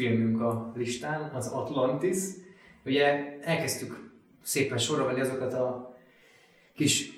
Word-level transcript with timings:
Filmünk 0.00 0.40
a 0.40 0.72
listán, 0.76 1.30
az 1.34 1.46
Atlantis. 1.46 2.16
Ugye 2.84 3.36
elkezdtük 3.40 4.10
szépen 4.42 4.78
sorra 4.78 5.04
venni 5.04 5.20
azokat 5.20 5.52
a 5.52 5.96
kis 6.74 7.10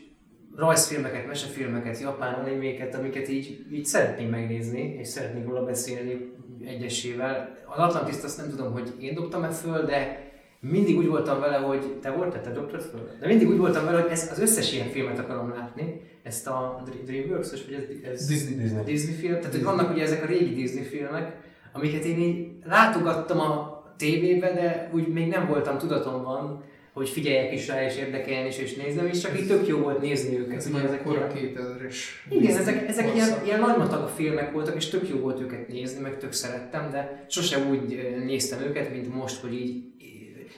rajzfilmeket, 0.56 1.26
mesefilmeket, 1.26 2.00
japán 2.00 2.34
animéket, 2.34 2.94
amiket 2.94 3.28
így, 3.28 3.66
így 3.72 3.84
szeretnénk 3.84 4.30
megnézni, 4.30 4.80
és 4.80 5.08
szeretnénk 5.08 5.46
róla 5.46 5.64
beszélni 5.64 6.32
egyesével. 6.64 7.56
Az 7.66 7.78
Atlantis 7.78 8.22
azt 8.22 8.36
nem 8.36 8.48
tudom, 8.50 8.72
hogy 8.72 8.92
én 9.00 9.14
dobtam-e 9.14 9.50
föl, 9.50 9.84
de 9.84 10.30
mindig 10.60 10.96
úgy 10.96 11.06
voltam 11.06 11.40
vele, 11.40 11.56
hogy 11.56 11.98
te 12.00 12.10
voltál, 12.10 12.40
te 12.40 12.50
dobtad 12.50 12.80
föl? 12.80 13.10
De 13.20 13.26
mindig 13.26 13.48
úgy 13.48 13.58
voltam 13.58 13.84
vele, 13.84 14.00
hogy 14.00 14.10
ez, 14.10 14.28
az 14.30 14.38
összes 14.38 14.72
ilyen 14.72 14.88
filmet 14.88 15.18
akarom 15.18 15.50
látni, 15.50 16.00
ezt 16.22 16.46
a 16.46 16.82
Dreamworks-os, 17.04 17.64
vagy 17.64 17.74
ez, 17.74 18.10
ez 18.12 18.26
Disney. 18.26 18.56
Disney. 18.56 18.84
Disney 18.84 19.14
film, 19.14 19.34
tehát 19.34 19.52
hogy 19.52 19.62
vannak 19.62 19.90
ugye 19.90 20.02
ezek 20.02 20.22
a 20.22 20.26
régi 20.26 20.54
Disney 20.54 20.82
filmek, 20.82 21.50
amiket 21.72 22.04
én 22.04 22.18
így 22.18 22.48
látogattam 22.64 23.40
a 23.40 23.82
tévébe, 23.96 24.52
de 24.52 24.90
úgy 24.94 25.08
még 25.08 25.28
nem 25.28 25.46
voltam 25.46 25.78
tudatomban, 25.78 26.64
hogy 26.92 27.08
figyeljek 27.08 27.52
is 27.52 27.68
rá, 27.68 27.84
és 27.84 27.96
érdekeljen 27.96 28.46
is, 28.46 28.58
és 28.58 28.74
nézem, 28.74 29.06
és 29.06 29.20
csak 29.20 29.40
így 29.40 29.46
tök 29.46 29.66
jó 29.66 29.78
volt 29.78 30.00
nézni 30.00 30.38
őket. 30.38 30.56
Ez 30.56 30.66
Ugye 30.66 30.82
ezek 30.82 31.02
kora 31.02 31.30
ilyen- 31.34 31.52
2000-es. 31.54 31.96
igen, 32.30 32.56
ezek, 32.56 32.88
ezek 32.88 33.14
ilyen, 33.14 33.28
ilyen 33.44 33.60
nagymatag 33.60 34.08
filmek 34.08 34.52
voltak, 34.52 34.74
és 34.76 34.88
tök 34.88 35.08
jó 35.08 35.16
volt 35.16 35.40
őket 35.40 35.68
nézni, 35.68 36.00
meg 36.00 36.18
tök 36.18 36.32
szerettem, 36.32 36.90
de 36.90 37.24
sose 37.28 37.58
úgy 37.70 38.12
néztem 38.24 38.60
őket, 38.60 38.90
mint 38.90 39.14
most, 39.14 39.40
hogy 39.40 39.54
így 39.54 39.84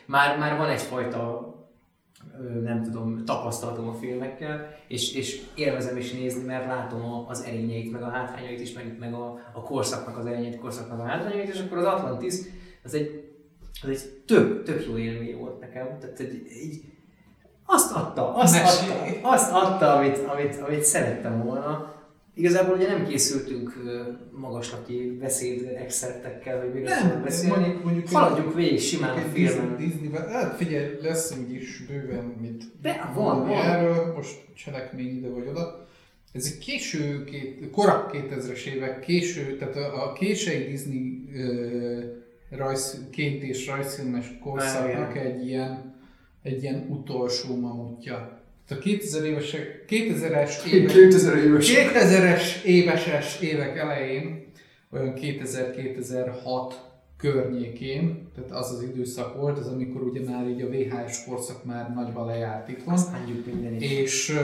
már, 0.06 0.38
már 0.38 0.56
van 0.56 0.68
egyfajta 0.68 1.53
nem 2.62 2.82
tudom, 2.82 3.24
tapasztalatom 3.24 3.88
a 3.88 3.94
filmekkel, 3.94 4.76
és, 4.88 5.14
és 5.14 5.42
élvezem 5.54 5.96
is 5.96 6.12
nézni, 6.12 6.44
mert 6.44 6.66
látom 6.66 7.04
a, 7.04 7.28
az 7.28 7.42
erényeit, 7.42 7.92
meg 7.92 8.02
a 8.02 8.08
hátrányait 8.08 8.60
is, 8.60 8.72
meg, 8.72 8.96
meg 8.98 9.14
a, 9.14 9.38
a 9.52 9.62
korszaknak 9.62 10.18
az 10.18 10.26
erényeit, 10.26 10.58
korszaknak 10.58 10.98
a 10.98 11.04
hátrányait, 11.04 11.54
és 11.54 11.60
akkor 11.60 11.78
az 11.78 11.84
Atlantis, 11.84 12.34
az 12.84 12.94
egy, 12.94 13.32
az 13.82 13.88
egy 13.88 14.22
tök, 14.26 14.62
tök 14.62 14.86
jó 14.86 14.96
élmény 14.96 15.36
volt 15.36 15.60
nekem. 15.60 15.98
Tehát 16.00 16.18
egy, 16.18 16.46
így, 16.64 16.84
azt 17.66 17.92
adta, 17.92 18.34
azt 18.34 18.62
Mesélj. 18.62 19.16
adta, 19.16 19.28
azt 19.28 19.52
adta, 19.52 19.94
amit, 19.94 20.18
amit, 20.18 20.60
amit 20.66 20.82
szerettem 20.82 21.44
volna. 21.44 21.93
Igazából 22.36 22.76
ugye 22.76 22.86
nem 22.88 23.06
készültünk 23.06 23.72
magaslati 24.36 25.16
beszéd 25.20 25.76
excertekkel, 25.78 26.60
hogy 26.60 26.72
miről 26.72 26.88
Nem, 26.88 27.22
beszélni. 27.22 27.56
mondjuk- 27.56 27.84
mondjuk 27.84 28.08
Haladjunk 28.08 28.54
végig 28.54 28.80
simán 28.80 29.10
a 29.16 29.20
filmen. 29.20 29.76
Disney, 29.76 29.88
Disneyben, 29.88 30.28
hát 30.28 30.56
figyelj, 30.56 30.96
lesz 31.02 31.36
úgyis 31.40 31.84
bőven 31.86 32.24
mit 32.24 32.64
De 32.82 33.10
van, 33.14 33.38
van. 33.48 33.62
erről, 33.62 34.12
most 34.16 34.34
cselekmény 34.54 35.16
ide 35.16 35.28
vagy 35.28 35.46
oda. 35.46 35.86
Ez 36.32 36.46
egy 36.52 36.58
késő, 36.58 37.24
két, 37.24 37.70
korabb 37.70 38.10
2000-es 38.12 38.64
évek, 38.64 39.00
késő, 39.00 39.56
tehát 39.56 39.76
a, 39.76 40.08
a 40.08 40.12
késői 40.12 40.64
Disney 40.64 41.28
ö, 41.34 42.00
rajz, 42.50 43.08
két 43.10 43.42
és 43.42 43.66
rajzfilmes 43.66 44.38
korszaknak 44.42 45.16
egy 45.18 45.46
ilyen, 45.46 45.94
egy 46.42 46.62
ilyen 46.62 46.86
utolsó 46.90 47.56
mamutja. 47.56 48.42
A 48.70 48.78
2000 48.78 49.24
évesek, 49.24 49.84
2000-es 49.88 50.64
évek, 50.64 50.92
2000 50.92 51.36
éves. 51.36 51.72
2000-es 51.74 52.62
éveses 52.76 53.40
évek 53.40 53.78
elején, 53.78 54.52
olyan 54.90 55.14
2000-2006 55.16 56.72
környékén, 57.16 58.28
tehát 58.34 58.50
az 58.50 58.70
az 58.70 58.82
időszak 58.82 59.36
volt, 59.36 59.58
az 59.58 59.66
amikor 59.66 60.02
ugye 60.02 60.30
már 60.30 60.48
így 60.48 60.62
a 60.62 60.68
VHS 60.68 61.24
korszak 61.24 61.64
már 61.64 61.94
nagyban 61.94 62.26
lejárt 62.26 62.68
minden 63.46 63.74
is. 63.74 63.82
és 63.82 64.38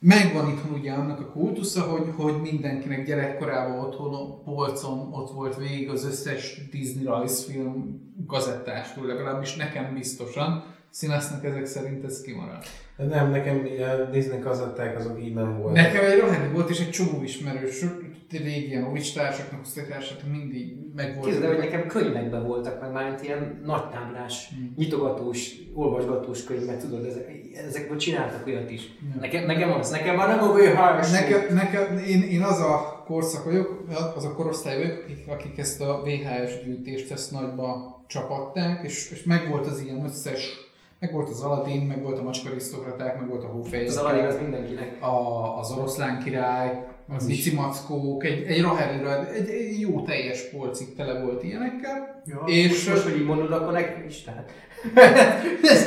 megvan 0.00 0.48
itthon 0.48 0.72
ugye 0.72 0.92
annak 0.92 1.20
a 1.20 1.30
kultusza, 1.30 1.80
hogy, 1.80 2.12
hogy 2.16 2.40
mindenkinek 2.40 3.06
gyerekkorában 3.06 3.84
otthon 3.84 4.42
polcon 4.44 5.12
ott 5.12 5.30
volt 5.30 5.56
végig 5.56 5.88
az 5.88 6.04
összes 6.04 6.60
Disney 6.70 7.04
rajzfilm 7.04 8.00
gazettástól, 8.26 9.06
legalábbis 9.06 9.56
nekem 9.56 9.94
biztosan. 9.94 10.76
Színesznek 10.90 11.44
ezek 11.44 11.66
szerint 11.66 12.04
ez 12.04 12.20
kimarad. 12.20 12.62
De 12.96 13.04
nem, 13.04 13.30
nekem 13.30 13.68
a 14.06 14.10
Disney 14.10 14.38
kazetták 14.38 14.98
azok 14.98 15.22
így 15.22 15.34
nem 15.34 15.58
voltak. 15.58 15.74
Nekem 15.74 16.04
egy 16.04 16.18
rohadt 16.18 16.52
volt, 16.52 16.70
és 16.70 16.80
egy 16.80 16.90
csomó 16.90 17.22
ismerős, 17.22 17.84
régi 18.30 18.66
ilyen 18.66 18.84
osztálytársaknak, 18.84 19.60
osztálytársaknak 19.60 20.30
mindig 20.30 20.76
megvolt. 20.94 21.24
Képzeld, 21.24 21.44
el, 21.44 21.50
hogy 21.50 21.64
nekem 21.64 21.86
könyvekben 21.86 22.46
voltak, 22.46 22.80
meg 22.80 22.92
már 22.92 23.18
ilyen 23.22 23.60
nagy 23.64 23.88
táblás, 23.88 24.48
Hmm. 24.48 24.72
nyitogatós, 24.76 25.52
olvasgatós 25.74 26.44
könyvek, 26.44 26.80
tudod, 26.80 27.04
ezek, 27.04 27.30
ezekből 27.66 27.96
csináltak 27.96 28.46
olyat 28.46 28.70
is. 28.70 28.82
Ja. 28.82 29.20
Nekem, 29.20 29.46
nekem 29.46 29.72
az, 29.72 29.90
nekem 29.90 30.16
már 30.16 30.28
nem 30.28 30.42
a 30.42 30.52
VHS. 30.52 31.10
Nekem, 31.10 31.54
nekem, 31.54 31.98
én, 31.98 32.22
én 32.22 32.42
az 32.42 32.60
a 32.60 33.02
korszak 33.06 33.44
vagyok, 33.44 33.84
az 34.16 34.24
a 34.24 34.34
korosztály 34.34 34.76
vagyok, 34.76 35.02
akik, 35.04 35.28
akik 35.28 35.58
ezt 35.58 35.80
a 35.80 36.02
VHS 36.04 36.64
gyűjtést 36.64 37.10
ezt 37.10 37.30
nagyba 37.30 37.96
csapatták, 38.06 38.84
és, 38.84 39.10
és 39.10 39.22
megvolt 39.22 39.66
az 39.66 39.80
ilyen 39.80 40.04
összes, 40.04 40.67
meg 41.00 41.12
volt 41.12 41.28
az 41.28 41.40
Aladdin, 41.40 41.80
meg 41.80 42.02
volt 42.02 42.18
a 42.18 42.22
macskarisztokraták, 42.22 43.18
meg 43.18 43.28
volt 43.28 43.44
a 43.44 43.46
hófejek. 43.46 43.88
Az 43.88 43.96
Aladdin 43.96 44.24
az 44.24 44.38
mindenkinek. 44.40 45.02
a, 45.02 45.58
az 45.58 45.70
oroszlán 45.70 46.22
király, 46.24 46.86
az 47.16 47.26
Mici 47.26 47.54
Mackók, 47.54 48.24
egy, 48.24 48.42
egy 48.46 48.60
Rahel, 48.60 49.26
egy, 49.34 49.48
egy 49.48 49.80
jó 49.80 50.02
teljes 50.02 50.42
polcig 50.50 50.94
tele 50.94 51.20
volt 51.20 51.42
ilyenekkel. 51.42 52.22
Ja, 52.24 52.42
És- 52.46 52.88
most, 52.88 53.02
hogy 53.02 53.16
így 53.16 53.24
mondod, 53.24 53.52
akkor 53.52 53.72
nekem 53.72 54.04
is, 54.08 54.22
tehát. 54.22 54.50
ez, 55.62 55.86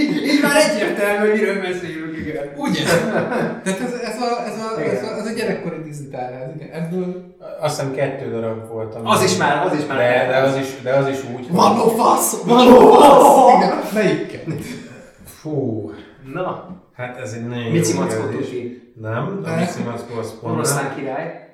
így, 0.00 0.16
így, 0.26 0.42
már 0.42 0.70
egyértelmű, 0.70 1.30
hogy 1.30 1.38
miről 1.40 1.60
beszélünk, 1.60 2.07
igen. 2.44 2.54
Ugye? 2.56 2.82
Tehát 3.62 3.80
ez, 3.80 3.92
ez, 3.92 4.20
a, 4.20 4.44
ez, 4.46 4.58
a, 4.58 4.80
ez, 4.80 5.02
a, 5.02 5.16
ez 5.18 5.26
a 5.26 5.32
gyerekkori 5.36 5.82
Disney 5.82 6.08
tárház, 6.08 6.50
igen. 6.56 6.70
Ebből 6.70 7.34
Azt 7.60 7.76
hiszem 7.78 7.94
kettő 7.94 8.30
darab 8.30 8.68
volt. 8.68 8.94
ami- 8.94 9.08
Az 9.10 9.22
is 9.22 9.36
már, 9.36 9.66
az 9.66 9.72
is 9.78 9.86
már. 9.86 9.96
De, 9.96 10.26
de, 10.28 10.36
az, 10.36 10.56
is, 10.56 10.80
de 10.82 10.92
az 10.94 11.08
is 11.08 11.24
úgy, 11.24 11.46
hogy... 11.46 11.52
Van 11.54 11.76
fasz! 11.96 12.42
Van 12.44 12.66
fasz! 12.68 13.56
Igen, 13.56 13.78
melyikkel? 13.94 14.40
Fú, 15.24 15.90
Na, 16.32 16.68
hát 16.94 17.18
ez 17.18 17.32
egy 17.32 17.46
nagyon 17.46 17.70
Mici 17.72 17.94
jó 17.94 18.00
Mackó. 18.00 18.22
Nem, 19.00 19.40
a 19.44 19.54
Mici 19.58 19.82
Mackó 19.82 20.18
az 20.18 20.34
pont. 20.40 20.54
Oroszlán 20.54 20.94
király. 20.96 21.48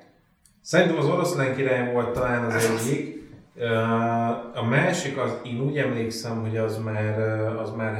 Szerintem 0.61 0.97
az 0.97 1.05
oroszlán 1.05 1.55
király 1.55 1.91
volt 1.93 2.09
talán 2.13 2.43
az 2.43 2.53
egyik. 2.81 3.13
Ö, 3.57 3.73
A 4.55 4.63
másik, 4.69 5.17
az, 5.17 5.29
én 5.43 5.61
úgy 5.61 5.77
emlékszem, 5.77 6.41
hogy 6.41 6.57
az 6.57 6.77
már, 6.83 7.19
az 7.63 7.71
már 7.77 7.93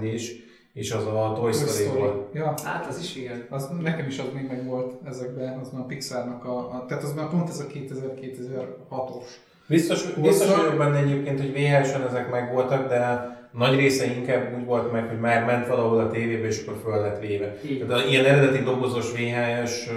3D-s, 0.00 0.30
és 0.72 0.92
az 0.92 1.06
a 1.06 1.32
Toy 1.36 1.52
Story 1.52 1.98
volt. 1.98 2.34
Ja, 2.34 2.54
Hát, 2.64 2.86
az 2.86 2.98
is 2.98 3.16
igen. 3.16 3.46
az, 3.50 3.68
nekem 3.80 4.06
is 4.06 4.18
az 4.18 4.26
még 4.34 4.46
meg 4.48 4.66
volt 4.66 4.92
ezekben, 5.04 5.58
az 5.58 5.70
már 5.72 5.82
a 5.82 5.84
Pixarnak 5.84 6.44
a, 6.44 6.58
a 6.58 6.84
tehát 6.88 7.02
az 7.02 7.14
már 7.14 7.28
pont 7.28 7.48
ez 7.48 7.60
a 7.60 7.66
2000-2006-os. 7.66 9.24
Biztos, 9.68 10.12
biztos 10.12 10.56
vagyok 10.56 10.76
benne 10.76 10.96
egyébként, 10.96 11.40
hogy 11.40 11.52
VHS-en 11.52 12.06
ezek 12.06 12.30
megvoltak, 12.30 12.88
de 12.88 13.30
nagy 13.52 13.76
része 13.76 14.06
inkább 14.06 14.54
úgy 14.58 14.64
volt 14.64 14.92
meg, 14.92 15.08
hogy 15.08 15.20
már 15.20 15.44
ment 15.44 15.66
valahol 15.66 15.98
a 15.98 16.10
tévébe, 16.10 16.46
és 16.46 16.64
akkor 16.66 16.80
föl 16.82 17.00
lett 17.00 17.20
véve. 17.20 17.56
Így. 17.66 17.86
Tehát 17.86 18.08
ilyen 18.08 18.24
eredeti 18.24 18.62
dobozos 18.62 19.12
VHS, 19.12 19.88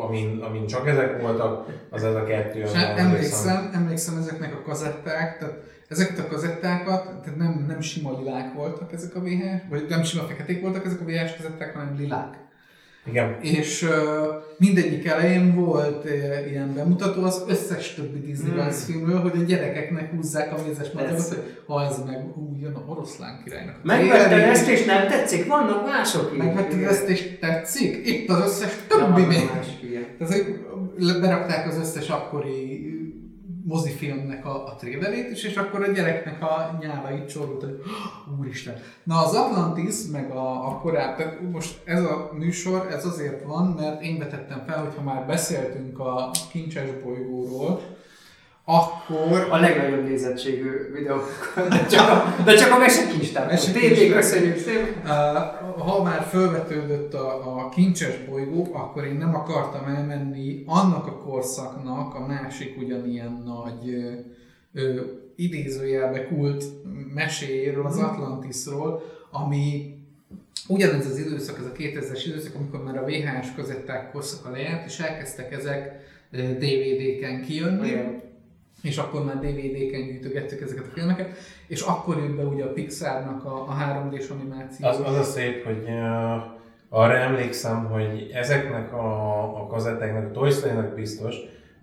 amin, 0.00 0.42
amin 0.48 0.66
csak 0.66 0.88
ezek 0.88 1.20
voltak, 1.20 1.66
az 1.90 2.04
ez 2.04 2.14
a 2.14 2.24
kettő. 2.24 2.60
És 2.60 2.70
amire 2.70 2.94
emlékszem, 2.96 3.70
emlékszem 3.74 4.16
ezeknek 4.16 4.54
a 4.54 4.62
kazetták, 4.62 5.38
tehát 5.38 5.54
ezeket 5.92 6.18
a 6.18 6.28
kazettákat, 6.28 7.22
tehát 7.22 7.38
nem, 7.38 7.64
nem 7.68 7.80
sima 7.80 8.18
lilák 8.18 8.54
voltak 8.54 8.92
ezek 8.92 9.14
a 9.14 9.20
VHS, 9.20 9.68
vagy 9.68 9.86
nem 9.88 10.02
sima 10.02 10.22
feketék 10.22 10.60
voltak 10.60 10.84
ezek 10.84 11.00
a 11.00 11.04
VHS 11.04 11.36
kazetták, 11.36 11.74
hanem 11.74 11.96
lilák. 11.98 12.42
Igen. 13.04 13.36
És 13.40 13.82
uh, 13.82 13.90
mindegyik 14.58 15.06
elején 15.06 15.54
volt 15.54 16.04
uh, 16.04 16.50
ilyen 16.50 16.74
bemutató 16.74 17.22
az 17.22 17.44
összes 17.48 17.94
többi 17.94 18.20
Disney 18.20 18.50
Hmm. 18.50 18.58
rajzfilmről, 18.58 19.20
hogy 19.20 19.40
a 19.40 19.42
gyerekeknek 19.42 20.10
húzzák 20.10 20.52
a 20.52 20.62
mézes 20.66 20.88
Persze. 20.88 21.34
hogy 21.34 21.64
ha 21.66 21.84
ez 21.84 22.02
meg, 22.06 22.24
ú, 22.36 22.56
jön 22.60 22.74
a 22.74 22.90
oroszlán 22.90 23.40
királynak. 23.44 23.76
Megvetted 23.82 24.38
ezt 24.38 24.68
és 24.68 24.84
nem 24.84 25.08
tetszik? 25.08 25.46
Vannak 25.46 25.86
mások 25.86 26.30
is. 26.32 26.38
Megvetted 26.38 26.82
ezt 26.82 27.08
és 27.08 27.38
tetszik? 27.40 28.06
Itt 28.06 28.28
az 28.28 28.40
összes 28.44 28.72
többi 28.88 29.24
még. 29.24 29.50
Tehát 30.18 30.34
hogy 30.34 31.20
berakták 31.20 31.68
az 31.68 31.78
összes 31.78 32.08
akkori 32.08 32.90
mozifilmnek 33.64 34.46
a, 34.46 34.66
a 34.66 34.74
trailerét 34.74 35.30
is, 35.30 35.44
és 35.44 35.56
akkor 35.56 35.82
a 35.82 35.92
gyereknek 35.92 36.42
a 36.42 36.78
nyálait 36.80 37.28
csorgott, 37.28 37.60
hogy 37.60 37.80
"Oh, 38.32 38.38
úristen. 38.38 38.74
Na 39.04 39.24
az 39.24 39.34
Atlantis, 39.34 39.94
meg 40.12 40.30
a, 40.30 40.66
a 40.68 40.78
korábbi, 40.78 41.22
tehát 41.22 41.50
most 41.52 41.80
ez 41.84 42.02
a 42.02 42.30
műsor, 42.32 42.86
ez 42.90 43.04
azért 43.06 43.42
van, 43.44 43.66
mert 43.66 44.02
én 44.02 44.18
vetettem 44.18 44.62
fel, 44.66 44.84
hogyha 44.84 45.02
már 45.02 45.26
beszéltünk 45.26 45.98
a 45.98 46.30
kincses 46.50 46.88
bolygóról, 47.04 47.80
akkor 48.64 49.46
A 49.50 49.56
legnagyobb 49.56 50.08
nézettségű 50.08 50.70
videók. 50.94 51.52
De 51.68 51.86
csak 51.86 52.08
a, 52.08 52.42
de 52.44 52.54
csak 52.54 52.72
a. 52.72 52.78
Mesekincstár. 52.78 53.58
TV, 53.58 54.12
köszönjük 54.12 54.56
szépen. 54.56 55.06
Ha 55.78 56.02
már 56.02 56.22
felvetődött 56.22 57.14
a, 57.14 57.58
a 57.58 57.68
kincses 57.68 58.18
bolygó, 58.28 58.68
akkor 58.72 59.04
én 59.04 59.16
nem 59.16 59.34
akartam 59.34 59.94
elmenni 59.94 60.62
annak 60.66 61.06
a 61.06 61.18
korszaknak 61.18 62.14
a 62.14 62.26
másik 62.26 62.76
ugyanilyen 62.78 63.42
nagy 63.44 63.94
ö, 64.72 65.00
idézőjelbe 65.36 66.26
kult 66.26 66.64
meséjéről, 67.14 67.86
az 67.86 67.98
Atlantisról, 67.98 69.02
ami 69.30 69.94
ugyanez 70.68 71.06
az 71.06 71.18
időszak, 71.18 71.58
ez 71.58 71.64
a 71.64 71.72
2000-es 71.72 72.22
időszak, 72.26 72.54
amikor 72.54 72.82
már 72.82 72.96
a 72.96 73.04
VHS 73.04 73.54
kazetták 73.56 74.12
korszaka 74.12 74.50
lejárt, 74.50 74.86
és 74.86 74.98
elkezdtek 74.98 75.52
ezek 75.52 76.00
DVD-ken 76.30 77.42
kijönni, 77.42 77.88
Igen. 77.88 78.31
És 78.82 78.96
akkor 78.96 79.24
már 79.24 79.38
DVD-ken 79.38 80.06
gyűjtögettük 80.06 80.60
ezeket 80.60 80.84
a 80.84 80.92
filmeket, 80.94 81.36
és 81.66 81.80
akkor 81.80 82.16
jött 82.16 82.36
be 82.36 82.42
ugye 82.42 82.64
a 82.64 82.72
Pixarnak 82.72 83.44
a, 83.44 83.62
a 83.62 83.76
3D-s 83.80 84.28
animáció. 84.28 84.88
Az, 84.88 85.00
az 85.04 85.16
a 85.16 85.22
szép, 85.22 85.64
hogy 85.64 85.82
uh, 85.88 86.60
arra 86.88 87.14
emlékszem, 87.14 87.84
hogy 87.84 88.30
ezeknek 88.32 88.92
a, 88.92 89.42
a 89.62 89.66
kazettáknak, 89.66 90.28
a 90.28 90.30
Toy 90.30 90.50
Story-nak 90.50 90.94
biztos, 90.94 91.36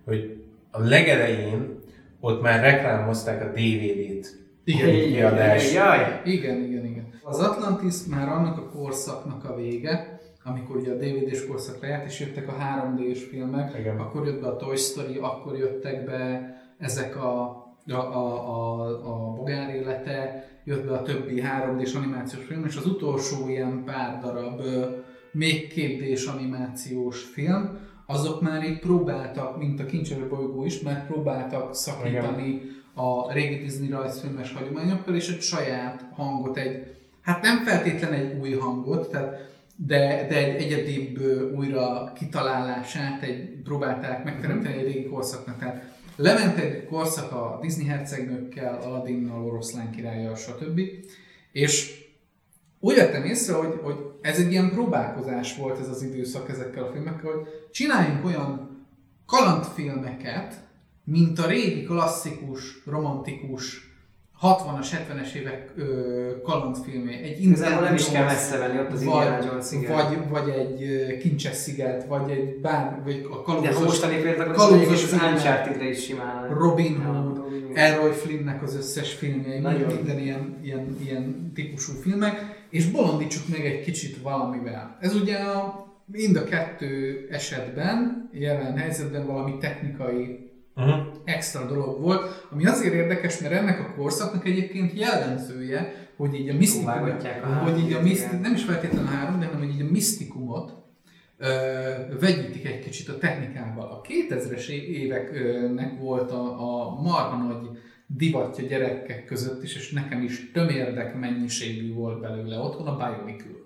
hogy 0.04 0.44
a 0.70 0.80
legelején 0.80 1.78
ott 2.20 2.42
már 2.42 2.60
reklámozták 2.60 3.42
a 3.42 3.48
DVD-t. 3.48 4.38
Igen, 4.64 4.90
kiadás. 4.90 5.72
Jaj! 5.72 6.20
Igen, 6.24 6.56
igen, 6.56 6.84
igen. 6.84 7.08
Az 7.22 7.38
Atlantis 7.38 7.94
már 8.10 8.28
annak 8.28 8.58
a 8.58 8.68
korszaknak 8.68 9.44
a 9.44 9.54
vége, 9.54 10.20
amikor 10.44 10.76
ugye 10.76 10.92
a 10.92 10.96
DVD-s 10.96 11.46
korszak 11.46 11.80
lejárt, 11.80 12.06
és 12.06 12.20
jöttek 12.20 12.48
a 12.48 12.52
3D-s 12.52 13.24
filmek, 13.24 13.78
Igen. 13.78 13.98
akkor 13.98 14.26
jött 14.26 14.40
be 14.40 14.46
a 14.46 14.56
Toy 14.56 14.76
Story, 14.76 15.18
akkor 15.20 15.56
jöttek 15.58 16.04
be 16.04 16.54
ezek 16.80 17.16
a, 17.16 17.40
a, 17.88 17.94
a, 17.94 18.48
a, 18.48 18.86
a 19.04 19.32
bogár 19.34 19.74
élete, 19.74 20.48
jött 20.64 20.86
be 20.86 20.92
a 20.92 21.02
többi 21.02 21.42
3D-s 21.46 21.94
animációs 21.94 22.44
film, 22.44 22.64
és 22.64 22.76
az 22.76 22.86
utolsó 22.86 23.48
ilyen 23.48 23.84
pár 23.84 24.20
darab 24.20 24.62
még 25.32 25.72
2D-s 25.74 26.26
animációs 26.26 27.22
film, 27.22 27.78
azok 28.06 28.40
már 28.40 28.64
így 28.64 28.78
próbáltak, 28.78 29.58
mint 29.58 29.80
a 29.80 29.86
Kincses 29.86 30.28
bolygó 30.28 30.64
is, 30.64 30.80
már 30.80 31.06
próbáltak 31.06 31.74
szakítani 31.74 32.62
a 32.94 33.32
régi 33.32 33.56
Disney 33.56 33.88
rajzfilmes 33.88 34.52
hagyományokkal, 34.52 35.14
és 35.14 35.28
egy 35.28 35.40
saját 35.40 36.04
hangot, 36.14 36.56
egy, 36.56 36.96
hát 37.20 37.42
nem 37.42 37.64
feltétlen 37.64 38.12
egy 38.12 38.38
új 38.40 38.52
hangot, 38.52 39.10
tehát 39.10 39.48
de, 39.86 40.26
de 40.28 40.36
egy 40.36 40.62
egyedibb 40.62 41.20
újra 41.56 42.12
kitalálását 42.14 43.22
egy, 43.22 43.62
próbálták 43.64 44.24
megteremteni 44.24 44.74
egy 44.74 44.92
régi 44.92 45.08
korszaknak. 45.08 45.58
Tehát 45.58 45.89
lement 46.20 46.58
egy 46.58 46.84
korszak 46.84 47.32
a 47.32 47.58
Disney 47.62 47.86
hercegnőkkel, 47.86 48.80
Aladinnal, 48.82 49.44
Oroszlán 49.44 49.90
királlyal, 49.90 50.36
stb. 50.36 50.80
És 51.52 52.04
úgy 52.80 52.94
vettem 52.94 53.24
észre, 53.24 53.54
hogy, 53.54 53.78
hogy 53.82 53.96
ez 54.20 54.38
egy 54.38 54.50
ilyen 54.50 54.70
próbálkozás 54.70 55.56
volt 55.56 55.80
ez 55.80 55.88
az 55.88 56.02
időszak 56.02 56.48
ezekkel 56.48 56.84
a 56.84 56.92
filmekkel, 56.92 57.30
hogy 57.30 57.46
csináljunk 57.70 58.24
olyan 58.24 58.70
kalandfilmeket, 59.26 60.54
mint 61.04 61.38
a 61.38 61.46
régi 61.46 61.84
klasszikus, 61.84 62.84
romantikus 62.86 63.89
60-as, 64.42 64.86
70-es 64.92 65.32
évek 65.32 65.72
ö, 65.76 66.40
kalandfilmé. 66.42 67.22
Egy 67.22 67.44
Igazából 67.44 67.84
nem 67.84 67.94
is 67.94 68.10
kell 68.10 68.24
messze 68.24 68.58
menni 68.58 68.78
ott 68.78 68.92
az 68.92 69.02
Indiana 69.02 69.44
Jones, 69.44 69.72
igen. 69.72 69.92
vagy, 69.92 70.28
vagy 70.28 70.48
egy 70.48 71.16
kincses 71.18 71.54
sziget, 71.56 72.06
vagy 72.06 72.30
egy 72.30 72.60
bár, 72.60 73.00
vagy 73.04 73.26
a 73.30 73.36
De 73.36 73.42
kalózos 73.42 73.82
mostani 73.82 74.16
példák, 74.16 74.48
akkor 74.48 74.68
kalózos 74.68 75.04
az. 75.04 75.12
Uncharted-re 75.12 75.88
is 75.88 76.04
simán. 76.04 76.54
Robin 76.54 77.02
Hood. 77.02 77.40
Errol 77.74 78.12
Flynnnek 78.12 78.62
az 78.62 78.76
összes 78.76 79.12
filmjei, 79.12 79.58
Nagyon. 79.58 79.94
minden 79.94 80.18
ilyen, 80.18 80.58
ilyen, 80.62 80.96
ilyen 81.00 81.52
típusú 81.54 81.92
filmek, 81.92 82.64
és 82.70 82.90
bolondítsuk 82.90 83.48
meg 83.48 83.66
egy 83.66 83.80
kicsit 83.80 84.22
valamivel. 84.22 84.96
Ez 85.00 85.14
ugye 85.14 85.36
a, 85.36 85.86
mind 86.04 86.36
a 86.36 86.44
kettő 86.44 87.26
esetben, 87.30 88.28
jelen 88.32 88.76
helyzetben 88.76 89.26
valami 89.26 89.58
technikai 89.58 90.49
Uh-huh. 90.76 91.06
extra 91.24 91.66
dolog 91.66 92.00
volt, 92.00 92.46
ami 92.50 92.66
azért 92.66 92.94
érdekes, 92.94 93.38
mert 93.38 93.54
ennek 93.54 93.80
a 93.80 93.94
korszaknak 93.94 94.46
egyébként 94.46 94.98
jellemzője, 94.98 96.08
hogy 96.16 96.34
így 96.34 96.48
a 96.48 96.54
misztikumot, 96.54 97.26
hogy 97.62 97.78
így 97.78 97.92
a 97.92 98.02
miszti, 98.02 98.36
nem 98.36 98.52
is 98.52 98.64
feltétlenül 98.64 99.06
a 99.06 99.10
három, 99.10 99.40
de 99.40 99.46
hanem 99.46 99.60
hogy 99.60 99.74
így 99.74 99.80
a 99.80 99.90
misztikumot 99.90 100.72
ö, 101.38 101.48
vegyítik 102.20 102.66
egy 102.66 102.78
kicsit 102.78 103.08
a 103.08 103.18
technikával. 103.18 103.86
A 103.86 104.00
2000-es 104.08 104.68
éveknek 104.68 105.98
volt 105.98 106.30
a, 106.30 106.44
a 106.44 107.00
marha 107.00 107.36
nagy 107.36 107.68
divatja 108.06 108.66
gyerekek 108.66 109.24
között 109.24 109.62
is, 109.62 109.74
és 109.76 109.90
nekem 109.90 110.22
is 110.22 110.50
tömérdek 110.52 111.18
mennyiségű 111.18 111.94
volt 111.94 112.20
belőle 112.20 112.58
otthon 112.58 112.86
a 112.86 112.96
Bionicle. 112.96 113.58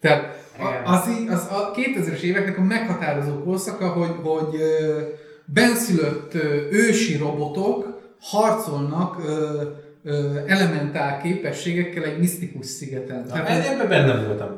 Tehát 0.00 0.36
az, 0.84 1.08
az 1.28 1.46
a 1.50 1.70
2000-es 1.74 2.20
éveknek 2.20 2.58
a 2.58 2.62
meghatározó 2.62 3.42
korszaka, 3.42 3.88
hogy, 3.88 4.14
hogy 4.22 4.60
ö, 4.60 5.02
benszülött 5.54 6.34
ősi 6.70 7.16
robotok 7.16 8.00
harcolnak 8.20 9.22
ö, 9.26 9.62
ö, 10.04 10.36
elementál 10.46 11.20
képességekkel 11.22 12.04
egy 12.04 12.18
misztikus 12.18 12.66
szigeten. 12.66 13.24
Na, 13.28 13.32
Tehát, 13.32 13.66
ebben 13.66 13.88
benne 13.88 14.24
voltam. 14.26 14.48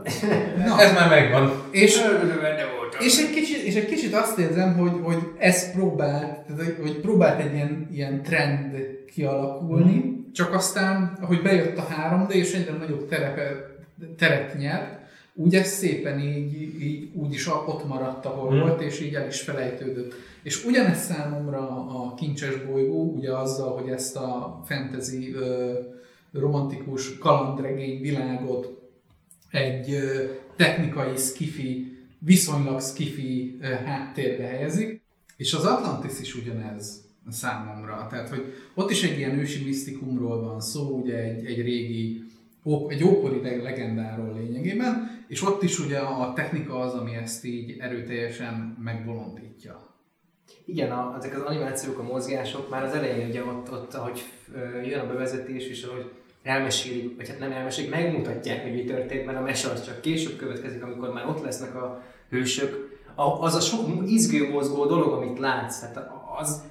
Na. 0.67 0.81
Ez 0.81 0.93
már 0.93 1.09
megvan. 1.09 1.53
és, 1.71 1.99
Benne 2.41 2.65
voltam. 2.79 3.01
és, 3.07 3.19
egy 3.19 3.31
kicsit, 3.31 3.63
és 3.63 3.75
egy 3.75 3.87
kicsit 3.87 4.15
azt 4.15 4.39
érzem, 4.39 4.75
hogy, 4.75 4.93
hogy 5.03 5.19
ez 5.39 5.73
próbált, 5.73 6.39
tehát, 6.47 6.75
hogy- 6.83 7.01
próbált 7.01 7.41
egy 7.41 7.55
ilyen, 7.55 7.89
ilyen 7.93 8.23
trend 8.23 8.77
kialakulni, 9.15 9.95
Mhm. 9.97 10.33
csak 10.33 10.55
aztán, 10.55 11.19
ahogy 11.21 11.43
bejött 11.43 11.77
a 11.79 11.87
3D, 11.87 12.31
és 12.35 12.53
egyre 12.53 12.73
nagyobb 12.73 13.09
terepe, 13.09 13.71
teret 14.19 14.59
nyert, 14.59 14.99
úgy 15.35 15.55
ez 15.55 15.67
szépen 15.69 16.19
így, 16.21 16.83
így 16.83 17.11
úgy 17.15 17.33
is 17.35 17.47
ott 17.47 17.87
maradt, 17.89 18.25
ahol 18.27 18.51
Mhm. 18.51 18.61
volt, 18.61 18.81
és 18.81 19.01
így 19.01 19.15
el 19.15 19.27
is 19.27 19.41
felejtődött. 19.41 20.15
És 20.43 20.65
ugyanez 20.65 20.99
számomra 20.99 21.69
a 21.87 22.15
kincses 22.15 22.65
bolygó, 22.65 23.15
ugye 23.15 23.37
azzal, 23.37 23.79
hogy 23.81 23.91
ezt 23.91 24.17
a 24.17 24.61
fantasy 24.65 25.35
romantikus 26.33 27.19
kalandregény 27.19 28.01
világot 28.01 28.81
egy 29.51 29.99
technikai 30.57 31.17
skifi, 31.17 31.99
viszonylag 32.19 32.81
skifi 32.81 33.59
háttérbe 33.85 34.45
helyezik, 34.45 35.03
és 35.37 35.55
az 35.55 35.65
Atlantis 35.65 36.21
is 36.21 36.35
ugyanez 36.35 37.09
számomra. 37.29 38.07
Tehát, 38.11 38.29
hogy 38.29 38.45
ott 38.75 38.91
is 38.91 39.03
egy 39.03 39.19
ilyen 39.19 39.39
ősi 39.39 39.65
misztikumról 39.65 40.41
van 40.41 40.61
szó, 40.61 41.01
ugye 41.03 41.17
egy, 41.17 41.45
egy 41.45 41.63
régi, 41.63 42.25
egy 42.89 43.05
ókori 43.05 43.41
leg- 43.43 43.63
legendáról 43.63 44.35
lényegében, 44.35 45.25
és 45.29 45.43
ott 45.43 45.63
is 45.63 45.79
ugye 45.79 45.99
a 45.99 46.33
technika 46.33 46.81
az, 46.81 46.93
ami 46.93 47.15
ezt 47.15 47.45
így 47.45 47.77
erőteljesen 47.79 48.77
megbolondítja. 48.83 49.90
Igen, 50.65 50.91
a, 50.91 51.15
ezek 51.19 51.37
az 51.37 51.43
animációk, 51.43 51.99
a 51.99 52.03
mozgások 52.03 52.71
már 52.71 52.85
az 52.85 52.95
elején, 52.95 53.29
ugye 53.29 53.45
ott, 53.45 53.73
ott 53.73 53.95
ahogy 53.95 54.23
jön 54.85 55.01
a 55.01 55.07
bevezetés, 55.07 55.67
és 55.69 55.83
ahogy 55.83 56.11
elmesélik, 56.43 57.17
vagy 57.17 57.29
hát 57.29 57.39
nem 57.39 57.53
elmesélik, 57.53 57.91
megmutatják, 57.91 58.63
hogy 58.63 58.73
mi 58.73 58.85
történt, 58.85 59.27
mert 59.27 59.39
a 59.39 59.43
mese 59.43 59.71
az 59.71 59.85
csak 59.85 60.01
később 60.01 60.37
következik, 60.37 60.83
amikor 60.83 61.13
már 61.13 61.29
ott 61.29 61.45
lesznek 61.45 61.75
a 61.75 62.03
hősök. 62.31 62.99
A, 63.15 63.23
az 63.23 63.55
a 63.55 63.61
sok 63.61 63.89
izgő 64.07 64.51
mozgó 64.51 64.87
dolog, 64.87 65.13
amit 65.13 65.39
látsz, 65.39 65.81
tehát 65.81 66.11
az 66.39 66.63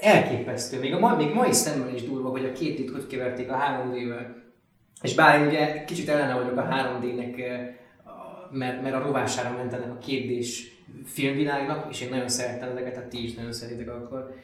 elképesztő. 0.00 0.78
Még, 0.78 0.94
a, 0.94 0.98
ma- 0.98 1.16
még 1.16 1.34
mai 1.34 1.52
szemmel 1.52 1.94
is 1.94 2.02
durva, 2.02 2.28
hogy 2.28 2.44
a 2.44 2.52
két 2.52 2.90
hogy 2.90 3.06
keverték 3.06 3.50
a 3.50 3.56
3D-vel. 3.56 4.26
És 5.02 5.14
bár 5.14 5.40
én 5.40 5.46
ugye 5.46 5.84
kicsit 5.84 6.08
ellene 6.08 6.34
vagyok 6.34 6.56
a 6.56 6.68
3D-nek, 6.70 7.38
eh, 7.38 7.68
a- 8.04 8.48
mert, 8.52 8.82
mert 8.82 8.94
a 8.94 9.02
rovására 9.02 9.56
ment 9.56 9.72
ennek 9.72 9.90
a 9.90 9.98
2 9.98 10.42
filmvilágnak, 11.04 11.86
és 11.90 12.00
én 12.00 12.08
nagyon 12.08 12.28
szerettem 12.28 12.70
ezeket, 12.70 12.92
tehát 12.92 13.08
ti 13.08 13.24
is 13.24 13.34
nagyon 13.34 13.52
szeretitek 13.52 13.94
akkor. 13.94 14.34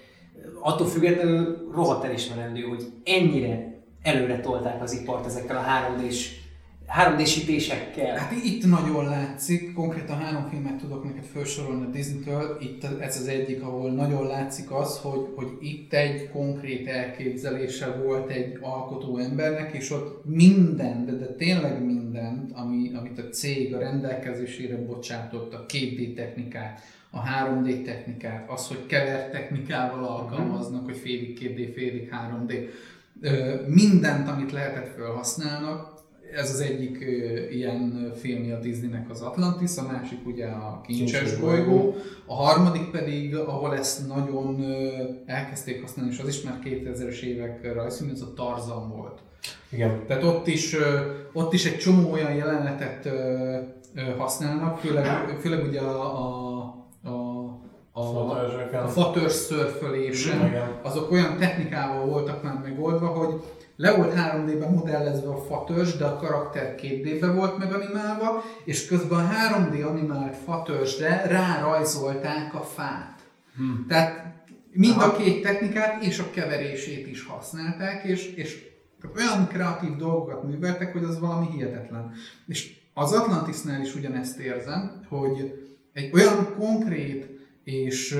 Attól 0.61 0.87
függetlenül 0.87 1.71
rohadt 1.75 2.05
elismerendő, 2.05 2.61
hogy 2.61 2.85
ennyire 3.05 3.83
előre 4.03 4.41
tolták 4.41 4.83
az 4.83 4.93
ipart 4.93 5.27
ezekkel 5.27 5.57
a 5.57 5.65
3D-s 5.65 6.44
3D-sítésekkel. 6.89 8.17
Hát 8.17 8.33
itt 8.45 8.67
nagyon 8.67 9.05
látszik, 9.05 9.73
konkrétan 9.73 10.19
három 10.19 10.49
filmet 10.49 10.77
tudok 10.77 11.05
neked 11.05 11.25
felsorolni 11.25 11.85
a 11.85 11.89
Disney-től, 11.89 12.59
itt 12.61 12.85
ez 13.01 13.17
az 13.21 13.27
egyik, 13.27 13.63
ahol 13.63 13.91
nagyon 13.91 14.27
látszik 14.27 14.71
az, 14.71 14.99
hogy, 14.99 15.29
hogy 15.35 15.49
itt 15.61 15.93
egy 15.93 16.31
konkrét 16.31 16.89
elképzelése 16.89 17.87
volt 17.87 18.31
egy 18.31 18.59
alkotó 18.61 19.19
embernek, 19.19 19.73
és 19.75 19.91
ott 19.91 20.25
minden, 20.25 21.05
de, 21.07 21.13
de 21.13 21.27
tényleg 21.27 21.85
mindent, 21.85 22.53
ami, 22.53 22.91
amit 22.95 23.19
a 23.19 23.29
cég 23.29 23.75
a 23.75 23.79
rendelkezésére 23.79 24.77
bocsátott, 24.77 25.55
a 25.55 25.67
2D 25.69 26.15
technikát, 26.15 26.81
a 27.11 27.19
3D 27.23 27.85
technikát, 27.85 28.51
az, 28.51 28.67
hogy 28.67 28.87
kever 28.87 29.31
technikával 29.31 30.05
alkalmaznak, 30.05 30.85
hogy 30.85 30.97
félig 30.97 31.39
2D, 31.41 31.73
félig 31.75 32.13
3D, 32.13 32.69
Ö, 33.21 33.55
mindent, 33.67 34.29
amit 34.29 34.53
lehetett 34.53 34.95
felhasználnak, 34.97 35.94
ez 36.37 36.51
az 36.51 36.61
egyik 36.61 37.05
ilyen 37.51 38.13
filmje 38.15 38.57
a 38.57 38.61
Disneynek 38.61 39.11
az 39.11 39.21
Atlantis, 39.21 39.77
a 39.77 39.83
másik 39.93 40.27
ugye 40.27 40.47
a 40.47 40.81
Kincses 40.87 41.37
bolygó, 41.37 41.95
a 42.27 42.35
harmadik 42.35 42.91
pedig, 42.91 43.37
ahol 43.37 43.77
ezt 43.77 44.07
nagyon 44.09 44.65
elkezdték 45.27 45.81
használni, 45.81 46.13
és 46.13 46.19
az 46.19 46.29
is 46.29 46.43
már 46.43 46.59
2000-es 46.65 47.21
évek 47.21 47.73
rajzfilm, 47.75 48.11
ez 48.11 48.21
a 48.21 48.33
Tarzan 48.35 48.91
volt. 48.97 49.19
Igen. 49.71 50.07
Tehát 50.07 50.25
ott 50.25 50.47
is, 50.47 50.77
ott 51.33 51.53
is 51.53 51.67
egy 51.67 51.79
csomó 51.79 52.13
olyan 52.13 52.35
jelenetet 52.35 53.09
használnak, 54.19 54.79
főleg, 54.79 55.07
főleg 55.41 55.67
ugye 55.67 55.81
a, 55.81 56.19
a, 56.19 56.87
a, 57.03 57.45
a, 57.93 58.03
Fotózsöken. 58.03 58.83
a 58.83 58.89
fatőrs 58.89 59.33
szörfölésen, 59.33 60.47
Igen. 60.47 60.81
azok 60.83 61.11
olyan 61.11 61.37
technikával 61.39 62.07
voltak 62.07 62.43
már 62.43 62.61
megoldva, 62.63 63.07
hogy 63.07 63.41
le 63.77 63.93
volt 63.97 64.13
3D-ben 64.17 64.71
modellezve 64.71 65.29
a 65.29 65.37
fatörzs, 65.37 65.97
de 65.97 66.05
a 66.05 66.17
karakter 66.17 66.75
2D-ben 66.83 67.37
volt 67.37 67.59
meganimálva, 67.59 68.43
és 68.65 68.87
közben 68.87 69.19
a 69.19 69.31
3D 69.31 69.87
animált 69.87 70.37
fatörzsre 70.37 71.23
rárajzolták 71.27 72.55
a 72.55 72.63
fát. 72.63 73.19
Hmm. 73.57 73.85
Tehát 73.89 74.35
mind 74.73 74.97
Aha. 74.97 75.05
a 75.05 75.17
két 75.17 75.43
technikát 75.43 76.03
és 76.03 76.19
a 76.19 76.31
keverését 76.31 77.07
is 77.07 77.27
használták, 77.27 78.05
és, 78.05 78.27
és 78.35 78.73
olyan 79.17 79.49
kreatív 79.49 79.97
dolgokat 79.97 80.43
műveltek, 80.43 80.93
hogy 80.93 81.05
az 81.05 81.21
valami 81.21 81.47
hihetetlen. 81.51 82.13
És 82.47 82.73
az 82.95 83.13
Atlantisnál 83.13 83.81
is 83.81 83.95
ugyanezt 83.95 84.39
érzem, 84.39 85.07
hogy 85.09 85.53
egy 85.93 86.11
olyan 86.15 86.55
konkrét 86.59 87.35
és 87.65 88.19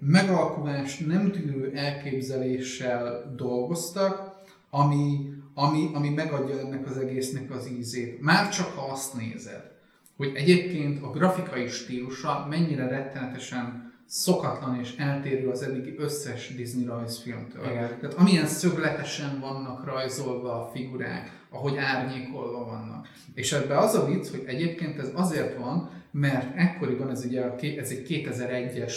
megalkulást 0.00 1.06
nem 1.06 1.30
tűrő 1.30 1.72
elképzeléssel 1.74 3.34
dolgoztak, 3.36 4.27
ami, 4.70 5.32
ami, 5.54 5.90
ami 5.92 6.08
megadja 6.08 6.58
ennek 6.58 6.86
az 6.86 6.96
egésznek 6.96 7.50
az 7.50 7.70
ízét. 7.78 8.20
Már 8.20 8.48
csak 8.48 8.66
ha 8.66 8.90
azt 8.90 9.14
nézed, 9.14 9.70
hogy 10.16 10.32
egyébként 10.34 11.02
a 11.02 11.10
grafikai 11.10 11.68
stílusa 11.68 12.46
mennyire 12.48 12.88
rettenetesen 12.88 13.92
szokatlan 14.06 14.80
és 14.80 14.94
eltérő 14.96 15.48
az 15.48 15.62
eddigi 15.62 15.94
összes 15.98 16.54
Disney 16.54 16.84
rajzfilmtől. 16.84 17.64
Igen. 17.64 17.98
Tehát 18.00 18.14
amilyen 18.14 18.46
szögletesen 18.46 19.40
vannak 19.40 19.84
rajzolva 19.84 20.52
a 20.52 20.70
figurák, 20.74 21.46
ahogy 21.50 21.76
árnyékolva 21.76 22.64
vannak. 22.64 23.08
És 23.34 23.52
ebbe 23.52 23.78
az 23.78 23.94
a 23.94 24.06
vicc, 24.06 24.30
hogy 24.30 24.44
egyébként 24.46 24.98
ez 24.98 25.10
azért 25.14 25.56
van, 25.56 25.90
mert 26.10 26.56
ekkoriban, 26.56 27.10
ez 27.10 27.24
ugye 27.24 27.42
ez 27.60 27.90
egy 27.90 28.06
2001-es 28.08 28.94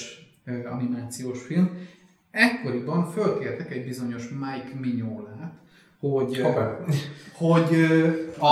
animációs 0.72 1.42
film, 1.42 1.70
ekkoriban 2.32 3.12
fölkértek 3.12 3.72
egy 3.72 3.86
bizonyos 3.86 4.30
Mike 4.30 4.80
Mignolát, 4.80 5.54
hogy, 6.00 6.46
hogy 7.34 7.76
a, 8.40 8.46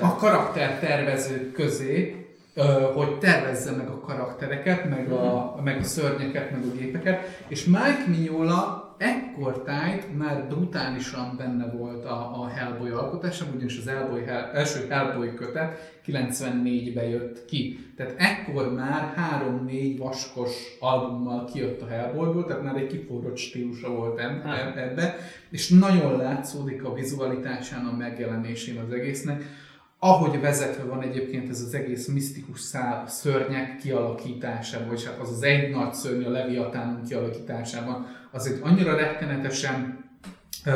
a 0.00 0.16
karaktertervezők 0.16 1.52
közé 1.52 2.22
hogy 2.94 3.18
tervezze 3.18 3.70
meg 3.70 3.88
a 3.88 4.00
karaktereket, 4.00 4.88
meg 4.88 5.12
a, 5.12 5.60
meg 5.64 5.78
a 5.80 5.84
szörnyeket, 5.84 6.50
meg 6.50 6.62
a 6.62 6.76
gépeket, 6.76 7.44
és 7.48 7.64
Mike 7.64 8.04
Mignola 8.08 8.94
ekkortájt 8.98 10.18
már 10.18 10.46
brutálisan 10.48 11.34
benne 11.36 11.66
volt 11.66 12.04
a, 12.04 12.42
a 12.42 12.48
Hellboy 12.48 12.90
alkotásában, 12.90 13.54
ugyanis 13.54 13.78
az 13.78 13.88
Hellboy, 13.88 14.24
első 14.54 14.86
Hellboy 14.88 15.34
kötet 15.34 15.91
94-ben 16.06 17.08
jött 17.08 17.44
ki. 17.44 17.78
Tehát 17.96 18.14
ekkor 18.18 18.74
már 18.74 19.14
3-4 19.66 19.94
vaskos 19.98 20.50
albummal 20.80 21.44
kijött 21.52 21.82
a 21.82 21.86
Hellboyból, 21.86 22.44
tehát 22.44 22.62
már 22.62 22.76
egy 22.76 22.86
kiforrott 22.86 23.36
stílusa 23.36 23.90
volt 23.90 24.18
ebbe, 24.76 25.16
és 25.50 25.68
nagyon 25.68 26.16
látszódik 26.16 26.84
a 26.84 26.92
vizualitásán, 26.92 27.86
a 27.86 27.96
megjelenésén 27.96 28.78
az 28.78 28.92
egésznek 28.92 29.44
ahogy 30.04 30.40
vezetve 30.40 30.84
van 30.84 31.02
egyébként 31.02 31.48
ez 31.48 31.60
az 31.60 31.74
egész 31.74 32.06
misztikus 32.06 32.60
szál, 32.60 33.06
szörnyek 33.06 33.76
kialakításában, 33.76 34.88
vagy 34.88 35.04
hát 35.04 35.18
az 35.18 35.30
az 35.30 35.42
egy 35.42 35.70
nagy 35.70 35.92
szörny 35.92 36.24
a 36.24 36.30
Leviatánunk 36.30 37.08
kialakításában, 37.08 38.06
az 38.30 38.46
egy 38.46 38.58
annyira 38.62 38.96
rettenetesen 38.96 40.04
uh, 40.66 40.72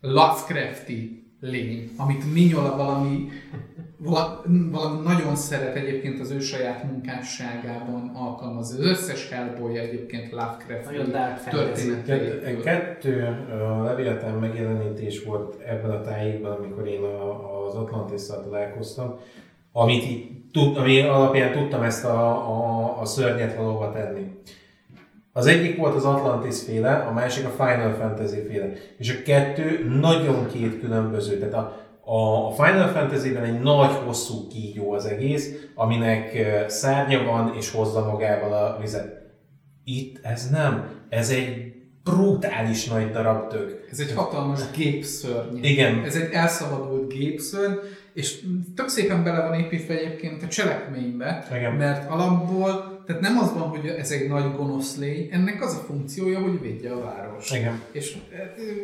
Lovecrafti 0.00 1.22
lény, 1.40 1.90
amit 1.96 2.32
Mignola 2.32 2.76
valami, 2.76 3.28
valami 4.02 5.02
nagyon 5.04 5.36
szeret 5.36 5.76
egyébként 5.76 6.20
az 6.20 6.30
ő 6.30 6.40
saját 6.40 6.84
munkásságában 6.84 8.10
alkalmazni. 8.14 8.78
Az 8.78 8.86
összes 8.86 9.30
Hellboy 9.30 9.78
egyébként 9.78 10.30
Lovecraft 10.30 11.50
történetei. 11.50 12.60
Kettő 12.60 13.36
Leviatán 13.84 14.34
megjelenítés 14.34 15.24
volt 15.24 15.60
ebben 15.60 15.90
a 15.90 16.00
tájékban, 16.00 16.52
amikor 16.52 16.86
én 16.86 17.02
a, 17.02 17.66
az 17.66 17.74
Atlantis-szal 17.74 18.42
találkoztam, 18.42 19.18
amit 19.72 20.30
tud, 20.52 20.76
ami 20.76 21.00
alapján 21.00 21.52
tudtam 21.52 21.82
ezt 21.82 22.04
a, 22.04 22.28
a, 22.28 23.00
a 23.00 23.04
szörnyet 23.04 23.56
valóba 23.56 23.92
tenni. 23.92 24.26
Az 25.32 25.46
egyik 25.46 25.76
volt 25.76 25.94
az 25.94 26.04
Atlantis 26.04 26.62
féle, 26.62 26.92
a 26.92 27.12
másik 27.12 27.44
a 27.44 27.48
Final 27.48 27.92
Fantasy 27.92 28.40
féle. 28.48 28.72
És 28.98 29.10
a 29.10 29.22
kettő 29.24 29.88
nagyon 30.00 30.46
két 30.46 30.80
különböző. 30.80 31.38
Tehát 31.38 31.54
a, 31.54 31.81
a 32.04 32.50
Final 32.50 32.88
Fantasy-ben 32.88 33.44
egy 33.44 33.60
nagy, 33.60 33.90
hosszú 34.04 34.46
kígyó 34.48 34.92
az 34.92 35.04
egész, 35.04 35.50
aminek 35.74 36.46
szárnya 36.68 37.24
van 37.24 37.54
és 37.56 37.70
hozza 37.70 38.04
magával 38.10 38.52
a 38.52 38.78
vizet. 38.80 39.22
Itt 39.84 40.18
ez 40.22 40.50
nem. 40.50 40.88
Ez 41.08 41.30
egy 41.30 41.72
brutális 42.04 42.88
nagy 42.88 43.10
darab 43.10 43.48
tök. 43.48 43.86
Ez 43.90 43.98
egy 43.98 44.12
hatalmas 44.12 44.60
gépszörny. 44.76 45.56
Igen. 45.62 46.04
Ez 46.04 46.16
egy 46.16 46.32
elszabadult 46.32 47.12
gépszörny, 47.12 47.74
és 48.14 48.44
tök 48.76 48.88
szépen 48.88 49.24
bele 49.24 49.48
van 49.48 49.58
építve 49.58 49.94
egyébként 49.94 50.42
a 50.42 50.48
cselekménybe, 50.48 51.46
Igen. 51.50 51.72
mert 51.72 52.10
alapból, 52.10 52.91
tehát 53.06 53.22
nem 53.22 53.38
az 53.38 53.52
van, 53.52 53.68
hogy 53.68 53.86
ez 53.86 54.10
egy 54.10 54.28
nagy 54.28 54.56
gonosz 54.56 54.96
lény, 54.96 55.28
ennek 55.30 55.62
az 55.62 55.74
a 55.74 55.84
funkciója, 55.86 56.40
hogy 56.40 56.60
védje 56.60 56.92
a 56.92 57.00
város. 57.00 57.50
Igen. 57.50 57.82
És, 57.92 58.16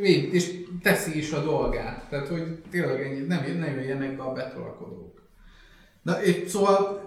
véd, 0.00 0.34
és 0.34 0.64
teszi 0.82 1.18
is 1.18 1.32
a 1.32 1.42
dolgát. 1.42 2.08
Tehát, 2.08 2.28
hogy 2.28 2.62
tényleg 2.70 3.02
ennyi, 3.02 3.20
nem, 3.20 3.58
nem 3.58 3.74
jöjjenek 3.74 4.16
be 4.16 4.22
a 4.22 4.32
betolakodók. 4.32 5.22
Na, 6.02 6.22
és 6.22 6.48
szóval 6.48 7.06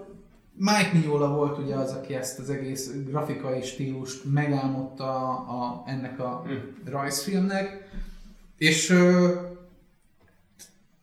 Mike 0.55 0.89
Mignola 0.93 1.35
volt 1.35 1.57
ugye 1.57 1.75
az, 1.75 1.91
aki 1.91 2.13
ezt 2.13 2.39
az 2.39 2.49
egész 2.49 2.91
grafikai 3.07 3.61
stílust 3.61 4.33
megálmodta 4.33 5.03
a, 5.03 5.29
a, 5.31 5.83
ennek 5.85 6.19
a 6.19 6.43
hm. 6.45 6.89
rajzfilmnek, 6.89 7.89
és 8.57 8.85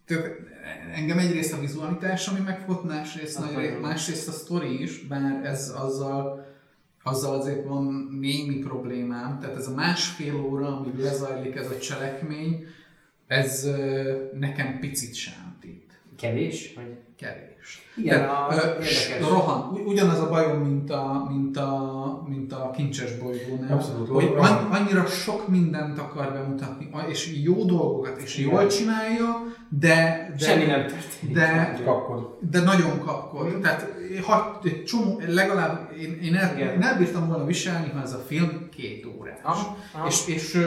tehát 0.06 0.47
engem 0.94 1.18
egyrészt 1.18 1.52
a 1.52 1.60
vizualitás, 1.60 2.28
ami 2.28 2.40
megfogott, 2.40 2.84
másrészt, 2.84 3.38
nagy, 3.38 3.80
másrészt 3.80 4.28
a 4.28 4.32
sztori 4.32 4.82
is, 4.82 5.06
bár 5.06 5.44
ez 5.44 5.72
azzal, 5.76 6.46
azzal 7.02 7.40
azért 7.40 7.64
van 7.64 8.08
némi 8.20 8.58
problémám. 8.58 9.38
Tehát 9.40 9.56
ez 9.56 9.66
a 9.66 9.74
másfél 9.74 10.34
óra, 10.34 10.76
amíg 10.76 10.98
lezajlik 10.98 11.56
ez 11.56 11.70
a 11.70 11.78
cselekmény, 11.78 12.66
ez 13.26 13.70
nekem 14.32 14.78
picit 14.80 15.14
sántít. 15.14 16.00
Kevés? 16.16 16.72
Vagy? 16.74 16.96
Kevés. 17.16 17.47
Igen, 17.96 18.20
De, 18.20 18.26
a, 18.26 18.54
érdekes. 18.54 19.18
Rohan, 19.20 19.80
ugyanaz 19.86 20.20
a 20.20 20.28
bajom, 20.28 20.58
mint 20.58 20.90
a, 20.90 21.26
mint 21.30 21.56
a, 21.56 22.22
mint 22.28 22.52
a 22.52 22.70
kincses 22.76 23.16
bolygónál. 23.16 23.72
Abszolút. 23.72 24.08
Hogy 24.08 24.34
an, 24.36 24.68
annyira 24.70 25.06
sok 25.06 25.48
mindent 25.48 25.98
akar 25.98 26.32
bemutatni, 26.32 26.90
és 27.08 27.40
jó 27.42 27.64
dolgokat, 27.64 28.20
és 28.20 28.38
jól 28.38 28.66
csinálja, 28.66 29.42
de... 29.68 30.28
de 30.38 30.44
Semmi 30.44 30.64
nem 30.64 30.86
történik. 30.86 31.36
De, 31.36 31.80
kapkod. 31.84 32.36
de 32.50 32.60
nagyon 32.60 32.98
kapkod. 33.04 33.56
Mm. 33.56 33.60
Tehát 33.60 33.86
ha, 34.22 34.60
egy 34.64 34.84
csomó, 34.84 35.20
legalább 35.26 35.90
én, 36.00 36.18
én, 36.22 36.34
el, 36.34 36.58
én 36.58 36.82
elbírtam 36.82 37.28
volna 37.28 37.44
viselni, 37.44 37.90
ha 37.90 38.02
ez 38.02 38.12
a 38.12 38.24
film 38.26 38.68
két 38.76 39.06
órás. 39.18 39.38
Aha, 39.42 39.76
aha. 39.92 40.06
És, 40.06 40.26
és 40.26 40.58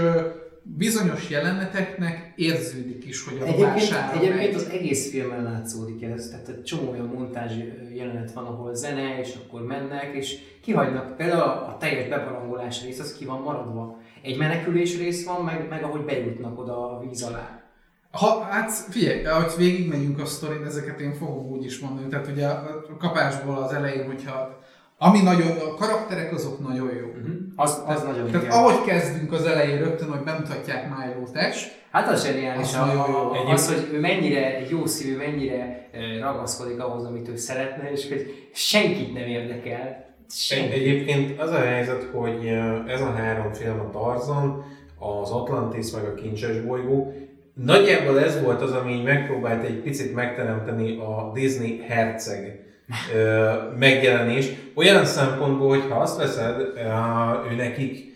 bizonyos 0.64 1.30
jeleneteknek 1.30 2.34
érződik 2.36 3.06
is, 3.06 3.24
hogy 3.24 3.38
a 3.42 3.44
egyébként, 3.44 3.94
egyébként 4.14 4.56
az 4.56 4.70
egész 4.72 5.10
filmen 5.10 5.44
látszódik 5.44 6.04
ez, 6.04 6.30
tehát 6.30 6.48
egy 6.48 6.64
csomó 6.64 6.92
olyan 6.92 7.06
montázs 7.06 7.54
jelenet 7.94 8.32
van, 8.32 8.46
ahol 8.46 8.76
zene, 8.76 9.20
és 9.20 9.34
akkor 9.36 9.66
mennek, 9.66 10.10
és 10.14 10.38
kihagynak, 10.62 11.18
például 11.18 11.42
a 11.42 11.78
teljes 11.80 12.08
bebarangolás 12.08 12.84
rész, 12.84 13.00
az 13.00 13.14
ki 13.14 13.26
van 13.26 13.42
maradva. 13.42 14.00
Egy 14.22 14.38
menekülés 14.38 14.98
rész 14.98 15.26
van, 15.26 15.44
meg, 15.44 15.68
meg 15.70 15.84
ahogy 15.84 16.06
bejutnak 16.06 16.60
oda 16.60 16.98
a 16.98 17.00
víz 17.00 17.24
alá. 17.24 17.62
Ha, 18.12 18.42
hát 18.42 18.72
figyelj, 18.72 19.26
ahogy 19.26 19.52
végigmegyünk 19.58 20.20
a 20.20 20.26
sztorin, 20.26 20.66
ezeket 20.66 21.00
én 21.00 21.14
fogom 21.14 21.52
úgy 21.52 21.66
is 21.66 21.80
mondani. 21.80 22.08
Tehát 22.08 22.28
ugye 22.28 22.48
a 22.48 22.86
kapásból 23.00 23.58
az 23.58 23.74
elején, 23.74 24.06
hogyha 24.06 24.61
ami 25.04 25.22
nagyon, 25.22 25.58
a 25.58 25.74
karakterek 25.74 26.34
azok 26.34 26.68
nagyon 26.68 26.94
jó. 26.96 27.06
Uh-huh. 27.06 27.36
Az, 27.56 27.70
az 27.70 27.84
tehát, 27.86 28.06
nagyon 28.06 28.26
Tehát 28.26 28.46
igen. 28.46 28.58
ahogy 28.58 28.82
kezdünk 28.86 29.32
az 29.32 29.46
elején 29.46 29.78
rögtön, 29.78 30.10
hogy 30.10 30.24
bemutatják 30.24 30.90
Milo 30.90 31.28
test. 31.34 31.80
Hát 31.92 32.10
az 32.10 32.26
zseniális, 32.26 32.68
az, 32.68 32.76
a, 32.76 33.32
a, 33.32 33.50
az, 33.50 33.74
hogy 33.74 33.94
ő 33.94 34.00
mennyire 34.00 34.60
jó 34.70 34.86
szívű, 34.86 35.18
mennyire 35.18 35.90
ragaszkodik 36.20 36.80
ahhoz, 36.80 37.06
amit 37.06 37.28
ő 37.28 37.36
szeretne, 37.36 37.92
és 37.92 38.08
hogy 38.08 38.50
senkit 38.54 39.14
nem 39.14 39.28
érdekel. 39.28 40.06
Senki. 40.30 40.74
Egyébként 40.74 41.40
az 41.40 41.52
a 41.52 41.60
helyzet, 41.60 42.04
hogy 42.14 42.48
ez 42.88 43.02
a 43.02 43.12
három 43.12 43.54
film, 43.54 43.80
a 43.80 43.90
Tarzan, 43.90 44.66
az 45.00 45.32
Atlantis 45.32 45.92
meg 45.92 46.06
a 46.06 46.14
Kincses 46.14 46.62
bolygó, 46.62 47.14
Nagyjából 47.54 48.20
ez 48.20 48.42
volt 48.42 48.62
az, 48.62 48.72
ami 48.72 49.02
megpróbált 49.02 49.64
egy 49.64 49.82
picit 49.82 50.14
megteremteni 50.14 50.98
a 50.98 51.32
Disney 51.34 51.82
herceg 51.88 52.71
megjelenés. 53.80 54.48
Olyan 54.76 55.06
szempontból, 55.06 55.70
hogy 55.70 55.84
ha 55.90 56.00
azt 56.00 56.18
veszed, 56.18 56.60
ő 57.52 57.56
nekik, 57.56 58.14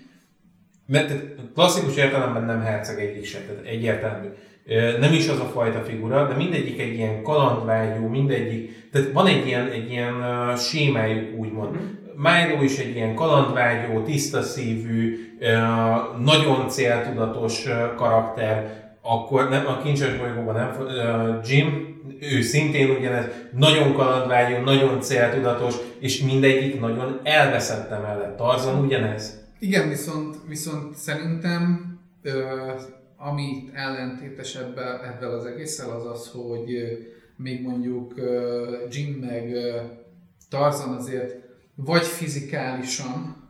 mert 0.86 1.13
klasszikus 1.53 1.95
értelemben 1.95 2.43
nem 2.43 2.62
herceg 2.62 3.00
egyik 3.00 3.25
sem, 3.25 3.41
tehát 3.48 3.65
egyértelmű. 3.65 4.27
Nem 5.00 5.13
is 5.13 5.27
az 5.27 5.39
a 5.39 5.51
fajta 5.53 5.79
figura, 5.79 6.27
de 6.27 6.36
mindegyik 6.36 6.79
egy 6.79 6.93
ilyen 6.93 7.22
kalandvágyú, 7.22 8.07
mindegyik, 8.07 8.89
tehát 8.91 9.12
van 9.12 9.27
egy 9.27 9.48
ilyen, 9.48 9.67
egy 9.67 9.91
ilyen 9.91 10.13
sémájuk 10.57 11.38
úgymond. 11.38 11.75
Mm. 11.75 11.79
Milo 12.17 12.63
is 12.63 12.77
egy 12.77 12.95
ilyen 12.95 13.15
kalandvágyó, 13.15 14.01
tiszta 14.01 14.41
szívű, 14.41 15.17
nagyon 16.19 16.69
céltudatos 16.69 17.65
karakter, 17.95 18.84
akkor 19.01 19.50
nem, 19.50 19.67
a 19.67 19.81
kincses 19.81 20.17
bolygóban 20.17 20.55
nem, 20.55 20.88
Jim, 21.43 21.94
ő 22.19 22.41
szintén 22.41 22.89
ugyanez, 22.89 23.25
nagyon 23.51 23.93
kalandvágyó, 23.93 24.57
nagyon 24.57 25.01
céltudatos, 25.01 25.75
és 26.00 26.22
mindegyik 26.22 26.79
nagyon 26.79 27.19
elveszette 27.24 27.98
mellett. 27.98 28.38
Tarzan 28.38 28.86
ugyanez. 28.86 29.43
Igen, 29.60 29.89
viszont, 29.89 30.36
viszont 30.48 30.95
szerintem 30.95 31.93
ö, 32.22 32.43
ami 33.17 33.69
ellentétes 33.74 34.55
ebben, 34.55 35.03
ebben 35.03 35.29
az 35.29 35.45
egésszel 35.45 35.89
az 35.89 36.05
az, 36.05 36.31
hogy 36.34 36.67
még 37.38 37.62
mondjuk 37.62 38.13
Jim 38.89 39.13
meg 39.13 39.55
Tarzan 40.50 40.93
azért 40.93 41.36
vagy 41.75 42.03
fizikálisan, 42.03 43.43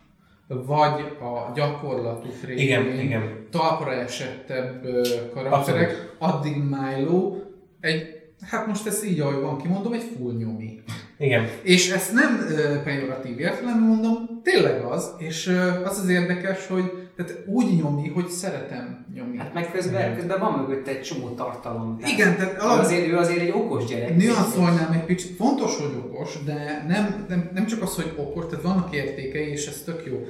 vagy 0.48 1.02
a 1.20 1.52
gyakorlatuk 1.56 2.42
révén 2.46 2.64
Igen, 2.64 3.00
igen. 3.00 3.48
talpra 3.52 3.92
esettebb 3.94 4.86
karakterek, 5.34 6.16
addig 6.18 6.56
Milo 6.56 7.36
egy, 7.80 8.15
hát 8.48 8.68
most 8.68 8.88
ezt 8.88 9.06
így, 9.06 9.20
ahogy 9.20 9.42
van 9.42 9.62
kimondom, 9.62 9.94
egy 9.94 10.12
full 10.18 10.34
nyomi. 10.34 10.82
Igen. 11.18 11.48
És 11.64 11.90
ezt 11.90 12.14
nem 12.14 12.46
ö, 12.50 12.82
pejoratív 12.84 13.40
értelemben 13.40 13.88
mondom, 13.88 14.42
tényleg 14.44 14.82
az, 14.82 15.12
és 15.18 15.48
ö, 15.48 15.84
az 15.84 16.00
az 16.00 16.10
érdekes, 16.10 16.68
hogy 16.68 17.05
tehát 17.16 17.44
úgy 17.46 17.76
nyomi, 17.76 18.08
hogy 18.08 18.28
szeretem 18.28 19.06
nyomni. 19.14 19.38
Hát 19.38 19.54
meg 19.54 19.72
közben, 19.72 20.16
közben 20.16 20.40
van 20.40 20.60
mögött 20.60 20.88
egy 20.88 21.02
csomó 21.02 21.30
tartalom. 21.30 21.98
Tehát 22.00 22.14
Igen, 22.14 22.36
tehát 22.36 22.62
alap, 22.62 22.80
azért, 22.80 23.08
ő 23.08 23.18
azért 23.18 23.40
egy 23.40 23.52
okos 23.52 23.86
gyerek. 23.86 24.16
nüanszolnám 24.16 24.92
egy 24.92 25.06
picit. 25.06 25.36
Fontos, 25.36 25.78
hogy 25.78 25.96
okos, 26.06 26.44
de 26.46 26.86
nem, 26.88 27.26
nem, 27.30 27.50
nem 27.54 27.66
csak 27.66 27.82
az, 27.82 27.96
hogy 27.96 28.14
okos, 28.18 28.46
tehát 28.50 28.64
vannak 28.64 28.96
értékei, 28.96 29.48
és 29.48 29.68
ez 29.68 29.82
tök 29.86 30.04
jó. 30.06 30.26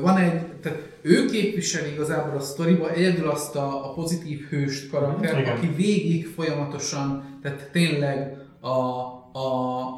Van 0.00 0.16
egy, 0.16 0.46
tehát 0.62 0.78
ő 1.02 1.24
képviseli 1.24 1.92
igazából 1.92 2.36
a 2.36 2.40
sztoriba 2.40 2.90
egyedül 2.90 3.28
azt 3.28 3.56
a, 3.56 3.90
a 3.90 3.92
pozitív 3.92 4.46
hőst 4.48 4.90
karakter, 4.90 5.38
Igen. 5.38 5.56
aki 5.56 5.66
végig 5.76 6.26
folyamatosan, 6.26 7.38
tehát 7.42 7.68
tényleg 7.72 8.36
a, 8.60 8.68
a, 8.68 9.46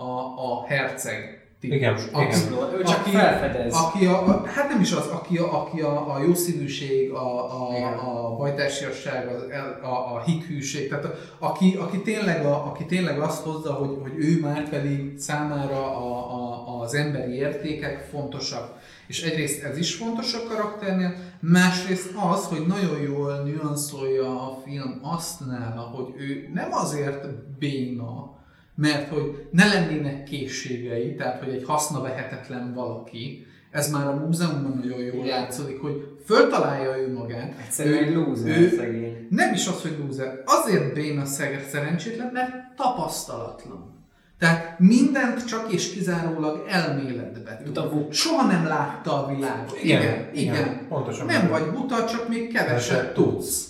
a, 0.01 0.35
a 0.37 0.65
herceg 0.67 1.36
típus. 1.61 1.77
Igen, 1.77 1.95
Aki- 2.13 2.25
igen. 2.25 2.53
Ő 2.79 2.83
csak 2.83 3.03
felfedez. 3.07 3.75
Aki 3.75 4.07
a, 4.07 4.29
a, 4.29 4.47
hát 4.47 4.69
nem 4.69 4.81
is 4.81 4.93
az, 4.93 5.07
aki 5.07 5.39
a, 5.39 5.61
aki 5.63 5.81
a, 5.81 6.15
a 6.15 6.23
jószívűség, 6.23 7.11
a, 7.11 7.45
a, 7.69 7.77
Igen. 7.77 7.93
a 7.93 8.37
bajtársiasság, 8.37 9.29
el- 9.51 9.81
a, 9.83 10.15
a 10.15 10.23
highűség, 10.25 10.89
tehát 10.89 11.05
a, 11.05 11.15
aki, 11.39 11.77
aki, 11.81 12.03
tényleg 12.03 12.45
a, 12.45 12.67
aki 12.67 12.85
tényleg 12.85 13.19
azt 13.21 13.43
hozza, 13.43 13.73
hogy, 13.73 13.99
hogy 14.03 14.13
ő 14.17 14.41
már 14.41 14.69
pedig 14.69 15.19
számára 15.19 15.97
a, 15.97 16.35
a, 16.35 16.81
az 16.81 16.95
emberi 16.95 17.33
értékek 17.35 18.09
fontosak. 18.11 18.75
És 19.07 19.23
egyrészt 19.23 19.63
ez 19.63 19.79
is 19.79 19.95
fontos 19.95 20.35
a 20.35 20.39
karakternél, 20.49 21.15
másrészt 21.41 22.11
az, 22.33 22.45
hogy 22.45 22.67
nagyon 22.67 23.01
jól 23.01 23.43
nüanszolja 23.45 24.51
a 24.51 24.59
film 24.65 25.01
azt 25.03 25.47
nála, 25.47 25.81
hogy 25.81 26.15
ő 26.17 26.51
nem 26.55 26.73
azért 26.73 27.27
béna, 27.59 28.35
mert 28.77 29.09
hogy 29.09 29.49
ne 29.51 29.67
lennének 29.67 30.25
készségei, 30.25 31.15
tehát 31.15 31.45
hogy 31.45 31.55
egy 31.55 31.65
hasznavehetetlen 31.65 32.75
valaki, 32.75 33.47
ez 33.71 33.91
már 33.91 34.07
a 34.07 34.15
múzeumban 34.15 34.81
nagyon 34.83 34.99
jól 34.99 35.25
Igen. 35.25 35.41
látszódik, 35.41 35.81
hogy 35.81 36.17
föltalálja 36.25 36.99
ő 36.99 37.13
magát. 37.13 37.55
Egyszerűen 37.67 38.05
egy 38.05 38.15
loser, 38.15 38.59
ő, 38.59 38.69
szegény. 38.77 39.27
nem 39.31 39.55
is 39.55 39.67
az, 39.67 39.83
hogy 39.83 39.97
loser, 40.07 40.43
azért 40.45 40.95
béna 40.95 41.25
szeg 41.25 41.67
szerencsétlen, 41.71 42.31
mert 42.33 42.53
tapasztalatlan. 42.77 43.95
Tehát 44.39 44.79
mindent 44.79 45.45
csak 45.45 45.73
és 45.73 45.93
kizárólag 45.93 46.65
elméletbe 46.69 47.63
tud. 47.65 48.13
Soha 48.13 48.47
nem 48.47 48.67
látta 48.67 49.25
a 49.25 49.35
világot. 49.35 49.83
Igen, 49.83 50.03
igen. 50.03 50.29
igen. 50.33 50.87
Pontosan. 50.89 51.27
Nem 51.27 51.49
vagy 51.49 51.71
buta, 51.71 52.05
csak 52.05 52.29
még 52.29 52.53
keveset 52.53 53.15
tudsz. 53.15 53.69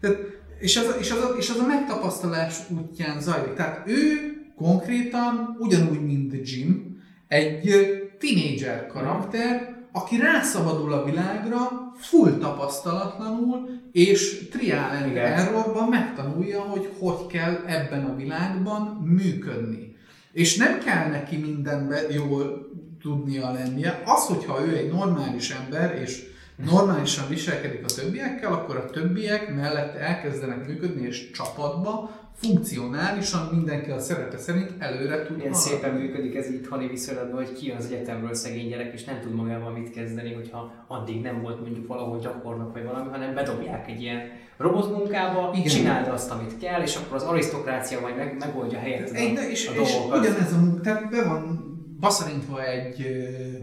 Tehát, 0.00 0.16
és, 0.58 0.76
az, 0.76 0.96
és, 0.98 1.10
az, 1.10 1.34
és 1.38 1.50
az 1.50 1.58
a 1.58 1.66
megtapasztalás 1.66 2.58
útján 2.68 3.20
zajlik. 3.20 3.54
Tehát 3.54 3.88
ő 3.88 4.37
konkrétan, 4.58 5.56
ugyanúgy, 5.58 6.06
mint 6.06 6.50
Jim, 6.50 7.02
egy 7.28 7.70
tinédzser 8.18 8.86
karakter, 8.86 9.76
aki 9.92 10.16
rászabadul 10.16 10.92
a 10.92 11.04
világra, 11.04 11.92
full 11.96 12.38
tapasztalatlanul, 12.38 13.68
és 13.92 14.48
trial 14.50 14.90
and 15.02 15.16
errorban 15.16 15.88
megtanulja, 15.88 16.60
hogy 16.60 16.88
hogy 16.98 17.26
kell 17.26 17.62
ebben 17.66 18.04
a 18.04 18.16
világban 18.16 18.82
működni. 19.04 19.96
És 20.32 20.56
nem 20.56 20.78
kell 20.78 21.10
neki 21.10 21.36
mindenben 21.36 22.12
jól 22.12 22.68
tudnia 23.00 23.52
lennie. 23.52 24.02
Az, 24.04 24.26
hogyha 24.26 24.66
ő 24.66 24.76
egy 24.76 24.92
normális 24.92 25.50
ember, 25.50 26.00
és 26.02 26.22
normálisan 26.56 27.28
viselkedik 27.28 27.84
a 27.84 27.94
többiekkel, 27.94 28.52
akkor 28.52 28.76
a 28.76 28.90
többiek 28.90 29.54
mellett 29.54 29.94
elkezdenek 29.94 30.66
működni, 30.66 31.06
és 31.06 31.30
csapatba, 31.30 32.10
funkcionálisan 32.40 33.48
mindenki 33.54 33.90
a 33.90 33.98
szerepe 33.98 34.38
szerint 34.38 34.74
előre 34.78 35.22
tud 35.22 35.36
haladni. 35.36 35.54
szépen 35.54 35.94
működik 35.94 36.34
ez 36.34 36.50
itthoni 36.50 36.86
viszonylatban, 36.88 37.44
hogy 37.44 37.52
ki 37.52 37.70
az 37.70 37.86
egyetemről 37.86 38.34
szegény 38.34 38.68
gyerek, 38.68 38.92
és 38.92 39.04
nem 39.04 39.20
tud 39.20 39.34
magával 39.34 39.72
mit 39.72 39.90
kezdeni, 39.90 40.32
hogyha 40.32 40.72
addig 40.86 41.20
nem 41.20 41.42
volt 41.42 41.60
mondjuk 41.60 41.86
valahol 41.86 42.18
gyakornok 42.18 42.72
vagy 42.72 42.84
valami, 42.84 43.10
hanem 43.10 43.34
bedobják 43.34 43.88
egy 43.88 44.00
ilyen 44.02 44.20
robotmunkába, 44.56 45.50
Igen. 45.54 45.66
csináld 45.66 46.08
azt, 46.08 46.30
amit 46.30 46.58
kell, 46.58 46.82
és 46.82 46.96
akkor 46.96 47.16
az 47.16 47.22
arisztokrácia 47.22 48.00
majd 48.00 48.16
meg, 48.16 48.36
megoldja 48.38 48.78
helyett 48.78 49.10
Egy, 49.10 49.36
a, 49.36 49.40
és, 49.40 49.68
a 49.68 49.80
és 49.80 49.92
dolgokat. 49.92 50.20
ugyanez 50.20 50.52
a 50.52 50.58
munka, 50.58 50.80
tehát 50.80 51.10
be 51.10 51.24
van 51.24 51.66
baszarintva 52.00 52.64
egy 52.64 53.06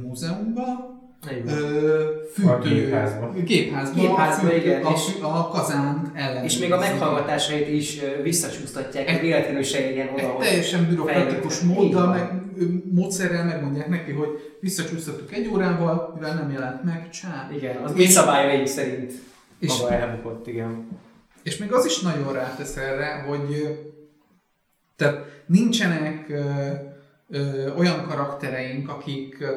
múzeumba, 0.02 0.95
fűtő, 1.28 2.48
A 2.48 2.58
gépházba. 2.60 3.32
gépházba, 3.46 4.00
Gépházba, 4.02 4.48
a, 4.48 4.52
fűtő, 4.52 4.56
igen, 4.68 4.84
a, 4.84 4.92
és- 4.92 5.22
a 5.22 5.48
kazánt 5.48 6.08
ellen. 6.14 6.44
És 6.44 6.58
még 6.58 6.72
a 6.72 6.80
meghallgatásait 6.80 7.68
is 7.68 8.00
visszacsúsztatják, 8.24 9.10
hogy 9.10 9.20
véletlenül 9.20 9.64
se 9.64 9.90
érjen 9.90 10.08
oda, 10.14 10.22
Egy 10.22 10.38
teljesen 10.38 10.88
bürokratikus 10.90 11.60
móddal, 11.60 12.08
meg 12.08 12.32
módszerrel 12.92 13.46
megmondják 13.46 13.88
neki, 13.88 14.12
hogy 14.12 14.28
visszacsúsztattuk 14.60 15.34
egy 15.34 15.48
órával, 15.54 16.12
mivel 16.16 16.34
nem 16.36 16.52
jelent 16.52 16.84
meg, 16.84 17.10
csá. 17.10 17.50
Igen, 17.56 17.76
az 17.84 17.94
mi 17.94 18.06
szabályaink 18.06 18.68
szerint 18.68 19.14
És- 19.60 19.78
maga 19.82 19.94
elbukott, 19.94 20.48
igen. 20.48 20.88
És 21.44 21.58
még 21.58 21.74
az 21.74 21.86
is 21.86 22.00
nagyon 22.00 22.34
rátesz 22.34 22.78
erre, 22.78 23.24
hogy 23.28 23.78
tehát 24.96 25.26
nincsenek 25.46 26.26
ö, 26.30 26.42
ö, 27.30 27.74
olyan 27.78 28.06
karaktereink, 28.08 28.90
akik, 28.90 29.38
ö, 29.42 29.48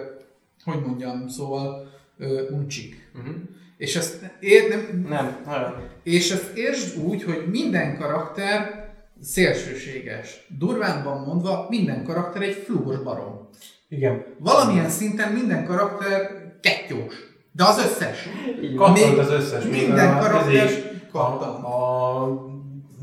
hogy 0.72 0.82
mondjam, 0.86 1.28
szóval 1.28 1.88
ö, 2.18 2.50
uncsik. 2.50 3.10
Uh-huh. 3.14 3.34
És 3.76 3.96
ezt, 3.96 4.30
ér, 4.40 4.68
nem, 4.68 5.06
Nem, 5.08 5.42
nagyon. 5.46 5.74
és 6.02 6.30
ezt 6.30 6.56
értsd 6.56 6.98
úgy, 6.98 7.22
hogy 7.22 7.46
minden 7.50 7.98
karakter 7.98 8.86
szélsőséges. 9.20 10.46
Durvánban 10.58 11.20
mondva, 11.20 11.66
minden 11.68 12.04
karakter 12.04 12.42
egy 12.42 12.62
flúros 12.64 13.02
barom. 13.02 13.48
Igen. 13.88 14.24
Valamilyen 14.38 14.88
szinten 14.88 15.32
minden 15.32 15.64
karakter 15.64 16.30
kettyós. 16.60 17.14
De 17.52 17.64
az 17.64 17.78
összes. 17.78 18.28
Van. 18.76 18.94
Kattant 18.94 19.18
az 19.18 19.30
összes. 19.30 19.64
minden 19.64 20.18
karakter 20.18 20.54
ezért 20.54 21.14
a, 21.14 21.18
a, 21.18 22.24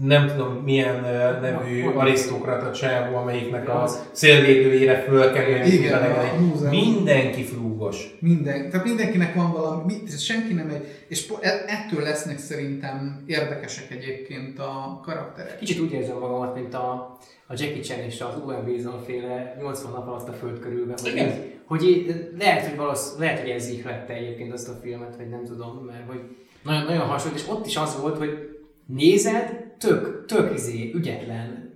nem 0.02 0.28
tudom 0.28 0.54
milyen 0.64 1.02
nevű 1.42 1.84
arisztokrata 1.86 2.72
csávó, 2.72 3.16
amelyiknek 3.16 3.70
a 3.70 3.82
Az. 3.82 4.10
szélvédőjére 4.12 5.04
fölkerül, 5.08 5.66
Igen, 5.66 6.04
a 6.04 6.70
mindenki 6.70 7.44
flúgos. 7.44 8.16
Minden, 8.20 8.70
tehát 8.70 8.86
mindenkinek 8.86 9.34
van 9.36 9.52
valami, 9.52 9.94
senki 10.18 10.54
nem 10.54 10.70
egy, 10.70 10.88
és 11.08 11.32
e- 11.42 11.64
ettől 11.68 12.02
lesznek 12.04 12.38
szerintem 12.38 13.24
érdekesek 13.26 13.92
egyébként 13.92 14.60
a 14.60 15.00
karakterek. 15.04 15.58
Kicsit 15.60 15.80
úgy 15.80 15.92
érzem 15.92 16.18
magamat, 16.18 16.56
mint 16.56 16.74
a, 16.74 17.18
a 17.48 17.54
Jackie 17.58 17.82
Chan 17.82 18.00
és 18.00 18.22
az 18.22 18.42
Owen 18.46 18.64
Wilson 18.68 19.04
féle 19.06 19.56
80 19.62 19.92
nap 19.92 20.08
alatt 20.08 20.28
a 20.30 20.34
föld 20.34 20.60
körülbe. 20.60 20.94
Hogy, 21.02 21.12
Igen. 21.12 21.28
így- 21.28 21.54
hogy 21.66 21.84
így, 21.84 22.30
lehet, 22.40 22.68
hogy 22.68 22.78
valasz, 22.78 23.16
lehet, 23.20 23.40
hogy 23.40 23.50
ez 23.50 23.70
ihlette 23.70 24.14
egyébként 24.14 24.54
azt 24.54 24.70
a 24.70 24.80
filmet, 24.84 25.16
vagy 25.18 25.30
nem 25.30 25.44
tudom, 25.44 25.84
mert 25.86 26.08
hogy 26.08 26.20
nagyon, 26.64 26.84
nagyon 26.84 27.08
hasonló, 27.08 27.36
és 27.38 27.44
ott 27.50 27.66
is 27.66 27.76
az 27.78 27.98
volt, 28.02 28.18
hogy 28.18 28.55
nézed, 28.86 29.74
tök, 29.78 30.26
tök 30.26 30.54
izé, 30.54 30.92
ügyetlen, 30.96 31.74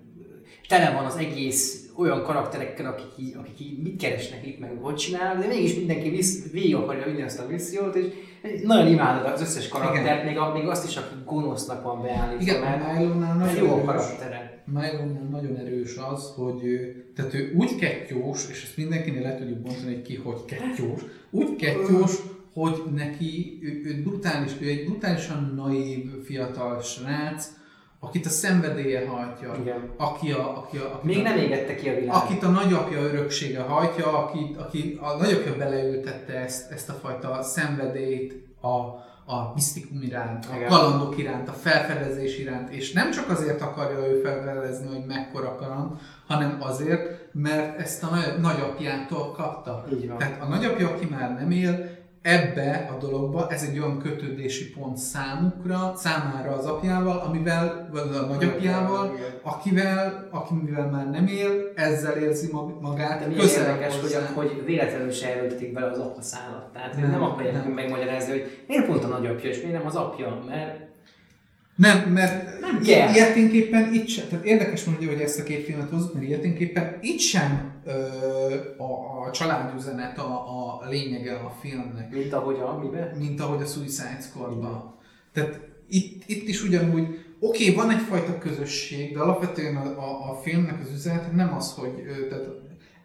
tele 0.67 0.93
van 0.93 1.05
az 1.05 1.15
egész 1.15 1.89
olyan 1.97 2.23
karakterekkel, 2.23 2.85
akik, 2.85 3.27
így, 3.27 3.35
akik 3.37 3.59
így 3.59 3.81
mit 3.81 4.01
keresnek 4.01 4.47
itt, 4.47 4.59
meg 4.59 4.71
hogy 4.81 4.95
csinálnak, 4.95 5.41
de 5.41 5.47
mégis 5.47 5.75
mindenki 5.75 6.09
visz, 6.09 6.51
végig 6.51 6.75
akarja 6.75 7.05
vinni 7.05 7.21
ezt 7.21 7.39
a 7.39 7.45
missziót, 7.49 7.95
és 7.95 8.05
nagyon 8.63 8.87
imádod 8.87 9.31
az 9.31 9.41
összes 9.41 9.67
karaktert, 9.67 10.23
még, 10.23 10.37
a, 10.37 10.53
még 10.53 10.67
azt 10.67 10.87
is, 10.87 10.95
aki 10.97 11.13
gonosznak 11.25 11.83
van 11.83 12.01
beállítva, 12.01 12.41
Igen, 12.41 12.59
mert 12.59 12.97
Milo-nál 12.97 13.35
nagyon 13.35 13.55
jó 13.55 13.73
erős. 13.73 13.85
karaktere. 13.85 14.63
Milo-nál 14.65 15.27
nagyon 15.31 15.55
erős 15.55 15.95
az, 16.11 16.33
hogy 16.35 16.63
ő, 16.63 17.05
tehát 17.15 17.33
ő 17.33 17.53
úgy 17.57 17.75
kettyós, 17.75 18.49
és 18.49 18.63
ezt 18.63 18.77
mindenkinél 18.77 19.21
le 19.21 19.35
tudjuk 19.35 19.57
bontani, 19.59 19.93
hogy 19.93 20.01
ki 20.01 20.15
hogy 20.15 20.45
kettyós, 20.45 21.01
úgy 21.29 21.55
kettyós, 21.55 22.11
hogy 22.53 22.83
neki, 22.95 23.59
ő, 23.63 23.81
ő, 23.85 24.01
brutális, 24.03 24.51
ő 24.59 24.67
egy 24.67 24.85
brutálisan 24.85 25.53
naív 25.55 26.23
fiatal 26.23 26.81
srác, 26.81 27.47
akit 27.99 28.25
a 28.25 28.29
szenvedélye 28.29 29.07
hajtja, 29.07 29.55
Igen. 29.61 29.89
aki 29.97 30.31
a, 30.31 30.57
aki 30.57 30.77
a, 30.77 30.93
aki 30.95 31.07
Még 31.07 31.19
a, 31.19 31.21
nem 31.21 31.37
égette 31.37 31.75
ki 31.75 31.89
a 31.89 31.95
világ. 31.99 32.15
akit 32.15 32.43
a 32.43 32.49
nagyapja 32.49 32.99
öröksége 33.01 33.61
hajtja, 33.61 34.17
akit, 34.25 34.57
aki 34.57 34.97
a 35.01 35.15
nagyapja 35.17 35.55
beleültette 35.57 36.33
ezt, 36.33 36.71
ezt 36.71 36.89
a 36.89 36.93
fajta 36.93 37.41
szenvedélyt 37.43 38.33
a, 38.61 38.67
a 39.33 39.51
misztikum 39.53 40.01
iránt, 40.01 40.45
a 40.51 40.55
Igen. 40.55 40.67
kalandok 40.69 41.17
iránt, 41.17 41.47
a 41.47 41.51
felfedezés 41.51 42.37
iránt, 42.39 42.69
és 42.69 42.91
nem 42.91 43.11
csak 43.11 43.29
azért 43.29 43.61
akarja 43.61 44.07
ő 44.07 44.21
felfedezni, 44.21 44.87
hogy 44.87 45.05
mekkora 45.07 45.55
kaland, 45.55 45.91
hanem 46.27 46.57
azért, 46.59 47.27
mert 47.33 47.79
ezt 47.79 48.03
a 48.03 48.09
nagy- 48.09 48.39
nagyapjától 48.41 49.31
kapta. 49.31 49.85
Tehát 50.17 50.41
a 50.41 50.47
nagyapja, 50.47 50.87
aki 50.87 51.05
már 51.09 51.33
nem 51.33 51.51
él, 51.51 51.97
ebbe 52.21 52.89
a 52.95 52.97
dologba, 52.97 53.47
ez 53.49 53.63
egy 53.63 53.79
olyan 53.79 53.99
kötődési 53.99 54.69
pont 54.69 54.97
számukra, 54.97 55.93
számára 55.95 56.51
az 56.51 56.65
apjával, 56.65 57.17
amivel, 57.17 57.89
vagy 57.91 58.15
a 58.15 58.25
nagyapjával, 58.25 59.15
akivel, 59.41 60.27
akivel 60.31 60.89
már 60.89 61.09
nem 61.09 61.27
él, 61.27 61.71
ezzel 61.75 62.17
érzi 62.17 62.51
mag- 62.51 62.81
magát 62.81 63.19
De 63.29 63.35
közel 63.35 63.69
érdekes, 63.69 63.99
hogy, 63.99 64.17
hogy 64.35 64.63
véletlenül 64.65 65.11
se 65.11 65.35
erőltetik 65.35 65.73
bele 65.73 65.89
az 65.91 65.97
apa 65.99 66.21
szállat. 66.21 66.73
Tehát 66.73 66.95
nem, 66.97 67.09
Nem, 67.09 67.23
akarják 67.23 67.53
nem. 67.53 67.71
megmagyarázni, 67.71 68.31
hogy 68.31 68.63
miért 68.67 68.85
pont 68.85 69.03
a 69.03 69.07
nagyapja, 69.07 69.49
és 69.49 69.61
miért 69.61 69.77
nem 69.77 69.85
az 69.87 69.95
apja, 69.95 70.43
mert 70.47 70.87
Nem, 71.79 72.11
mert 72.13 72.59
Nem 72.59 72.81
kell. 72.81 73.13
ilyeténképpen 73.13 73.93
itt 73.93 74.07
sem, 74.07 74.27
tehát 74.29 74.45
érdekes 74.45 74.83
mondja, 74.83 75.07
hogy 75.07 75.21
ezt 75.21 75.39
a 75.39 75.43
két 75.43 75.65
filmet 75.65 75.89
hozzuk, 75.89 76.13
mert 76.13 76.25
ilyeténképpen 76.25 76.97
itt 77.01 77.19
sem 77.19 77.71
ö, 77.85 77.91
a, 78.77 79.21
a 79.27 79.31
családüzenet 79.31 80.17
a, 80.17 80.31
a 80.83 80.89
lényege 80.89 81.33
a 81.33 81.55
filmnek. 81.61 82.11
mint 82.11 82.33
ahogy 82.33 82.59
a 82.59 82.79
miben. 82.83 83.17
mint 83.17 83.39
ahogy 83.41 83.61
a 83.61 83.65
Suicide 83.65 84.19
Squad-ban. 84.21 84.95
Tehát 85.33 85.59
itt, 85.89 86.23
itt 86.25 86.47
is 86.47 86.63
ugyanúgy, 86.63 87.07
oké, 87.39 87.69
okay, 87.69 87.75
van 87.75 87.89
egyfajta 87.89 88.37
közösség, 88.37 89.13
de 89.13 89.19
alapvetően 89.19 89.75
a, 89.75 89.85
a, 89.85 90.31
a 90.31 90.39
filmnek 90.43 90.79
az 90.81 90.91
üzenete 90.93 91.35
nem 91.35 91.53
az, 91.53 91.73
hogy 91.73 92.03
tehát 92.29 92.45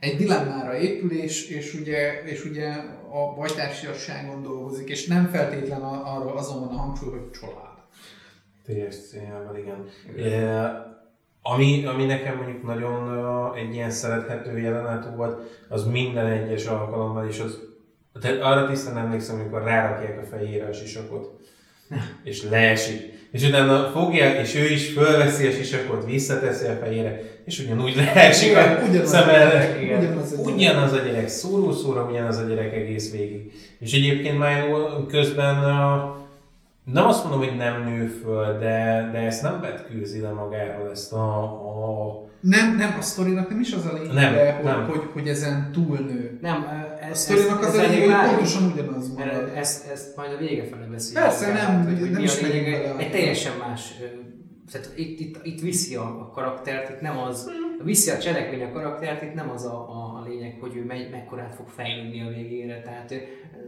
egy 0.01 0.17
dilemmára 0.17 0.79
épül, 0.79 1.13
és, 1.13 1.49
és, 1.49 1.75
ugye, 1.75 2.23
és 2.25 2.45
ugye 2.45 2.69
a 3.13 3.35
bajtársiasságon 3.37 4.43
dolgozik, 4.43 4.89
és 4.89 5.07
nem 5.07 5.27
feltétlen 5.27 5.81
a, 5.81 6.17
arról 6.17 6.37
azon 6.37 6.61
van 6.61 6.77
a 6.77 6.81
hangsúly, 6.81 7.11
hogy 7.11 7.31
család. 7.31 7.63
TSC-vel, 8.66 9.57
igen. 9.59 9.88
Ami, 11.42 11.85
ami 11.85 12.05
nekem 12.05 12.37
mondjuk 12.37 12.62
nagyon 12.62 13.11
egy 13.57 13.74
ilyen 13.74 13.90
szerethető 13.90 14.59
jelenet 14.59 15.09
volt, 15.16 15.40
az 15.68 15.85
minden 15.85 16.27
egyes 16.27 16.66
alkalommal 16.66 17.29
is 17.29 17.38
az, 17.38 17.59
tehát 18.20 18.42
arra 18.42 18.68
tisztán 18.68 18.98
emlékszem, 18.98 19.40
amikor 19.40 19.62
rárakják 19.62 20.20
a 20.22 20.37
fejére 20.37 20.66
a 20.66 20.72
sisakot, 20.72 21.40
és 22.24 22.42
leesik. 22.42 23.12
És 23.31 23.48
utána 23.48 23.90
fogja, 23.90 24.40
és 24.40 24.55
ő 24.55 24.64
is 24.64 24.92
fölveszi 24.92 25.46
a 25.46 25.50
sisakot, 25.50 26.05
visszateszi 26.05 26.66
a 26.66 26.77
fejére, 26.83 27.20
és 27.44 27.59
ugyanúgy 27.59 27.96
leesik 27.96 28.57
a 28.57 28.79
ugyanaz, 28.88 29.09
szem 29.09 29.29
előtt. 29.29 29.81
igen. 29.81 29.98
ugyanaz, 29.98 30.33
a 30.33 30.37
gyerek. 30.37 30.55
Ugyanaz 30.55 30.92
a 30.92 30.98
gyerek, 30.98 31.29
szóró-szóra 31.29 32.05
ugyanaz 32.11 32.37
a 32.37 32.46
gyerek 32.46 32.72
egész 32.72 33.12
végig. 33.12 33.53
És 33.79 33.92
egyébként 33.92 34.38
már 34.38 34.66
közben 35.09 35.57
uh, 35.57 36.24
nem 36.85 37.07
azt 37.07 37.25
mondom, 37.25 37.49
hogy 37.49 37.57
nem 37.57 37.83
nő 37.83 38.07
föl, 38.07 38.59
de, 38.59 39.09
de 39.12 39.18
ezt 39.18 39.42
nem 39.42 39.61
vetkőzi 39.61 40.20
le 40.20 40.31
magáról, 40.31 40.90
ezt 40.90 41.12
a, 41.12 41.42
a 41.42 42.29
Nem, 42.40 42.77
nem, 42.77 42.97
a 42.99 43.03
sztorinak 43.03 43.49
nem 43.49 43.61
is 43.61 43.73
az 43.73 43.87
a 43.87 43.92
lényege, 43.92 44.12
Nem, 44.14 44.55
hogy, 44.55 44.64
nem. 44.64 44.87
Hogy, 44.87 45.09
hogy 45.12 45.29
ezen 45.29 45.70
túlnő. 45.73 46.38
Nem, 46.40 46.62
A 46.62 47.05
ez, 47.05 47.18
sztorinak 47.18 47.61
az 47.62 47.75
a 47.75 47.79
elég 47.79 47.99
lényege, 47.99 48.16
hogy 48.16 48.29
pontosan 48.29 48.73
ugyanaz 48.73 49.14
marad. 49.14 49.33
Mert 49.33 49.57
ezt, 49.57 49.90
ezt 49.90 50.16
majd 50.16 50.33
a 50.33 50.37
vége 50.37 50.64
fele 50.64 50.87
beszéljük. 50.87 51.23
Persze, 51.23 51.53
nem, 51.53 51.85
hogy 51.85 52.11
nem 52.11 52.20
a 52.20 52.25
is 52.25 52.40
lényege. 52.40 52.83
bele. 52.83 52.99
Egy 52.99 53.11
teljesen 53.11 53.53
más, 53.59 53.94
tehát 54.73 54.92
itt, 54.97 55.20
itt, 55.20 55.38
itt 55.42 55.61
viszi 55.61 55.94
a, 55.94 56.03
a 56.03 56.31
karaktert, 56.35 56.90
itt 56.90 57.01
nem 57.01 57.18
az, 57.18 57.51
viszi 57.85 58.11
a 58.11 58.18
cselekmény 58.18 58.62
a 58.62 58.73
karaktert, 58.73 59.23
itt 59.23 59.35
nem 59.35 59.51
az 59.51 59.64
a, 59.64 59.75
a, 59.75 59.81
a 59.81 60.04
lényeg, 60.04 60.04
hogy 60.64 60.77
ő 60.77 60.85
megy, 60.85 61.11
mekkorát 61.11 61.55
fog 61.55 61.68
fejlődni 61.68 62.20
a 62.20 62.29
végére. 62.29 62.83
Tehát 62.83 63.14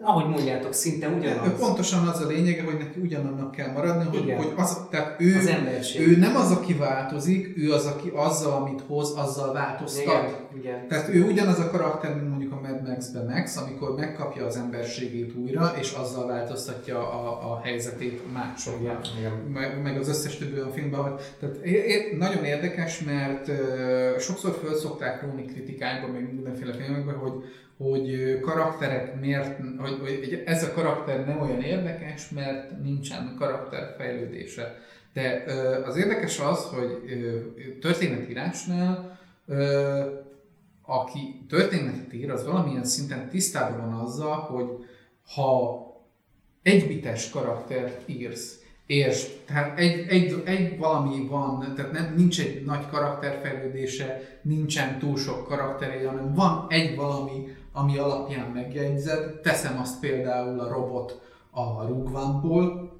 ahogy 0.00 0.28
mondjátok, 0.28 0.72
szinte 0.72 1.08
ugyanaz. 1.08 1.58
Pontosan 1.58 2.08
az 2.08 2.20
a 2.20 2.26
lényege, 2.26 2.62
hogy 2.62 2.76
neki 2.78 3.00
ugyanannak 3.00 3.50
kell 3.50 3.72
maradni, 3.72 4.18
hogy, 4.18 4.34
hogy 4.36 4.52
az, 4.56 4.86
tehát 4.90 5.20
ő, 5.20 5.36
Az 5.36 5.46
emberség. 5.46 6.08
ő 6.08 6.16
nem 6.16 6.36
az, 6.36 6.50
aki 6.50 6.74
változik, 6.74 7.56
ő 7.56 7.72
az, 7.72 7.86
aki 7.86 8.10
azzal, 8.14 8.62
amit 8.62 8.82
hoz, 8.86 9.14
azzal 9.16 9.52
változtat. 9.52 10.02
Igen, 10.02 10.34
igen. 10.58 10.88
Tehát 10.88 11.08
ő 11.08 11.24
ugyanaz 11.24 11.58
a 11.58 11.70
karakter, 11.70 12.14
mint 12.14 12.28
Mad 12.66 12.88
Max-ben 12.88 13.26
Max, 13.26 13.56
amikor 13.56 13.94
megkapja 13.94 14.46
az 14.46 14.56
emberségét 14.56 15.34
újra, 15.34 15.74
és 15.80 15.92
azzal 15.92 16.26
változtatja 16.26 16.98
a, 16.98 17.52
a 17.52 17.60
helyzetét 17.60 18.22
igen. 19.18 19.32
meg, 19.52 19.82
meg 19.82 19.98
az 19.98 20.08
összes 20.08 20.36
többi 20.36 20.54
olyan 20.54 20.72
filmben, 20.72 21.00
hogy, 21.00 21.20
tehát 21.40 21.56
é- 21.56 22.18
nagyon 22.18 22.44
érdekes, 22.44 23.00
mert 23.00 23.48
uh, 23.48 24.18
sokszor 24.18 24.58
föl 24.62 24.74
szokták 24.74 25.22
róni 25.22 25.44
kritikákban, 25.44 26.10
meg 26.10 26.32
mindenféle 26.32 26.72
filmekben, 26.72 27.14
hogy, 27.14 27.32
hogy 27.78 28.10
ö, 28.10 28.40
karakterek 28.40 29.20
miért, 29.20 29.60
hogy, 29.78 29.98
hogy 29.98 30.42
ez 30.46 30.62
a 30.62 30.72
karakter 30.72 31.26
nem 31.26 31.40
olyan 31.40 31.62
érdekes, 31.62 32.30
mert 32.30 32.82
nincsen 32.82 33.34
karakterfejlődése. 33.38 34.78
De 35.12 35.44
ö, 35.46 35.84
az 35.84 35.96
érdekes 35.96 36.40
az, 36.40 36.64
hogy 36.64 37.02
ö, 37.06 37.38
történetírásnál 37.80 39.18
ö, 39.46 40.00
aki 40.86 41.44
történetet 41.48 42.12
ír, 42.12 42.30
az 42.30 42.46
valamilyen 42.46 42.84
szinten 42.84 43.28
tisztában 43.28 43.90
van 43.90 44.00
azzal, 44.00 44.34
hogy 44.34 44.66
ha 45.34 45.80
egybites 46.62 47.30
karaktert 47.30 48.08
írsz, 48.08 48.60
és 48.86 49.28
tehát 49.46 49.78
egy, 49.78 50.08
egy, 50.08 50.42
egy 50.44 50.78
valami 50.78 51.26
van, 51.26 51.74
tehát 51.76 51.92
nem, 51.92 52.14
nincs 52.16 52.40
egy 52.40 52.64
nagy 52.64 52.88
karakterfejlődése, 52.88 54.38
nincsen 54.42 54.98
túl 54.98 55.16
sok 55.16 55.46
karaktere, 55.46 56.06
hanem 56.08 56.34
van 56.34 56.66
egy 56.68 56.96
valami, 56.96 57.56
ami 57.72 57.98
alapján 57.98 58.50
megjegyzed, 58.50 59.40
teszem 59.40 59.78
azt 59.78 60.00
például 60.00 60.60
a 60.60 60.68
robot 60.68 61.20
a 61.50 61.86
rúgvámból, 61.86 62.92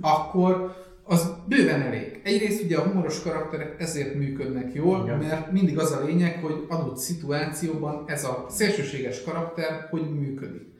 akkor 0.00 0.74
az 1.04 1.34
bőven 1.48 1.80
elég. 1.80 2.20
Egyrészt 2.24 2.62
ugye 2.62 2.76
a 2.76 2.82
humoros 2.82 3.22
karakterek 3.22 3.80
ezért 3.80 4.14
működnek 4.14 4.74
jól, 4.74 5.02
Igen. 5.04 5.18
mert 5.18 5.52
mindig 5.52 5.78
az 5.78 5.92
a 5.92 6.04
lényeg, 6.04 6.38
hogy 6.42 6.64
adott 6.68 6.96
szituációban 6.96 8.04
ez 8.06 8.24
a 8.24 8.46
szélsőséges 8.48 9.22
karakter 9.22 9.86
hogy 9.90 10.14
működik. 10.14 10.72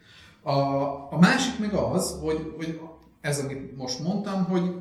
A, 0.42 0.52
a 1.10 1.18
másik 1.20 1.58
meg 1.58 1.72
az, 1.72 2.18
hogy, 2.22 2.52
hogy 2.56 2.80
ez, 3.20 3.38
amit 3.38 3.76
most 3.76 4.00
mondtam, 4.00 4.44
hogy 4.44 4.74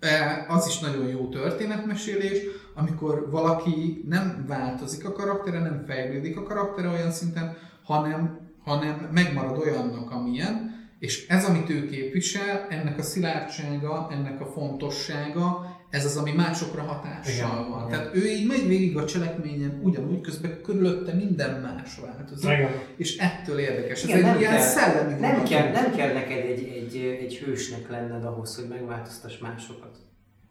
e, 0.00 0.46
az 0.48 0.66
is 0.66 0.78
nagyon 0.78 1.06
jó 1.06 1.28
történetmesélés, 1.28 2.38
amikor 2.74 3.30
valaki 3.30 4.04
nem 4.08 4.44
változik 4.48 5.08
a 5.08 5.12
karaktere, 5.12 5.58
nem 5.58 5.84
fejlődik 5.86 6.36
a 6.36 6.42
karaktere 6.42 6.88
olyan 6.88 7.10
szinten, 7.10 7.56
hanem, 7.84 8.48
hanem 8.64 9.08
megmarad 9.12 9.58
olyannak, 9.58 10.10
amilyen, 10.10 10.69
és 11.00 11.26
ez, 11.28 11.44
amit 11.44 11.70
ő 11.70 11.86
képvisel, 11.86 12.66
ennek 12.68 12.98
a 12.98 13.02
szilárdsága, 13.02 14.08
ennek 14.10 14.40
a 14.40 14.46
fontossága, 14.46 15.78
ez 15.90 16.04
az, 16.04 16.16
ami 16.16 16.32
másokra 16.32 16.82
hatással 16.82 17.34
Igen, 17.34 17.70
van. 17.70 17.86
igen. 17.86 17.98
Tehát 17.98 18.16
ő 18.16 18.26
így 18.26 18.46
megy 18.46 18.66
végig 18.66 18.96
a 18.96 19.04
cselekményen, 19.04 19.80
ugyanúgy 19.82 20.20
közben 20.20 20.62
körülötte 20.62 21.12
minden 21.12 21.60
más 21.60 21.98
változik, 21.98 22.50
Igen. 22.50 22.70
és 22.96 23.16
ettől 23.18 23.58
érdekes. 23.58 24.04
Igen, 24.04 24.16
ez 24.16 24.22
nem 24.22 24.34
egy 24.34 24.40
ilyen 24.40 24.52
kell. 24.52 24.62
szellemi 24.62 25.20
Nem 25.20 25.44
kell, 25.44 25.70
nem 25.70 25.94
kell 25.96 26.12
neked 26.12 26.44
egy, 26.44 26.64
egy, 26.64 26.96
egy 27.20 27.36
hősnek 27.36 27.90
lenned 27.90 28.24
ahhoz, 28.24 28.56
hogy 28.56 28.68
megváltoztass 28.68 29.38
másokat. 29.38 29.96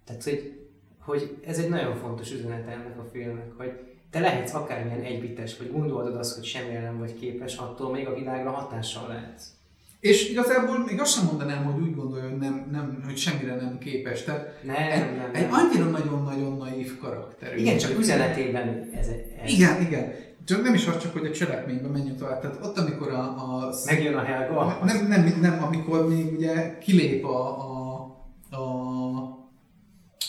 Tehát, 0.06 0.24
hogy, 0.24 0.68
hogy 1.00 1.38
ez 1.46 1.60
egy 1.60 1.70
nagyon 1.70 1.96
fontos 1.96 2.32
üzenet 2.32 2.68
ennek 2.68 3.00
a 3.00 3.10
filmnek, 3.12 3.52
hogy 3.58 3.72
te 4.12 4.20
lehetsz 4.20 4.54
akármilyen 4.54 5.02
egybites, 5.02 5.58
vagy 5.58 5.72
gondolod 5.72 6.16
azt, 6.16 6.36
hogy 6.36 6.44
semmire 6.44 6.82
nem 6.82 6.98
vagy 6.98 7.14
képes, 7.20 7.58
attól 7.58 7.92
még 7.92 8.08
a 8.08 8.16
világra 8.16 8.50
hatással 8.50 9.08
lehetsz. 9.08 9.58
És 10.00 10.30
igazából 10.30 10.84
még 10.88 11.00
azt 11.00 11.14
sem 11.14 11.26
mondanám, 11.26 11.64
hogy 11.64 11.82
úgy 11.82 11.96
gondolja, 11.96 12.30
hogy, 12.30 12.38
nem, 12.38 12.68
nem, 12.72 13.02
hogy 13.06 13.18
semmire 13.18 13.56
nem 13.56 13.78
képes. 13.78 14.24
Tehát 14.24 14.60
Nem, 14.64 14.76
egy, 14.76 15.00
nem, 15.00 15.16
nem. 15.16 15.30
egy 15.34 15.48
annyira 15.52 15.90
nagyon-nagyon 15.90 16.58
naív 16.58 16.98
karakter. 17.00 17.58
Igen, 17.58 17.78
csak 17.78 18.00
üzenetében 18.00 18.90
ez, 19.00 19.08
ez. 19.08 19.52
Igen, 19.54 19.82
igen. 19.82 20.12
Csak 20.46 20.64
nem 20.64 20.74
is 20.74 20.88
az 20.88 20.98
csak, 20.98 21.14
hogy 21.14 21.26
a 21.26 21.32
cselekményben 21.32 21.92
menjünk 21.92 22.18
tovább. 22.18 22.42
Tehát 22.42 22.58
ott, 22.66 22.78
amikor 22.78 23.12
a... 23.12 23.20
a 23.20 23.74
Megjön 23.86 24.14
a 24.14 24.24
Helga. 24.24 24.80
nem, 24.84 25.08
nem, 25.08 25.38
nem, 25.42 25.64
amikor 25.64 26.08
még 26.10 26.34
ugye 26.38 26.78
kilép 26.78 27.26
a, 27.26 27.48
a, 27.48 28.58
a 28.58 28.68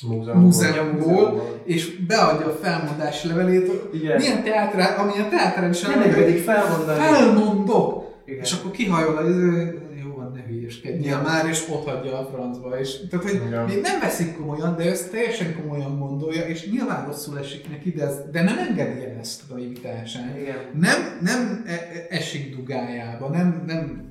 Múzeumból. 0.09 0.35
múzeumból, 0.45 1.61
és 1.65 1.97
beadja 2.07 2.47
a 2.47 2.59
felmondási 2.63 3.29
levelét. 3.29 3.71
Igen. 3.93 4.17
Milyen 4.17 4.43
teátrál, 4.45 4.99
amilyen 4.99 5.31
teátrális 5.31 5.81
Nem 5.81 6.03
engedik 6.03 6.39
felmondani. 6.43 6.99
Felmondok! 6.99 8.00
Igen. 8.31 8.45
És 8.45 8.53
akkor 8.53 8.71
kihajol, 8.71 9.17
az, 9.17 9.35
jó 10.03 10.15
van, 10.15 10.33
ne 10.35 10.43
hülyeskedjél 10.43 11.21
már, 11.23 11.47
és 11.47 11.69
ott 11.69 11.89
hagyja 11.89 12.19
a 12.19 12.25
francba. 12.33 12.79
És, 12.79 12.97
tehát, 13.11 13.25
hogy 13.25 13.35
Igen. 13.47 13.65
még 13.65 13.81
nem 13.81 14.01
veszik 14.01 14.37
komolyan, 14.37 14.77
de 14.77 14.91
ezt 14.91 15.11
teljesen 15.11 15.61
komolyan 15.61 15.99
gondolja, 15.99 16.47
és 16.47 16.71
nyilván 16.71 17.07
rosszul 17.07 17.39
esik 17.39 17.69
neki, 17.71 17.91
de, 17.91 18.05
ez, 18.05 18.17
de 18.33 18.43
nem 18.43 18.59
engedi 18.59 19.05
el 19.05 19.17
ezt 19.21 19.43
a 19.51 19.55
naivitását. 19.55 20.37
Igen. 20.39 20.57
Nem, 20.75 21.19
nem 21.21 21.63
e- 21.67 21.73
e- 21.73 22.07
esik 22.09 22.57
dugájába, 22.57 23.29
nem, 23.29 23.63
nem 23.67 24.09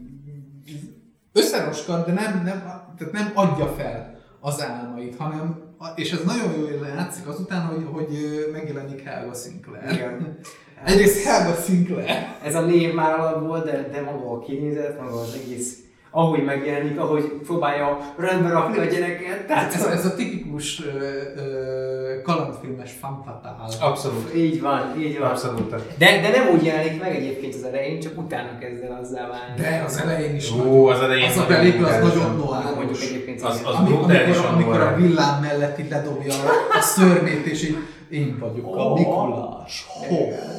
összeroskad, 1.33 2.05
de 2.05 2.13
nem, 2.13 2.41
nem, 2.43 2.59
tehát 2.97 3.13
nem 3.13 3.31
adja 3.33 3.67
fel 3.67 4.19
az 4.39 4.61
álmait, 4.61 5.15
hanem, 5.15 5.61
és 5.95 6.11
ez 6.11 6.23
nagyon 6.23 6.59
jól 6.59 6.87
látszik 6.95 7.27
azután, 7.27 7.61
hogy, 7.61 7.85
hogy 7.91 8.07
megjelenik 8.51 9.01
Helga 9.01 9.33
Sinclair. 9.33 9.91
Igen. 9.91 10.37
Egyrészt 10.85 11.23
Helga 11.23 11.55
Sinclair. 11.65 12.27
Ez 12.43 12.55
a 12.55 12.61
név 12.61 12.93
már 12.93 13.19
alapból, 13.19 13.59
de, 13.59 13.89
de 13.91 14.01
maga 14.01 14.31
a 14.31 14.39
kinézet, 14.39 14.99
maga 15.01 15.19
az 15.19 15.37
egész 15.43 15.77
ahogy 16.11 16.43
megjelenik, 16.43 16.99
ahogy 16.99 17.23
próbálja 17.45 17.97
rendbe 18.17 18.49
rakni 18.49 18.77
a 18.77 18.83
gyereket. 18.83 19.45
Tehát 19.47 19.73
Ez, 19.73 19.83
ez 19.85 20.05
a 20.05 20.15
tipikus 20.15 20.81
ö, 20.85 20.91
ö, 21.41 22.21
kalandfilmes 22.21 22.91
fan 22.99 23.23
fatale. 23.25 23.67
Abszolút. 23.89 24.35
így 24.35 24.61
van, 24.61 24.93
így 24.99 25.19
van. 25.19 25.29
Abszolút. 25.29 25.69
De, 25.97 26.21
de 26.21 26.29
nem 26.29 26.47
úgy 26.55 26.63
jelenik 26.65 27.01
meg 27.01 27.15
egyébként 27.15 27.53
az 27.55 27.63
elején, 27.63 27.99
csak 27.99 28.17
utána 28.17 28.57
kezd 28.59 28.83
el 28.83 28.99
azzá 29.01 29.27
válni. 29.27 29.61
De 29.61 29.83
az 29.85 29.97
elején 30.03 30.35
is 30.35 30.51
Ó, 30.51 30.85
az 30.87 30.99
elején 31.01 31.29
az 31.29 31.37
a 31.37 31.39
nagyon 31.39 31.57
pelikula 31.57 31.87
az 31.87 31.93
nagyon 32.07 32.17
Jó, 32.17 32.23
mondjuk 32.27 32.45
noáros. 32.75 33.01
egyébként 33.09 33.41
Az- 33.41 33.59
igen. 33.59 33.67
az- 33.71 33.75
Amikor, 33.79 34.11
amikor, 34.15 34.45
amikor 34.53 34.81
a 34.81 34.95
villám 34.95 35.41
mellett 35.41 35.79
így 35.79 35.89
ledobja 35.89 36.33
a, 36.33 36.77
a 36.77 36.81
szörmét, 36.81 37.45
és 37.45 37.63
így 37.63 37.77
én 38.09 38.37
vagyok 38.39 38.75
a. 38.75 38.93
Mikulás. 38.93 39.85
Ho, 40.07 40.15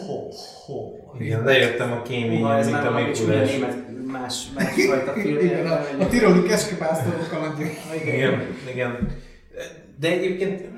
ho, 0.06 0.28
ho. 0.66 0.92
Igen, 1.18 1.44
lejöttem 1.44 1.92
a 1.92 2.02
kémény, 2.02 2.42
Uha, 2.42 2.56
ez 2.56 2.70
mint 2.70 2.86
a 2.86 2.90
Mikulás. 2.90 3.58
más, 4.06 4.34
másfajta 4.54 5.12
film. 5.12 5.38
Igen, 5.38 5.66
a, 5.66 5.80
a 6.00 6.06
tiroli 6.08 6.42
keskepásztorok 6.42 7.28
kalandja. 7.30 7.66
Igen, 8.04 8.42
igen. 8.72 9.08
De 10.00 10.08
egyébként 10.08 10.68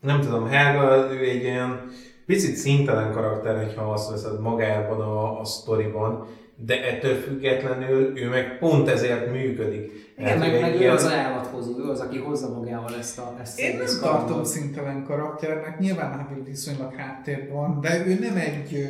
nem 0.00 0.20
tudom, 0.20 0.46
Helga, 0.46 1.12
ő 1.12 1.28
egy 1.28 1.44
olyan 1.44 1.90
picit 2.26 2.56
szintelen 2.56 3.12
karakter, 3.12 3.74
ha 3.76 3.92
azt 3.92 4.10
veszed 4.10 4.40
magában 4.40 5.00
a, 5.00 5.40
a 5.40 5.44
sztoriban, 5.44 6.26
de 6.66 6.84
ettől 6.84 7.14
függetlenül 7.14 8.18
ő 8.18 8.28
meg 8.28 8.58
pont 8.58 8.88
ezért 8.88 9.32
működik. 9.32 9.92
Igen, 10.18 10.38
meg, 10.38 10.52
meg 10.60 10.62
egy 10.62 10.74
ő 10.74 10.78
ilyen- 10.78 10.94
az 10.94 11.06
állathozó, 11.06 11.78
ő 11.78 11.90
az, 11.90 12.00
aki 12.00 12.18
hozza 12.18 12.48
magával 12.48 12.94
ezt 12.98 13.18
a 13.18 13.36
ezt 13.40 13.60
Én 13.60 13.76
nem 13.76 13.86
tartom 14.00 14.44
szintelen 14.44 15.04
karakternek, 15.04 15.78
nyilván 15.78 16.16
Nabil 16.16 16.44
viszonylag 16.44 16.94
háttérben 16.94 17.52
van, 17.56 17.80
de 17.80 18.06
ő 18.06 18.18
nem 18.20 18.36
egy, 18.36 18.88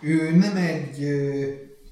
ő 0.00 0.30
nem 0.36 0.56
egy 0.56 1.02
ö, 1.02 1.44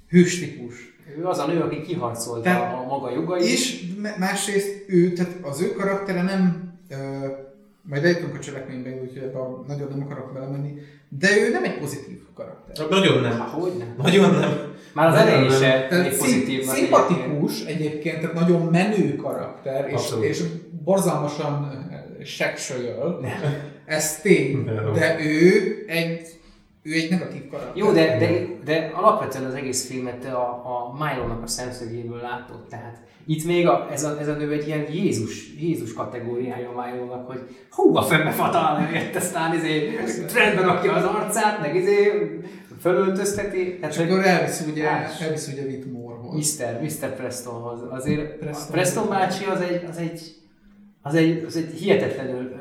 hős 0.08 0.38
típus. 0.38 0.74
Ő 1.18 1.24
az 1.26 1.38
a 1.38 1.46
nő, 1.46 1.60
aki 1.60 1.80
kiharcolta 1.82 2.40
Tehát- 2.42 2.74
a 2.74 2.86
maga 2.86 3.10
jogait. 3.10 3.44
És 3.44 3.82
másrészt 4.18 4.84
ő, 4.86 5.12
tehát 5.12 5.32
az 5.42 5.60
ő 5.62 5.72
karaktere 5.72 6.22
nem, 6.22 6.72
ö, 6.90 6.94
majd 7.90 8.04
eljutunk 8.04 8.34
a 8.34 8.38
cselekménybe, 8.38 8.90
úgyhogy 9.02 9.22
ebbe 9.22 9.38
a- 9.38 9.64
nagyon 9.66 9.88
nem 9.90 10.02
akarok 10.02 10.32
belemenni, 10.32 10.72
de 11.08 11.28
ő 11.38 11.50
nem 11.50 11.64
egy 11.64 11.78
pozitív 11.78 12.18
karakter. 12.34 12.88
Nagyon 12.88 13.22
nem. 13.22 13.38
Hogy 13.38 13.72
nem? 13.78 13.94
Nagyon 13.98 14.30
nem. 14.30 14.68
Már 14.94 15.06
az 15.08 15.14
Nem, 15.14 15.26
elején 15.26 15.48
nem. 15.48 15.58
se 15.60 15.88
egy 15.88 16.12
szim- 16.12 16.18
pozitív 16.18 16.62
szimpatikus 16.64 17.64
egyébként, 17.64 18.20
tehát 18.20 18.34
nagyon 18.34 18.62
menő 18.66 19.16
karakter, 19.16 19.88
és, 19.90 20.02
és 20.20 20.42
borzalmasan 20.84 21.70
ö, 22.20 22.24
seksölyöl, 22.24 23.20
ez 23.86 24.20
tény, 24.20 24.64
Nem. 24.64 24.92
de 24.92 25.16
ő 25.20 25.62
egy, 25.86 26.20
ő 26.82 26.92
egy 26.92 27.10
negatív 27.10 27.48
karakter. 27.48 27.76
Jó, 27.76 27.92
de, 27.92 28.18
de, 28.18 28.46
de 28.64 28.90
alapvetően 28.94 29.44
az 29.44 29.54
egész 29.54 29.86
filmet 29.86 30.24
a, 30.24 30.42
a 30.48 30.96
Milo-nak 30.98 31.42
a 31.42 31.46
szemszögéből 31.46 32.20
látod, 32.20 32.66
tehát 32.68 32.98
itt 33.26 33.44
még 33.44 33.68
a, 33.68 33.88
ez, 33.92 34.04
a, 34.04 34.20
ez 34.20 34.28
a 34.28 34.32
nő 34.32 34.52
egy 34.52 34.66
ilyen 34.66 34.92
Jézus, 34.92 35.54
Jézus 35.60 35.92
kategóriája 35.92 36.68
a 36.68 36.84
Milo-nak, 36.84 37.26
hogy 37.26 37.40
hú, 37.70 37.96
a 37.96 38.02
fenbe 38.02 38.30
fatal, 38.30 38.88
jött 38.92 39.14
aztán 39.14 39.54
izé, 39.54 39.98
trendbe 40.26 40.62
rakja 40.62 40.92
az 40.92 41.04
arcát, 41.04 41.60
meg 41.60 41.74
izé, 41.74 42.12
fölöltözteti. 42.80 43.78
Tehát, 43.78 43.94
És 43.94 44.00
akkor 44.00 44.26
elviszi 44.26 44.70
ugye, 44.70 44.84
Más. 44.84 45.20
elviszi 45.20 45.52
ugye 45.52 45.62
Whitmorehoz. 45.62 46.58
Mr. 46.58 46.80
Mr. 46.82 47.16
Prestonhoz. 47.16 47.80
Azért 47.90 48.38
Preston. 48.38 48.70
Preston, 48.70 49.08
bácsi 49.08 49.44
az 49.44 49.60
egy, 49.60 49.84
az 49.90 49.96
egy, 49.96 50.20
az 51.02 51.14
egy, 51.14 51.44
az 51.46 51.56
egy 51.56 51.70
hihetetlenül 51.78 52.52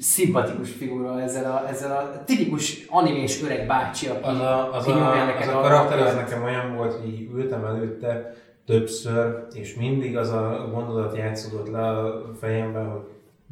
szimpatikus 0.00 0.70
figura 0.70 1.20
ezzel 1.20 1.50
a, 1.50 1.68
ezzel 1.68 1.90
a 1.90 2.24
tipikus 2.24 2.84
animés 2.88 3.42
öreg 3.42 3.66
bácsi, 3.66 4.06
aki 4.06 4.22
Az 4.22 4.38
a, 4.38 4.74
az 4.74 4.86
a, 4.86 5.24
neked 5.24 5.48
az 5.48 5.54
a 5.54 5.60
karakter 5.60 5.98
az 5.98 6.14
nekem 6.14 6.42
olyan 6.42 6.76
volt, 6.76 6.94
hogy 6.94 7.08
így 7.08 7.28
ültem 7.34 7.64
előtte 7.64 8.34
többször, 8.66 9.46
és 9.52 9.74
mindig 9.74 10.16
az 10.16 10.30
a 10.30 10.68
gondolat 10.72 11.16
játszódott 11.16 11.70
le 11.70 11.88
a 11.88 12.22
fejemben, 12.40 12.90
hogy 12.90 13.00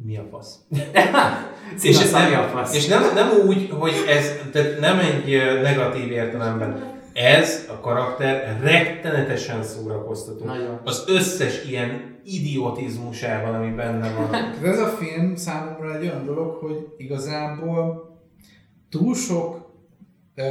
mi 0.05 0.17
a 0.17 0.23
fasz. 0.31 0.55
És, 1.81 2.13
a 2.13 2.17
nem, 2.17 2.47
fasz. 2.47 2.75
és 2.75 2.87
nem, 2.87 3.01
nem 3.13 3.29
úgy, 3.47 3.69
hogy 3.79 3.93
ez, 4.07 4.39
tehát 4.51 4.79
nem 4.79 4.99
egy 4.99 5.41
negatív 5.61 6.11
értelemben. 6.11 6.83
Ez 7.13 7.67
a 7.69 7.79
karakter 7.79 8.59
rettenetesen 8.61 9.63
szórakoztató. 9.63 10.45
Nagyon. 10.45 10.79
Az 10.83 11.03
összes 11.07 11.65
ilyen 11.65 12.10
idiotizmusával, 12.23 13.53
ami 13.53 13.71
benne 13.75 14.13
van. 14.13 14.29
Tehát 14.31 14.63
ez 14.63 14.79
a 14.79 14.87
film 14.87 15.35
számomra 15.35 15.95
egy 15.95 16.01
olyan 16.03 16.25
dolog, 16.25 16.53
hogy 16.55 16.87
igazából 16.97 18.09
túl 18.89 19.15
sok 19.15 19.71
ö, 20.35 20.43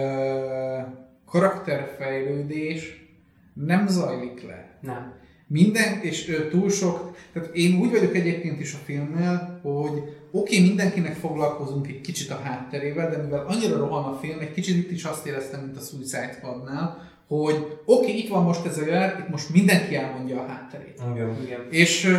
karakterfejlődés 1.27 3.09
nem 3.55 3.87
zajlik 3.87 4.43
le. 4.47 4.79
Nem. 4.81 5.19
Minden, 5.47 6.01
és 6.01 6.29
ö, 6.29 6.49
túl 6.49 6.71
sok, 6.71 7.17
tehát 7.33 7.55
én 7.55 7.81
úgy 7.81 7.91
vagyok 7.91 8.15
egyébként 8.15 8.61
is 8.61 8.75
a 8.75 8.85
filmmel, 8.85 9.61
hogy 9.63 9.99
oké, 10.31 10.57
okay, 10.57 10.61
mindenkinek 10.67 11.15
foglalkozunk 11.15 11.89
egy 11.89 12.01
kicsit 12.01 12.31
a 12.31 12.41
hátterével, 12.43 13.11
de 13.11 13.17
mivel 13.17 13.47
annyira 13.47 13.77
rohan 13.77 14.05
a 14.13 14.19
film, 14.19 14.39
egy 14.39 14.53
kicsit 14.53 14.77
itt 14.77 14.91
is 14.91 15.05
azt 15.05 15.27
éreztem, 15.27 15.61
mint 15.61 15.77
a 15.77 15.81
Suicide 15.81 16.33
Squadnál, 16.39 17.10
hogy 17.39 17.55
oké, 17.55 17.77
okay, 17.85 18.19
itt 18.19 18.29
van 18.29 18.45
most 18.45 18.67
ez 18.67 18.79
a 18.79 18.85
jelenet, 18.87 19.19
itt 19.19 19.29
most 19.29 19.51
mindenki 19.53 19.97
elmondja 19.97 20.41
a 20.41 20.47
hátterét. 20.47 21.01
Igen. 21.13 21.37
Igen. 21.45 21.61
És 21.71 22.17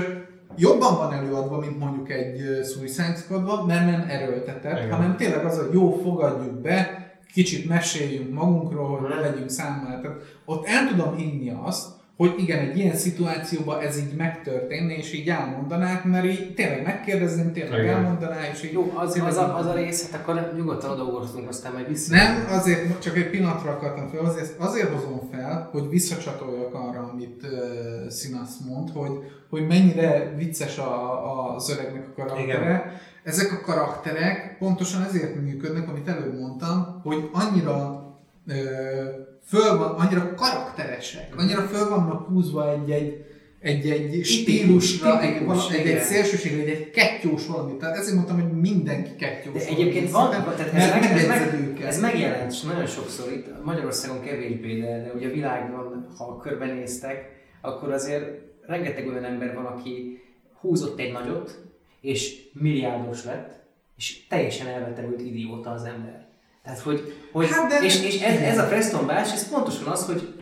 jobban 0.58 0.96
van 0.98 1.14
előadva, 1.14 1.60
mint 1.60 1.80
mondjuk 1.80 2.12
egy 2.12 2.66
Suicide 2.66 3.16
Squadban, 3.16 3.66
mert 3.66 3.86
nem 3.92 4.06
erőltetett, 4.10 4.78
Igen. 4.78 4.92
hanem 4.92 5.16
tényleg 5.18 5.46
az, 5.46 5.58
hogy 5.58 5.74
jó, 5.74 5.92
fogadjuk 6.04 6.62
be, 6.62 7.06
kicsit 7.34 7.68
meséljünk 7.68 8.34
magunkról, 8.34 8.98
hogy 9.00 9.10
Mhm. 9.10 9.20
legyünk 9.20 9.50
számmel. 9.50 10.02
Tehát 10.02 10.18
ott 10.46 10.66
el 10.66 10.88
tudom 10.88 11.16
hinni 11.16 11.54
azt, 11.64 11.88
hogy 12.22 12.34
igen, 12.38 12.60
egy 12.60 12.78
ilyen 12.78 12.96
szituációban 12.96 13.80
ez 13.80 13.98
így 13.98 14.16
megtörténne, 14.18 14.96
és 14.96 15.14
így 15.14 15.30
elmondanák, 15.30 16.04
mert 16.04 16.26
így 16.26 16.54
tényleg 16.54 16.84
megkérdezném, 16.84 17.54
tényleg 17.54 17.84
Igen. 17.84 17.96
elmondaná, 17.96 18.50
és 18.54 18.64
így 18.64 18.72
Jó, 18.72 18.92
az, 18.96 19.22
az, 19.26 19.38
a, 19.38 19.58
az 19.58 19.66
a 19.66 19.74
rész, 19.74 20.12
hát 20.12 20.22
akkor 20.22 20.52
nyugodtan 20.56 20.92
odaugorhatunk, 20.92 21.50
aztán 21.50 21.74
majd 21.74 21.88
vissza. 21.88 22.16
nem, 22.16 22.46
azért 22.50 23.02
csak 23.02 23.18
egy 23.18 23.30
pillanatra 23.30 23.72
akartam 23.72 24.08
fel, 24.08 24.26
azért, 24.26 24.60
azért 24.60 24.90
hozom 24.90 25.30
fel, 25.32 25.70
hogy 25.72 25.90
visszacsatoljak 25.90 26.74
arra, 26.74 27.10
amit 27.14 27.44
uh, 27.44 28.10
Szinasz 28.10 28.58
mond, 28.68 28.90
hogy, 28.90 29.12
hogy 29.50 29.68
mennyire 29.68 30.34
vicces 30.38 30.78
a, 30.78 31.14
a, 31.32 31.56
az 31.56 31.70
öregnek 31.70 32.08
a 32.08 32.14
karaktere. 32.16 32.44
Igen. 32.44 32.82
Ezek 33.24 33.52
a 33.52 33.66
karakterek 33.66 34.58
pontosan 34.60 35.04
ezért 35.04 35.42
működnek, 35.42 35.90
amit 35.90 36.08
előbb 36.08 36.40
mondtam, 36.40 37.00
hogy 37.04 37.30
annyira 37.32 38.06
uh, 38.48 38.56
föl 39.44 39.78
van, 39.78 39.90
annyira 39.90 40.34
karakteresek, 40.34 41.36
annyira 41.38 41.62
föl 41.62 41.90
vannak 41.90 42.28
húzva 42.28 42.72
egy-egy 42.72 43.26
egy, 43.62 43.90
egy 43.90 44.26
stílusra, 44.26 45.22
egy, 45.22 45.46
vala- 45.46 45.72
egy, 45.72 45.80
egy 45.80 45.86
igen. 45.86 46.04
szélsőség, 46.04 46.60
egy, 46.60 46.70
egy 46.70 46.90
kettyós 46.90 47.48
valami. 47.48 47.78
Tehát 47.78 47.98
ezért 47.98 48.16
mondtam, 48.16 48.42
hogy 48.42 48.52
mindenki 48.52 49.16
kettyós. 49.16 49.54
De 49.54 49.70
egyébként 49.70 50.12
van, 50.12 50.30
tehát 50.30 50.60
ez, 50.60 50.90
meg, 50.90 51.04
ez, 51.04 51.28
meg, 51.28 51.82
ez 51.86 52.02
megjelent 52.02 52.52
és 52.52 52.62
nagyon 52.62 52.86
sokszor 52.86 53.32
itt, 53.32 53.64
Magyarországon 53.64 54.22
kevésbé, 54.22 54.80
de, 54.80 55.04
de 55.04 55.12
ugye 55.16 55.28
a 55.28 55.32
világban, 55.32 56.08
ha 56.18 56.38
körbenéztek, 56.38 57.30
akkor 57.62 57.92
azért 57.92 58.26
rengeteg 58.62 59.08
olyan 59.08 59.24
ember 59.24 59.54
van, 59.54 59.66
aki 59.66 60.22
húzott 60.60 61.00
egy 61.00 61.12
nagyot, 61.12 61.60
és 62.02 62.50
milliárdos 62.54 63.26
lett, 63.26 63.62
és 63.98 64.28
teljesen 64.28 64.68
elvetemült 64.68 65.22
idióta 65.22 65.72
az 65.72 65.84
ember. 65.84 66.28
Tehát, 66.72 66.86
hogy, 66.86 67.14
hogy 67.32 67.48
Hát 67.50 67.70
de- 67.70 67.86
és, 67.86 68.04
és 68.04 68.22
ez, 68.22 68.40
ez 68.40 68.58
a 68.58 68.68
Preston 68.68 69.06
bács, 69.08 69.32
ez 69.32 69.50
pontosan 69.50 69.88
az, 69.88 70.06
hogy 70.06 70.34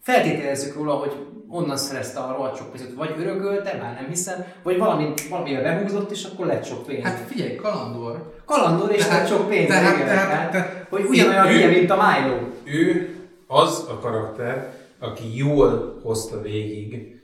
feltételezzük 0.00 0.74
róla, 0.74 0.92
hogy 0.94 1.12
onnan 1.48 1.76
szerezte 1.76 2.18
a 2.20 2.32
rohadt 2.32 2.56
sok 2.56 2.70
pénzt, 2.72 2.94
vagy 2.94 3.14
örökölte, 3.18 3.78
már 3.82 3.94
nem 3.94 4.08
hiszem, 4.08 4.44
vagy 4.62 4.78
valami, 4.78 5.12
valamivel 5.30 5.62
behúzott, 5.62 6.10
és 6.10 6.24
akkor 6.24 6.46
lett 6.46 6.64
sok 6.64 6.86
pénz. 6.86 7.04
Hát 7.04 7.18
figyelj, 7.26 7.54
kalandor. 7.54 8.32
Kalandor 8.44 8.90
és 8.90 8.96
Tehát- 8.96 9.10
tehát, 9.12 9.28
sok 9.28 9.48
pénz. 9.48 9.66
tehát- 9.68 9.94
igen, 9.94 10.06
tehát- 10.06 10.28
tehát, 10.28 10.50
tehát- 10.50 10.86
hogy 10.90 11.04
ugyanolyan 11.04 11.46
hülye, 11.46 11.66
mint 11.68 11.90
a 11.90 11.96
Milo. 11.96 12.36
Ő 12.64 13.16
az 13.46 13.86
a 13.88 13.98
karakter, 13.98 14.74
aki 14.98 15.36
jól 15.36 16.00
hozta 16.02 16.40
végig, 16.40 17.14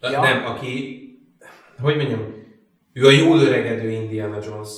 ja. 0.00 0.20
nem, 0.20 0.44
aki, 0.44 1.00
hogy 1.80 1.96
mondjam, 1.96 2.34
ő 2.92 3.06
a 3.06 3.10
jól 3.10 3.38
öregedő 3.40 3.90
Indiana 3.90 4.38
Jones. 4.44 4.70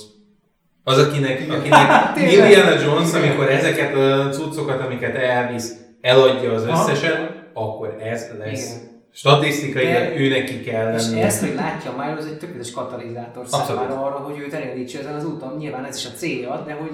Az, 0.89 0.97
akinek, 0.97 1.45
akinek. 1.49 2.17
Indiana 2.33 2.81
Jones, 2.81 3.13
amikor 3.13 3.49
ezeket 3.49 3.95
a 3.95 4.29
cuccokat, 4.29 4.81
amiket 4.81 5.15
elvisz, 5.15 5.73
eladja 6.01 6.53
az 6.53 6.65
Aha. 6.65 6.89
összesen, 6.91 7.29
akkor 7.53 7.97
ez 8.03 8.27
lesz. 8.39 8.65
Igen. 8.75 8.87
Statisztikailag 9.13 9.93
De- 9.93 10.19
ő 10.19 10.29
neki 10.29 10.61
kell 10.61 10.93
És 10.93 11.05
lennie. 11.05 11.25
ezt, 11.25 11.39
hogy 11.39 11.55
látja 11.55 11.91
Milo, 11.97 12.17
az 12.17 12.25
egy 12.25 12.37
tökéletes 12.37 12.71
katalizátor 12.71 13.47
számára 13.47 14.05
arra, 14.05 14.15
hogy 14.15 14.39
őt 14.39 14.53
elindítsa 14.53 14.99
ezen 14.99 15.13
az 15.15 15.25
úton. 15.25 15.55
Nyilván 15.57 15.85
ez 15.85 15.97
is 15.97 16.05
a 16.05 16.09
célja, 16.15 16.63
de 16.65 16.73
hogy, 16.73 16.91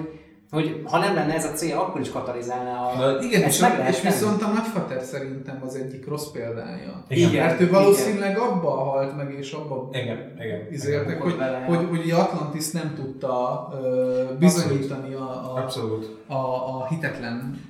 hogy 0.50 0.82
ha 0.84 0.98
nem 0.98 1.14
lenne 1.14 1.34
ez 1.34 1.44
a 1.44 1.52
cél, 1.52 1.76
akkor 1.76 2.00
is 2.00 2.10
katalizálná 2.10 2.78
a... 2.78 2.96
Na, 2.98 3.22
Igen, 3.22 3.42
és, 3.42 3.60
meg 3.60 3.86
és 3.88 4.02
viszont 4.02 4.42
a 4.42 4.46
nagyfater 4.48 5.02
szerintem 5.02 5.60
az 5.66 5.74
egyik 5.74 6.08
rossz 6.08 6.26
példája. 6.30 7.04
Igen. 7.08 7.46
Mert 7.46 7.60
ő 7.60 7.70
valószínűleg 7.70 8.38
abba 8.38 8.70
halt 8.70 9.16
meg, 9.16 9.34
és 9.38 9.52
abba 9.52 9.88
Igen, 9.92 10.34
igen. 10.38 10.60
izéltek, 10.70 11.08
igen. 11.08 11.20
hogy, 11.20 11.36
Vele. 11.36 11.58
hogy, 11.58 11.86
hogy 11.88 11.98
ugye 11.98 12.14
Atlantis 12.14 12.70
nem 12.70 12.92
tudta 12.94 13.68
ö, 13.82 14.22
bizonyítani 14.38 15.14
a, 15.14 15.54
a, 15.54 15.58
Abszolút. 15.58 16.16
a, 16.26 16.34
a 16.34 16.86
hitetlen 16.88 17.60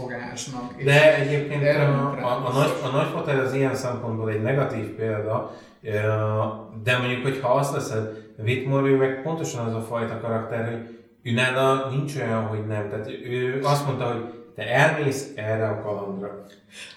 vízfogásnak. 0.00 0.72
és 0.76 0.84
De 0.84 1.16
egyébként 1.16 1.62
erre 1.62 1.84
a, 1.86 2.16
a, 2.22 2.46
a, 2.46 2.52
nagy, 2.52 2.70
a 2.84 2.96
nagyfater 2.96 3.38
az 3.38 3.54
ilyen 3.54 3.74
szempontból 3.74 4.30
egy 4.30 4.42
negatív 4.42 4.86
példa, 4.86 5.52
de 6.82 6.98
mondjuk, 6.98 7.22
hogy 7.22 7.40
ha 7.42 7.48
azt 7.48 7.72
veszed, 7.74 8.28
Whitmore 8.38 8.88
ő 8.88 8.96
meg 8.96 9.22
pontosan 9.22 9.66
az 9.66 9.74
a 9.74 9.80
fajta 9.80 10.20
karakter, 10.20 10.68
hogy 10.68 10.98
ő 11.22 11.32
nála 11.32 11.88
nincs 11.90 12.16
olyan, 12.16 12.42
hogy 12.42 12.66
nem. 12.66 12.88
Tehát 12.90 13.08
ő 13.08 13.60
azt 13.62 13.86
mondta, 13.86 14.04
hogy 14.04 14.24
te 14.54 14.74
elmész 14.74 15.26
erre 15.34 15.68
a 15.68 15.82
kalandra. 15.82 16.44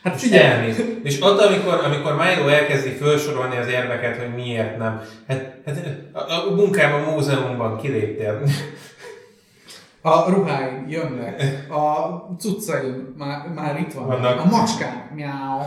Hát 0.04 0.22
És 0.22 0.30
elmész. 0.32 0.82
És 1.04 1.22
ott, 1.22 1.40
amikor, 1.40 1.74
amikor 1.84 2.16
Milo 2.16 2.48
elkezdi 2.48 2.90
felsorolni 2.90 3.58
az 3.58 3.68
érveket, 3.68 4.18
hogy 4.18 4.34
miért 4.36 4.78
nem, 4.78 5.02
hát, 5.28 5.56
hát 5.66 5.78
a, 6.12 6.20
a 6.32 6.56
munkában, 6.56 7.04
a 7.04 7.12
múzeumban 7.12 7.78
kiléptél. 7.78 8.42
a 10.02 10.30
ruháim 10.30 10.86
jönnek, 10.90 11.66
a 11.70 12.08
cuccaim 12.40 13.14
már, 13.18 13.48
már 13.56 13.80
itt 13.80 13.94
vannak, 13.94 14.10
Vannak. 14.10 14.40
a 14.40 14.46
macskám, 14.46 15.10
miau. 15.16 15.60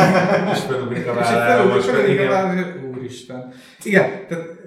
és 0.52 0.58
felugrik 0.58 1.06
a 1.06 1.10
És 1.10 1.28
vállára 1.28 1.64
most, 1.74 1.84
felugrik 1.84 2.20
a 2.20 2.28
vállára, 2.28 2.66
Úristen. 2.90 3.52
Igen, 3.82 4.26
tehát 4.28 4.63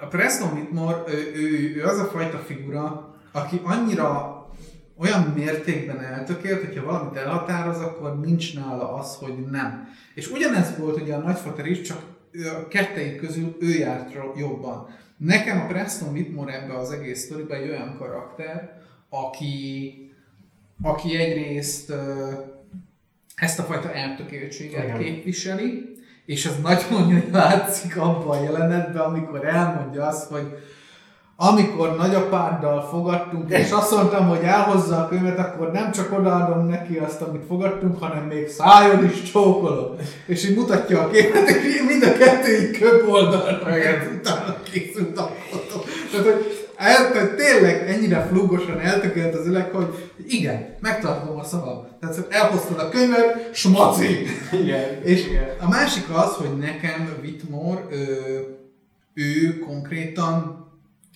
a, 0.00 0.06
Preston 0.06 0.52
Whitmore, 0.52 1.02
ő, 1.08 1.32
ő, 1.34 1.74
ő, 1.76 1.84
az 1.84 1.98
a 1.98 2.04
fajta 2.04 2.38
figura, 2.38 3.14
aki 3.32 3.60
annyira 3.64 4.34
olyan 4.98 5.22
mértékben 5.22 6.00
eltökélt, 6.00 6.64
hogyha 6.64 6.84
valamit 6.84 7.16
elhatároz, 7.16 7.80
akkor 7.80 8.20
nincs 8.20 8.54
nála 8.54 8.94
az, 8.94 9.14
hogy 9.14 9.34
nem. 9.50 9.88
És 10.14 10.30
ugyanez 10.30 10.78
volt 10.78 11.00
ugye 11.00 11.14
a 11.14 11.18
nagyfater 11.18 11.66
is, 11.66 11.80
csak 11.80 11.98
a 12.32 12.68
kettejük 12.68 13.20
közül 13.20 13.56
ő 13.60 13.68
járt 13.68 14.12
jobban. 14.36 14.88
Nekem 15.16 15.60
a 15.60 15.66
Preston 15.66 16.12
Whitmore 16.12 16.62
ebbe 16.62 16.74
az 16.74 16.90
egész 16.90 17.20
sztoriba 17.20 17.54
egy 17.54 17.68
olyan 17.68 17.96
karakter, 17.98 18.80
aki, 19.08 19.92
aki 20.82 21.16
egyrészt 21.16 21.92
ezt 23.34 23.58
a 23.58 23.62
fajta 23.62 23.92
eltökéltséget 23.92 24.84
Igen. 24.84 24.98
képviseli, 24.98 25.94
és 26.26 26.46
ez 26.46 26.54
nagyon 26.62 27.22
látszik 27.32 27.96
abban 27.96 28.38
a 28.38 28.42
jelenetben, 28.42 29.02
amikor 29.02 29.44
elmondja 29.44 30.06
azt, 30.06 30.30
hogy 30.30 30.56
amikor 31.38 31.96
nagyapáddal 31.96 32.88
fogadtunk, 32.90 33.50
és 33.50 33.70
azt 33.70 33.94
mondtam, 33.94 34.28
hogy 34.28 34.42
elhozza 34.42 34.96
a 34.96 35.08
könyvet, 35.08 35.38
akkor 35.38 35.72
nem 35.72 35.92
csak 35.92 36.18
odaadom 36.18 36.66
neki 36.66 36.96
azt, 36.96 37.20
amit 37.22 37.46
fogadtunk, 37.48 38.02
hanem 38.02 38.24
még 38.24 38.48
szájon 38.48 39.04
is 39.04 39.22
csókolom. 39.22 39.96
És 40.26 40.48
így 40.48 40.56
mutatja 40.56 41.00
a 41.00 41.10
képet, 41.10 41.48
és 41.48 41.82
mind 41.88 42.02
a 42.02 42.12
kettő 42.12 42.56
így 42.56 42.78
köbb 42.78 43.08
oldalra, 43.08 43.58
utána 44.18 44.56
készült 44.72 45.18
a 45.18 45.30
fotó. 45.50 45.84
Tehát, 46.10 46.26
hogy 46.26 46.55
el, 46.76 47.12
tehát 47.12 47.36
tényleg 47.36 47.88
ennyire 47.88 48.26
flugosan 48.26 48.80
eltökélt 48.80 49.34
az 49.34 49.46
ülek, 49.46 49.74
hogy 49.74 50.12
igen, 50.26 50.76
megtartom 50.80 51.38
a 51.38 51.44
szavam. 51.44 51.86
Tehát 52.00 52.14
hogy 52.14 52.26
elhoztad 52.28 52.78
a 52.78 52.88
könyvet, 52.88 53.54
smaci! 53.54 54.26
Igen. 54.52 55.02
És 55.02 55.26
a 55.60 55.68
másik 55.68 56.04
az, 56.14 56.34
hogy 56.34 56.58
nekem 56.58 57.18
Whitmore, 57.22 57.80
ő, 57.90 58.46
ő 59.14 59.58
konkrétan 59.58 60.64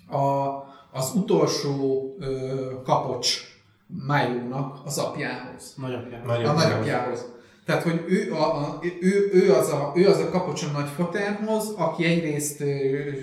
a, 0.09 0.49
az 0.92 1.12
utolsó 1.14 2.16
ö, 2.20 2.55
kapocs 2.85 3.40
Milo-nak 3.87 4.79
az 4.85 4.99
apjához. 4.99 5.75
Nagyapja. 5.77 6.23
Nagyon 6.27 6.44
A 6.44 6.53
nagyapjához. 6.53 7.27
Tehát, 7.66 7.83
hogy 7.83 8.05
ő, 8.09 8.33
a, 8.33 8.57
a, 8.57 8.81
ő, 9.01 9.31
ő, 9.33 9.53
az 9.53 9.68
a, 9.68 9.92
ő 9.94 10.09
az 10.09 10.18
a 10.18 10.29
kapocs 10.31 10.62
a 10.62 10.79
nagyfaterhoz, 10.79 11.75
aki 11.77 12.05
egyrészt 12.05 12.62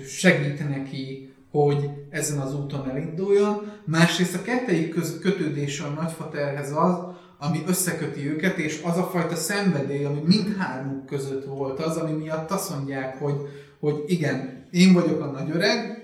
segít 0.06 0.68
neki, 0.68 1.27
hogy 1.50 1.90
ezen 2.10 2.38
az 2.38 2.54
úton 2.54 2.90
elinduljon, 2.90 3.72
másrészt 3.84 4.34
a 4.34 4.42
kettejük 4.42 4.94
között 4.94 5.20
kötődése 5.20 5.84
a 5.84 6.00
nagyfaterhez 6.02 6.72
az, 6.76 6.94
ami 7.38 7.62
összeköti 7.66 8.28
őket, 8.30 8.56
és 8.58 8.80
az 8.84 8.96
a 8.96 9.02
fajta 9.12 9.34
szenvedély, 9.34 10.04
ami 10.04 10.20
mindhármuk 10.26 11.06
között 11.06 11.44
volt 11.44 11.80
az, 11.80 11.96
ami 11.96 12.12
miatt 12.12 12.50
azt 12.50 12.74
mondják, 12.74 13.18
hogy, 13.18 13.34
hogy 13.80 14.04
igen, 14.06 14.66
én 14.70 14.92
vagyok 14.92 15.20
a 15.20 15.26
nagy 15.26 15.50
öreg, 15.50 15.96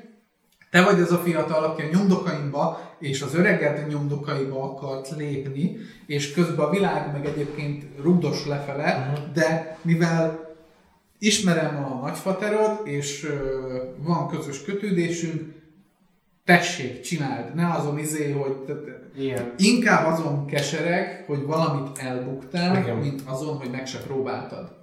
te 0.70 0.82
vagy 0.82 1.00
az 1.00 1.12
a 1.12 1.16
fiatal, 1.18 1.64
aki 1.64 1.82
a 1.82 1.88
nyomdokaimba 1.92 2.80
és 2.98 3.22
az 3.22 3.34
öreged 3.34 3.86
nyomdokaiba 3.88 4.62
akart 4.62 5.10
lépni, 5.16 5.76
és 6.06 6.32
közben 6.32 6.66
a 6.66 6.70
világ 6.70 7.12
meg 7.12 7.26
egyébként 7.26 7.84
rugdos 8.02 8.46
lefele, 8.46 8.94
Mhm. 9.14 9.32
de 9.32 9.78
mivel 9.82 10.43
ismerem 11.26 11.84
a 11.84 12.00
nagyfaterod, 12.00 12.80
és 12.84 13.24
ö, 13.24 13.82
van 13.98 14.28
közös 14.28 14.62
kötődésünk, 14.62 15.62
tessék, 16.44 17.00
csináld, 17.00 17.54
ne 17.54 17.72
azon 17.72 17.98
izé, 17.98 18.30
hogy 18.30 18.56
Igen. 19.16 19.54
inkább 19.56 20.06
azon 20.06 20.46
kesereg, 20.46 21.24
hogy 21.26 21.42
valamit 21.42 21.98
elbuktál, 21.98 22.76
Igen. 22.76 22.96
mint 22.96 23.22
azon, 23.26 23.56
hogy 23.56 23.70
meg 23.70 23.86
se 23.86 23.98
próbáltad. 23.98 24.82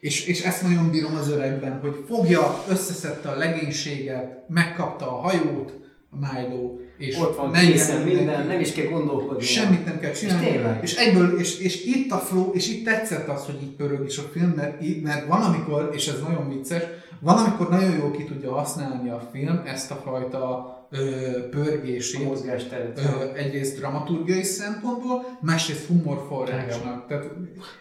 És, 0.00 0.26
és 0.26 0.44
ezt 0.44 0.62
nagyon 0.62 0.90
bírom 0.90 1.16
az 1.16 1.30
öregben, 1.30 1.80
hogy 1.80 2.04
fogja, 2.06 2.64
összeszedte 2.68 3.28
a 3.28 3.36
legénységet, 3.36 4.48
megkapta 4.48 5.06
a 5.06 5.20
hajót, 5.20 5.72
a 6.10 6.16
Milo, 6.16 6.76
és 6.98 7.18
Ott 7.18 7.36
van 7.36 7.52
készen 7.52 8.02
minden, 8.02 8.24
mindenki. 8.24 8.48
nem 8.48 8.60
is 8.60 8.72
kell 8.72 8.86
gondolkodni. 8.86 9.42
Semmit 9.42 9.84
nem 9.84 10.00
kell 10.00 10.12
csinálni. 10.12 10.46
És 10.46 10.52
tényleg. 10.52 10.78
És 10.82 10.94
egyből, 10.94 11.38
és, 11.38 11.58
és 11.58 11.84
itt 11.84 12.12
a 12.12 12.18
flow, 12.18 12.50
és 12.52 12.68
itt 12.68 12.84
tetszett 12.84 13.28
az, 13.28 13.44
hogy 13.44 13.58
így 13.62 13.74
pörög 13.76 14.06
is 14.06 14.18
a 14.18 14.22
film, 14.32 14.52
mert, 14.56 15.02
mert 15.02 15.26
van 15.26 15.42
amikor, 15.42 15.90
és 15.94 16.08
ez 16.08 16.20
nagyon 16.20 16.48
vicces, 16.48 16.82
van 17.20 17.36
amikor 17.36 17.68
nagyon 17.68 17.96
jól 17.96 18.10
ki 18.10 18.24
tudja 18.24 18.52
használni 18.52 19.10
a 19.10 19.28
film 19.32 19.62
ezt 19.64 19.90
a 19.90 20.00
fajta 20.04 20.76
ö, 20.90 21.28
A 21.38 21.48
pörgését, 21.48 22.24
mozgásteret. 22.24 22.98
ö, 22.98 23.34
egyrészt 23.38 23.76
dramaturgiai 23.78 24.42
szempontból, 24.42 25.38
másrészt 25.40 25.86
humorforrásnak. 25.86 27.06
Tehát, 27.06 27.24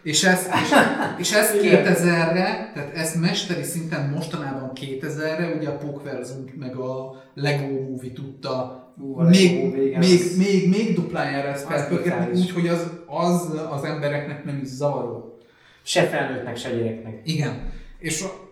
és 0.04 0.24
ez, 0.24 0.48
és, 0.64 0.70
és 1.18 1.34
ez 1.34 1.54
Igen. 1.64 1.84
2000-re, 1.86 2.72
tehát 2.74 2.96
ez 2.96 3.20
mesteri 3.20 3.64
szinten 3.64 4.10
mostanában 4.10 4.72
2000-re, 4.76 5.56
ugye 5.60 5.70
a 5.70 5.78
Pókverzum 5.78 6.44
meg 6.60 6.76
a 6.76 7.24
Lego 7.34 7.82
Movie 7.82 8.12
tudta 8.14 8.82
Ú, 9.02 9.20
a 9.20 9.24
még, 9.24 9.74
még, 9.98 10.20
még, 10.38 10.70
még 10.70 10.96
duplájára 10.96 11.48
ezt 11.48 11.66
felpörgetni, 11.66 12.10
brutális. 12.12 12.40
úgy, 12.40 12.52
hogy 12.52 12.68
az, 12.68 12.92
az 13.08 13.52
az 13.72 13.84
embereknek 13.84 14.44
nem 14.46 14.60
is 14.64 14.68
zavaró. 14.68 15.38
Se 15.84 16.04
felnőttnek, 16.04 16.58
se 16.58 16.70
gyereknek. 16.70 17.22
Igen. 17.24 17.72
És, 18.00 18.22
a, 18.22 18.47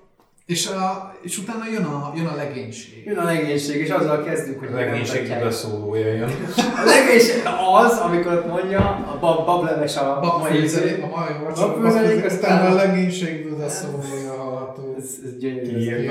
és, 0.45 0.67
a, 0.67 1.13
és 1.21 1.37
utána 1.37 1.63
jön 1.73 1.83
a, 1.83 2.13
jön 2.15 2.25
a 2.25 2.35
legénység. 2.35 3.03
Jön 3.05 3.17
a 3.17 3.23
legénység, 3.23 3.81
és 3.81 3.89
azzal 3.89 4.23
kezdünk, 4.23 4.59
hogy 4.59 4.67
A 4.67 4.75
legénység 4.75 5.01
megmutatják. 5.13 5.41
udaszólója 5.41 6.07
jön. 6.13 6.29
A 6.57 6.83
legénység 6.85 7.35
az, 7.83 7.97
amikor 7.97 8.33
ott 8.33 8.47
mondja, 8.47 8.79
a 8.79 9.17
bab, 9.19 9.45
bableves 9.45 9.97
a 9.97 10.19
mai 10.21 10.29
Babfőzelék, 10.29 11.03
a 11.03 11.07
mai 11.07 11.33
Babfőzelék, 11.43 11.81
babfőzelék, 11.81 12.25
aztán 12.25 12.65
a- 12.65 12.69
a 12.71 12.73
legénység 12.73 13.47
a 13.65 13.69
szólója 13.69 14.33
hallható. 14.37 14.95
Ez, 14.99 15.09
ez 15.25 15.37
gyönyörű. 15.39 16.09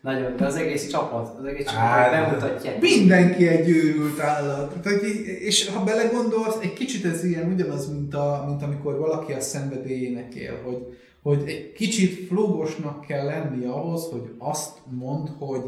Nagyon, 0.00 0.36
de 0.36 0.44
az 0.46 0.56
egész 0.56 0.88
csapat, 0.90 1.38
az 1.38 1.44
egész 1.44 1.66
csapat 1.66 2.10
bemutatják. 2.10 2.80
Mindenki 2.80 3.48
egy 3.48 3.68
őrült 3.68 4.20
állat. 4.20 4.74
Tehát, 4.82 5.00
és 5.40 5.68
ha 5.68 5.84
belegondolsz, 5.84 6.56
egy 6.62 6.72
kicsit 6.72 7.04
ez 7.04 7.24
ilyen 7.24 7.52
ugyanaz, 7.52 7.88
mint, 7.92 8.14
a, 8.14 8.44
mint 8.48 8.62
amikor 8.62 8.98
valaki 8.98 9.32
a 9.32 9.40
szenvedélyének 9.40 10.34
él, 10.34 10.52
hogy, 10.64 10.76
hogy 11.22 11.42
egy 11.46 11.72
kicsit 11.72 12.26
flógosnak 12.26 13.06
kell 13.06 13.24
lenni 13.24 13.64
ahhoz, 13.64 14.08
hogy 14.10 14.34
azt 14.38 14.78
mond, 14.90 15.28
hogy 15.38 15.62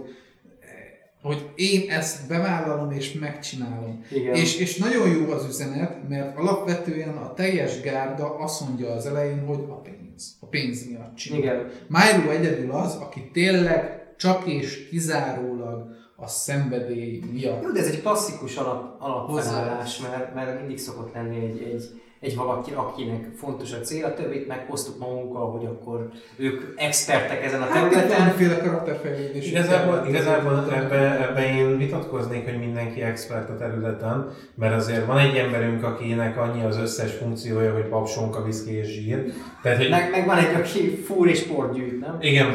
hogy 1.22 1.50
én 1.54 1.90
ezt 1.90 2.28
bevállalom 2.28 2.90
és 2.90 3.12
megcsinálom. 3.12 4.04
Igen. 4.10 4.34
És, 4.34 4.58
és 4.58 4.76
nagyon 4.76 5.08
jó 5.08 5.30
az 5.30 5.46
üzenet, 5.48 6.08
mert 6.08 6.36
alapvetően 6.36 7.16
a 7.16 7.34
teljes 7.34 7.80
gárda 7.80 8.38
azt 8.38 8.68
mondja 8.68 8.90
az 8.90 9.06
elején, 9.06 9.46
hogy 9.46 9.64
a 9.68 9.80
pénz. 9.80 10.36
A 10.40 10.46
pénz 10.46 10.88
miatt 10.88 11.14
csinál. 11.14 11.40
Igen. 11.40 11.70
Milo 11.86 12.30
egyedül 12.30 12.70
az, 12.70 12.94
aki 12.94 13.30
tényleg 13.32 14.14
csak 14.16 14.46
és 14.46 14.88
kizárólag 14.88 15.86
a 16.16 16.26
szenvedély 16.26 17.22
miatt. 17.32 17.62
Jó, 17.62 17.70
de 17.70 17.80
ez 17.80 17.86
egy 17.86 18.00
klasszikus 18.00 18.56
alap, 18.56 19.02
alapfelállás, 19.02 19.98
mert, 19.98 20.34
mert 20.34 20.58
mindig 20.58 20.78
szokott 20.78 21.14
lenni 21.14 21.36
egy, 21.36 21.62
egy, 21.62 22.01
egy 22.22 22.36
valaki, 22.36 22.72
akinek 22.74 23.24
fontos 23.36 23.72
a 23.72 23.80
cél, 23.80 24.04
a 24.04 24.14
többit 24.14 24.48
meghoztuk 24.48 24.98
magunkkal, 24.98 25.50
hogy 25.50 25.64
akkor 25.64 26.08
ők 26.36 26.62
expertek 26.76 27.44
ezen 27.44 27.62
a 27.62 27.64
Hát 27.64 27.72
területen. 27.72 28.08
valamiféle 28.08 28.56
karakterfejlődés. 28.58 29.50
Igazából, 29.50 30.04
igazából 30.08 30.66
ebbe, 30.74 31.28
ebbe 31.28 31.56
én 31.56 31.78
vitatkoznék, 31.78 32.44
hogy 32.44 32.58
mindenki 32.58 33.00
expert 33.02 33.50
a 33.50 33.56
területen, 33.56 34.30
mert 34.54 34.74
azért 34.74 35.06
van 35.06 35.18
egy 35.18 35.36
emberünk, 35.36 35.84
akinek 35.84 36.38
annyi 36.38 36.64
az 36.64 36.78
összes 36.78 37.12
funkciója, 37.12 37.72
hogy 37.72 37.84
papsonka, 37.84 38.42
viszki 38.44 38.76
és 38.76 38.86
zsír. 38.88 39.32
Tehát, 39.62 39.78
hogy 39.78 39.90
Meg, 39.90 40.10
meg 40.10 40.26
van 40.26 40.36
egy, 40.38 40.54
aki 40.54 40.96
fúr 40.96 41.28
és 41.28 41.42
port 41.42 41.74
gyűjt, 41.74 42.00
nem? 42.00 42.16
igen, 42.20 42.46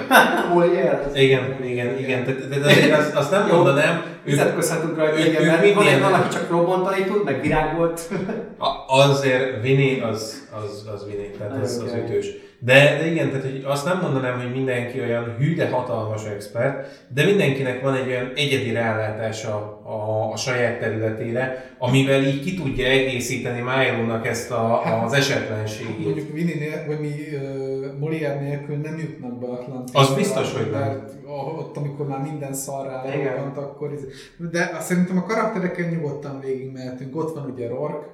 Hol 0.53 0.63
ér? 0.63 0.97
igen, 1.13 1.63
igen, 1.63 1.97
igen. 1.97 2.23
Tehát, 2.23 2.47
tehát 2.49 2.65
azért 2.65 2.97
azt, 2.97 3.15
azt 3.15 3.31
nem 3.31 3.47
Jó. 3.47 3.55
mondanám, 3.55 4.03
ők, 4.27 4.33
Vitatkozhatunk 4.35 4.97
rajta, 4.97 5.19
ők- 5.19 5.27
igen, 5.27 5.41
ők 5.41 5.47
mert 5.47 5.73
van 5.73 5.87
egy 5.87 5.99
van, 6.01 6.13
aki 6.13 6.29
csak 6.33 6.49
robbantani 6.49 7.03
tud, 7.03 7.23
meg 7.23 7.41
virág 7.41 7.77
volt. 7.77 8.01
a- 8.67 8.93
azért 8.93 9.61
Vini 9.61 9.99
az, 9.99 10.47
az, 10.63 10.89
az 10.93 11.05
Vini, 11.05 11.29
tehát 11.37 11.63
az, 11.63 11.81
az 11.85 11.93
ütős. 11.93 12.27
De, 12.59 12.73
de 12.99 13.05
igen, 13.11 13.29
tehát 13.29 13.43
hogy 13.43 13.63
azt 13.65 13.85
nem 13.85 13.99
mondanám, 14.01 14.41
hogy 14.41 14.51
mindenki 14.51 14.99
olyan 14.99 15.35
hű, 15.39 15.55
de 15.55 15.69
hatalmas 15.69 16.25
expert, 16.25 16.87
de 17.13 17.23
mindenkinek 17.25 17.81
van 17.81 17.95
egy 17.95 18.07
olyan 18.07 18.31
egyedi 18.35 18.71
rálátása 18.71 19.55
a, 19.83 20.31
a 20.33 20.37
saját 20.37 20.79
területére, 20.79 21.71
amivel 21.77 22.23
így 22.23 22.43
ki 22.43 22.53
tudja 22.55 22.85
egészíteni 22.87 23.61
Milo-nak 23.61 24.27
ezt 24.27 24.51
a, 24.51 24.81
az 25.03 25.13
esetlenségét. 25.13 26.03
Mondjuk 26.03 26.33
Vini 26.33 26.53
nél, 26.53 26.83
vagy 26.87 26.99
mi 26.99 27.07
uh, 27.07 27.77
Molière 27.99 28.39
nélkül 28.39 28.75
nem 28.75 28.97
jutnak 28.97 29.39
be 29.39 29.45
Atlantis. 29.47 29.93
Az 29.93 30.13
biztos, 30.15 30.53
hogy 30.53 30.69
nem. 30.71 30.79
Mert 30.81 31.11
ott, 31.45 31.77
amikor 31.77 32.07
már 32.07 32.21
minden 32.21 32.53
szarrá 32.53 33.03
Igen. 33.07 33.17
lerobbant, 33.25 33.57
akkor... 33.57 33.91
ez- 33.91 34.49
De 34.51 34.71
azt 34.77 34.87
szerintem 34.87 35.17
a 35.17 35.23
karaktereken 35.23 35.89
nyugodtan 35.89 36.39
végigmehetünk. 36.39 37.15
Ott 37.15 37.35
van 37.35 37.49
ugye 37.51 37.67
Rourke, 37.67 38.07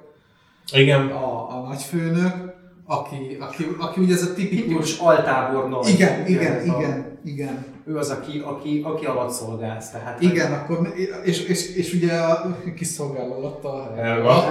Igen, 0.72 1.06
a, 1.08 1.56
a 1.56 1.62
nagyfőnök, 1.68 2.52
aki, 2.86 3.36
aki, 3.40 3.66
aki 3.78 4.00
ugye 4.00 4.14
ez 4.14 4.22
a 4.22 4.34
tipikus... 4.34 4.60
Tipikus 4.62 4.98
altábornok. 4.98 5.88
Igen, 5.88 6.26
igen, 6.26 6.56
a- 6.58 6.62
igen, 6.78 7.18
igen. 7.24 7.64
Ő 7.86 7.96
az, 7.96 8.10
aki, 8.10 8.42
aki, 8.44 8.80
aki 8.84 9.06
alatt 9.06 9.30
szolgálsz. 9.30 9.90
Tehát, 9.90 10.20
Igen, 10.20 10.52
akkor, 10.52 10.92
és, 11.24 11.44
és, 11.44 11.76
és 11.76 11.92
ugye 11.92 12.12
a 12.12 12.56
kiszolgál 12.76 13.30
alatt 13.30 13.64
a 13.64 13.92
Elva. 13.98 14.44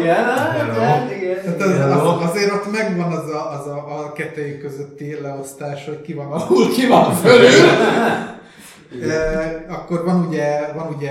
Igen, 0.00 0.24
igen, 0.42 0.74
Tehát 0.74 1.10
igen. 1.10 1.38
az, 1.60 1.76
Hello. 1.78 2.08
az, 2.08 2.30
azért 2.30 2.52
ott 2.52 2.72
megvan 2.72 3.12
az 3.12 3.30
a, 3.30 3.50
az 3.50 3.66
a, 3.66 3.98
a 3.98 4.12
kettőjük 4.12 4.60
közötti 4.60 5.20
leosztás, 5.22 5.84
hogy 5.86 6.00
ki 6.00 6.12
van 6.14 6.32
alul, 6.32 6.72
ki 6.72 6.86
van 6.86 7.12
fölül. 7.14 7.48
E, 9.10 9.64
akkor 9.68 10.04
van 10.04 10.26
ugye, 10.26 10.72
van 10.74 10.94
ugye 10.96 11.10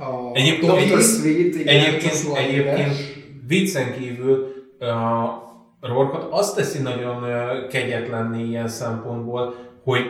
a 0.00 0.30
Egyébként- 0.32 0.72
Doki, 0.72 0.84
Dr. 0.84 1.00
Sweet, 1.00 1.54
igen. 1.54 1.66
Egyébként, 1.84 2.36
egyébként 2.36 2.94
viccen 3.46 3.92
kívül 3.98 4.46
a 4.80 5.44
Rorkot 5.80 6.26
azt 6.30 6.56
teszi 6.56 6.78
nagyon 6.82 7.22
ö, 7.22 7.66
kegyetlenné 7.66 8.42
ilyen 8.44 8.68
szempontból, 8.68 9.54
hogy 9.84 10.02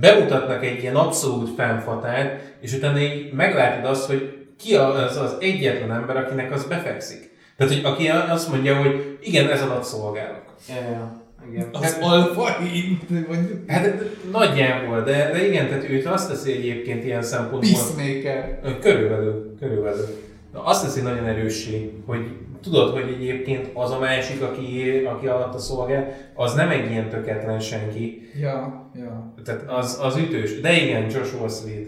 bemutatnak 0.00 0.64
egy 0.64 0.82
ilyen 0.82 0.96
abszolút 0.96 1.54
fennfatát, 1.54 2.54
és 2.60 2.72
utána 2.72 2.98
így 2.98 3.32
meglátod 3.32 3.90
azt, 3.90 4.06
hogy 4.06 4.46
ki 4.58 4.74
az 4.74 5.16
az 5.16 5.36
egyetlen 5.40 5.92
ember, 5.92 6.16
akinek 6.16 6.52
az 6.52 6.64
befekszik. 6.64 7.30
Tehát, 7.56 7.72
hogy 7.72 7.84
aki 7.84 8.08
azt 8.08 8.48
mondja, 8.48 8.76
hogy 8.76 9.18
igen, 9.20 9.48
ez 9.48 9.62
alatt 9.62 9.84
szolgálok. 9.84 10.42
Ja, 10.68 10.74
ja, 10.74 11.22
igen. 11.50 11.68
az 11.72 11.98
alfa 12.00 12.58
hint, 12.58 13.28
mondjuk. 13.28 13.70
Hát 13.70 14.04
nagyjából, 14.30 15.02
de, 15.02 15.30
de 15.32 15.46
igen, 15.46 15.68
tehát 15.68 15.88
őt 15.88 16.06
azt 16.06 16.28
teszi 16.28 16.52
egyébként 16.52 17.04
ilyen 17.04 17.22
szempontból. 17.22 17.70
Peacemaker. 17.70 18.60
Körülbelül, 18.80 19.54
körülbelül. 19.60 20.06
Na, 20.52 20.64
azt 20.64 20.84
teszi 20.84 21.00
nagyon 21.00 21.26
erőssé, 21.26 21.92
hogy 22.06 22.26
tudod, 22.62 22.92
hogy 22.92 23.12
egyébként 23.12 23.70
az 23.74 23.90
a 23.90 23.98
másik, 23.98 24.42
aki, 24.42 24.90
aki 25.04 25.26
alatt 25.26 25.54
a 25.54 25.58
szolgál, 25.58 26.16
az 26.34 26.54
nem 26.54 26.70
egy 26.70 26.90
ilyen 26.90 27.08
töketlen 27.08 27.60
senki. 27.60 28.30
Ja, 28.40 28.90
ja. 28.94 29.34
Tehát 29.44 29.62
az, 29.66 29.98
az 30.02 30.16
ütős. 30.16 30.60
De 30.60 30.72
igen, 30.72 31.10
Joshua 31.10 31.48
Sweet. 31.48 31.86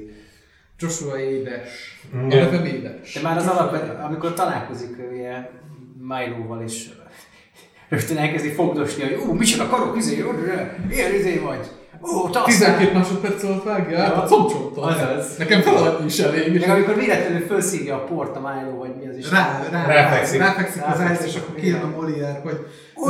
Joshua 0.79 1.19
édes. 1.19 2.01
A 2.13 2.17
nevem 2.17 2.65
édes. 2.65 3.15
De 3.15 3.21
már 3.21 3.37
az 3.37 3.47
alap, 3.47 4.01
amikor 4.05 4.35
találkozik 4.35 4.97
ugye 5.11 5.51
Milo-val 5.99 6.63
és 6.63 6.89
rögtön 7.89 8.17
elkezdi 8.17 8.49
fogdosni, 8.49 9.03
hogy 9.03 9.29
ú, 9.29 9.33
micsoda 9.33 9.69
karok, 9.69 9.97
izé, 9.97 10.25
ilyen 10.91 11.15
izé 11.15 11.39
vagy. 11.39 11.71
Ó, 12.13 12.29
te 12.31 12.41
12 12.45 12.93
másodperc 12.93 13.43
alatt 13.43 13.65
vágja 13.65 13.99
át 14.03 14.17
a 14.17 14.23
comcsontól. 14.27 14.85
Azaz. 14.85 15.37
Nekem 15.39 15.61
feladni 15.61 16.05
is 16.07 16.19
elég. 16.19 16.61
Meg 16.61 16.71
amikor 16.71 16.95
véletlenül 16.95 17.47
felszívja 17.47 17.95
a 17.95 18.05
port 18.05 18.37
a 18.37 18.41
Milo, 18.41 18.77
vagy 18.77 18.91
mi 19.01 19.09
az 19.09 19.17
is. 19.17 19.31
Rá, 19.31 19.63
rá, 19.71 19.87
Ráfekszik. 19.87 20.39
ráfekszik 20.41 20.83
az 20.93 21.01
ász, 21.01 21.25
és 21.27 21.37
akkor 21.37 21.55
kijön 21.55 21.81
a 21.81 21.93
Molière, 22.01 22.41
hogy 22.43 22.67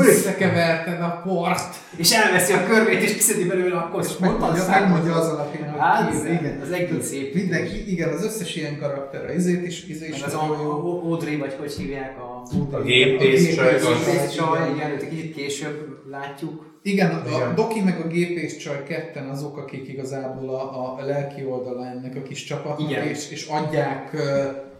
összekeverted 0.06 1.00
a 1.00 1.20
port. 1.24 1.74
És 1.96 2.10
elveszi 2.12 2.52
a 2.52 2.64
körmét, 2.66 3.02
és 3.02 3.12
kiszedi 3.14 3.44
belőle 3.44 3.76
a. 3.76 3.98
És 4.02 4.16
megmondja, 4.20 4.64
megmondja 4.70 5.14
az 5.14 5.28
alapján, 5.28 5.70
hogy 5.70 5.80
Hát, 5.80 6.10
ki, 6.10 6.16
ez- 6.16 6.24
igen. 6.24 6.60
az 6.62 6.70
egész 6.72 7.06
szép. 7.06 7.34
Mindenki, 7.34 7.90
igen, 7.92 8.08
az 8.12 8.24
összes 8.24 8.56
ilyen 8.56 8.78
karakter, 8.78 9.24
az 9.24 9.34
izét 9.34 9.66
is, 9.66 9.84
izé 9.88 10.08
is 10.08 10.22
az 10.22 10.34
a- 10.34 10.38
a- 10.38 11.02
Audrey, 11.04 11.36
vagy 11.36 11.54
hogy 11.58 11.72
hívják 11.72 12.16
a... 12.18 12.42
A 12.76 12.80
gépész 12.82 13.44
gépész 13.46 13.58
az- 13.86 14.04
Gépész 14.04 14.30
csaj, 14.34 14.70
igen, 14.76 14.90
őt 14.90 15.02
egy 15.02 15.08
kicsit 15.08 15.34
később 15.34 15.98
látjuk. 16.10 16.72
Igen, 16.86 17.10
a, 17.10 17.22
a 17.24 17.36
Igen. 17.36 17.54
Doki 17.54 17.80
meg 17.80 18.00
a 18.00 18.06
gépész 18.06 18.56
csaj 18.56 18.82
ketten 18.82 19.28
azok, 19.28 19.56
akik 19.56 19.88
igazából 19.88 20.48
a, 20.48 20.98
a 20.98 21.04
lelki 21.04 21.44
oldala 21.44 21.86
ennek 21.86 22.16
a 22.16 22.22
kis 22.22 22.44
csapatnak, 22.44 22.90
Igen. 22.90 23.06
és, 23.06 23.30
és 23.30 23.46
adják 23.46 24.16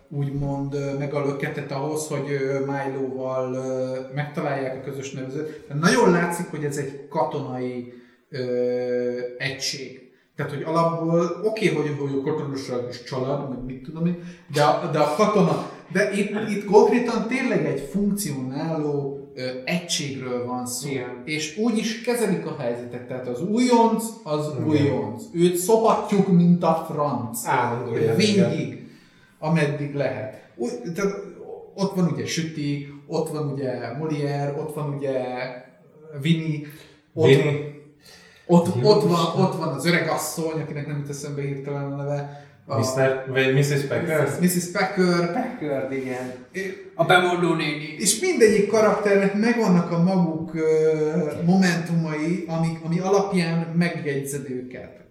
úgymond 0.09 0.98
meg 0.98 1.14
a 1.14 1.24
löketet 1.26 1.72
ahhoz, 1.72 2.07
hogy 2.07 2.26
Milo-val 2.66 3.57
megtalálják 4.14 4.76
a 4.76 4.90
közös 4.90 5.12
nevezőt. 5.12 5.64
Nagyon 5.80 6.11
látszik, 6.11 6.46
hogy 6.46 6.64
ez 6.64 6.76
egy 6.76 7.09
katonai 7.09 7.92
ö, 8.30 8.42
egység. 9.38 10.00
Tehát, 10.36 10.52
hogy 10.52 10.62
alapból 10.62 11.40
oké, 11.44 11.70
okay, 11.70 11.82
hogy, 11.82 11.96
hogy 11.98 12.18
a 12.18 12.22
katonaság 12.22 12.88
is 12.90 13.02
család, 13.02 13.48
meg 13.48 13.64
mit 13.64 13.82
tudom 13.82 14.07
én, 14.07 14.24
de 14.52 14.62
a, 14.62 14.90
de 14.90 14.98
a 14.98 15.14
katona, 15.14 15.70
de 15.92 16.12
itt, 16.12 16.30
itt 16.50 16.64
konkrétan 16.64 17.28
tényleg 17.28 17.66
egy 17.66 17.88
funkcionáló 17.92 19.24
ö, 19.35 19.51
egységről 19.64 20.47
van 20.47 20.66
szó. 20.66 20.89
Igen. 20.89 21.22
És 21.24 21.57
úgy 21.59 21.78
is 21.78 22.01
kezelik 22.03 22.47
a 22.47 22.57
helyzetet. 22.59 23.07
Tehát 23.07 23.26
az 23.28 23.43
újonc, 23.43 24.05
az 24.22 24.51
Igen. 24.55 24.68
újonc. 24.68 25.22
Őt 25.32 25.57
szopatjuk, 25.57 26.28
mint 26.28 26.62
a 26.62 26.87
franc. 26.91 27.47
Állandó 27.47 27.97
ilyen, 27.97 28.20
igen. 28.20 28.51
Végig, 28.51 28.89
ameddig 29.39 29.95
lehet. 29.95 30.43
Úgy, 30.57 30.70
tehát 30.95 31.12
ott 31.74 31.95
van 31.95 32.09
ugye 32.12 32.26
Süti, 32.26 32.89
ott 33.07 33.28
van 33.28 33.53
ugye 33.53 33.97
Molière, 33.99 34.55
ott 34.59 34.74
van 34.74 34.95
ugye 34.95 35.22
Vini, 36.20 36.66
ott, 37.14 37.26
Vini. 37.26 37.82
ott, 38.47 38.74
Jó 38.82 38.91
ott, 38.91 39.03
van, 39.03 39.45
ott 39.45 39.55
van 39.57 39.68
az 39.68 39.87
öreg 39.87 40.09
asszony, 40.09 40.61
akinek 40.61 40.87
nem 40.87 40.99
jut 40.99 41.09
eszembe 41.09 41.43
hirtelen 41.43 41.93
a 41.93 41.97
neve. 41.97 42.47
A, 42.66 42.78
Mr. 42.78 43.24
vagy 43.28 43.54
Mrs. 43.54 43.82
Packer? 43.88 44.28
Mrs. 44.40 44.70
Packer. 44.72 45.32
Packard, 45.32 45.92
igen. 45.92 46.32
A 46.94 47.04
bemondó 47.04 47.54
néni. 47.54 47.94
És 47.98 48.20
mindegyik 48.20 48.68
karakternek 48.68 49.34
megvannak 49.34 49.90
a 49.90 50.02
maguk 50.02 50.52
momentumai, 51.44 52.44
ami, 52.46 52.78
ami 52.84 52.98
alapján 52.98 53.66
megjegyzed 53.76 54.50
őket. 54.50 55.02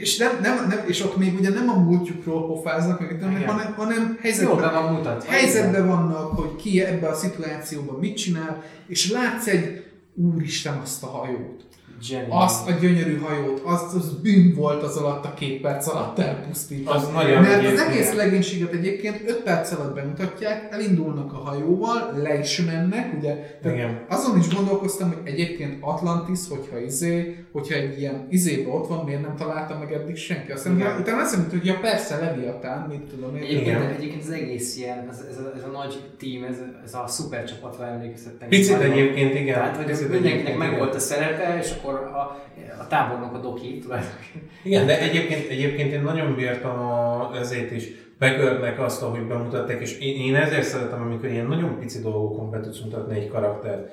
És, 0.00 0.16
nem, 0.16 0.30
nem, 0.42 0.66
nem, 0.68 0.78
és 0.86 1.04
ott 1.04 1.16
még 1.16 1.34
ugye 1.38 1.50
nem 1.50 1.68
a 1.68 1.76
múltjukról 1.76 2.46
pofáznak, 2.46 3.00
meg, 3.00 3.44
hanem, 3.46 3.74
hanem 3.76 4.18
helyzetben, 4.20 4.72
van 4.72 4.92
mutatva. 4.92 5.30
helyzetben 5.30 5.86
vannak, 5.86 6.30
hogy 6.30 6.56
ki 6.56 6.84
ebbe 6.84 7.08
a 7.08 7.14
szituációban 7.14 7.98
mit 7.98 8.16
csinál, 8.16 8.62
és 8.86 9.10
látsz 9.10 9.46
egy 9.46 9.84
úristen 10.14 10.78
azt 10.82 11.02
a 11.02 11.06
hajót. 11.06 11.61
Jenny. 12.08 12.26
Azt 12.28 12.68
a 12.68 12.72
gyönyörű 12.80 13.18
hajót, 13.18 13.60
azt 13.64 13.94
az 13.94 14.12
bűn 14.22 14.54
volt 14.54 14.82
az 14.82 14.96
alatt 14.96 15.24
a 15.24 15.34
két 15.34 15.60
perc 15.60 15.86
alatt 15.86 16.18
elpusztítani. 16.18 16.96
Az 16.96 17.08
nagyon 17.12 17.42
Mert 17.42 17.58
az 17.58 17.64
egyébként. 17.64 17.88
egész 17.88 18.14
legénységet 18.14 18.72
egyébként 18.72 19.22
5 19.26 19.42
perc 19.42 19.72
alatt 19.72 19.94
bemutatják, 19.94 20.68
elindulnak 20.70 21.32
a 21.32 21.36
hajóval, 21.36 22.12
le 22.22 22.38
is 22.38 22.60
mennek, 22.60 23.12
ugye? 23.18 23.58
Igen. 23.64 24.00
Azon 24.08 24.38
is 24.38 24.54
gondolkoztam, 24.54 25.08
hogy 25.08 25.32
egyébként 25.32 25.76
Atlantis, 25.80 26.38
hogyha 26.48 26.78
izé, 26.78 27.44
hogyha 27.52 27.74
egy 27.74 27.98
ilyen 28.00 28.26
izébe 28.30 28.70
ott 28.70 28.88
van, 28.88 29.04
miért 29.04 29.20
nem 29.20 29.36
találta 29.36 29.78
meg 29.78 29.92
eddig 29.92 30.16
senki? 30.16 30.52
Aztán 30.52 30.76
Igen. 30.76 31.00
utána 31.00 31.20
azt 31.22 31.36
mondta, 31.36 31.56
hogy 31.56 31.66
ja 31.66 31.78
persze, 31.80 32.16
Leviatán, 32.16 32.88
mit 32.88 33.00
tudom 33.02 33.36
én. 33.36 33.42
Egyébként, 33.42 33.66
Igen. 33.66 33.90
egyébként 33.90 34.22
az 34.22 34.30
egész 34.30 34.76
ilyen, 34.76 35.08
ez, 35.10 35.24
ez, 35.30 35.38
a, 35.38 35.52
ez 35.56 35.62
a 35.62 35.70
nagy 35.78 36.00
tím, 36.18 36.44
ez, 36.44 36.56
ez 36.84 36.94
a 36.94 37.04
szuper 37.06 37.44
csapatra 37.44 37.86
emlékeztetnek. 37.86 38.48
Picit 38.48 38.80
egyébként, 38.80 39.34
igen. 39.34 39.54
Tehát, 39.54 39.76
hogy 39.76 40.08
mindenkinek 40.10 40.56
meg 40.56 40.78
volt 40.78 40.94
a 40.94 40.98
szerepe, 40.98 41.58
és 41.62 41.70
akkor 41.70 41.91
a, 41.94 42.42
a 42.78 42.86
tábornok 42.86 43.34
a 43.34 43.38
doki 43.38 43.78
tulajdonképpen. 43.78 44.50
Igen, 44.62 44.86
de 44.86 45.00
egyébként, 45.00 45.48
egyébként 45.50 45.92
én 45.92 46.02
nagyon 46.02 46.34
bírtam 46.34 46.78
a, 46.78 47.30
ezért 47.40 47.70
is 47.70 47.84
Bekörnek 48.18 48.80
azt, 48.80 49.02
ahogy 49.02 49.20
bemutatták, 49.20 49.80
és 49.80 49.98
én, 49.98 50.16
én 50.20 50.34
ezért 50.34 50.62
szeretem, 50.62 51.02
amikor 51.02 51.28
ilyen 51.28 51.46
nagyon 51.46 51.78
pici 51.78 52.00
dolgokon 52.00 52.50
be 52.50 52.60
tudsz 52.60 52.80
mutatni 52.80 53.16
egy 53.16 53.28
karaktert. 53.28 53.92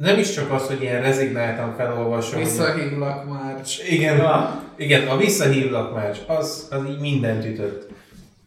Nem 0.00 0.18
is 0.18 0.30
csak 0.34 0.52
az, 0.52 0.66
hogy 0.66 0.82
ilyen 0.82 1.02
rezignáltan 1.02 1.74
felolvasom. 1.76 2.38
Visszahívlak 2.38 3.28
már. 3.28 3.60
Igen, 3.88 4.16
Ja. 4.16 4.62
igen, 4.76 5.08
a 5.08 5.16
visszahívlak 5.16 5.94
más, 5.94 6.18
az, 6.26 6.68
az 6.70 6.84
így 6.88 7.00
mindent 7.00 7.44
ütött. 7.44 7.88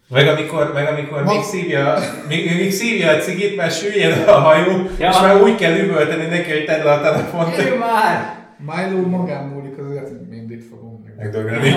Meg 0.08 0.28
amikor, 0.28 0.72
meg 0.74 0.86
amikor 0.86 1.22
Ma- 1.22 1.32
még, 1.32 1.42
szívja, 1.42 1.94
még, 2.28 2.56
még 2.56 2.72
szívja 2.72 3.10
a 3.10 3.18
cigit, 3.18 3.56
mert 3.56 3.78
süllyed 3.78 4.28
a 4.28 4.32
hajó, 4.32 4.72
Ja. 4.98 5.08
és 5.08 5.20
már 5.20 5.42
úgy 5.42 5.54
kell 5.54 5.78
üvölteni 5.78 6.26
neki, 6.26 6.50
hogy 6.52 6.64
tedd 6.64 6.84
le 6.84 6.92
a 6.92 7.00
telefont. 7.00 7.56
Gyere 7.56 7.74
már! 7.78 8.34
Milo 8.58 9.08
magán 9.08 9.48
múlik 9.48 9.78
azért, 9.78 10.08
hogy 10.08 10.28
mindig 10.28 10.62
fogom 10.62 11.02
meg. 11.04 11.14
Megdögölni. 11.16 11.68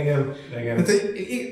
Igen, 0.00 0.32
igen. 0.60 0.84
Tehát, 0.84 1.02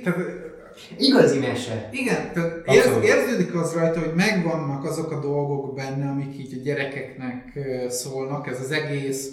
tehát, 0.02 0.50
Igazi 0.98 1.38
mese. 1.38 1.88
igen, 1.92 2.32
tehát 2.32 2.62
érz, 2.66 2.90
érződik 3.04 3.54
az 3.54 3.74
rajta, 3.74 4.00
hogy 4.00 4.12
megvannak 4.14 4.84
azok 4.84 5.10
a 5.10 5.20
dolgok 5.20 5.74
benne, 5.74 6.10
amik 6.10 6.38
így 6.38 6.58
a 6.58 6.62
gyerekeknek 6.62 7.58
szólnak, 7.88 8.46
ez 8.46 8.60
az 8.60 8.70
egész 8.70 9.30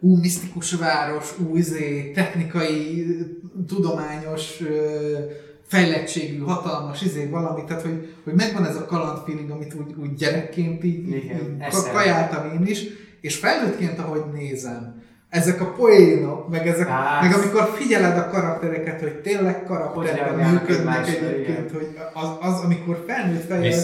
ú, 0.00 0.16
misztikus 0.16 0.74
város, 0.74 1.38
új 1.50 1.58
izé, 1.58 2.10
technikai, 2.10 3.06
tudományos 3.66 4.60
ö, 4.60 5.18
fejlettségű, 5.66 6.38
hatalmas 6.38 7.02
izé 7.02 7.26
valami, 7.26 7.64
tehát 7.64 7.82
hogy, 7.82 8.14
hogy 8.24 8.34
megvan 8.34 8.66
ez 8.66 8.76
a 8.76 8.84
kaland 8.84 9.18
feeling, 9.24 9.50
amit 9.50 9.74
úgy, 9.74 9.94
úgy 10.00 10.14
gyerekként 10.14 10.84
így, 10.84 11.08
Igen, 11.08 11.64
így 11.64 11.90
kajáltam 11.92 12.52
én 12.52 12.66
is, 12.66 12.84
és 13.22 13.36
felnőttként, 13.36 13.98
ahogy 13.98 14.22
nézem, 14.32 15.02
ezek 15.28 15.60
a 15.60 15.72
poénok, 15.72 16.48
meg, 16.48 16.66
ezek, 16.66 16.88
Hát. 16.88 17.22
meg 17.22 17.34
amikor 17.34 17.74
figyeled 17.74 18.18
a 18.18 18.28
karaktereket, 18.28 19.00
hogy 19.00 19.20
tényleg 19.20 19.64
karakterben 19.64 20.50
működnek 20.50 21.08
egyébként, 21.08 21.70
hogy 21.70 21.98
az, 22.14 22.28
az, 22.40 22.60
amikor 22.64 23.04
felnőtt 23.06 23.44
fejjel 23.44 23.74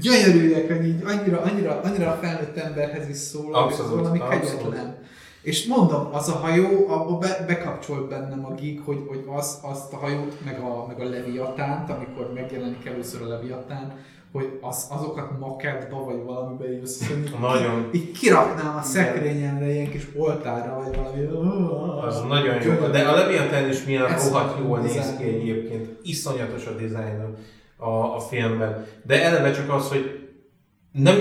gyönyörűek, 0.00 0.66
hogy 0.66 0.86
így 0.86 1.02
annyira, 1.04 1.40
annyira, 1.40 1.80
annyira 1.84 2.10
a 2.10 2.18
felnőtt 2.22 2.56
emberhez 2.56 3.08
is 3.08 3.16
szól, 3.16 3.54
Abszolút, 3.54 3.92
hogy 3.92 4.00
valami 4.00 4.20
kegyetlen. 4.30 4.96
És 5.42 5.66
mondom, 5.66 6.08
az 6.12 6.28
a 6.28 6.32
hajó, 6.32 6.88
abba 6.88 7.18
be, 7.18 7.44
bekapcsolt 7.46 8.08
bennem 8.08 8.44
a 8.44 8.54
geek, 8.54 8.78
hogy, 8.84 9.04
hogy 9.08 9.24
az, 9.36 9.58
azt 9.62 9.92
a 9.92 9.96
hajót, 9.96 10.44
meg 10.44 10.60
a, 10.60 10.86
meg 10.86 11.00
a 11.00 11.08
Leviatánt, 11.08 11.90
amikor 11.90 12.32
megjelenik 12.34 12.86
először 12.86 13.22
a 13.22 13.26
Leviatán, 13.26 13.92
hogy 14.36 14.58
az, 14.60 14.86
azokat 14.90 15.38
makettba 15.38 16.04
vagy 16.04 16.24
valamiben 16.24 16.72
így 16.72 16.82
összeszedni. 16.82 17.30
Nagyon. 17.40 17.88
Így 17.92 18.10
kiraknám 18.10 18.76
a 18.76 18.82
szekrényemre 18.82 19.72
ilyen 19.72 19.90
kis 19.90 20.06
oltára, 20.16 20.82
vagy 20.84 20.96
valami. 20.96 21.24
Az 22.06 22.22
nagyon 22.28 22.62
jó. 22.62 22.86
De 22.86 23.00
a 23.00 23.14
Leviathan 23.14 23.68
is 23.68 23.84
milyen 23.84 24.06
rohadt 24.06 24.58
jól 24.58 24.78
néz 24.78 25.14
ki 25.18 25.24
egyébként. 25.24 25.88
Iszonyatos 26.02 26.66
a 26.66 26.74
dizájn 26.74 27.36
a, 27.76 28.14
a 28.14 28.20
filmben. 28.20 28.84
De 29.02 29.22
eleve 29.22 29.52
csak 29.52 29.72
az, 29.72 29.88
hogy 29.88 30.28
nem, 30.92 31.16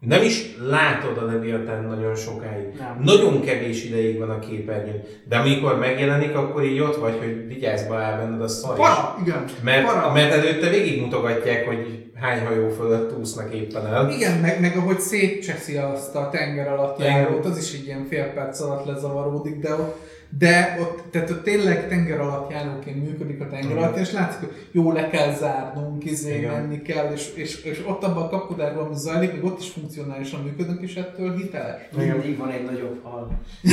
nem 0.00 0.22
is 0.22 0.56
látod 0.60 1.18
a 1.18 1.24
Leviathan 1.24 1.84
nagyon 1.84 2.16
sokáig. 2.16 2.66
Nem. 2.78 3.00
Nagyon 3.02 3.40
kevés 3.40 3.84
ideig 3.84 4.18
van 4.18 4.30
a 4.30 4.38
képernyőn. 4.38 5.02
De 5.28 5.36
amikor 5.36 5.78
megjelenik, 5.78 6.36
akkor 6.36 6.64
így 6.64 6.80
ott 6.80 6.96
vagy, 6.96 7.18
hogy 7.18 7.46
vigyázba 7.46 7.96
áll 7.96 8.18
benned 8.18 8.40
a 8.40 8.48
szar. 8.48 8.76
Para, 8.76 9.16
igen. 9.22 9.44
Mert, 9.62 9.86
para. 9.86 10.12
mert 10.12 10.32
előtte 10.32 10.68
végigmutogatják, 10.68 11.66
hogy 11.66 12.10
hány 12.14 12.46
hajó 12.46 12.68
fölött 12.68 13.18
úsznak 13.18 13.54
éppen 13.54 13.86
el. 13.86 14.10
Igen, 14.10 14.38
meg, 14.38 14.60
meg 14.60 14.76
ahogy 14.76 15.00
szétcseszi 15.00 15.76
azt 15.76 16.14
a 16.14 16.28
tenger 16.30 16.72
alatt 16.72 16.98
járót, 16.98 17.44
az 17.44 17.58
is 17.58 17.72
egy 17.72 17.86
ilyen 17.86 18.06
fél 18.08 18.32
perc 18.32 18.60
alatt 18.60 18.86
lezavaródik, 18.86 19.58
de 19.58 19.72
ott, 19.72 19.96
de 20.38 20.76
ott, 20.80 21.02
tehát 21.10 21.30
ott 21.30 21.42
tényleg 21.42 21.88
tenger 21.88 22.20
alatt 22.20 22.50
járóként 22.50 23.04
működik 23.04 23.40
a 23.40 23.48
tenger 23.48 23.76
alatt, 23.76 23.96
és 23.96 24.12
látszik, 24.12 24.40
hogy 24.40 24.68
jó, 24.70 24.92
le 24.92 25.08
kell 25.08 25.34
zárnunk, 25.34 26.04
izé, 26.04 26.46
menni 26.46 26.82
kell, 26.82 27.12
és, 27.12 27.32
és, 27.34 27.62
és 27.62 27.84
ott 27.86 28.02
abban 28.02 28.22
a 28.22 28.28
kapkodárban, 28.28 28.84
ami 28.84 28.94
zajlik, 28.96 29.32
még 29.32 29.44
ott 29.44 29.60
is 29.60 29.68
funkcionálisan 29.68 30.42
működnek, 30.42 30.80
és 30.80 30.94
ettől 30.94 31.36
hiteles. 31.36 31.80
Mindig 31.96 32.38
van 32.38 32.50
egy 32.50 32.64
nagyobb 32.64 33.02
hal. 33.02 33.40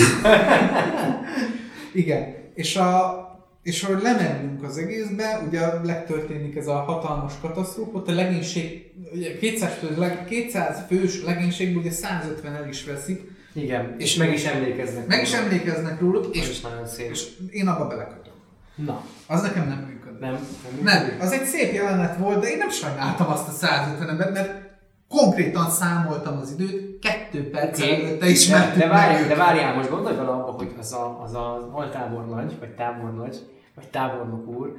Igen, 1.94 2.34
és 2.54 2.76
a 2.76 3.24
és 3.66 3.84
hogy 3.84 4.02
lemennünk 4.02 4.64
az 4.64 4.78
egészbe, 4.78 5.44
ugye 5.48 5.60
legtörténik 5.84 6.56
ez 6.56 6.68
a 6.68 6.74
hatalmas 6.74 7.34
katasztrófa, 7.42 8.04
a 8.06 8.12
legénység, 8.12 8.92
ugye 9.14 9.38
200 9.38 9.74
fős, 9.74 9.98
leg- 9.98 10.26
200 10.26 10.86
fős 10.88 11.24
legénységből 11.24 11.82
ugye 11.82 11.92
150 11.92 12.56
el 12.56 12.68
is 12.70 12.86
veszik, 12.86 13.22
Igen, 13.56 13.96
és 13.98 14.16
meg 14.16 14.34
is 14.34 14.46
emlékeznek. 14.46 15.08
meg 15.08 15.22
is 15.22 15.34
emlékeznek 15.34 16.00
róluk, 16.00 16.36
és, 16.36 16.62
és 16.98 17.28
én 17.52 17.68
abba 17.68 17.88
belekötök. 17.88 18.34
Na, 18.76 19.02
Az 19.28 19.42
nekem 19.42 19.68
nem 19.68 19.78
működik. 19.78 20.20
nem. 20.20 20.38
Nem, 20.84 21.18
az 21.20 21.32
egy 21.32 21.46
szép 21.46 21.74
jelenet 21.74 22.18
volt, 22.18 22.40
de 22.40 22.48
én 22.48 22.58
nem 22.58 22.70
sajnáltam 22.70 23.28
azt 23.28 23.48
a 23.48 23.52
150 23.52 24.10
embert, 24.10 24.34
mert 24.34 24.64
konkrétan 25.10 25.70
számoltam 25.70 26.38
az 26.38 26.52
időt, 26.58 27.00
kettő 27.00 27.50
perc 27.50 27.80
Oké, 27.80 27.94
előtte 27.94 28.26
de, 28.26 28.32
ismertük 28.32 28.82
de, 28.82 28.88
várjál, 28.88 29.20
meg 29.20 29.30
de 29.30 29.36
várjál, 29.36 29.76
most 29.76 29.90
gondolj 29.90 30.16
bele 30.16 30.30
abba, 30.30 30.52
hogy 30.52 30.74
az 30.80 30.94
a, 30.94 31.22
az 31.24 31.34
a 31.34 31.70
altábornagy, 31.72 32.56
vagy 32.60 32.76
tábornagy, 32.76 33.38
vagy 33.76 33.88
tábornok 33.88 34.48
úr, 34.48 34.76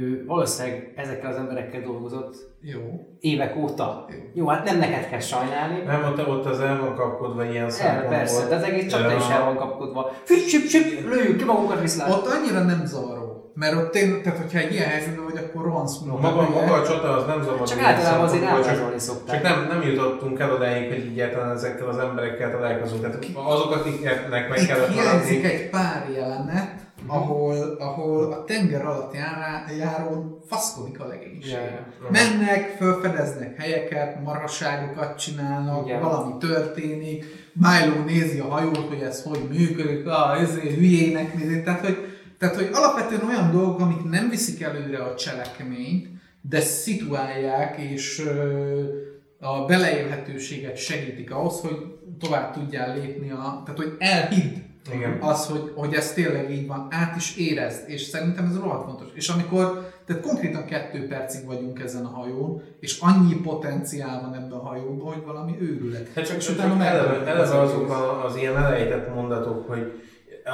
ő 0.00 0.24
valószínűleg 0.26 0.92
ezekkel 0.96 1.30
az 1.30 1.36
emberekkel 1.36 1.80
dolgozott 1.80 2.34
Jó. 2.60 2.80
évek 3.20 3.56
óta. 3.56 4.04
Jó. 4.10 4.16
Jó, 4.34 4.46
hát 4.46 4.64
nem 4.64 4.78
neked 4.78 5.08
kell 5.08 5.20
sajnálni. 5.20 5.82
Nem, 5.86 6.04
ott, 6.04 6.28
ott 6.28 6.44
az 6.46 6.60
el 6.60 6.80
van 6.80 6.94
kapkodva 6.94 7.44
ilyen 7.44 7.70
szempontból. 7.70 8.10
persze, 8.16 8.48
de 8.48 8.54
az 8.54 8.62
egész 8.62 8.90
csapda 8.92 9.10
Ja. 9.10 9.16
is 9.16 9.28
el 9.28 9.44
van 9.44 9.56
kapkodva. 9.56 10.10
Füpp, 10.24 10.38
süpp, 10.46 10.64
süpp, 10.66 11.08
lőjük 11.08 11.36
ki 11.38 11.44
magunkat 11.44 11.80
viszlát. 11.80 12.10
Ott 12.10 12.26
annyira 12.26 12.62
nem 12.64 12.82
zavaró, 12.84 13.50
mert 13.54 13.74
ott 13.74 13.90
tényleg, 13.90 14.22
tehát 14.22 14.38
hogyha 14.38 14.58
egy 14.58 14.72
ilyen 14.72 14.88
helyzetben 14.88 15.24
vagy, 15.24 15.36
akkor 15.36 15.62
rohansz 15.64 16.00
No, 16.00 16.16
maga, 16.18 16.40
maga 16.48 16.72
a 16.72 16.86
csata 16.86 17.16
az 17.16 17.26
nem 17.26 17.42
zavar. 17.42 17.68
Csak 17.68 17.80
általában 17.80 18.24
azért 18.24 18.44
elvázolni 18.44 18.90
csak, 18.90 18.98
szokták. 19.00 19.34
csak 19.34 19.42
nem, 19.42 19.66
nem 19.68 19.82
jutottunk 19.88 20.38
el 20.40 20.52
odáig, 20.52 20.88
hogy 20.88 21.06
egyáltalán 21.12 21.50
ezekkel 21.56 21.88
az 21.88 21.98
emberekkel 21.98 22.50
találkozunk. 22.50 23.00
Tehát 23.00 23.26
azok, 23.34 23.70
akiknek 23.74 24.28
meg 24.48 24.60
Itt 24.60 24.66
kellett 24.66 24.88
hiányzik 24.92 25.42
maradni. 25.42 25.58
egy 25.62 25.70
pár 25.70 26.06
jelenet, 26.14 26.70
ahol, 27.06 27.76
ahol 27.78 28.32
a 28.32 28.44
tenger 28.44 28.86
alatt 28.86 29.14
járón 29.78 30.38
faszkodik 30.46 31.00
a 31.00 31.06
legénység. 31.06 31.52
Ja, 31.52 31.58
ja. 31.58 31.86
Mennek, 32.10 32.76
felfedeznek 32.78 33.56
helyeket, 33.56 34.22
marhasságokat 34.22 35.18
csinálnak, 35.18 35.86
Igen. 35.86 36.00
valami 36.00 36.36
történik, 36.38 37.24
Milo 37.52 38.04
nézi 38.04 38.38
a 38.38 38.44
hajót, 38.44 38.88
hogy 38.88 39.00
ez 39.00 39.22
hogy 39.22 39.48
működik, 39.50 40.06
ah, 40.06 40.40
ezért 40.40 40.74
hülyének 40.74 41.34
nézi, 41.34 41.62
tehát 41.62 41.80
hogy, 41.80 41.96
tehát 42.38 42.54
hogy 42.54 42.68
alapvetően 42.72 43.28
olyan 43.28 43.50
dolgok, 43.50 43.80
amik 43.80 44.02
nem 44.04 44.28
viszik 44.28 44.62
előre 44.62 44.98
a 44.98 45.14
cselekményt, 45.14 46.08
de 46.40 46.60
szituálják 46.60 47.78
és 47.78 48.22
ö, 48.26 48.82
a 49.40 49.64
beleélhetőséget 49.64 50.76
segítik 50.76 51.34
ahhoz, 51.34 51.60
hogy 51.60 51.76
tovább 52.18 52.52
tudjál 52.52 52.94
lépni, 52.94 53.30
a, 53.30 53.62
tehát 53.64 53.80
hogy 53.80 53.96
elhidd 53.98 54.54
Igen. 54.92 55.18
az, 55.20 55.46
hogy, 55.46 55.72
hogy 55.74 55.94
ez 55.94 56.12
tényleg 56.12 56.50
így 56.50 56.66
van, 56.66 56.88
át 56.90 57.16
is 57.16 57.36
érezd, 57.36 57.88
és 57.88 58.02
szerintem 58.02 58.46
ez 58.46 58.60
rohadt 58.60 58.84
fontos. 58.84 59.08
És 59.14 59.28
amikor, 59.28 59.90
tehát 60.06 60.22
konkrétan 60.22 60.64
kettő 60.64 61.06
percig 61.06 61.46
vagyunk 61.46 61.80
ezen 61.80 62.04
a 62.04 62.08
hajón, 62.08 62.62
és 62.80 62.98
annyi 63.00 63.34
potenciál 63.34 64.20
van 64.20 64.34
ebben 64.34 64.58
a 64.58 64.66
hajóban, 64.66 65.12
hogy 65.12 65.22
valami 65.24 65.56
őrület. 65.60 66.08
Hát 66.14 66.26
csak, 66.26 66.36
és 66.36 66.44
csak 66.44 66.54
utána 66.54 66.84
eleve, 66.84 66.98
megtörténik 66.98 67.28
eleve 67.28 67.42
az 67.42 67.70
azok 67.70 67.82
egész. 67.82 67.96
a, 67.96 68.24
az 68.24 68.36
ilyen 68.36 68.56
elejtett 68.56 69.14
mondatok, 69.14 69.68
hogy 69.68 69.92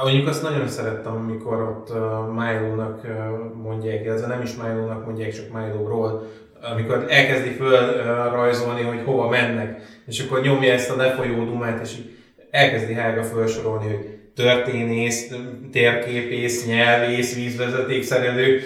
mondjuk 0.03 0.27
azt 0.27 0.43
nagyon 0.43 0.67
szerettem, 0.67 1.15
amikor 1.15 1.61
ott 1.61 1.89
uh, 1.89 1.97
Milo-nak 2.27 3.01
uh, 3.03 3.63
mondják, 3.63 4.03
illetve 4.03 4.27
nem 4.27 4.41
is 4.41 4.55
Milo-nak 4.55 5.05
mondják, 5.05 5.33
csak 5.33 5.51
Milo-ról, 5.53 6.27
amikor 6.73 7.05
elkezdi 7.09 7.49
föl 7.49 7.89
uh, 7.89 8.05
rajzolni, 8.31 8.81
hogy 8.81 9.01
hova 9.05 9.29
mennek, 9.29 9.81
és 10.05 10.19
akkor 10.19 10.41
nyomja 10.41 10.73
ezt 10.73 10.89
a 10.89 10.95
lefolyó 10.95 11.43
dumát, 11.43 11.81
és 11.81 11.97
így 11.97 12.17
elkezdi 12.53 12.93
Hága 12.93 13.23
felsorolni, 13.23 13.87
hogy 13.87 14.12
történész, 14.35 15.31
térképész, 15.71 16.65
nyelvész, 16.65 17.35
vízvezetékszerelő, 17.35 18.61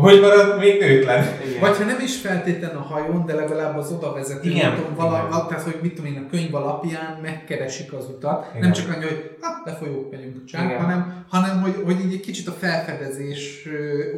hogy 0.00 0.20
marad 0.20 0.58
még 0.58 0.80
nőtlen. 0.80 1.24
Igen. 1.46 1.60
Vagy 1.60 1.76
ha 1.76 1.84
nem 1.84 2.00
is 2.00 2.16
feltétlen 2.16 2.76
a 2.76 2.80
hajón, 2.80 3.26
de 3.26 3.34
legalább 3.34 3.76
az 3.76 3.92
oda 3.92 4.12
vezető 4.12 4.48
Igen, 4.50 4.72
úton, 4.72 4.94
vala, 4.94 5.26
igen. 5.28 5.46
tehát 5.48 5.64
hogy 5.64 5.78
mit 5.82 5.94
tudom 5.94 6.12
én, 6.12 6.24
a 6.26 6.30
könyv 6.30 6.54
alapján 6.54 7.18
megkeresik 7.22 7.92
az 7.92 8.04
utat. 8.08 8.46
Igen. 8.50 8.60
Nem 8.60 8.72
csak 8.72 8.94
annyi, 8.94 9.04
hogy 9.04 9.36
hát 9.40 9.62
lefolyók 9.64 10.10
megyünk 10.10 10.44
csak, 10.44 10.64
Igen. 10.64 10.80
hanem, 10.80 11.24
hanem 11.28 11.62
hogy, 11.62 11.82
hogy 11.84 12.04
így 12.04 12.12
egy 12.12 12.20
kicsit 12.20 12.48
a 12.48 12.52
felfedezés 12.52 13.68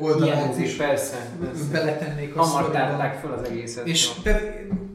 oldalát 0.00 0.58
is 0.58 0.64
is, 0.64 0.76
persze. 0.76 1.16
persze. 1.40 1.64
beletennék 1.72 2.36
a 2.36 2.42
Hamar 2.42 2.70
tárták 2.70 3.20
fel 3.20 3.32
az 3.32 3.48
egészet. 3.48 3.86
És 3.86 4.10
tehát 4.22 4.42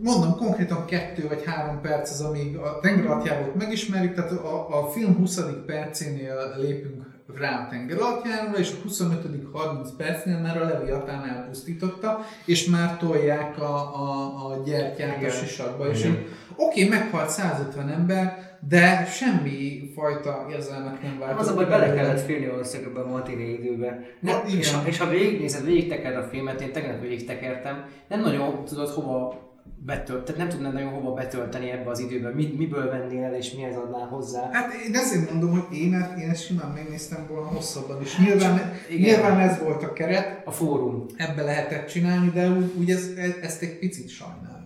mondom, 0.01 0.35
konkrétan 0.35 0.85
kettő 0.85 1.27
vagy 1.27 1.43
három 1.45 1.81
perc 1.81 2.11
az, 2.11 2.21
amíg 2.21 2.57
a 2.57 2.79
tengeralattjárót 2.79 3.55
megismerjük, 3.55 4.13
tehát 4.15 4.31
a, 4.31 4.79
a 4.79 4.89
film 4.91 5.15
20. 5.15 5.39
percénél 5.65 6.55
lépünk 6.57 7.05
rá 7.35 7.65
a 7.65 7.67
tengeralattjáróra, 7.69 8.57
és 8.57 8.71
a 8.71 8.81
25. 8.83 9.25
30 9.51 9.89
percnél 9.97 10.39
már 10.39 10.61
a 10.61 10.65
Leviatán 10.65 11.29
elpusztította, 11.29 12.25
és 12.45 12.65
már 12.65 12.97
tolják 12.97 13.61
a, 13.61 13.75
a, 13.95 14.45
a 14.45 14.63
gyertyát 14.65 15.15
a 15.15 15.19
Igen. 15.19 15.31
sisakba, 15.31 15.89
és 15.89 16.05
így, 16.05 16.27
oké, 16.55 16.87
meghalt 16.87 17.29
150 17.29 17.89
ember, 17.89 18.45
de 18.67 19.05
semmi 19.05 19.91
fajta 19.95 20.47
érzelmet 20.51 21.01
nem 21.01 21.19
váltott. 21.19 21.39
Az 21.39 21.47
a 21.47 21.53
baj, 21.53 21.65
bele 21.65 21.93
kellett 21.93 22.25
félni 22.25 22.45
valószínűleg 22.45 22.91
ebben 22.91 23.03
a 23.03 23.11
matiné 23.11 23.53
időben. 23.53 24.05
Na, 24.19 24.31
Nem, 24.31 24.57
és, 24.57 24.73
ha, 24.73 24.87
és 24.87 24.97
ha 24.97 25.09
végignézed, 25.09 25.65
végigtekered 25.65 26.23
a 26.23 26.27
filmet, 26.27 26.61
én 26.61 26.71
tegnap 26.71 27.01
végigtekertem, 27.01 27.85
nem 28.07 28.21
nagyon 28.21 28.65
tudod 28.65 28.89
hova 28.89 29.46
betölt, 29.85 30.23
tehát 30.23 30.41
nem 30.41 30.49
tudnád 30.49 30.73
nagyon 30.73 30.91
hova 30.91 31.13
betölteni 31.13 31.69
ebbe 31.71 31.89
az 31.89 31.99
időben, 31.99 32.33
mit, 32.33 32.57
miből 32.57 32.89
vennél 32.89 33.23
el 33.23 33.35
és 33.35 33.53
mihez 33.53 33.75
adnál 33.75 34.07
hozzá. 34.07 34.49
Hát 34.51 34.73
én 34.73 34.95
ezért 34.95 35.31
mondom, 35.31 35.49
hogy 35.51 35.77
én, 35.77 35.93
én 36.19 36.29
ezt 36.29 36.45
simán 36.45 36.71
megnéztem 36.71 37.27
volna 37.29 37.47
hosszabban 37.47 38.01
is. 38.01 38.17
Nyilván, 38.17 38.73
Igen. 38.89 39.01
nyilván 39.01 39.39
ez 39.39 39.59
volt 39.59 39.83
a 39.83 39.93
keret, 39.93 40.41
A 40.45 40.51
fórum. 40.51 41.05
ebbe 41.15 41.41
lehetett 41.43 41.87
csinálni, 41.87 42.29
de 42.29 42.49
úgy, 42.49 42.73
úgy 42.77 42.91
ez, 42.91 43.09
ezt 43.41 43.61
egy 43.61 43.79
picit 43.79 44.09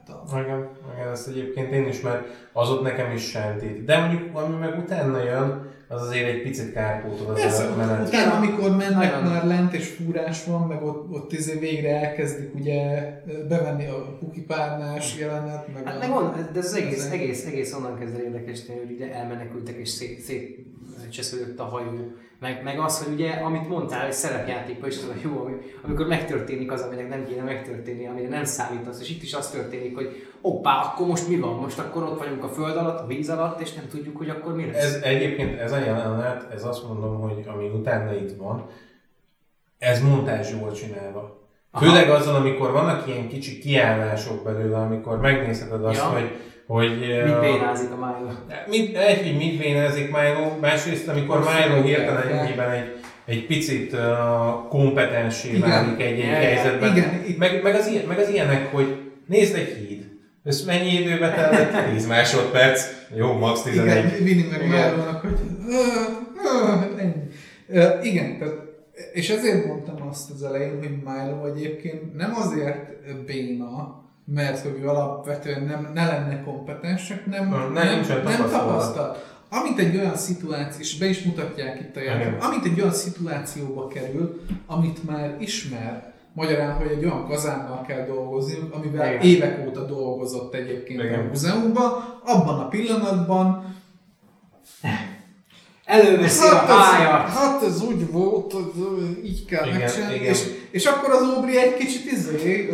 sajnáltam. 0.07 0.39
Igen, 0.43 0.69
igen, 0.95 1.11
ezt 1.11 1.27
egyébként 1.27 1.71
én 1.71 1.87
is, 1.87 2.01
mert 2.01 2.23
az 2.53 2.69
ott 2.69 2.81
nekem 2.81 3.11
is 3.11 3.29
sentít. 3.29 3.83
De 3.83 3.99
mondjuk, 3.99 4.35
ami 4.37 4.55
meg 4.55 4.77
utána 4.77 5.23
jön, 5.23 5.69
az 5.87 6.01
azért 6.01 6.27
egy 6.27 6.41
picit 6.41 6.73
kárpótol 6.73 7.27
az 7.33 7.41
Persze, 7.41 7.69
menet. 7.77 8.07
utána, 8.07 8.35
amikor 8.35 8.75
mennek 8.75 9.11
Nagyon. 9.11 9.23
már 9.23 9.45
lent 9.45 9.73
és 9.73 9.87
fúrás 9.87 10.45
van, 10.45 10.67
meg 10.67 10.83
ott, 10.83 11.11
ott 11.11 11.33
izé 11.33 11.59
végre 11.59 11.99
elkezdik 12.07 12.55
ugye 12.55 13.09
bevenni 13.47 13.87
a 13.87 14.17
pukipárnás 14.19 15.17
jelenet, 15.19 15.73
meg 15.73 15.85
Hát 15.85 15.95
a... 15.95 15.99
meg 16.07 16.11
on, 16.17 16.33
de 16.53 16.59
ez 16.59 16.65
az 16.65 16.73
egész, 16.75 17.05
az 17.05 17.11
egész, 17.11 17.45
egész 17.45 17.73
onnan 17.73 17.99
kezd 17.99 18.15
el 18.15 18.21
érdekes 18.21 18.59
hogy 18.67 18.91
ugye 18.91 19.13
elmenekültek 19.13 19.75
és 19.75 19.89
szét, 19.89 20.19
szét 20.19 20.70
csesződött 21.11 21.59
a 21.59 21.63
hajó, 21.63 22.13
Meg, 22.39 22.63
meg 22.63 22.79
az, 22.79 23.03
hogy 23.03 23.13
ugye, 23.13 23.31
amit 23.31 23.67
mondtál, 23.67 24.03
hogy 24.03 24.13
szerepjátékban 24.13 24.89
is 24.89 24.97
az 24.97 25.09
a 25.09 25.19
jó, 25.23 25.39
ami- 25.39 25.57
amikor 25.81 26.07
megtörténik 26.07 26.71
az, 26.71 26.81
aminek 26.81 27.09
nem 27.09 27.25
kéne 27.25 27.43
megtörténni, 27.43 28.07
amire 28.07 28.27
nem 28.27 28.43
számítasz, 28.43 29.01
és 29.01 29.09
itt 29.09 29.21
is 29.23 29.33
az 29.33 29.49
történik, 29.49 29.95
hogy 29.95 30.25
hoppá, 30.41 30.81
akkor 30.81 31.07
most 31.07 31.27
mi 31.27 31.37
van? 31.39 31.55
Most 31.55 31.79
akkor 31.79 32.03
ott 32.03 32.19
vagyunk 32.19 32.43
a 32.43 32.47
föld 32.47 32.77
alatt, 32.77 32.99
a 32.99 33.05
víz 33.07 33.29
alatt, 33.29 33.61
és 33.61 33.73
nem 33.73 33.87
tudjuk, 33.89 34.17
hogy 34.17 34.29
akkor 34.29 34.55
mi 34.55 34.65
lesz. 34.65 34.83
Ez 34.83 35.01
egyébként 35.03 35.59
ez 35.59 35.71
a 35.71 35.77
jelenet, 35.77 36.51
ez 36.53 36.65
azt 36.65 36.87
mondom, 36.87 37.19
hogy 37.19 37.43
ami 37.47 37.67
utána 37.69 38.13
itt 38.15 38.37
van, 38.37 38.65
ez 39.77 40.01
montázs 40.01 40.51
jól 40.51 40.71
csinálva. 40.71 41.39
Aha. 41.71 41.85
Főleg 41.85 42.09
azzal, 42.09 42.35
amikor 42.35 42.71
vannak 42.71 43.07
ilyen 43.07 43.27
kicsi 43.27 43.59
kiállások 43.59 44.43
belőle, 44.43 44.77
amikor 44.77 45.19
megnézheted 45.19 45.85
azt, 45.85 45.97
Ja. 45.97 46.03
hogy, 46.03 46.29
hogy 46.71 46.99
Mit 47.25 47.39
bénázik 47.39 47.91
a 47.91 47.95
Milo? 47.95 48.31
Mit, 48.67 48.97
egy, 48.97 49.21
hogy 49.23 49.37
mit 49.37 49.59
vénezik 49.61 50.11
Milo, 50.11 50.57
másrészt, 50.61 51.07
amikor 51.07 51.39
Milo 51.39 51.81
hirtelen 51.81 52.27
egyében 52.27 52.71
egy, 52.71 52.95
egy 53.25 53.45
picit 53.45 53.93
uh, 53.93 53.99
kompetensé 54.69 55.57
válik 55.57 55.99
egy-egy 56.01 56.17
Igen. 56.17 56.33
helyzetben. 56.33 56.95
Igen, 56.95 57.09
Meg, 57.37 57.61
meg, 57.63 57.75
az 57.75 57.87
ilyen, 57.87 58.05
meg 58.05 58.19
az 58.19 58.29
ilyenek, 58.29 58.71
hogy 58.71 59.11
nézd 59.27 59.55
egy 59.55 59.85
híd. 59.87 60.05
Ez 60.43 60.65
mennyi 60.65 60.89
időbe 60.89 61.33
tellett? 61.33 61.91
10 61.93 62.07
másodperc. 62.15 62.85
Jó, 63.15 63.33
max. 63.33 63.61
11. 63.61 63.87
Igen, 63.87 64.23
Vini 64.23 64.47
meg 64.51 64.59
Igen. 64.61 64.69
Márlónak, 64.69 65.21
hogy 65.21 65.39
"Ö, 65.69 65.75
ö, 66.43 66.99
ennyi. 67.01 67.13
Igen, 68.09 68.37
tehát, 68.37 68.55
és 69.13 69.29
ezért 69.29 69.65
mondtam 69.65 70.07
azt 70.09 70.31
az 70.31 70.43
elején, 70.43 70.77
hogy 70.79 70.89
Milo 70.89 71.45
egyébként 71.45 72.15
nem 72.15 72.35
azért 72.35 72.77
béna, 73.25 74.00
mert 74.25 74.59
hogy 74.59 74.79
ő 74.81 74.87
alapvetően 74.87 75.63
nem, 75.63 75.91
ne 75.93 76.05
lenne 76.05 76.43
kompetens, 76.43 77.07
csak 77.07 77.25
nem, 77.25 77.49
Nem, 77.49 77.71
nem, 77.73 77.99
nem 77.99 78.03
tapasztalat. 78.03 78.51
tapasztal. 78.51 79.17
Amint 79.49 79.79
egy 79.79 79.97
olyan 79.97 80.15
szituáció, 80.15 80.79
és 80.79 80.97
be 80.97 81.05
is 81.05 81.23
mutatják 81.23 81.79
itt 81.79 81.95
a 81.95 82.01
Igen. 82.01 82.19
játék, 82.19 82.43
amint 82.43 82.65
egy 82.65 82.79
olyan 82.79 82.93
szituációba 82.93 83.87
kerül, 83.87 84.41
amit 84.67 85.03
már 85.03 85.35
ismer, 85.39 86.09
Magyarán, 86.33 86.73
hogy 86.75 86.87
egy 86.87 87.05
olyan 87.05 87.27
kazánnal 87.27 87.81
kell 87.87 88.05
dolgozniuk, 88.05 88.73
amivel 88.73 89.07
Igen. 89.13 89.21
évek 89.21 89.67
óta 89.67 89.85
dolgozott 89.85 90.53
egyébként 90.53 91.03
Igen. 91.03 91.19
a 91.19 91.23
múzeumban, 91.23 91.91
abban 92.25 92.59
a 92.59 92.67
pillanatban 92.67 93.75
Előveszi 95.85 96.47
a 96.47 96.55
Hát 96.55 96.69
ez, 96.69 96.75
hájat! 96.75 97.29
hát 97.29 97.63
ez 97.63 97.81
úgy 97.83 98.11
volt, 98.11 98.53
hogy 98.53 99.19
így 99.25 99.45
kell 99.45 99.67
Igen, 99.67 99.79
megcsinálni, 99.79 100.15
igen. 100.15 100.27
és, 100.27 100.43
és 100.71 100.85
akkor 100.85 101.13
az 101.13 101.37
Óbri 101.37 101.57
egy 101.57 101.73
kicsit 101.75 102.11
izé, 102.11 102.69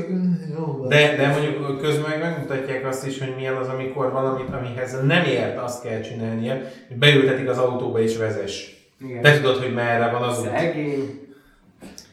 jó. 0.58 0.86
De, 0.88 1.16
de 1.16 1.28
mondjuk 1.28 1.82
közben 1.82 2.10
meg 2.10 2.20
megmutatják 2.20 2.86
azt 2.86 3.08
is, 3.08 3.20
hogy 3.20 3.34
milyen 3.36 3.56
az, 3.56 3.68
amikor 3.68 4.12
valamit, 4.12 4.54
amihez 4.54 5.06
nem 5.06 5.24
ért, 5.26 5.58
azt 5.58 5.84
kell 5.84 6.02
csinálnia, 6.02 6.54
hogy 6.88 6.98
beültetik 6.98 7.50
az 7.50 7.58
autóba 7.58 8.02
és 8.02 8.18
vezess. 8.18 8.70
Igen. 9.02 9.22
Te 9.22 9.36
tudod, 9.36 9.58
hogy 9.64 9.74
merre 9.74 10.12
van 10.12 10.22
az 10.24 10.40
út. 10.40 10.50
Szegény. 10.58 11.26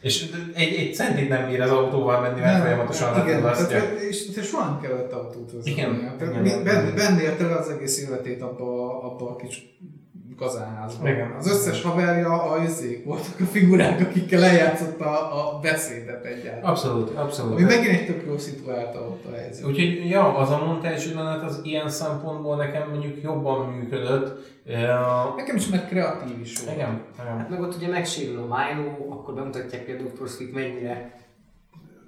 És 0.01 0.25
egy, 0.55 0.73
egy 0.73 0.93
centit 0.95 1.29
nem 1.29 1.49
bír 1.49 1.61
az 1.61 1.69
autóval 1.71 2.21
menni, 2.21 2.39
mert 2.39 2.53
Nem, 2.53 2.61
folyamatosan 2.61 3.27
igen, 3.27 3.41
tehát, 3.41 3.71
és, 4.09 4.27
és 4.35 4.47
soha 4.47 4.65
nem 4.69 4.81
kellett 4.81 5.11
autót 5.11 5.51
vezetni. 5.51 5.71
Igen, 5.71 5.99
Tehát 6.17 6.33
igen. 6.33 6.41
mi- 6.41 6.63
benn- 6.63 6.95
bennél 6.95 7.37
tele 7.37 7.55
az 7.55 7.69
egész 7.69 8.01
életét 8.01 8.41
abba, 8.41 9.01
abba 9.03 9.29
a 9.29 9.35
kis 9.35 9.77
kazánházban. 10.37 11.07
Igen. 11.07 11.31
Az 11.39 11.49
összes 11.49 11.81
haverja 11.81 12.51
a 12.51 12.63
izék 12.63 13.05
voltak 13.05 13.39
a 13.39 13.43
figurák, 13.43 13.99
akikkel 13.99 14.43
eljátszott 14.43 15.01
a, 15.01 15.55
a 15.55 15.59
beszédet 15.59 16.25
egyáltalán. 16.25 16.63
Abszolút, 16.69 17.09
abszolút. 17.15 17.53
Ami 17.53 17.63
megint 17.63 17.99
egy 17.99 18.05
tök 18.05 18.23
jól 18.25 18.37
szituálta 18.37 18.99
ott 18.99 19.25
a 19.25 19.35
helyzet. 19.35 19.65
Úgyhogy 19.65 20.09
ja, 20.09 20.37
az 20.37 20.49
a 20.49 20.65
montázs 20.65 21.07
jelenet 21.07 21.43
az 21.43 21.59
ilyen 21.63 21.89
szempontból 21.89 22.55
nekem 22.55 22.89
mondjuk 22.89 23.21
jobban 23.23 23.69
működött. 23.69 24.53
Uh, 24.67 25.35
Nekem 25.35 25.55
is 25.55 25.67
mert 25.67 25.87
kreatív 25.87 26.39
is 26.41 26.59
volt. 26.59 26.75
igen, 26.75 27.01
igen. 27.21 27.37
Hát 27.37 27.49
meg 27.49 27.61
ott 27.61 27.75
ugye 27.75 27.87
megsérül 27.87 28.37
a 28.37 28.41
Milo, 28.41 29.11
akkor 29.13 29.33
bemutatják, 29.33 29.85
hogy 29.85 29.95
a 29.95 30.09
Dr. 30.09 30.27
Sweet 30.27 30.53
mennyire 30.53 31.23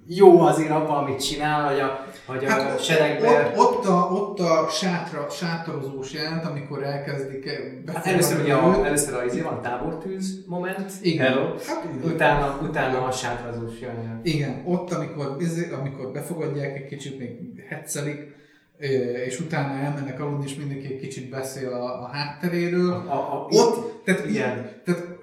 jó 0.08 0.42
azért 0.42 0.70
abban, 0.70 1.04
amit 1.04 1.26
csinál, 1.26 1.70
hogy 1.70 1.80
a, 1.80 2.06
hogy 2.26 2.46
a 2.46 2.50
Hát 2.50 2.74
ott, 2.74 2.80
seregbe... 2.84 3.54
ott, 3.56 3.58
ott, 3.58 3.86
a, 3.86 4.10
ott 4.12 4.40
a 4.40 4.68
sátra, 4.70 5.30
sátorozós 5.30 6.14
jelent, 6.14 6.46
amikor 6.46 6.84
elkezdik 6.84 7.50
Hát 7.94 8.06
először 8.06 8.42
ugye 8.42 8.54
a, 8.54 8.86
először 8.86 9.14
a, 9.14 9.26
izé 9.26 9.42
van 9.42 9.62
tábortűz 9.62 10.44
moment, 10.48 10.92
Igen. 11.02 11.28
Hello. 11.28 11.54
Hát, 11.68 11.84
utána, 12.04 12.60
utána 12.62 13.06
a 13.06 13.12
sátrazós 13.12 13.80
jön. 13.82 14.20
Igen, 14.24 14.62
ott, 14.66 14.92
amikor, 14.92 15.36
izé- 15.40 15.72
amikor 15.72 16.12
befogadják, 16.12 16.78
egy 16.78 16.86
kicsit 16.88 17.20
még 17.20 17.64
hetszelik, 17.70 18.36
ö, 18.80 18.86
és 19.26 19.40
utána 19.40 19.84
elmennek 19.84 20.20
aludni, 20.20 20.46
és 20.46 20.56
mindenki 20.56 20.86
egy 20.94 21.00
kicsit 21.00 21.30
beszél 21.30 21.70
a, 21.74 22.02
a 22.04 22.08
hátteréről. 22.12 22.92
A, 22.92 23.14
a, 23.14 23.48
Ott, 23.50 24.04
tehát, 24.04 24.26
Igen. 24.26 24.70
tehát 24.86 25.17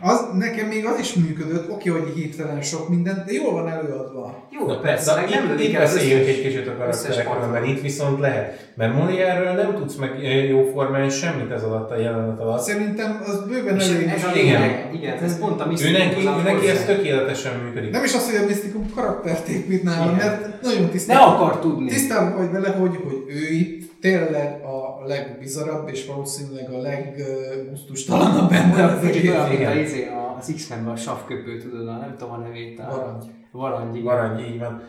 az, 0.00 0.20
nekem 0.38 0.66
még 0.66 0.86
az 0.86 0.98
is 0.98 1.14
működött, 1.14 1.70
oké, 1.70 1.90
hogy 1.90 2.12
hirtelen 2.14 2.62
sok 2.62 2.88
minden, 2.88 3.22
de 3.26 3.32
jól 3.32 3.52
van 3.52 3.68
előadva. 3.68 4.48
Jó, 4.50 4.66
Na, 4.66 4.80
persze, 4.80 5.14
meg 5.14 5.28
nem 5.28 5.58
itt, 5.58 5.64
itt 5.68 5.76
beszéljünk 5.78 6.26
egy 6.26 6.42
kicsit 6.42 6.66
a 6.68 6.76
karakterekről, 6.76 7.50
mert 7.50 7.66
itt 7.66 7.80
viszont 7.80 8.20
lehet. 8.20 8.64
Mert 8.74 8.94
Molière-ről 8.94 9.52
nem 9.52 9.74
tudsz 9.74 9.94
meg 9.94 10.24
eh, 10.24 10.48
jóformán 10.48 11.10
semmit 11.10 11.50
ez 11.50 11.62
alatt 11.62 11.90
a 11.90 11.98
jelenet 11.98 12.40
alatt. 12.40 12.60
Szerintem 12.62 13.22
az 13.26 13.44
bőven 13.48 13.80
elég. 13.80 14.06
ez 14.06 14.24
a 14.24 14.36
Igen. 14.36 14.70
igen, 14.92 15.16
ez 15.22 15.38
pont 15.38 15.60
a 15.60 15.66
misztikum 15.66 15.92
neki, 16.06 16.20
ő 16.26 16.42
neki 16.42 16.68
ez 16.68 16.78
hozzá. 16.78 16.94
tökéletesen 16.94 17.52
működik. 17.64 17.90
Nem 17.90 18.04
is 18.04 18.14
az, 18.14 18.30
hogy 18.30 18.42
a 18.42 18.46
Mystikum 18.46 18.90
karaktert 18.94 19.48
épít 19.48 19.82
nála, 19.82 20.04
Igen. 20.12 20.14
mert 20.26 20.62
nagyon 20.62 20.82
Ne 20.82 20.88
tisztában, 20.88 21.34
akar 21.34 21.58
tudni. 21.58 21.88
tisztában 21.88 22.36
vagy 22.36 22.50
vele, 22.50 22.68
hogy, 22.68 22.96
hogy 23.04 23.22
ő 23.28 23.52
itt 23.54 23.95
tényleg 24.06 24.64
a 24.64 25.04
legbizarabb, 25.06 25.88
és 25.88 26.06
valószínűleg 26.06 26.70
a 26.72 26.78
leggusztustalanabb 26.78 28.52
ember 28.52 28.84
az 28.84 29.04
egész. 29.04 29.30
olyan, 29.30 29.48
mint 29.48 29.74
izé, 29.74 30.06
a- 30.08 30.36
az 30.38 30.52
X-Menben 30.54 30.92
a 30.92 30.96
savköpő, 30.96 31.58
tudod, 31.58 31.88
a, 31.88 31.92
nem 31.96 32.14
tudom 32.18 32.34
a 32.34 32.36
nevét. 32.36 32.78
A, 32.78 32.84
Varangy. 32.90 33.24
Varangy, 33.52 33.94
igen. 33.96 34.04
Varangy, 34.04 34.40
így 34.40 34.58
van. 34.58 34.82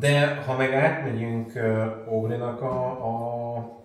De 0.00 0.42
ha 0.46 0.56
meg 0.56 0.72
átmegyünk 0.74 1.52
Obrinak 2.10 2.62
a, 2.62 2.86
a 2.86 3.82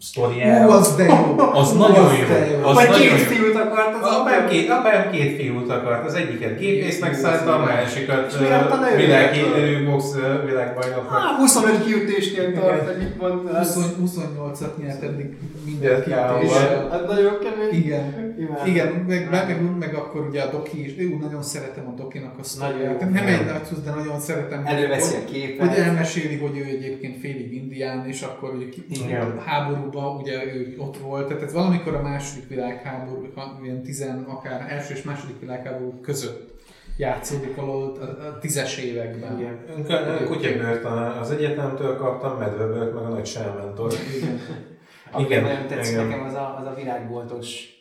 sztoriára, 0.00 0.66
Ú, 0.66 0.70
az 0.70 0.96
de 0.96 1.04
jó. 1.04 1.38
az 1.52 1.72
Ú, 1.72 1.76
nagyon 1.78 2.08
de 2.28 2.46
jó. 2.46 2.58
jó. 2.60 2.66
Az 2.68 2.74
Vagy 2.74 2.88
nagyon 2.88 3.00
két 3.00 3.18
jó. 3.18 3.24
fiút 3.34 3.56
akart 3.56 3.94
az 4.02 4.08
Apám 4.16 4.48
két, 4.48 4.70
apám 4.70 5.10
két 5.10 5.36
fiút 5.36 5.70
akart, 5.70 6.06
az 6.06 6.14
egyiket 6.14 6.58
gépésznek 6.58 7.14
szállta, 7.14 7.54
a 7.54 7.64
másikat 7.64 8.32
És 8.32 8.38
mi 8.38 8.48
lett 8.48 8.70
a 8.70 8.74
ö, 8.76 8.80
nővér? 8.80 9.06
világ, 9.06 9.84
box 9.90 10.14
világbajnoknak. 10.46 11.18
Á, 11.20 11.36
25 11.36 11.84
kiütésnél 11.84 12.52
tart, 12.60 12.86
hogy 12.86 12.96
mit 12.98 13.20
mondtál. 13.20 13.58
20 13.58 13.76
28-at 14.04 14.76
nyert 14.82 15.02
eddig 15.02 15.36
minden 15.64 16.02
Igen, 16.06 16.38
kiütéssel. 16.38 16.88
Hát 16.90 17.06
nagyon 17.06 17.38
kemény. 17.42 17.84
Igen. 17.84 18.34
Igen, 18.66 18.86
meg, 19.08 19.28
meg, 19.30 19.46
meg, 19.46 19.78
meg, 19.78 19.94
akkor 19.94 20.26
ugye 20.28 20.42
a 20.42 20.50
Doki 20.50 20.84
is, 20.84 20.94
ő 20.98 21.16
nagyon 21.20 21.42
szeretem 21.42 21.84
a 21.86 22.00
Dokinak 22.00 22.34
a 22.40 22.42
sztoriát. 22.42 23.00
Nem 23.00 23.26
egy 23.26 23.44
nagy 23.46 23.84
de 23.84 23.90
nagyon 23.90 24.20
szeretem. 24.20 24.62
Előveszi 24.66 25.14
a 25.14 25.30
képet. 25.32 25.68
Hogy 25.68 25.78
elmeséli, 25.78 26.36
hogy 26.38 26.56
ő 26.58 26.64
egyébként 26.64 27.20
félig 27.20 27.54
indián, 27.54 28.06
és 28.06 28.22
akkor 28.22 28.54
ugye 28.54 28.68
ki, 28.68 28.84
Igen. 29.90 30.02
a 30.02 30.08
háborúban 30.08 30.22
ugye 30.22 30.54
ő 30.54 30.74
ott 30.78 30.96
volt. 30.96 31.26
Tehát 31.28 31.42
ez 31.42 31.52
valamikor 31.52 31.94
a 31.94 32.02
második 32.02 32.48
világháború, 32.48 33.26
ilyen 33.62 33.82
tizen, 33.82 34.22
akár 34.28 34.66
első 34.68 34.94
és 34.94 35.02
második 35.02 35.40
világháború 35.40 36.00
között 36.00 36.50
játszódik 36.96 37.56
valahol 37.56 37.96
a, 38.00 38.26
a 38.26 38.38
tízes 38.38 38.78
években. 38.78 39.38
Igen. 39.38 39.58
Kutyabőrt 40.26 40.84
az 41.20 41.30
egyetemtől 41.30 41.96
kaptam, 41.96 42.38
medvebőrt, 42.38 42.94
meg 42.94 43.04
a 43.04 43.08
nagy. 43.08 43.28
Igen. 44.16 44.40
Aki 45.12 45.24
Igen, 45.24 45.42
nagyon 45.42 45.66
tetszik 45.66 45.92
igen. 45.92 46.06
nekem 46.06 46.24
az 46.24 46.34
a, 46.34 46.56
az 46.60 46.66
a 46.66 46.74
virágboltos 46.74 47.78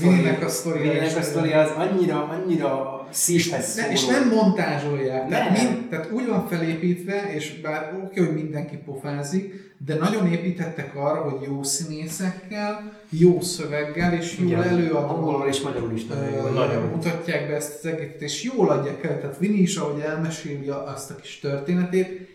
Vininek 0.00 0.44
a 0.44 0.48
sztoria. 0.48 0.82
Vininek 0.82 1.06
is- 1.06 1.14
a 1.16 1.22
sztori 1.22 1.52
az 1.52 1.70
annyira, 1.70 2.28
annyira 2.28 3.06
szívhez 3.10 3.76
Ne, 3.76 3.90
és 3.90 3.98
szóló. 3.98 4.18
nem 4.18 4.28
montázsolják. 4.28 5.28
Tehát, 5.28 5.50
Nem. 5.56 5.64
mind, 5.66 5.88
tehát 5.88 6.10
úgy 6.10 6.26
van 6.26 6.46
felépítve, 6.48 7.32
és 7.34 7.60
bár 7.60 8.00
oké, 8.04 8.20
hogy 8.24 8.34
mindenki 8.34 8.76
pofázik, 8.76 9.69
de 9.86 9.94
nagyon 9.94 10.26
építettek 10.26 10.96
arra, 10.96 11.20
hogy 11.20 11.46
jó 11.46 11.62
színészekkel, 11.62 13.00
jó 13.08 13.40
szöveggel 13.40 14.14
és 14.14 14.38
jól 14.38 14.48
Igen. 14.48 14.62
előadva 14.62 15.08
Angolul 15.08 15.46
és 15.46 15.60
magyarul 15.60 15.92
is 15.92 16.06
nagyon 16.06 16.52
Nagyon. 16.52 16.82
mutatják 16.82 17.48
be 17.48 17.54
ezt 17.54 17.78
az 17.78 17.86
egészet, 17.90 18.22
és 18.22 18.42
jól 18.42 18.70
adják 18.70 19.04
el. 19.04 19.20
Tehát 19.20 19.38
Vini 19.38 19.58
is, 19.58 19.76
ahogy 19.76 20.00
elmeséli 20.00 20.68
azt 20.68 21.10
a 21.10 21.14
kis 21.14 21.38
történetét, 21.38 22.28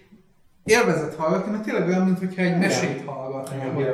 élvezett 0.64 1.16
hallgatni, 1.16 1.52
mert 1.52 1.64
tényleg 1.64 1.88
olyan, 1.88 2.06
mintha 2.06 2.42
egy 2.42 2.58
mesét 2.58 3.04
hallgatnál, 3.06 3.70
hogy, 3.70 3.86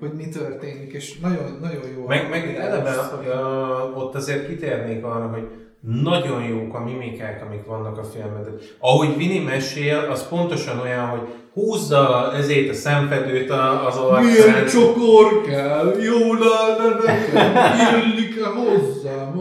hogy 0.00 0.12
mi 0.12 0.28
történik, 0.28 0.92
és 0.92 1.18
nagyon, 1.18 1.58
nagyon 1.60 1.82
jó. 1.96 2.06
Meg, 2.06 2.28
meg 2.28 2.54
eleve 2.54 2.96
uh, 2.96 3.98
ott 3.98 4.14
azért 4.14 4.48
kitérnék 4.48 5.04
arra, 5.04 5.28
hogy 5.28 5.67
nagyon 6.02 6.42
jók 6.42 6.74
a 6.74 6.84
mimikák, 6.84 7.44
amik 7.46 7.64
vannak 7.66 7.98
a 7.98 8.04
filmben. 8.04 8.58
Ahogy 8.78 9.16
Vini 9.16 9.38
mesél, 9.38 10.08
az 10.10 10.28
pontosan 10.28 10.78
olyan, 10.80 11.06
hogy 11.06 11.20
húzza 11.52 12.32
ezért 12.36 12.70
a 12.70 12.74
szemfedőt 12.74 13.50
az 13.50 13.96
Milyen 13.96 14.54
arcán. 14.54 14.66
csokor 14.66 15.40
kell, 15.46 15.94
jó 16.00 16.32
lenne 16.32 16.94
nekem, 17.04 17.56
illik-e 18.04 18.46
hozzám? 18.46 19.38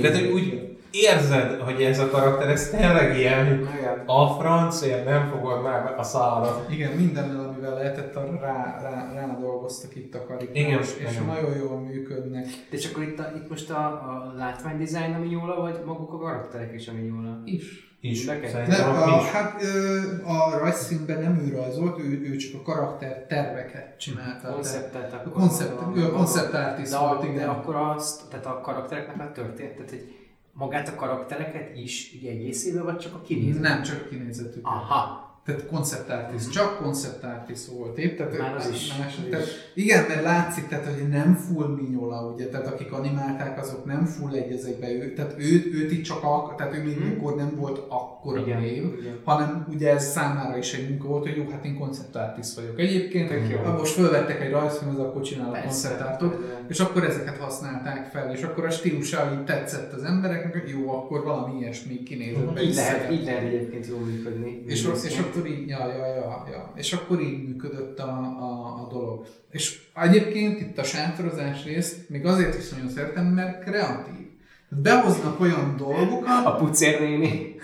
Tehát, 0.00 0.16
hogy 0.16 0.30
úgy 0.32 0.57
érzed, 0.90 1.60
hogy 1.60 1.82
ez 1.82 1.98
a 1.98 2.08
karakter, 2.10 2.48
ez 2.48 2.70
tényleg 2.70 3.16
ilyen, 3.18 3.46
Igen. 3.46 4.02
a 4.06 4.26
francért 4.40 5.04
nem 5.04 5.26
fogod 5.28 5.62
már 5.62 5.94
a 5.98 6.02
szárat. 6.02 6.70
Igen, 6.70 6.92
mindennel, 6.92 7.44
amivel 7.48 7.74
lehetett, 7.74 8.16
arra 8.16 8.40
rá, 8.40 8.78
rá, 8.82 9.12
rá 9.14 9.38
dolgoztak 9.40 9.96
itt 9.96 10.14
a 10.14 10.26
karikás, 10.26 10.56
Igen, 10.56 10.78
és 10.80 10.94
igen. 11.00 11.24
nagyon 11.24 11.56
jól 11.56 11.78
működnek. 11.80 12.46
De 12.70 12.76
csak 12.76 12.92
akkor 12.92 13.02
itt, 13.02 13.18
a, 13.18 13.32
itt 13.36 13.48
most 13.50 13.70
a, 13.70 13.84
a 13.86 14.32
látványdizájn 14.36 15.14
a 15.14 15.18
minyola, 15.18 15.60
vagy 15.60 15.80
maguk 15.86 16.12
a 16.12 16.18
karakterek 16.18 16.74
is 16.74 16.88
a 16.88 16.92
minyola? 16.92 17.40
Is. 17.44 17.86
Is. 18.00 18.24
Neked? 18.24 18.50
Szerintem 18.50 18.90
Nem, 18.92 18.96
a, 19.02 19.02
a, 19.14 19.20
hát 19.22 19.62
ö, 19.62 19.98
a 20.24 20.58
rajzszínben 20.58 21.22
nem 21.22 21.36
ő 21.38 21.56
rajzolt, 21.56 21.98
ő, 21.98 22.20
ő 22.32 22.36
csak 22.36 22.60
a 22.60 22.62
karakter 22.72 23.24
terveket 23.28 23.98
csinálta. 23.98 24.52
Konceptet 24.52 25.12
A 25.12 25.16
akkor 25.16 25.32
koncept, 25.32 25.80
a- 25.80 25.92
ő 25.96 26.04
a 26.04 26.10
concept 26.10 26.54
artist 26.54 26.90
de, 26.90 26.98
volt, 26.98 27.22
a, 27.22 27.24
igen. 27.24 27.36
de 27.36 27.44
akkor 27.44 27.74
azt, 27.74 28.20
tehát 28.30 28.46
a 28.46 28.60
karaktereknek 28.60 29.28
a 29.28 29.32
történet, 29.32 29.72
tehát 29.72 29.90
hogy 29.90 30.16
magát 30.58 30.88
a 30.88 30.94
karaktereket 30.94 31.76
is 31.76 32.12
így 32.12 32.26
egészében, 32.26 32.84
vagy 32.84 32.98
csak 32.98 33.14
a 33.14 33.20
kinézet? 33.20 33.62
Nem, 33.62 33.82
csak 33.82 34.08
kinézetük. 34.08 34.66
Aha, 34.66 35.27
Tehát 35.48 35.66
concept 35.66 36.10
artist, 36.10 36.50
csak 36.50 36.76
concept 36.82 37.24
artist 37.24 37.64
volt 37.66 37.98
épp. 37.98 38.16
Tehát, 38.16 38.38
Már 38.38 38.56
az 38.56 38.70
is. 38.72 38.92
Más, 38.98 39.16
Az 39.16 39.24
tehát, 39.30 39.46
is. 39.46 39.52
igen, 39.74 40.04
mert 40.08 40.22
látszik, 40.22 40.68
tehát, 40.68 40.84
hogy 40.84 41.08
nem 41.08 41.34
full 41.34 41.66
minyola, 41.82 42.32
ugye, 42.34 42.48
tehát 42.48 42.66
akik 42.66 42.92
animálták, 42.92 43.60
azok 43.60 43.84
nem 43.84 44.04
full 44.04 44.32
egy 44.34 44.52
az 44.52 44.64
egybe 44.64 44.92
ő, 44.92 45.12
tehát 45.12 45.34
őt, 45.38 45.74
őt 45.74 45.92
itt 45.92 46.02
csak, 46.04 46.18
ak- 46.22 46.56
tehát 46.56 46.74
ő 46.74 46.82
még 46.82 46.96
Hmm. 46.98 47.14
akkor 47.18 47.34
nem 47.36 47.52
volt 47.56 47.78
akkora 47.88 48.40
Igen, 48.40 48.60
név, 48.60 48.82
igen. 49.00 49.18
hanem 49.24 49.66
ugye 49.74 49.90
ez 49.94 50.10
számára 50.10 50.56
is 50.56 50.72
egy 50.74 50.88
munka 50.88 51.06
volt, 51.08 51.26
hogy 51.26 51.36
jó, 51.36 51.44
hát 51.50 51.64
én 51.64 51.78
concept 51.78 52.16
artist 52.16 52.54
vagyok. 52.54 52.78
Egyébként, 52.78 53.30
ha 53.64 53.72
most 53.76 53.92
fölvettek 53.92 54.40
egy 54.40 54.50
rajzfilmet, 54.50 54.98
akkor 54.98 55.22
csinálok 55.22 55.56
artot, 56.00 56.36
és 56.68 56.80
akkor 56.80 57.04
ezeket 57.04 57.36
használták 57.36 58.10
fel, 58.10 58.32
és 58.32 58.42
akkor 58.42 58.64
a 58.64 58.70
stílusa 58.70 59.30
így 59.32 59.44
tetszett 59.44 59.92
az 59.92 60.02
embereknek, 60.02 60.52
hogy 60.60 60.68
jó, 60.70 60.90
akkor 60.90 61.24
valami 61.24 61.58
ilyesmi 61.60 62.02
kinézett 62.02 62.52
be. 62.52 62.62
Így 62.62 62.68
is 62.68 62.76
lehet, 62.76 63.12
így 63.12 63.24
lehet 63.24 63.42
egyébként 63.42 63.86
jól 63.86 64.00
működni. 64.00 64.62
És, 64.66 64.88
és 65.04 65.18
akkor 65.18 65.37
így, 65.46 65.68
ja, 65.68 65.86
ja, 65.86 66.06
ja, 66.06 66.46
ja. 66.50 66.72
És 66.74 66.92
akkor 66.92 67.20
így 67.20 67.48
működött 67.48 67.98
a, 67.98 68.08
a, 68.40 68.82
a 68.82 68.88
dolog. 68.92 69.26
És 69.50 69.80
egyébként 69.94 70.60
itt 70.60 70.78
a 70.78 70.82
sátorozás 70.84 71.64
részt 71.64 72.08
még 72.08 72.26
azért 72.26 72.54
is 72.58 72.68
nagyon 72.68 72.88
szeretem, 72.88 73.24
mert 73.26 73.62
kreatív. 73.64 74.26
Behoznak 74.68 75.40
olyan 75.40 75.74
dolgokat, 75.76 76.44
A 76.46 76.54
pucér 76.54 77.00
néni. 77.00 77.54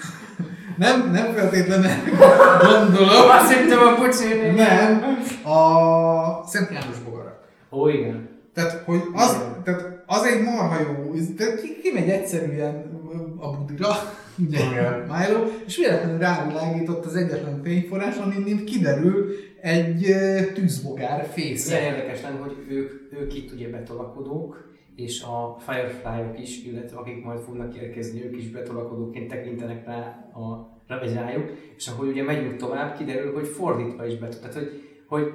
nem, 0.79 1.11
nem 1.11 1.33
feltétlenül 1.33 1.91
gondolom, 2.71 3.29
Azt 3.31 3.53
hittem 3.53 3.79
a 3.79 3.95
pucér 3.95 4.43
néni. 4.43 4.55
nem, 4.57 5.03
a 5.45 6.47
Szent 6.47 6.71
János 6.71 6.99
bogarak. 7.05 7.39
Ó, 7.71 7.89
igen. 7.89 8.29
Tehát, 8.55 8.83
hogy 8.85 9.01
az, 9.13 9.39
tehát 9.65 10.03
az 10.07 10.23
egy 10.23 10.43
marha 10.43 10.77
jó, 10.81 11.13
tehát 11.37 11.61
ki, 11.61 11.81
kimegy 11.83 12.09
egyszerűen 12.09 12.94
a 13.39 13.51
budira, 13.51 13.89
ugye, 14.47 14.59
Igen. 14.71 15.01
Milo, 15.01 15.45
és 15.67 15.77
véletlenül 15.77 16.19
rávilágított 16.19 17.05
az 17.05 17.17
egyetlen 17.17 17.63
fényforrás, 17.63 18.17
amin 18.17 18.65
kiderül 18.65 19.27
egy 19.61 20.07
tűzbogár 20.55 21.11
Milyen 21.11 21.31
fésze. 21.31 21.83
érdekes 21.83 22.23
lenne, 22.23 22.39
hogy 22.39 22.57
ők, 22.69 23.13
ők 23.21 23.35
itt 23.35 23.53
ugye 23.53 23.71
betolakodók, 23.71 24.73
és 24.97 25.23
a 25.23 25.57
Firefly-ok 25.59 26.41
is, 26.41 26.65
illetve 26.65 26.99
akik 26.99 27.25
majd 27.25 27.41
fognak 27.41 27.77
érkezni, 27.77 28.25
ők 28.25 28.37
is 28.37 28.51
betolakodóként 28.51 29.29
tekintenek 29.29 29.87
rá 29.87 30.31
a 30.35 30.73
rájuk, 30.89 31.51
és 31.77 31.87
ahogy 31.87 32.09
ugye 32.09 32.23
megyünk 32.23 32.57
tovább, 32.57 32.97
kiderül, 32.97 33.33
hogy 33.33 33.47
fordítva 33.47 34.07
is 34.07 34.19
bet, 34.19 34.41
tehát 34.41 34.55
hogy, 34.55 34.71
hogy 35.07 35.33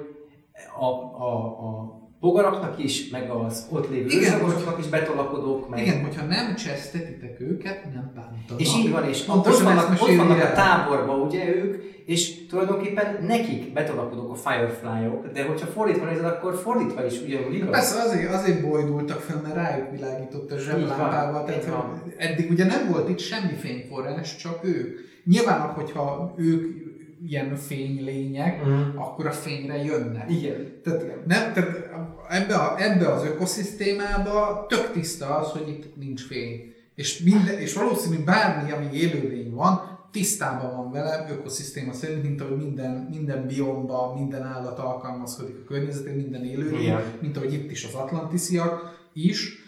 a, 0.78 0.84
a, 1.24 1.44
a 1.44 1.99
bogaraknak 2.20 2.84
is, 2.84 3.08
meg 3.08 3.30
az 3.30 3.66
ott 3.70 3.90
lévő 3.90 4.08
Igen, 4.08 4.22
őslakosoknak 4.22 4.78
is 4.78 4.86
betolakodók, 4.86 5.68
meg 5.68 5.80
Igen, 5.80 6.02
hogyha 6.04 6.26
nem 6.26 6.54
csesztetitek 6.54 7.40
őket, 7.40 7.84
nem 7.84 8.12
bántanak. 8.14 8.60
És 8.60 8.74
így 8.76 8.90
van, 8.90 9.08
és 9.08 9.22
Pontosan 9.22 9.66
ott 9.66 9.72
ezt 9.72 9.86
vannak, 9.86 10.02
ott 10.02 10.16
vannak 10.16 10.42
a 10.42 10.52
táborban 10.52 11.20
ugye 11.20 11.56
ők, 11.56 11.82
és 12.04 12.46
tulajdonképpen 12.46 13.24
nekik 13.26 13.72
betolakodók 13.72 14.30
a 14.30 14.34
Firefly-ok, 14.34 15.26
de 15.26 15.44
hogyha 15.44 15.66
fordítva 15.66 16.04
nézed, 16.04 16.24
akkor 16.24 16.54
fordítva 16.54 17.04
is 17.04 17.20
ugyanúgy 17.20 17.54
igaz. 17.54 17.70
Persze 17.70 18.00
azért, 18.00 18.32
azért 18.32 18.68
bojdultak 18.68 19.20
fel, 19.20 19.40
mert 19.42 19.54
rájuk 19.54 19.90
világított 19.90 20.52
a 20.52 20.58
zseblámpával. 20.58 21.44
Tehát, 21.44 21.64
van. 21.64 22.02
eddig 22.16 22.50
ugye 22.50 22.64
nem 22.64 22.88
volt 22.90 23.08
itt 23.08 23.18
semmi 23.18 23.52
fényforrás, 23.52 24.36
csak 24.36 24.64
ők. 24.64 24.98
Nyilván, 25.24 25.60
hogyha 25.60 26.34
ők 26.36 26.79
ilyen 27.26 27.56
fénylények, 27.56 28.64
Mhm. 28.64 28.98
akkor 28.98 29.26
a 29.26 29.30
fényre 29.32 29.84
jönnek. 29.84 30.30
Igen. 30.30 30.80
Tehát, 30.82 31.26
nem, 31.26 31.52
tehát 31.52 31.88
ebbe, 32.28 32.54
a, 32.54 32.74
ebbe 32.82 33.12
az 33.12 33.24
ökoszisztémába 33.24 34.66
tök 34.68 34.92
tiszta 34.92 35.36
az, 35.36 35.50
hogy 35.50 35.68
itt 35.68 35.96
nincs 35.96 36.26
fény. 36.26 36.72
És, 36.94 37.18
minden, 37.18 37.58
és 37.58 37.74
valószínű 37.74 38.24
bármi, 38.24 38.70
ami 38.72 38.88
élőlény 38.92 39.50
van, 39.54 39.98
tisztában 40.12 40.76
van 40.76 40.90
vele 40.92 41.26
ökoszisztéma 41.30 41.92
szerint, 41.92 42.22
mint 42.22 42.40
ahogy 42.40 42.56
minden, 42.56 43.06
minden 43.10 43.46
biomba, 43.46 44.14
minden 44.18 44.42
állat 44.42 44.78
alkalmazkodik 44.78 45.56
a 45.58 45.64
környezetén, 45.66 46.14
minden 46.14 46.44
élőlény, 46.44 46.80
Igen. 46.82 47.02
mint 47.20 47.36
ahogy 47.36 47.52
itt 47.52 47.70
is 47.70 47.84
az 47.84 47.94
atlantisziak 47.94 48.98
is. 49.12 49.58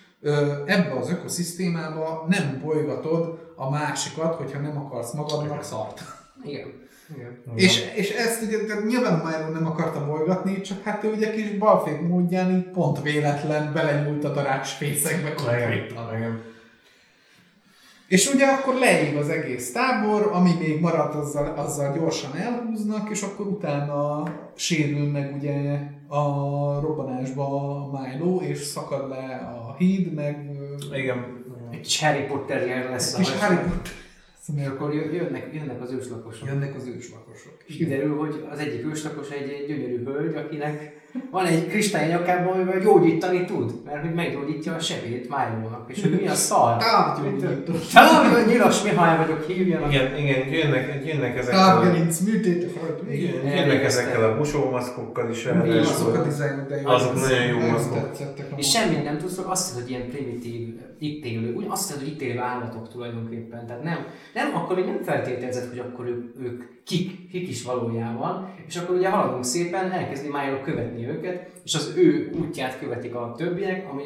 Ebbe 0.66 0.96
az 1.00 1.10
ökoszisztémába 1.10 2.26
nem 2.28 2.60
bolygatod 2.64 3.52
a 3.56 3.70
másikat, 3.70 4.34
hogyha 4.34 4.60
nem 4.60 4.76
akarsz 4.78 5.12
magadnak 5.12 5.62
szart. 5.62 6.02
Igen. 6.44 6.66
Igen. 7.16 7.38
És, 7.54 7.90
és 7.94 8.10
ezt 8.10 8.42
ugye 8.42 8.64
tehát 8.64 8.84
nyilván 8.86 9.20
a 9.20 9.24
Milo 9.24 9.52
nem 9.52 9.66
akarta 9.66 10.06
bolygatni, 10.06 10.60
csak 10.60 10.82
hát 10.82 11.04
ő 11.04 11.12
ugye 11.12 11.30
kis 11.30 11.50
balfék 11.50 12.00
módján 12.00 12.50
így 12.50 12.68
pont 12.68 13.02
véletlen 13.02 13.72
belenyúlt 13.72 14.24
a 14.24 14.32
darásfészekbe 14.32 15.32
konkrétan. 15.34 16.16
Igen. 16.16 16.40
És 18.08 18.34
ugye 18.34 18.46
akkor 18.46 18.74
leég 18.74 19.16
az 19.16 19.28
egész 19.28 19.72
tábor, 19.72 20.30
ami 20.32 20.50
még 20.58 20.80
maradt, 20.80 21.14
azzal, 21.14 21.54
azzal 21.56 21.92
gyorsan 21.98 22.36
elhúznak, 22.36 23.10
és 23.10 23.22
akkor 23.22 23.46
utána 23.46 24.22
sérül 24.54 25.10
meg 25.10 25.34
ugye 25.38 25.78
a 26.08 26.22
robbanásba 26.80 27.44
a 27.46 28.00
Milo, 28.00 28.40
és 28.40 28.58
szakad 28.58 29.08
le 29.08 29.52
a 29.66 29.74
híd, 29.78 30.14
meg 30.14 30.50
Igen. 30.92 31.40
Egy 31.70 31.98
Harry 32.00 32.22
Potter 32.22 32.66
jel 32.66 32.90
lesz. 32.90 33.14
a- 33.14 33.38
Harry 33.40 33.54
Potter. 33.56 33.92
És 34.56 34.66
akkor 34.66 34.94
jö- 34.94 35.12
jönnek, 35.12 35.54
jönnek 35.54 35.80
az 35.80 35.92
őslakosok. 35.92 36.48
Jönnek 36.48 36.74
az 36.74 36.86
őslakosok. 36.86 37.56
És 37.66 37.76
kiderül, 37.76 38.16
hogy 38.16 38.46
az 38.50 38.58
egyik 38.58 38.84
őslakos 38.84 39.30
egy 39.30 39.66
gyönyörű 39.66 40.04
hölgy, 40.04 40.34
akinek 40.34 41.01
van 41.30 41.46
egy 41.46 41.66
kristály 41.66 42.08
nyakában, 42.08 42.52
amivel 42.52 42.80
gyógyítani 42.80 43.44
tud, 43.44 43.72
mert 43.84 44.00
hogy 44.00 44.14
meggyógyítja 44.14 44.74
a 44.74 44.78
sebét 44.78 45.28
Milo-nak, 45.28 45.84
és 45.86 46.02
hogy 46.02 46.20
mi 46.20 46.28
a 46.28 46.34
szar. 46.34 46.76
Távgyógyító. 46.76 47.72
Nyilas 48.46 48.82
Mihály 48.82 49.16
vagyok, 49.16 49.46
hívjanak. 49.46 49.92
Igen, 49.92 50.16
igen, 50.16 50.48
jönnek, 50.48 51.06
jönnek 51.06 51.36
ezekkel, 51.36 51.60
a, 51.60 51.64
Távgerinc 51.64 52.18
műtét. 52.20 52.78
igen, 53.10 53.56
jönnek 53.56 53.84
ezekkel 53.84 54.24
a 54.24 54.36
busómaszkokkal 54.36 55.30
is 55.30 55.44
ráadásul. 55.44 55.78
Azok 55.78 56.14
a 56.14 56.22
dizájnok, 56.22 56.68
de 56.68 56.80
jó. 56.80 56.88
Azok 56.88 57.14
nagyon 57.14 57.46
jó 57.46 57.58
a 57.58 58.10
És 58.56 58.70
semmit 58.70 59.04
nem 59.04 59.18
tudsz, 59.18 59.38
azt 59.46 59.66
hiszed, 59.66 59.82
hogy 59.82 59.90
ilyen 59.90 60.08
primitív, 60.08 60.74
itt 60.98 61.24
élő, 61.24 61.54
úgy 61.54 61.66
azt 61.68 61.86
hiszed, 61.86 62.02
hogy 62.02 62.12
itt 62.12 62.20
élő 62.20 62.38
állatok 62.38 62.88
tulajdonképpen. 62.88 63.66
Tehát 63.66 63.82
nem, 63.82 64.06
nem 64.34 64.54
akkor 64.54 64.76
még 64.76 64.84
nem 64.84 65.02
feltételezed, 65.02 65.68
hogy 65.68 65.78
akkor 65.78 66.06
ők, 66.06 66.42
ők 66.42 66.62
kik, 66.84 67.28
kik 67.30 67.48
is 67.48 67.62
valójában, 67.62 68.54
és 68.66 68.76
akkor 68.76 68.96
ugye 68.96 69.08
haladunk 69.08 69.44
szépen, 69.44 69.90
elkezdi 69.90 70.28
Milo 70.28 70.60
követni 70.60 71.08
őket, 71.08 71.50
és 71.64 71.74
az 71.74 71.94
ő 71.96 72.30
útját 72.40 72.78
követik 72.78 73.14
a 73.14 73.34
többiek, 73.36 73.90
ami, 73.90 74.02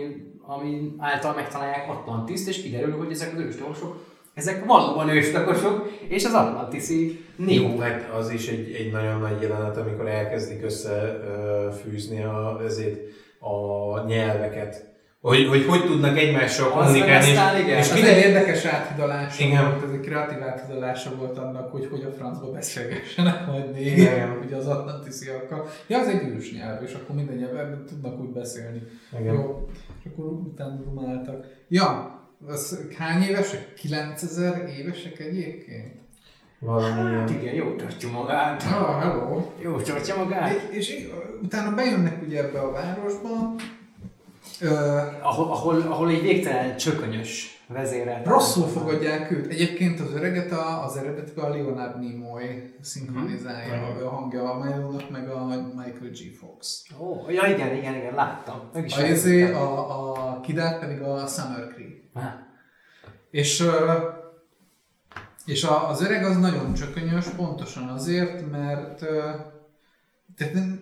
ami 0.47 0.93
által 0.99 1.35
megtalálják 1.35 1.91
Atlantiszt, 1.91 2.49
és 2.49 2.63
kiderül, 2.63 2.97
hogy 2.97 3.11
ezek 3.11 3.33
az 3.35 3.41
őslakosok, 3.41 4.05
ezek 4.35 4.65
valóban 4.65 5.09
őslakosok, 5.09 5.91
és 6.09 6.25
az 6.25 6.33
Atlantiszi 6.33 7.25
nép. 7.37 7.61
Jó, 7.61 7.79
hát 7.79 8.11
az 8.15 8.31
is 8.31 8.49
egy, 8.49 8.73
egy 8.73 8.93
nagyon 8.93 9.21
nagy 9.21 9.43
jelenet, 9.43 9.77
amikor 9.77 10.07
elkezdik 10.09 10.63
összefűzni 10.63 12.23
a, 12.23 12.61
ezért 12.65 13.01
a 13.39 14.07
nyelveket. 14.07 14.96
Hogy, 15.27 15.47
hogy 15.49 15.65
hogy 15.65 15.85
tudnak 15.85 16.19
egymással 16.19 16.71
kommunikálni. 16.71 17.31
aztán 17.31 17.61
igen. 17.61 17.79
és 17.79 17.91
egy 17.91 18.25
érdekes 18.25 18.65
áthidalása 18.65 19.45
Igen. 19.45 19.65
volt, 19.65 19.85
ez 19.85 19.91
egy 19.91 20.01
kreatív 20.01 20.43
áthidalása 20.43 21.17
volt 21.17 21.39
annak, 21.39 21.71
hogy 21.71 21.89
hogy 21.91 22.03
a 22.03 22.13
francba 22.13 22.51
beszélgessenek 22.51 23.47
majd 23.47 23.81
Igen. 23.81 24.39
ugye 24.45 24.57
az 24.57 24.67
atlantisziakkal. 24.67 25.69
Ja, 25.87 25.99
az 25.99 26.07
egy 26.07 26.29
ős 26.29 26.53
nyelv, 26.53 26.83
és 26.83 26.95
akkor 26.95 27.17
minden 27.17 27.37
nyelven 27.37 27.85
tudnak 27.87 28.21
úgy 28.21 28.29
beszélni. 28.29 28.83
Igen. 29.21 29.35
Jó, 29.35 29.69
és 29.99 30.11
akkor 30.13 30.25
utána 30.25 30.75
dumáltak. 30.75 31.47
Ja, 31.69 32.21
az 32.47 32.81
hány 32.99 33.23
évesek? 33.23 33.75
9000 33.75 34.69
évesek 34.79 35.19
egyébként? 35.19 36.05
valami 36.59 37.11
ilyen. 37.11 37.29
Igen, 37.29 37.55
jó 37.55 37.75
tartja 37.75 38.11
magát. 38.11 38.63
Ah, 38.63 39.03
hello. 39.03 39.43
Jó 39.63 39.77
tartja 39.77 40.17
magát. 40.17 40.69
És, 40.71 40.89
és 40.89 41.09
utána 41.43 41.75
bejönnek 41.75 42.23
ugye 42.27 42.39
ebbe 42.43 42.61
a 42.61 42.73
városba, 42.73 43.55
Ö, 44.61 44.99
Ahol, 45.23 45.51
ahol, 45.51 45.81
ahol 45.81 46.09
egy 46.11 46.23
végtelen 46.23 46.77
csökönyös 46.77 47.61
vezérel. 47.69 48.23
rosszul 48.25 48.67
fogadják 48.67 49.31
őt. 49.31 49.47
Egyébként 49.51 50.01
az 50.01 50.13
öreget 50.15 50.53
a, 50.53 50.85
az 50.85 50.97
eredetben 50.97 51.45
a 51.45 51.49
Leonard 51.49 51.99
Nimoy 51.99 52.75
szinkronizálja 52.81 53.75
Mhm. 53.77 54.05
a 54.05 54.09
hangja 54.09 54.51
a 54.51 54.59
Milo-nak, 54.65 55.11
meg 55.11 55.29
a 55.29 55.47
Michael 55.75 56.11
G. 56.11 56.35
Fox. 56.41 56.83
Ó, 56.99 57.31
ja 57.31 57.47
igen, 57.47 57.77
igen, 57.77 57.95
igen, 57.95 58.15
láttam. 58.15 58.61
Meg 58.73 58.85
is 58.85 58.97
A, 58.97 59.07
izé, 59.07 59.43
láttam. 59.43 59.63
a, 59.63 60.31
a 60.31 60.41
Kidát 60.41 60.79
pedig 60.81 61.01
a 61.01 61.27
Summer 61.27 61.67
Creek. 61.75 62.05
És, 63.31 63.65
és 65.45 65.65
a, 65.65 65.89
az 65.89 66.03
öreg 66.03 66.25
az 66.25 66.37
nagyon 66.37 66.75
csökönyös, 66.75 67.25
pontosan 67.27 67.89
azért, 67.89 68.51
mert 68.51 68.99
tehát 70.37 70.55
nem, 70.55 70.81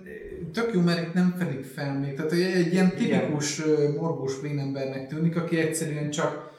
tök 0.55 0.75
jó, 0.75 0.81
mert 0.81 1.07
itt 1.07 1.15
nem 1.15 1.35
fedik 1.39 1.65
fel 1.65 1.99
még. 1.99 2.15
Tehát 2.15 2.33
egy, 2.33 2.73
ilyen 2.73 2.91
tipikus 2.91 3.65
ö, 3.65 3.89
morgós 4.01 4.41
vénembernek 4.41 5.09
tűnik, 5.09 5.37
aki 5.37 5.59
egyszerűen 5.59 6.11
csak 6.11 6.53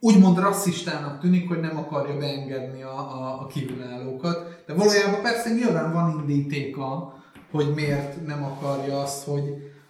úgymond 0.00 0.38
rasszistának 0.38 1.20
tűnik, 1.20 1.48
hogy 1.48 1.60
nem 1.60 1.76
akarja 1.76 2.16
beengedni 2.16 2.82
a, 2.82 2.98
a, 2.98 3.40
a 3.40 3.46
kívülállókat. 3.46 4.62
De 4.66 4.74
valójában 4.74 5.22
persze 5.22 5.50
nyilván 5.50 5.92
van 5.92 6.18
indítéka, 6.20 7.16
hogy 7.50 7.72
miért 7.74 8.26
nem 8.26 8.44
akarja 8.44 9.00
azt, 9.00 9.24
hogy, 9.24 9.42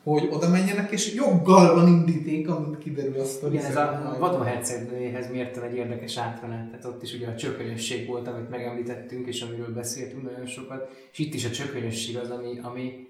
hogy 0.02 0.28
oda 0.30 0.48
menjenek, 0.48 0.90
és 0.90 1.14
joggal 1.14 1.74
van 1.74 1.88
indítéka, 1.88 2.60
mint 2.60 2.78
kiderül 2.78 3.20
a 3.20 3.24
sztori 3.24 3.54
Igen, 3.54 3.66
ez 3.66 3.76
a 3.76 4.16
vadonhercegnőjéhez 4.18 5.30
mértem 5.30 5.62
egy 5.62 5.74
érdekes 5.74 6.16
átmenet, 6.16 6.66
tehát 6.66 6.84
ott 6.84 7.02
is 7.02 7.14
ugye 7.14 7.26
a 7.26 7.36
csökönyösség 7.36 8.06
volt, 8.06 8.28
amit 8.28 8.50
megemlítettünk, 8.50 9.26
és 9.26 9.42
amiről 9.42 9.74
beszéltünk 9.74 10.22
nagyon 10.22 10.46
sokat, 10.46 10.90
és 11.12 11.18
itt 11.18 11.34
is 11.34 11.44
a 11.44 11.50
csökönyösség 11.50 12.16
az, 12.16 12.30
ami, 12.30 12.58
ami 12.62 13.06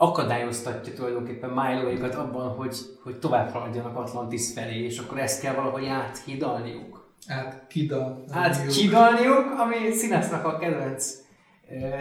akadályoztatja 0.00 0.92
tulajdonképpen 0.92 1.50
Milo-ékat 1.50 2.14
abban, 2.14 2.48
hogy, 2.48 2.76
hogy 3.02 3.18
tovább 3.18 3.52
haladjanak 3.52 3.96
Atlantis 3.96 4.52
felé, 4.52 4.84
és 4.84 4.98
akkor 4.98 5.18
ezt 5.18 5.40
kell 5.40 5.54
valahogy 5.54 5.86
áthidalniuk. 5.86 7.08
Hát 7.26 7.66
kida. 7.68 8.24
Hát 8.32 8.72
hidalniuk, 8.72 9.58
ami 9.58 9.92
Színásznak 9.92 10.44
a 10.44 10.58
kedvenc 10.58 11.14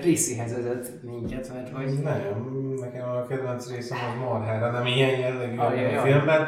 részéhez 0.01 0.55
vezet 0.55 0.93
minket, 1.01 1.51
mert 1.53 1.69
hogy 1.69 1.99
Nem, 2.03 2.75
nekem 2.79 3.09
a 3.09 3.25
kedvenc 3.27 3.69
részem 3.69 3.97
az 3.97 4.19
marhára, 4.19 4.71
nem 4.71 4.85
ilyen 4.85 5.19
jellegű 5.19 5.57
a 5.57 5.73
jaj. 5.73 5.97
filmben. 6.03 6.47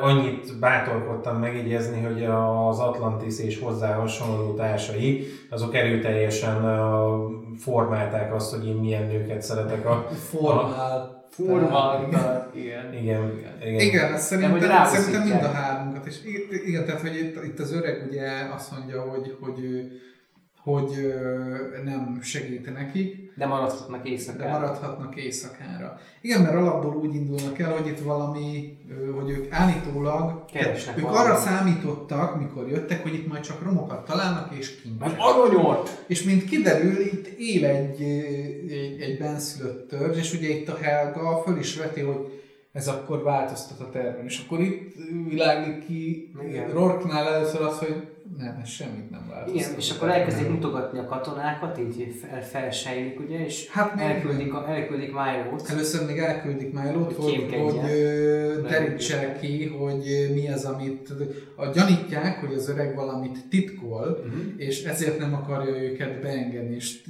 Annyit 0.00 0.58
bátorkodtam 0.58 1.36
megjegyezni, 1.38 2.02
hogy 2.02 2.24
az 2.24 2.78
Atlantis 2.78 3.38
és 3.40 3.58
hozzá 3.60 3.94
hasonló 3.94 4.54
társai, 4.54 5.26
azok 5.50 5.74
erőteljesen 5.74 6.62
formálták 7.58 8.34
azt, 8.34 8.54
hogy 8.54 8.66
én 8.66 8.74
milyen 8.74 9.06
nőket 9.06 9.42
szeretek 9.42 9.86
a... 9.86 10.08
Formál. 10.28 11.24
furvaltak, 11.30 12.50
igen. 12.54 12.94
Igen, 12.94 13.40
igen. 13.60 13.80
Igen, 13.80 14.18
szerintem, 14.18 14.86
szerintem 14.86 15.22
mind 15.22 15.44
a 15.44 15.48
hármunkat. 15.50 16.06
És 16.06 16.24
igen, 16.24 16.42
igen, 16.66 16.84
tehát 16.84 17.00
hogy 17.00 17.16
itt, 17.16 17.44
itt 17.44 17.58
az 17.58 17.72
öreg 17.72 18.06
ugye 18.10 18.28
azt 18.54 18.78
mondja, 18.78 19.00
hogy, 19.00 19.36
hogy, 19.40 19.60
ő- 19.64 20.00
hogy 20.66 21.14
nem 21.84 22.18
segít 22.22 22.72
nekik, 22.74 23.32
De 23.34 23.46
maradhatnak 23.46 24.02
de 24.02 24.08
éjszakára. 24.08 24.50
maradhatnak 24.58 25.16
éjszakára. 25.16 25.98
Igen, 26.20 26.40
mert 26.42 26.54
alapból 26.54 26.94
úgy 26.96 27.14
indulnak 27.14 27.58
el, 27.58 27.72
hogy 27.72 27.86
itt 27.86 27.98
valami, 28.00 28.78
hogy 29.20 29.30
ők 29.30 29.52
állítólag, 29.52 30.44
Keresnek 30.52 30.96
ők 30.98 31.02
valamit. 31.02 31.26
arra 31.26 31.36
számítottak, 31.38 32.38
mikor 32.38 32.68
jöttek, 32.68 33.02
hogy 33.02 33.14
itt 33.14 33.28
majd 33.28 33.42
csak 33.42 33.62
romokat 33.62 34.04
találnak 34.06 34.54
és 34.54 34.80
kincset. 34.80 34.98
Mert 35.00 35.14
aranyort! 35.18 36.04
És 36.06 36.22
mint 36.22 36.44
kiderül, 36.44 37.00
itt 37.00 37.26
él 37.38 37.64
egy, 37.64 38.02
egy, 38.70 39.00
egy 39.00 39.18
benszülött 39.18 39.88
törzs, 39.88 40.18
és 40.18 40.32
ugye 40.34 40.48
itt 40.48 40.68
a 40.68 40.78
Helga 40.80 41.42
föl 41.46 41.58
is 41.58 41.76
veti, 41.76 42.00
hogy 42.00 42.40
ez 42.72 42.88
akkor 42.88 43.22
változtat 43.22 43.80
a 43.80 43.90
terven. 43.90 44.24
És 44.24 44.42
akkor 44.44 44.60
itt 44.60 44.94
világlik 45.28 45.86
ki. 45.86 46.30
Rorknál 46.72 47.34
először 47.34 47.60
az, 47.60 47.78
hogy 47.78 48.14
nem, 48.36 48.64
semmit 48.64 49.10
nem 49.10 49.26
változtat. 49.30 49.60
Igen, 49.60 49.78
és 49.78 49.90
akkor 49.90 50.08
elkezdik 50.08 50.48
mutogatni 50.50 50.98
a 50.98 51.04
katonákat, 51.06 51.78
így 51.78 52.14
fel, 52.20 52.42
felsejlik, 52.42 53.20
ugye, 53.20 53.44
és 53.44 53.68
Hát 53.70 54.00
elküldik, 54.00 54.54
a, 54.54 54.64
elküldik 54.68 55.12
Milo-t. 55.12 55.68
Először 55.70 56.06
még 56.06 56.18
elküldik 56.18 56.72
Milo-t, 56.72 57.12
Hogy 57.16 57.46
hogy, 57.50 57.54
hogy 57.58 58.62
derítse 58.62 59.36
ki, 59.40 59.66
hogy 59.66 60.30
mi 60.34 60.48
az, 60.48 60.64
amit 60.64 61.12
a 61.56 61.66
gyanítják, 61.66 62.40
hogy 62.40 62.54
az 62.54 62.68
öreg 62.68 62.94
valamit 62.94 63.48
titkol, 63.48 64.24
Mhm. 64.26 64.38
és 64.56 64.84
ezért 64.84 65.18
nem 65.18 65.34
akarja 65.34 65.82
őket 65.82 66.20
beengedni. 66.20 66.74
És 66.74 67.00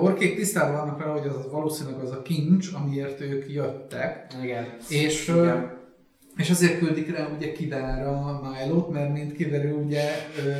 orkék 0.00 0.36
tisztában 0.36 0.76
vannak 0.80 1.00
rá, 1.04 1.10
hogy 1.10 1.26
az 1.28 1.50
valószínűleg 1.50 2.00
az 2.00 2.10
a 2.10 2.22
kincs, 2.22 2.68
amiért 2.74 3.20
ők 3.20 3.52
jöttek. 3.52 4.26
Igen. 4.42 4.64
És, 4.88 5.28
Igen. 5.28 5.82
És 6.36 6.50
azért 6.50 6.78
küldik 6.78 7.16
rá 7.16 7.28
ugye 7.36 7.52
Kidára 7.52 8.40
Milo-t, 8.42 8.90
mert 8.90 9.12
mint 9.12 9.36
kiderül, 9.36 9.72
ugye 9.72 10.02
ö, 10.46 10.50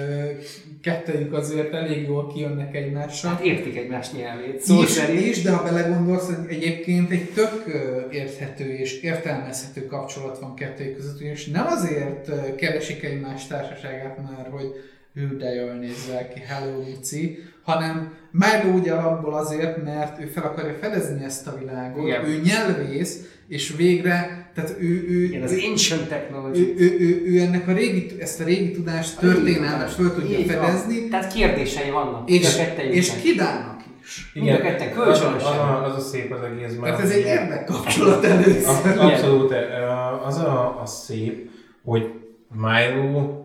kettejük 0.82 1.32
azért 1.32 1.74
elég 1.74 2.06
jól 2.06 2.32
kijönnek 2.32 2.74
egymással. 2.74 3.30
Hát 3.30 3.44
értik 3.44 3.76
egymás 3.76 4.12
nyelvét, 4.12 4.60
szó 4.60 4.82
Is, 4.82 4.88
szerint. 4.88 5.26
is, 5.26 5.42
de 5.42 5.50
ha 5.50 5.62
belegondolsz, 5.62 6.30
egyébként 6.48 7.10
egy 7.10 7.30
tök 7.30 7.64
érthető 8.10 8.64
és 8.64 9.00
értelmezhető 9.00 9.86
kapcsolat 9.86 10.38
van 10.38 10.54
kettőjük 10.54 10.96
között, 10.96 11.20
és 11.20 11.46
nem 11.46 11.66
azért 11.66 12.54
keresik 12.56 13.02
egymás 13.02 13.46
társaságát 13.46 14.16
már, 14.16 14.48
hogy 14.50 14.72
ő 15.14 15.36
de 15.36 15.54
jól 15.54 15.72
nézzel 15.72 16.28
ki, 16.28 16.40
hello 16.40 16.76
Luci, 16.76 17.38
hanem 17.62 18.14
Milo 18.30 18.74
ugye 18.74 18.92
alapból 18.92 19.34
azért, 19.34 19.84
mert 19.84 20.20
ő 20.20 20.26
fel 20.26 20.42
akarja 20.42 20.74
fedezni 20.80 21.24
ezt 21.24 21.46
a 21.46 21.58
világot, 21.58 22.06
Igen. 22.06 22.24
ő 22.24 22.40
nyelvész, 22.44 23.20
és 23.48 23.74
végre, 23.76 24.43
tehát 24.54 24.74
ő, 24.80 25.04
ő, 25.08 25.24
Igen, 25.24 25.42
az 25.42 25.52
ő, 25.52 25.58
ancient 25.70 26.08
technology. 26.08 26.60
ő, 26.60 26.74
ő, 26.78 26.98
ő, 27.00 27.22
ő 27.26 27.40
ennek 27.40 27.68
a 27.68 27.72
régi, 27.72 28.20
ezt 28.20 28.40
a 28.40 28.44
régi 28.44 28.70
tudást, 28.70 29.18
történelmet 29.18 29.90
föl 29.90 30.14
tudja 30.14 30.38
Így 30.38 30.46
van. 30.52 30.56
fedezni, 30.64 31.08
Tehát 31.08 31.32
kérdései 31.32 31.90
vannak. 31.90 32.30
és, 32.30 32.58
és 32.90 33.12
Kidának 33.22 33.82
is. 34.02 34.30
A 34.34 34.60
ketten 34.60 34.88
az, 34.88 34.94
kölcsönösen. 34.94 35.46
az, 35.52 35.56
a- 35.58 35.84
az 35.84 35.96
a 35.96 36.00
szép 36.00 36.32
az 36.32 36.42
egészben. 36.42 36.90
Mert 36.90 37.02
ez 37.02 37.10
egy 37.10 37.24
érdekkapcsolat 37.24 38.24
először. 38.24 38.98
Abszolút, 38.98 39.52
eh, 39.52 40.26
az 40.26 40.36
a, 40.38 40.80
a 40.80 40.86
szép, 40.86 41.50
hogy 41.84 42.10
Milo 42.52 43.44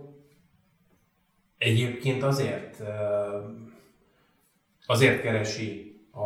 egyébként 1.57 2.23
azért 2.23 2.79
eh, 2.81 2.87
azért 4.85 5.21
keresi 5.21 5.99
a, 6.11 6.23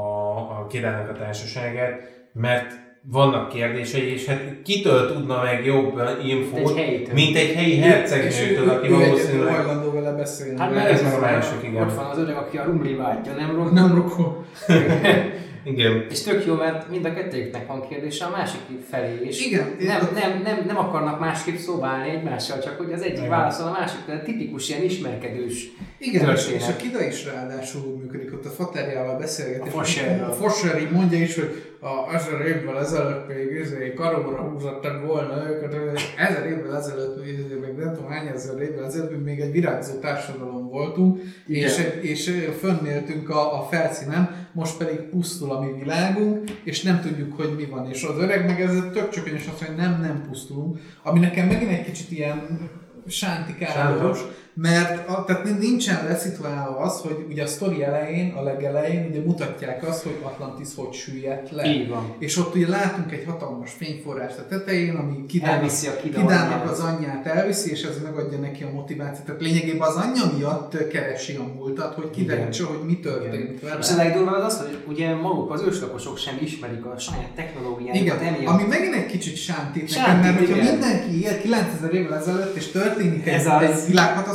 a 0.59 0.67
Királynak 0.69 1.09
a 1.09 1.13
társaságát, 1.13 2.01
mert 2.33 2.73
vannak 3.11 3.49
kérdései, 3.49 4.13
és 4.13 4.25
hát 4.25 4.41
kitől 4.63 5.13
tudna 5.13 5.41
meg 5.43 5.65
jobb 5.65 6.01
infót, 6.23 6.77
Egy 6.77 7.09
mint 7.13 7.37
egy 7.37 7.53
helyi 7.53 7.75
És 7.75 7.83
hercegnőtől, 7.83 8.69
aki 8.69 8.87
ő, 8.87 8.91
ő 8.91 8.95
egyedül 8.95 9.09
valószínűleg... 9.09 9.55
hajlandó 9.55 9.91
vele 9.91 10.11
beszélni. 10.11 10.59
Hát 10.59 10.71
mert 10.71 10.83
mert 10.83 10.93
ez 10.93 11.01
meg 11.01 11.13
a 11.13 11.19
másik, 11.19 11.63
igen. 11.63 11.87
Ott 11.87 11.95
van 11.95 12.05
az 12.05 12.17
öreg, 12.17 12.35
aki 12.35 12.57
a 12.57 12.63
rumli 12.63 12.95
vágyja, 12.95 13.33
nem 13.33 13.55
rom? 13.55 13.73
nem 13.73 13.95
rokon. 13.95 14.45
Igen. 15.63 16.05
És 16.09 16.21
tök 16.21 16.45
jó, 16.45 16.55
mert 16.55 16.89
mind 16.89 17.05
a 17.05 17.13
kettőjüknek 17.13 17.67
van 17.67 17.87
kérdése 17.87 18.25
a 18.25 18.29
másik 18.29 18.59
felé 18.89 19.25
is. 19.27 19.45
Igen. 19.45 19.75
Nem, 19.79 20.09
nem, 20.13 20.41
nem, 20.43 20.63
nem 20.67 20.77
akarnak 20.77 21.19
másképp 21.19 21.55
szóba 21.55 21.87
állni 21.87 22.09
egymással, 22.09 22.59
csak 22.59 22.77
hogy 22.77 22.91
az 22.93 23.01
egyik 23.01 23.17
Igen. 23.17 23.29
válaszol 23.29 23.67
a 23.67 23.71
másik, 23.79 23.99
de 24.07 24.21
tipikus 24.21 24.69
ilyen 24.69 24.83
ismerkedős 24.83 25.71
Igen, 25.97 26.21
és, 26.21 26.43
történet. 26.43 26.61
és 26.61 26.67
a 26.67 26.75
Kida 26.75 27.05
is 27.05 27.25
ráadásul 27.25 27.97
működik, 27.97 28.33
ott 28.33 28.45
a 28.45 28.49
faterjával 28.49 29.17
beszélget. 29.17 29.61
A 29.61 29.65
és 29.65 29.71
Fosherrel. 29.71 30.29
A 30.29 30.33
Fosher 30.33 30.81
így 30.81 30.91
mondja 30.91 31.17
is, 31.17 31.35
hogy 31.35 31.73
a 31.79 32.13
ezer 32.15 32.41
évvel 32.47 32.79
ezelőtt 32.79 33.27
még 33.27 33.59
izé, 33.59 33.93
karomra 33.93 34.41
húzottak 34.41 35.05
volna 35.05 35.49
őket, 35.49 35.75
ezer 36.17 36.45
évvel 36.45 36.77
ezelőtt, 36.77 37.25
izé, 37.25 37.57
meg 37.61 37.75
nem 37.75 37.93
tudom 37.93 38.09
hány 38.09 38.27
ezer 38.27 38.61
évvel 38.61 38.85
ezelőtt, 38.85 39.23
még 39.23 39.39
egy 39.39 39.51
virágzó 39.51 39.93
társadalom 39.99 40.62
voltunk, 40.73 41.21
Igen. 41.47 41.69
és, 41.69 41.81
és 42.01 42.31
fönnéltünk 42.59 43.29
a, 43.29 43.59
a 43.59 43.67
felszínen, 43.71 44.47
most 44.51 44.77
pedig 44.77 44.99
pusztul 44.99 45.51
a 45.51 45.61
mi 45.61 45.71
világunk, 45.79 46.51
és 46.63 46.81
nem 46.81 47.01
tudjuk, 47.01 47.35
hogy 47.35 47.55
mi 47.55 47.65
van. 47.65 47.89
És 47.89 48.03
az 48.03 48.17
öreg 48.17 48.45
meg 48.45 48.61
ez 48.61 48.71
tök 48.93 49.09
csökönyös 49.09 49.47
azt, 49.47 49.63
hogy 49.63 49.75
nem, 49.75 50.01
nem 50.01 50.25
pusztulunk, 50.27 50.79
ami 51.03 51.19
nekem 51.19 51.47
megint 51.47 51.71
egy 51.71 51.85
kicsit 51.85 52.11
ilyen 52.11 52.69
sántikáros, 53.07 53.73
Sántos. 53.73 54.19
Mert 54.53 55.09
a, 55.09 55.23
tehát 55.23 55.59
nincsen 55.59 56.05
leszituálva 56.07 56.77
az, 56.77 56.99
hogy 56.99 57.25
ugye 57.29 57.43
a 57.43 57.47
sztori 57.47 57.83
elején, 57.83 58.33
a 58.33 58.43
legelején 58.43 59.07
ugye 59.09 59.19
mutatják 59.25 59.87
azt, 59.87 60.03
hogy 60.03 60.17
Atlantis 60.21 60.67
hogy 60.75 60.93
süllyedt 60.93 61.51
le. 61.51 61.65
Így 61.65 61.89
van. 61.89 62.15
És 62.19 62.37
ott 62.37 62.55
ugye 62.55 62.67
látunk 62.67 63.11
egy 63.11 63.23
hatalmas 63.27 63.71
fényforrást 63.71 64.37
a 64.37 64.45
tetején, 64.47 64.95
ami 64.95 65.25
kidának, 65.25 65.69
kidának 66.03 66.71
az 66.71 66.79
anyját 66.79 67.25
elviszi, 67.25 67.71
és 67.71 67.83
ez 67.83 68.01
megadja 68.03 68.37
neki 68.37 68.63
a 68.63 68.69
motivációt. 68.73 69.25
Tehát 69.25 69.41
lényegében 69.41 69.87
az 69.87 69.95
anyja 69.95 70.23
miatt 70.37 70.87
keresi 70.87 71.35
a 71.35 71.43
múltat, 71.55 71.93
hogy 71.93 72.09
kiderítse, 72.09 72.63
hogy 72.63 72.79
mi 72.85 72.99
történt 72.99 73.61
vele. 73.61 73.77
És 73.79 73.91
a 73.91 73.95
legdurvább 73.95 74.43
az, 74.43 74.57
hogy 74.57 74.77
ugye 74.87 75.15
maguk 75.15 75.51
az 75.51 75.61
őslakosok 75.61 76.17
sem 76.17 76.37
ismerik 76.41 76.85
a 76.85 76.99
saját 76.99 77.29
technológiájukat 77.35 78.21
Igen, 78.21 78.33
emiatt. 78.33 78.53
ami 78.53 78.63
megint 78.63 78.93
egy 78.93 79.05
kicsit 79.05 79.35
sántít 79.35 79.89
nekem, 79.89 80.03
Sántít, 80.05 80.23
mert 80.23 80.37
hogyha 80.37 80.55
igen. 80.55 80.71
mindenki 80.71 81.23
él 81.23 81.41
9000 81.41 81.93
évvel 81.93 82.17
ezelőtt, 82.17 82.55
és 82.55 82.67
történik 82.67 83.27
Ez 83.27 83.45
egy, 83.45 83.69
az. 83.69 83.85
egy 83.87 83.93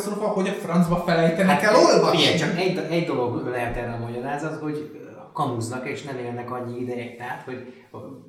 világkatasztrófa, 0.08 0.28
hogy 0.28 0.48
a 0.48 0.52
francba 0.52 0.96
felejtenek 1.06 1.60
Hát 1.60 1.74
el 1.74 1.82
olvasni. 1.82 2.18
Figyelj, 2.18 2.38
csak 2.38 2.58
egy, 2.58 2.78
egy 2.90 3.06
dolog 3.06 3.46
lehet 3.46 3.76
erre 3.76 3.92
a 3.92 4.04
magyarázat, 4.06 4.60
hogy 4.60 4.90
kamuznak 5.32 5.88
és 5.88 6.02
nem 6.02 6.18
élnek 6.18 6.50
annyi 6.50 6.80
ideig. 6.80 7.16
Tehát, 7.16 7.42
hogy, 7.44 7.72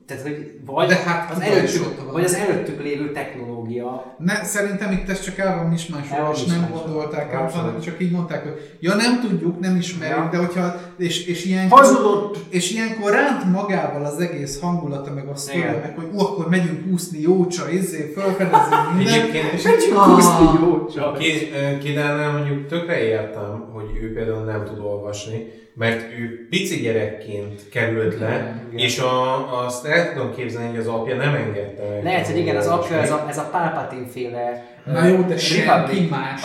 tehát, 0.05 0.23
hogy 0.23 0.51
vagy, 0.65 0.87
De 0.87 0.95
hát 0.95 1.31
az 1.31 1.41
előttük, 1.41 2.11
vagy 2.11 2.23
az 2.23 2.33
előttük 2.33 2.83
lévő 2.83 3.11
technológia 3.11 4.15
Ne, 4.17 4.43
szerintem 4.43 4.91
itt 4.91 5.09
ez 5.09 5.19
csak 5.21 5.37
el 5.37 5.55
van 5.57 5.65
mismásolva, 5.65 6.31
és 6.35 6.43
nem 6.43 6.69
gondolták 6.73 7.33
át, 7.33 7.51
hanem 7.53 7.79
csak 7.79 8.01
így 8.01 8.11
mondták, 8.11 8.43
hogy 8.43 8.77
ja 8.79 8.95
nem 8.95 9.19
tudjuk, 9.21 9.59
nem 9.59 9.75
ismerjük, 9.75 10.17
Ja. 10.17 10.29
de 10.31 10.37
hogyha, 10.37 10.75
és, 10.97 11.25
és 11.25 11.45
ilyen 11.45 11.69
Hazudott! 11.69 12.37
és 12.49 12.71
ilyenkor 12.71 13.11
ránt 13.11 13.51
magával 13.51 14.05
az 14.05 14.19
egész 14.19 14.59
hangulata, 14.59 15.13
meg 15.13 15.27
a 15.27 15.35
sztoria, 15.35 15.61
Igen. 15.63 15.79
meg 15.79 15.95
hogy 15.95 16.07
ú, 16.13 16.19
akkor 16.19 16.49
megyünk 16.49 16.93
úszni 16.93 17.21
jócsa, 17.21 17.69
izé, 17.71 18.11
felfedezni 18.15 18.75
minden. 18.97 19.13
Egyébként 19.13 19.51
és 19.53 19.63
Megyünk 19.63 19.97
Ah. 19.97 20.15
úszni, 20.15 20.59
jó 20.65 20.85
csak! 20.85 21.17
Ki- 21.17 21.49
ö, 21.53 21.77
Kidánál 21.77 22.31
mondjuk 22.37 22.67
tökre 22.67 22.99
értem, 23.03 23.69
hogy 23.73 23.85
ő 24.01 24.13
például 24.13 24.43
nem 24.43 24.63
tud 24.65 24.79
olvasni, 24.79 25.57
mert 25.73 26.01
ő 26.19 26.47
pici 26.49 26.75
gyerekként 26.81 27.69
került 27.69 28.19
le, 28.19 28.63
Igen. 28.71 28.85
és 28.85 28.99
a, 28.99 29.33
azt 29.51 29.85
el 29.85 30.13
tudom 30.13 30.35
képzelni, 30.35 30.69
hogy 30.69 30.79
az 30.79 30.87
apja 30.87 31.15
nem 31.15 31.35
engedte 31.35 31.83
meg. 31.93 32.03
Lehet, 32.03 32.25
hogy 32.27 32.37
igen, 32.37 32.55
az 32.55 32.67
apja, 32.67 32.97
ez 32.97 33.11
a, 33.11 33.25
ez 33.29 33.37
a 33.37 33.49
Palpatine 33.51 34.07
féle 34.07 34.65
Na 34.85 35.05
jó, 35.05 35.21
de 35.21 35.37
senki 35.37 36.07
más. 36.09 36.41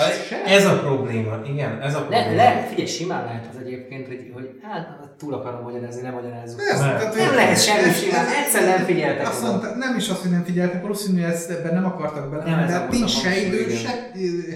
Ez 0.47 0.67
a 0.67 0.79
probléma, 0.79 1.41
igen, 1.47 1.81
ez 1.83 1.95
a 1.95 2.07
Le, 2.11 2.23
probléma. 2.23 2.43
le, 2.43 2.67
figyelj, 2.69 2.89
simán 2.89 3.25
lehet 3.25 3.45
az 3.53 3.61
egyébként, 3.61 4.07
hogy, 4.07 4.31
hogy 4.35 4.51
hát 4.63 4.89
túl 5.19 5.35
akarom 5.35 5.63
magyarázni, 5.63 6.03
nem 6.03 6.13
magyarázzuk. 6.13 6.61
Ez, 6.73 6.79
Nem. 6.81 6.89
tehát, 6.89 7.15
Nem 7.17 7.35
lehet 7.35 7.63
semmi 7.63 7.89
ez- 7.89 7.99
simán, 7.99 8.27
egyszer 8.45 8.65
nem 8.77 8.85
figyeltek 8.87 9.27
Azt 9.29 9.43
oda. 9.43 9.51
mondta, 9.51 9.75
nem 9.77 9.97
is 9.97 10.09
azt, 10.09 10.21
hogy 10.23 10.31
nem 10.31 10.45
figyeltek, 10.45 10.83
valószínű, 10.83 11.21
hogy 11.23 11.31
ezt 11.33 11.51
ebben 11.51 11.75
nem 11.75 11.85
akartak 11.85 12.31
bele, 12.31 12.45
Nem, 12.57 12.67
de 12.67 12.87
nincs 12.91 13.11
se 13.11 13.37
idő, 13.47 13.69
se 13.71 14.11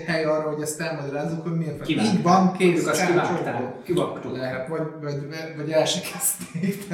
hely 0.06 0.24
arra, 0.24 0.50
hogy 0.52 0.62
ezt 0.62 0.80
elmagyarázzuk, 0.80 1.42
hogy 1.42 1.56
miért. 1.56 1.82
Kivágták. 1.82 2.14
Így 2.14 2.22
van, 2.22 2.52
kész, 2.56 2.86
Azt 2.86 3.06
kivágtuk. 3.84 4.36
Lehet, 4.36 4.68
vagy, 4.68 4.80
vagy, 5.02 5.26
vagy 5.56 5.70
el 5.70 5.84
se 5.84 6.00
kezdték. 6.12 6.84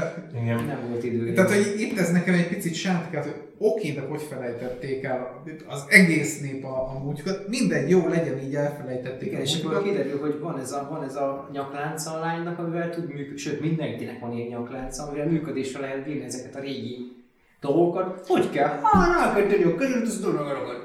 Igen. 0.42 0.64
Nem 0.64 0.78
volt 0.90 1.04
idő. 1.04 1.32
tehát, 1.32 1.50
hogy 1.50 1.74
itt 1.78 1.98
ez 1.98 2.10
nekem 2.10 2.34
egy 2.34 2.48
picit 2.48 2.74
sántikát, 2.74 3.22
hogy 3.24 3.34
oké, 3.64 3.92
de 3.92 4.00
hogy 4.00 4.22
felejtették 4.22 5.04
el 5.04 5.42
az 5.66 5.84
egész 5.88 6.40
nép 6.40 6.64
a, 6.64 6.94
a 6.94 6.98
múltjukat. 7.02 7.48
Mindegy, 7.48 7.88
jó, 7.88 8.08
legyen 8.08 8.38
így 8.38 8.54
elfelejtették 8.54 9.28
Igen, 9.28 9.40
a 9.40 9.42
és 9.42 9.62
akkor 9.62 9.82
kiderül, 9.82 10.20
hogy 10.20 10.38
van 10.40 10.58
ez 10.60 10.72
a, 10.72 10.86
van 10.90 11.04
ez 11.04 11.16
a 11.16 11.48
nyaklánca 11.52 12.10
a 12.10 12.18
lánynak, 12.18 12.58
amivel 12.58 12.90
tud 12.90 13.06
működni, 13.06 13.36
sőt 13.36 13.60
mindenkinek 13.60 14.20
van 14.20 14.32
ilyen 14.32 14.48
nyaklánca, 14.48 15.02
amivel 15.02 15.26
működésre 15.26 15.80
lehet 15.80 16.04
vinni 16.04 16.24
ezeket 16.24 16.56
a 16.56 16.60
régi 16.60 17.12
dolgokat. 17.60 18.26
Hogy 18.26 18.50
kell? 18.50 18.80
Rá 18.92 19.34
kell 19.34 19.46
tenni 19.46 19.62
a 19.62 19.74
körült, 19.74 20.06
az 20.06 20.20
dolgokat. 20.20 20.83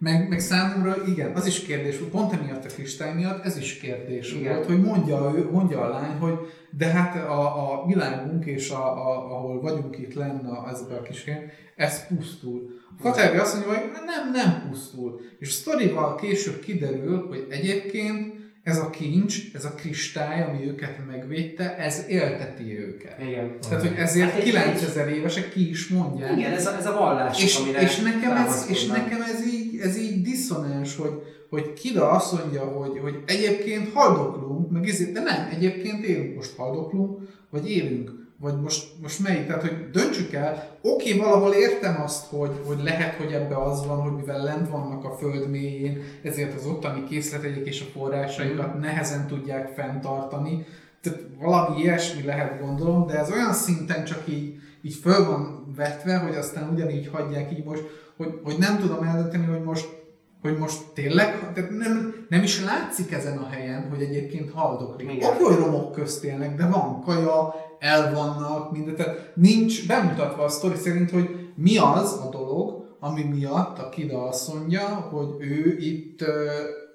Meg, 0.00 0.28
meg 0.28 0.40
számomra 0.40 0.96
igen, 1.06 1.32
az 1.34 1.46
is 1.46 1.60
kérdés, 1.60 1.98
volt, 1.98 2.10
pont 2.10 2.32
emiatt 2.32 2.64
a 2.64 2.68
kristály 2.68 3.14
miatt, 3.14 3.44
ez 3.44 3.56
is 3.56 3.78
kérdés 3.78 4.32
Igen. 4.32 4.54
volt, 4.54 4.66
hogy 4.66 4.82
mondja, 4.82 5.32
ő, 5.36 5.48
mondja 5.50 5.80
a 5.80 5.88
lány, 5.88 6.16
hogy 6.18 6.38
de 6.70 6.86
hát 6.86 7.16
a, 7.16 7.72
a 7.82 7.86
világunk 7.86 8.44
és 8.46 8.70
a, 8.70 9.08
a, 9.08 9.34
ahol 9.36 9.60
vagyunk 9.60 9.98
itt 9.98 10.14
lenne 10.14 10.62
ezzel 10.70 10.96
a 10.98 11.02
kis 11.02 11.24
helyen, 11.24 11.50
ez 11.76 12.06
pusztul. 12.06 12.80
A 12.98 13.02
Faterbe 13.02 13.40
azt 13.40 13.54
mondja, 13.54 13.72
hogy 13.72 13.90
nem, 14.06 14.30
nem 14.32 14.68
pusztul. 14.68 15.20
És 15.38 15.50
sztorival 15.52 16.14
később 16.14 16.60
kiderül, 16.60 17.26
hogy 17.28 17.46
egyébként 17.50 18.36
ez 18.62 18.78
a 18.78 18.90
kincs, 18.90 19.38
ez 19.54 19.64
a 19.64 19.74
kristály, 19.74 20.42
ami 20.42 20.66
őket 20.66 21.06
megvédte, 21.06 21.76
ez 21.76 22.04
élteti 22.08 22.78
őket. 22.78 23.20
Igen. 23.20 23.60
Tehát, 23.68 23.80
hogy 23.80 23.96
ezért 23.96 24.30
Hát 24.30 24.40
egy- 24.40 24.52
9000 24.52 25.08
évesek 25.08 25.50
ki 25.50 25.68
is 25.70 25.88
mondják. 25.88 26.36
Igen, 26.38 26.52
ez 26.52 26.66
a, 26.66 26.76
ez 26.76 26.86
a 26.86 26.92
vallás, 26.92 27.42
És, 27.42 27.56
amire 27.56 27.80
és, 27.80 27.96
nekem 27.96 28.36
ez, 28.36 28.66
és 28.70 28.86
nekem 28.86 29.20
ez 29.22 29.46
így, 29.46 29.67
ez 29.80 29.98
így 29.98 30.22
diszonens, 30.22 30.96
hogy, 30.96 31.22
hogy 31.50 31.72
Kida 31.72 32.10
azt 32.10 32.32
mondja, 32.32 32.64
hogy, 32.64 32.98
hogy 32.98 33.22
egyébként 33.26 33.92
haldoklunk, 33.92 34.70
meg 34.70 34.88
ezért, 34.88 35.12
de 35.12 35.20
nem, 35.20 35.48
egyébként 35.50 36.04
élünk, 36.04 36.36
most 36.36 36.56
haldoklunk, 36.56 37.18
vagy 37.50 37.70
élünk, 37.70 38.18
vagy 38.40 38.60
most, 38.60 38.86
most 39.02 39.22
melyik, 39.22 39.46
tehát 39.46 39.60
hogy 39.60 39.90
döntsük 39.90 40.32
el, 40.32 40.78
oké, 40.82 41.12
valahol 41.12 41.52
értem 41.52 42.02
azt, 42.02 42.26
hogy, 42.26 42.50
hogy 42.66 42.82
lehet, 42.82 43.14
hogy 43.14 43.32
ebbe 43.32 43.62
az 43.62 43.86
van, 43.86 44.00
hogy 44.00 44.12
mivel 44.12 44.42
lent 44.42 44.68
vannak 44.68 45.04
a 45.04 45.16
föld 45.16 45.50
mélyén, 45.50 46.02
ezért 46.22 46.54
az 46.54 46.66
ottani 46.66 47.04
készletegyek 47.04 47.66
és 47.66 47.80
a 47.80 47.98
forrásaikat 47.98 48.80
nehezen 48.80 49.26
tudják 49.26 49.72
fenntartani, 49.74 50.66
tehát 51.00 51.20
valami 51.40 51.80
ilyesmi 51.80 52.22
lehet 52.22 52.60
gondolom, 52.60 53.06
de 53.06 53.18
ez 53.18 53.30
olyan 53.30 53.52
szinten 53.52 54.04
csak 54.04 54.22
így, 54.28 54.54
így 54.82 54.94
föl 54.94 55.24
van 55.26 55.72
vetve, 55.76 56.16
hogy 56.16 56.36
aztán 56.36 56.70
ugyanígy 56.72 57.08
hagyják 57.12 57.52
így 57.52 57.64
most, 57.64 57.82
hogy, 58.18 58.40
hogy 58.44 58.58
nem 58.58 58.78
tudom 58.78 59.02
eldönteni, 59.02 59.46
hogy 59.46 59.62
most 59.62 59.96
hogy 60.42 60.58
most 60.58 60.82
tényleg, 60.94 61.52
tehát 61.54 61.70
nem, 61.70 62.26
nem 62.28 62.42
is 62.42 62.64
látszik 62.64 63.12
ezen 63.12 63.38
a 63.38 63.46
helyen, 63.46 63.88
hogy 63.90 64.02
egyébként 64.02 64.52
haldoklik. 64.52 65.24
Oké, 65.24 65.54
romok 65.54 65.92
közt 65.92 66.24
élnek, 66.24 66.56
de 66.56 66.66
van 66.66 67.00
kaja, 67.00 67.54
el 67.78 68.14
vannak, 68.14 68.72
minden, 68.72 68.96
tehát 68.96 69.32
nincs 69.34 69.86
bemutatva 69.86 70.44
a 70.44 70.48
sztori 70.48 70.76
szerint, 70.76 71.10
hogy 71.10 71.52
mi 71.54 71.76
az 71.76 72.20
a 72.26 72.28
dolog, 72.30 72.96
ami 73.00 73.22
miatt 73.22 73.78
a 73.78 73.88
Kida 73.88 74.28
azt 74.28 74.54
mondja, 74.54 74.86
hogy 74.86 75.28
ő 75.38 75.76
itt, 75.78 76.24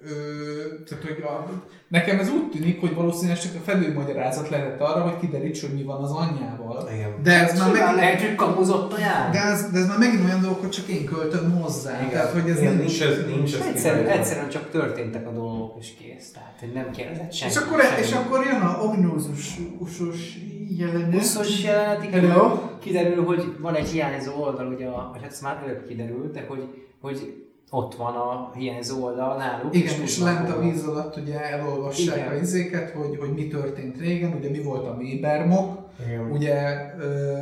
ö, 0.06 0.84
tehát 0.84 1.04
hogy 1.04 1.22
a, 1.22 1.46
nekem 1.88 2.18
ez 2.18 2.28
úgy 2.30 2.50
tűnik, 2.50 2.80
hogy 2.80 2.94
valószínűleg 2.94 3.38
csak 3.38 3.54
a 3.54 3.58
felülmagyarázat 3.64 4.48
lehet 4.48 4.80
arra, 4.80 5.00
hogy 5.00 5.18
kideríts, 5.20 5.60
hogy 5.60 5.74
mi 5.74 5.82
van 5.82 6.02
az 6.02 6.10
anyjával. 6.10 6.88
Igen. 6.94 7.10
De 7.22 7.32
ez 7.32 7.58
már 7.58 7.68
Simán 7.74 7.94
meg, 7.94 8.04
lehet, 8.04 8.20
hogy 8.20 8.34
kamuzott 8.34 8.92
a 8.92 8.98
jár. 8.98 9.30
de 9.32 9.40
ez, 9.40 9.70
de 9.70 9.78
ez 9.78 9.86
már 9.86 9.98
megint 9.98 10.24
olyan 10.24 10.40
dolog, 10.40 10.58
hogy 10.58 10.68
csak 10.70 10.86
én 10.86 11.04
költöm 11.04 11.60
hozzá. 11.60 11.98
Igen. 11.98 12.10
Tehát, 12.10 12.30
hogy 12.30 12.50
ez 12.50 12.60
Igen, 12.60 12.74
nincs. 12.76 13.00
nincs 13.00 13.02
ez, 13.02 13.26
nincs 13.26 13.54
ez 13.54 13.66
Egyszerűen, 13.66 14.06
egyszerűen 14.08 14.48
csak 14.48 14.70
történtek 14.70 15.26
a 15.26 15.30
dolgok, 15.30 15.76
és 15.80 15.94
kész. 15.98 16.30
Tehát, 16.32 16.56
hogy 16.60 16.72
nem 16.72 16.90
kérdezett 16.90 17.32
senki. 17.32 17.54
És 17.54 17.60
akkor, 17.60 17.80
semmi. 17.80 18.00
és 18.00 18.12
akkor 18.12 18.44
jön 18.44 18.60
a 18.60 18.82
ominózus 18.82 19.58
usos 19.78 20.38
jelenet. 20.78 21.10
Buszos 21.10 21.62
jelenet, 21.62 22.04
igen, 22.04 22.30
Hello. 22.30 22.58
kiderül, 22.80 23.24
hogy 23.24 23.56
van 23.60 23.74
egy 23.74 23.88
hiányzó 23.88 24.32
oldal, 24.42 24.66
ugye, 24.66 24.86
a, 24.86 25.08
vagy 25.12 25.22
hát 25.22 25.30
ez 25.30 25.40
már 25.40 25.62
előbb 25.66 25.86
kiderült, 25.86 26.32
de 26.32 26.44
hogy, 26.48 26.64
hogy 27.00 27.43
ott 27.74 27.94
van 27.94 28.14
a 28.14 28.50
hiányzó 28.54 29.04
oldal 29.04 29.36
náluk. 29.36 29.74
Igen, 29.74 30.00
és 30.02 30.16
tudnak 30.16 30.34
lent 30.34 30.50
a 30.50 30.60
víz 30.60 30.86
alatt 30.86 31.16
ugye 31.16 31.50
elolvassák 31.50 32.16
Igen. 32.16 32.28
a 32.28 32.34
izéket, 32.34 32.90
hogy, 32.90 33.16
hogy 33.18 33.32
mi 33.34 33.48
történt 33.48 33.98
régen, 33.98 34.32
ugye 34.32 34.50
mi 34.50 34.62
volt 34.62 34.86
a 34.86 34.96
mébermok, 34.96 35.78
Igen. 36.06 36.30
ugye, 36.30 36.76
ö, 36.98 37.38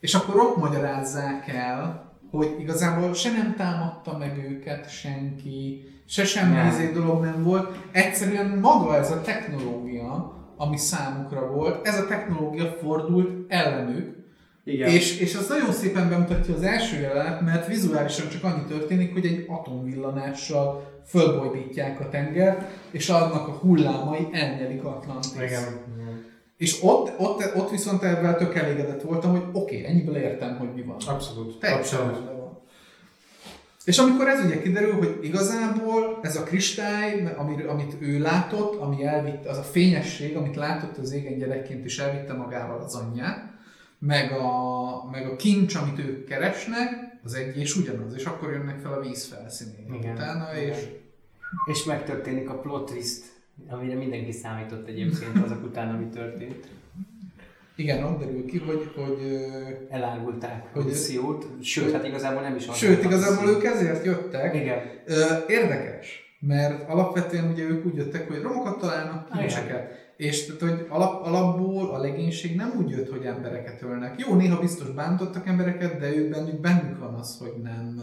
és 0.00 0.14
akkor 0.14 0.36
ott 0.36 0.56
magyarázzák 0.56 1.48
el, 1.48 2.08
hogy 2.30 2.56
igazából 2.58 3.14
se 3.14 3.30
nem 3.30 3.54
támadta 3.56 4.18
meg 4.18 4.46
őket 4.50 4.90
senki, 4.90 5.84
se 6.06 6.24
semmi 6.24 6.68
izé 6.68 6.92
dolog 6.92 7.24
nem 7.24 7.42
volt, 7.42 7.76
egyszerűen 7.92 8.58
maga 8.58 8.96
ez 8.96 9.10
a 9.10 9.20
technológia, 9.20 10.32
ami 10.56 10.76
számukra 10.76 11.46
volt, 11.46 11.86
ez 11.86 11.98
a 11.98 12.06
technológia 12.06 12.66
fordult 12.66 13.52
ellenük, 13.52 14.19
Igen. 14.72 14.88
És, 14.88 15.18
és 15.18 15.34
az 15.34 15.48
nagyon 15.48 15.72
szépen 15.72 16.08
bemutatja 16.08 16.54
az 16.54 16.62
első 16.62 17.00
jelenet, 17.00 17.40
mert 17.40 17.66
vizuálisan 17.66 18.28
csak 18.28 18.44
annyi 18.44 18.64
történik, 18.68 19.12
hogy 19.12 19.26
egy 19.26 19.44
atomvillanással 19.48 20.88
fölbojdítják 21.06 22.00
a 22.00 22.08
tengert, 22.08 22.64
és 22.90 23.08
annak 23.08 23.48
a 23.48 23.52
hullámai 23.52 24.28
elnyelik 24.32 24.84
Atlantis. 24.84 25.42
Igen. 25.42 25.80
És 26.56 26.78
ott, 26.82 27.18
ott, 27.18 27.56
ott 27.56 27.70
viszont 27.70 28.02
ebben 28.02 28.36
tök 28.36 28.54
elégedett 28.54 29.02
voltam, 29.02 29.30
hogy 29.30 29.42
oké, 29.52 29.78
okay, 29.78 29.90
ennyiből 29.90 30.16
értem, 30.16 30.56
hogy 30.56 30.68
mi 30.74 30.82
van. 30.82 30.96
Abszolút. 31.06 31.58
Teljesen 31.58 32.00
Abszolút. 32.00 32.40
És 33.84 33.98
amikor 33.98 34.28
ez 34.28 34.44
ugye 34.44 34.62
kiderül, 34.62 34.92
hogy 34.92 35.18
igazából 35.22 36.18
ez 36.22 36.36
a 36.36 36.42
kristály, 36.42 37.34
ami, 37.36 37.62
amit 37.62 37.96
ő 37.98 38.18
látott, 38.18 38.80
ami 38.80 39.04
elvitt, 39.04 39.46
az 39.46 39.58
a 39.58 39.62
fényesség, 39.62 40.36
amit 40.36 40.56
látott 40.56 40.96
az 40.96 41.12
égen 41.12 41.38
gyerekként, 41.38 41.84
és 41.84 41.98
elvitte 41.98 42.32
magával 42.32 42.80
az 42.80 42.94
anyját, 42.94 43.49
meg 44.00 44.32
a, 44.32 45.08
meg 45.10 45.26
a 45.26 45.36
kincs, 45.36 45.74
amit 45.74 45.98
ők 45.98 46.24
keresnek, 46.28 46.88
az 47.24 47.34
egy 47.34 47.56
és 47.58 47.76
ugyanaz, 47.76 48.14
és 48.14 48.24
akkor 48.24 48.50
jönnek 48.52 48.78
fel 48.80 48.92
a 48.92 49.00
víz 49.00 49.24
felszínén 49.26 49.94
Igen. 49.94 50.14
utána, 50.14 50.56
Igen. 50.56 50.68
és 50.68 50.88
És 51.72 51.84
megtörténik 51.84 52.48
a 52.48 52.54
plot 52.58 52.90
twist, 52.90 53.22
amire 53.68 53.94
mindenki 53.94 54.32
számított 54.32 54.88
egyébként 54.88 55.44
azok 55.44 55.64
után, 55.64 55.94
ami 55.94 56.08
történt. 56.08 56.68
igen, 57.76 58.04
ott 58.04 58.18
derül 58.18 58.44
ki, 58.46 58.58
hogy, 58.58 58.90
hogy 58.96 59.46
Elárulták 59.90 60.64
a 60.64 60.76
Hogy- 60.76 60.84
missziót, 60.84 61.46
sőt, 61.62 61.92
hát 61.92 62.04
igazából 62.06 62.42
nem 62.42 62.56
is 62.56 62.68
az. 62.68 62.76
sőt, 62.76 63.04
a 63.04 63.06
igazából 63.06 63.48
ők 63.50 63.64
ezért 63.64 64.04
jöttek, 64.04 64.54
Igen. 64.54 64.78
Érdekes, 65.48 66.36
mert 66.40 66.88
alapvetően 66.88 67.50
ugye 67.52 67.62
ők 67.62 67.86
úgy 67.86 67.96
jöttek, 67.96 68.28
hogy 68.28 68.42
romokat 68.42 68.78
találnak, 68.78 69.30
kincseket. 69.30 69.99
És 70.20 70.46
tehát, 70.46 70.60
hogy 70.60 70.86
alap, 70.88 71.26
alapból 71.26 71.94
a 71.94 71.98
legénység 71.98 72.56
nem 72.56 72.72
úgy 72.78 72.90
jött, 72.90 73.10
hogy 73.10 73.24
embereket 73.24 73.82
ölnek. 73.82 74.20
Jó, 74.20 74.34
néha 74.34 74.60
biztos 74.60 74.90
bántottak 74.90 75.46
embereket, 75.46 75.98
de 75.98 76.16
ők 76.16 76.30
bennük, 76.30 76.60
bennük 76.60 76.98
van 76.98 77.14
az, 77.14 77.38
hogy 77.38 77.52
nem, 77.62 78.02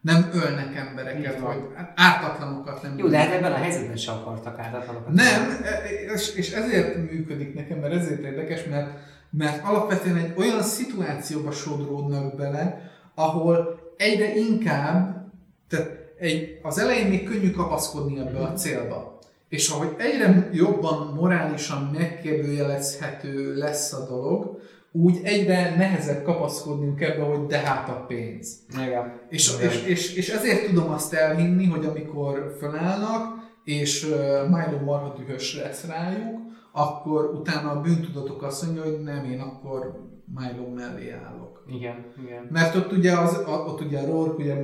nem 0.00 0.30
ölnek 0.32 0.76
embereket, 0.76 1.40
vagy 1.40 1.56
ártatlanokat 1.94 2.82
nem 2.82 2.98
Jó, 2.98 3.08
de 3.08 3.18
hát 3.18 3.32
ebben 3.32 3.52
a 3.52 3.56
helyzetben 3.56 3.96
se 3.96 4.12
akartak 4.12 4.58
ártatlanokat. 4.58 5.12
nem, 5.12 5.50
e- 5.62 6.12
és, 6.14 6.34
és 6.34 6.50
ezért 6.50 6.96
működik 6.96 7.54
nekem, 7.54 7.78
mert 7.78 7.94
ezért 7.94 8.24
érdekes, 8.24 8.64
mert, 8.64 8.98
mert 9.30 9.64
alapvetően 9.64 10.16
egy 10.16 10.32
olyan 10.36 10.62
szituációba 10.62 11.50
sodródnak 11.50 12.36
bele, 12.36 12.90
ahol 13.14 13.80
egyre 13.96 14.36
inkább, 14.36 15.30
tehát 15.68 15.90
egy, 16.18 16.58
az 16.62 16.78
elején 16.78 17.08
még 17.08 17.28
könnyű 17.28 17.50
kapaszkodni 17.50 18.18
ebbe 18.18 18.38
a 18.38 18.52
célba. 18.52 19.15
És 19.48 19.68
ahogy 19.68 19.94
egyre 19.98 20.48
jobban 20.52 21.14
morálisan 21.14 21.90
megkérdőjelezhető 21.92 23.54
lesz 23.56 23.92
a 23.92 24.06
dolog, 24.08 24.60
úgy 24.92 25.20
egyre 25.22 25.74
nehezebb 25.76 26.22
kapaszkodnunk 26.22 27.00
ebbe, 27.00 27.22
hogy 27.22 27.46
de 27.46 27.58
hát 27.58 27.88
a 27.88 28.04
pénz. 28.06 28.58
Igen. 28.82 29.20
És, 29.28 29.54
Igen. 29.54 29.70
és, 29.70 29.84
és, 29.86 30.14
és 30.14 30.28
ezért 30.28 30.66
tudom 30.66 30.90
azt 30.90 31.12
elhinni, 31.12 31.66
hogy 31.66 31.84
amikor 31.84 32.56
fölállnak, 32.58 33.34
és 33.64 34.04
uh, 34.04 34.48
Milo 34.48 34.84
marha 34.84 35.14
dühös 35.18 35.56
lesz 35.56 35.86
rájuk, 35.86 36.40
akkor 36.72 37.24
utána 37.24 37.70
a 37.70 37.80
bűntudatok 37.80 38.42
azt 38.42 38.64
mondja, 38.64 38.82
hogy 38.82 39.00
nem, 39.02 39.24
én 39.24 39.40
akkor 39.40 40.06
Milo 40.34 40.68
mellé 40.74 41.10
állok. 41.10 41.64
Igen, 41.68 42.04
igen. 42.24 42.48
Mert 42.50 42.74
ott 42.74 42.92
ugye, 42.92 43.12
az, 43.12 43.42
ott 43.46 43.80
ugye 43.80 43.98
a 43.98 44.06
Rourke 44.06 44.42
ugye 44.42 44.54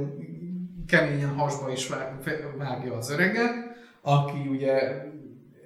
keményen 0.86 1.34
hasba 1.34 1.70
is 1.70 1.90
vágja 2.58 2.94
az 2.96 3.10
öreget, 3.10 3.71
aki 4.02 4.48
ugye 4.48 4.70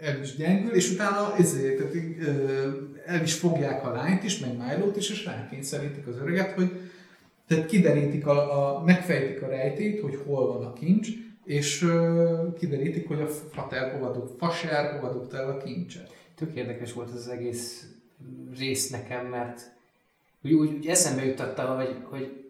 el 0.00 0.20
is 0.22 0.36
gyengül, 0.36 0.74
és 0.74 0.90
utána 0.90 1.36
ezért, 1.38 1.76
tehát, 1.76 1.94
el 3.06 3.22
is 3.22 3.34
fogják 3.34 3.86
a 3.86 3.92
lányt 3.92 4.24
is, 4.24 4.38
meg 4.38 4.56
Milo-t 4.56 4.96
is, 4.96 5.10
és 5.10 5.24
rákényszerítik 5.24 6.06
az 6.06 6.16
öreget, 6.16 6.52
hogy 6.52 6.70
tehát 7.46 7.66
kiderítik, 7.66 8.26
a, 8.26 8.76
a, 8.76 8.84
megfejtik 8.84 9.42
a 9.42 9.48
rejtét, 9.48 10.00
hogy 10.00 10.18
hol 10.26 10.46
van 10.46 10.66
a 10.66 10.72
kincs, 10.72 11.08
és 11.44 11.82
ö, 11.82 12.48
kiderítik, 12.58 13.08
hogy 13.08 13.20
a 13.20 13.26
Frater 13.26 13.92
hova 13.92 14.12
dug, 14.12 14.28
Faser 14.38 15.00
dugta 15.00 15.36
el 15.36 15.50
a 15.50 15.56
kincset. 15.56 16.14
Tök 16.34 16.54
érdekes 16.54 16.92
volt 16.92 17.10
az 17.10 17.28
egész 17.28 17.86
rész 18.58 18.90
nekem, 18.90 19.26
mert 19.26 19.72
úgy, 20.42 20.52
úgy, 20.52 20.72
úgy 20.72 20.86
eszembe 20.86 21.24
juttatta, 21.24 21.62
hogy, 21.62 21.96
hogy 22.02 22.44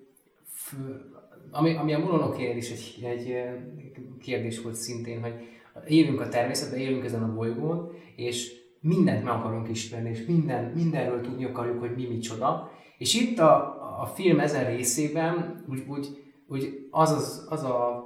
ami, 1.50 1.74
ami 1.74 1.92
a 1.92 1.98
Mononokénél 1.98 2.56
is 2.56 2.70
egy, 2.70 3.04
egy 3.04 3.30
kérdés 4.20 4.60
volt 4.60 4.74
szintén, 4.74 5.20
hogy 5.20 5.34
élünk 5.86 6.20
a 6.20 6.28
természetben, 6.28 6.78
élünk 6.78 7.04
ezen 7.04 7.22
a 7.22 7.34
bolygón, 7.34 7.92
és 8.16 8.52
mindent 8.80 9.24
meg 9.24 9.34
akarunk 9.34 9.68
ismerni, 9.68 10.10
és 10.10 10.24
minden, 10.26 10.64
mindenről 10.74 11.20
tudni 11.20 11.44
akarjuk, 11.44 11.80
hogy 11.80 11.94
mi 11.96 12.06
micsoda. 12.06 12.70
És 12.98 13.14
itt 13.14 13.38
a, 13.38 13.54
a 14.00 14.06
film 14.06 14.40
ezen 14.40 14.66
részében 14.76 15.64
úgy, 15.68 15.84
úgy, 15.88 16.06
úgy 16.48 16.88
az, 16.90 17.10
az, 17.10 17.46
az 17.50 17.64
a, 17.64 18.04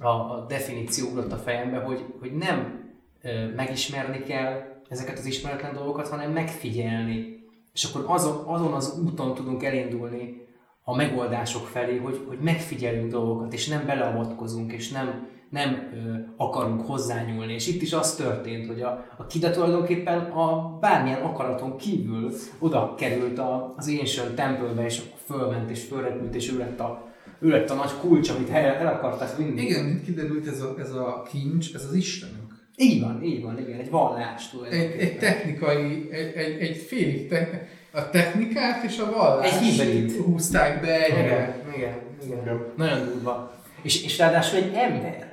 a, 0.00 0.08
a 0.08 0.44
definíció 0.48 1.08
ugrott 1.08 1.32
a 1.32 1.36
fejembe, 1.36 1.78
hogy, 1.78 2.04
hogy 2.20 2.32
nem 2.32 2.80
ö, 3.22 3.54
megismerni 3.54 4.22
kell 4.22 4.80
ezeket 4.88 5.18
az 5.18 5.26
ismeretlen 5.26 5.74
dolgokat, 5.74 6.08
hanem 6.08 6.32
megfigyelni. 6.32 7.40
És 7.72 7.84
akkor 7.84 8.04
azon, 8.06 8.44
azon 8.46 8.72
az 8.72 9.00
úton 9.04 9.34
tudunk 9.34 9.62
elindulni 9.64 10.46
a 10.84 10.96
megoldások 10.96 11.66
felé, 11.66 11.96
hogy, 11.96 12.24
hogy 12.28 12.38
megfigyelünk 12.38 13.10
dolgokat, 13.10 13.52
és 13.52 13.68
nem 13.68 13.86
beleavatkozunk, 13.86 14.72
és 14.72 14.90
nem, 14.90 15.28
nem 15.52 15.90
ö, 15.94 16.14
akarunk 16.36 16.86
hozzányúlni. 16.86 17.52
És 17.52 17.66
itt 17.66 17.82
is 17.82 17.92
az 17.92 18.14
történt, 18.14 18.66
hogy 18.66 18.80
a, 18.80 19.04
a 19.16 19.26
Kida 19.26 19.50
tulajdonképpen 19.50 20.18
a 20.18 20.78
bármilyen 20.80 21.20
akaraton 21.20 21.76
kívül 21.76 22.32
oda 22.58 22.94
került 22.94 23.38
a, 23.38 23.74
az 23.76 23.88
Ancient 24.00 24.34
Temple-be, 24.34 24.84
és 24.84 24.98
akkor 24.98 25.18
fölment, 25.36 25.70
és 25.70 25.82
fölrepült, 25.84 26.34
és 26.34 26.52
ő 26.52 26.58
lett 26.58 26.80
a, 26.80 27.08
ő 27.38 27.48
lett 27.48 27.70
a 27.70 27.74
nagy 27.74 27.90
kulcs, 28.00 28.30
amit 28.30 28.50
el, 28.50 28.74
el 28.74 28.86
akartak 28.86 29.36
vinni. 29.36 29.60
Igen, 29.62 29.84
mint 29.84 30.04
kiderült, 30.04 30.46
ez 30.46 30.60
a, 30.60 30.74
ez 30.78 30.90
a 30.90 31.22
kincs, 31.32 31.74
ez 31.74 31.84
az 31.84 31.94
Istenünk. 31.94 32.60
Így 32.76 33.00
van, 33.00 33.22
így 33.22 33.42
van, 33.42 33.58
igen, 33.58 33.78
egy 33.80 33.90
vallás 33.90 34.50
Egy, 34.70 34.90
egy 34.98 35.18
technikai, 35.18 36.08
egy, 36.10 36.32
egy, 36.34 36.60
egy 36.60 36.76
félig 36.76 37.28
te, 37.28 37.68
a 37.92 38.10
technikát 38.10 38.84
és 38.84 38.98
a 38.98 39.10
vallást 39.10 39.60
Egy 39.60 39.66
hibrid. 39.66 40.12
húzták 40.12 40.80
be 40.80 41.04
egyre. 41.04 41.20
Igen, 41.24 41.74
igen, 41.76 41.98
igen. 42.22 42.38
Igen. 42.42 42.64
Nagyon 42.76 43.04
durva. 43.04 43.54
És, 43.82 44.04
és 44.04 44.18
ráadásul 44.18 44.58
egy 44.58 44.74
ember, 44.74 45.31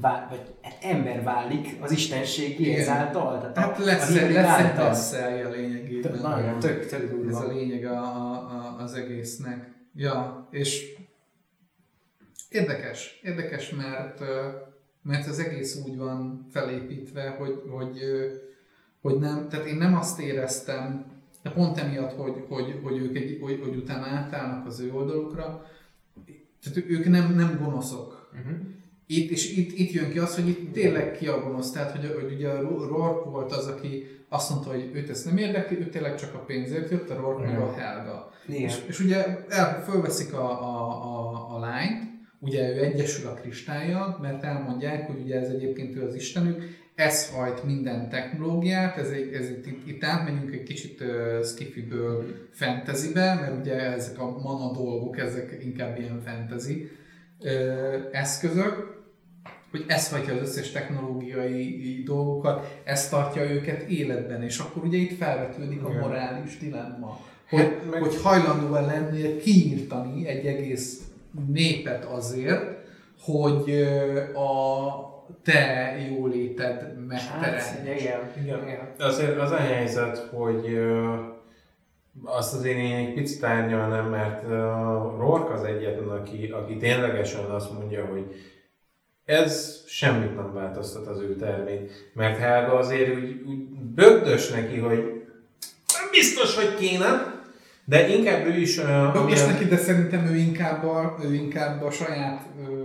vál, 0.00 0.26
vagy 0.30 0.54
egy 0.60 0.76
ember 0.90 1.22
válik 1.22 1.76
az 1.80 1.90
istenségé 1.90 2.74
ezáltal. 2.74 3.38
Tehát 3.40 3.56
Hát 3.56 3.78
a- 3.80 3.84
lesz, 3.84 4.10
a 4.16 4.30
lesz 4.30 4.58
egy 4.58 4.72
passzelje 4.74 5.48
lényegében. 5.48 6.10
Tök- 6.12 6.22
Nagyon, 6.22 6.58
tök, 6.58 6.86
tök 6.86 7.02
Ez 7.02 7.08
durva. 7.10 7.38
a 7.38 7.52
lényeg 7.52 7.84
a, 7.84 8.02
a, 8.02 8.32
a, 8.32 8.82
az 8.82 8.94
egésznek. 8.94 9.70
Ja, 9.94 10.48
és 10.50 10.94
érdekes, 12.48 13.20
érdekes, 13.22 13.70
mert, 13.70 14.20
mert 15.02 15.26
az 15.26 15.38
egész 15.38 15.82
úgy 15.86 15.96
van 15.96 16.46
felépítve, 16.50 17.28
hogy, 17.28 17.62
hogy, 17.70 17.98
hogy 19.00 19.18
nem, 19.18 19.48
tehát 19.48 19.66
én 19.66 19.76
nem 19.76 19.96
azt 19.96 20.20
éreztem, 20.20 21.04
de 21.42 21.50
pont 21.50 21.78
emiatt, 21.78 22.12
hogy, 22.12 22.44
hogy, 22.48 22.80
hogy 22.82 22.96
ők 22.98 23.16
egy, 23.16 23.38
hogy, 23.40 23.60
hogy 23.62 23.76
utána 23.76 24.06
átállnak 24.06 24.66
az 24.66 24.80
ő 24.80 24.92
oldalukra, 24.92 25.66
tehát 26.62 26.90
ők 26.90 27.04
nem, 27.08 27.34
nem 27.34 27.58
gonoszok. 27.62 28.30
Uh-huh. 28.32 28.58
Itt, 29.06 29.30
és 29.30 29.56
itt, 29.56 29.78
itt 29.78 29.90
jön 29.90 30.10
ki 30.10 30.18
az, 30.18 30.34
hogy 30.34 30.48
itt 30.48 30.72
tényleg 30.72 31.16
ki 31.16 31.26
a 31.26 31.40
gonosz, 31.40 31.70
tehát 31.70 31.90
hogy, 31.90 32.14
hogy 32.20 32.32
ugye 32.32 32.60
Rourke 32.60 33.30
volt 33.30 33.52
az, 33.52 33.66
aki 33.66 34.06
azt 34.28 34.50
mondta, 34.50 34.70
hogy 34.70 34.90
őt 34.92 35.10
ezt 35.10 35.24
nem 35.24 35.36
érdekli, 35.36 35.78
ő 35.78 35.88
tényleg 35.88 36.14
csak 36.16 36.34
a 36.34 36.38
pénzért 36.38 36.90
jött, 36.90 37.10
a 37.10 37.16
Rourke 37.16 37.50
meg 37.50 37.60
a 37.60 37.74
Helga. 37.74 38.32
Igen. 38.48 38.62
És, 38.62 38.78
és 38.88 39.00
ugye 39.00 39.44
el, 39.48 39.82
fölveszik 39.84 40.32
a, 40.32 40.50
a, 40.62 40.90
a, 41.02 41.56
a 41.56 41.58
lányt, 41.58 42.02
ugye 42.38 42.74
ő 42.74 42.84
egyesül 42.84 43.28
a 43.28 43.34
kristályjal, 43.34 44.18
mert 44.22 44.44
elmondják, 44.44 45.06
hogy 45.06 45.20
ugye 45.20 45.40
ez 45.40 45.48
egyébként 45.48 45.96
ő 45.96 46.02
az 46.02 46.14
istenük, 46.14 46.80
ez 46.94 47.30
hajt 47.30 47.64
minden 47.64 48.08
technológiát, 48.08 48.96
ez 48.96 49.08
egy, 49.08 49.32
ez 49.32 49.46
egy, 49.46 49.66
itt, 49.66 49.88
itt 49.88 50.04
átmegyünk 50.04 50.52
egy 50.52 50.62
kicsit 50.62 51.00
uh, 51.00 51.44
skifiből 51.44 52.24
fantasybe, 52.50 53.34
mert 53.34 53.60
ugye 53.60 53.74
ezek 53.74 54.20
a 54.20 54.38
mana 54.38 54.72
dolgok, 54.72 55.18
ezek 55.18 55.58
inkább 55.64 55.98
ilyen 55.98 56.20
fantasy 56.24 56.90
uh, 57.44 57.50
eszközök, 58.12 59.00
hogy 59.70 59.84
ez 59.86 60.10
hagyja 60.10 60.34
az 60.34 60.40
összes 60.40 60.70
technológiai 60.70 62.02
dolgokat, 62.04 62.80
ez 62.84 63.08
tartja 63.08 63.50
őket 63.50 63.82
életben, 63.82 64.42
és 64.42 64.58
akkor 64.58 64.84
ugye 64.84 64.96
itt 64.96 65.16
felvetődik 65.16 65.84
a 65.84 65.88
morális 65.92 66.58
dilemma, 66.58 67.20
hogy, 67.48 67.60
Hát 67.60 67.90
meg- 67.90 68.02
hogy 68.02 68.20
hajlandó 68.22 68.72
lennél 68.72 69.38
kiírtani 69.38 70.26
egy 70.28 70.46
egész 70.46 71.00
népet 71.48 72.04
azért, 72.04 72.62
hogy 73.20 73.70
ö, 73.70 74.18
a 74.38 74.90
te 75.44 75.96
jóléted 76.10 76.80
Hát, 76.80 76.96
megteremts. 77.08 77.64
igen, 78.02 78.20
Igen. 78.42 78.62
igen. 78.68 78.92
Azért 78.98 79.38
az 79.38 79.50
a 79.50 79.56
helyzet, 79.56 80.18
hogy 80.18 80.72
ö, 80.72 81.14
azt 82.24 82.54
azért 82.54 82.78
én 82.78 82.94
egy 82.96 83.14
picit 83.14 83.44
árnyalnám, 83.44 84.06
mert 84.10 84.42
ö, 84.44 84.56
Rourke 85.18 85.52
az 85.52 85.64
egyetlen, 85.64 86.08
aki, 86.08 86.46
aki 86.46 86.76
ténylegesen 86.76 87.44
azt 87.44 87.72
mondja, 87.72 88.04
hogy 88.06 88.24
ez 89.24 89.82
semmit 89.86 90.36
nem 90.36 90.52
változtat 90.52 91.06
az 91.06 91.20
ő 91.20 91.36
tervén. 91.36 91.88
Mert 92.14 92.38
Helga 92.38 92.78
azért 92.78 93.14
úgy, 93.16 93.42
úgy 93.46 93.68
bögdös 93.94 94.50
neki, 94.50 94.78
hogy 94.78 94.98
nem 95.98 96.10
biztos, 96.10 96.56
hogy 96.56 96.74
kéne, 96.74 97.40
de 97.84 98.08
inkább 98.08 98.46
ő 98.46 98.56
is... 98.56 98.76
Most 98.76 99.16
amilyen- 99.16 99.50
neki, 99.50 99.64
de 99.64 99.76
szerintem 99.76 100.26
ő 100.26 100.36
inkább 100.36 100.84
a, 100.84 101.16
ő 101.24 101.34
inkább 101.34 101.82
a 101.82 101.90
saját 101.90 102.46
ö, 102.68 102.81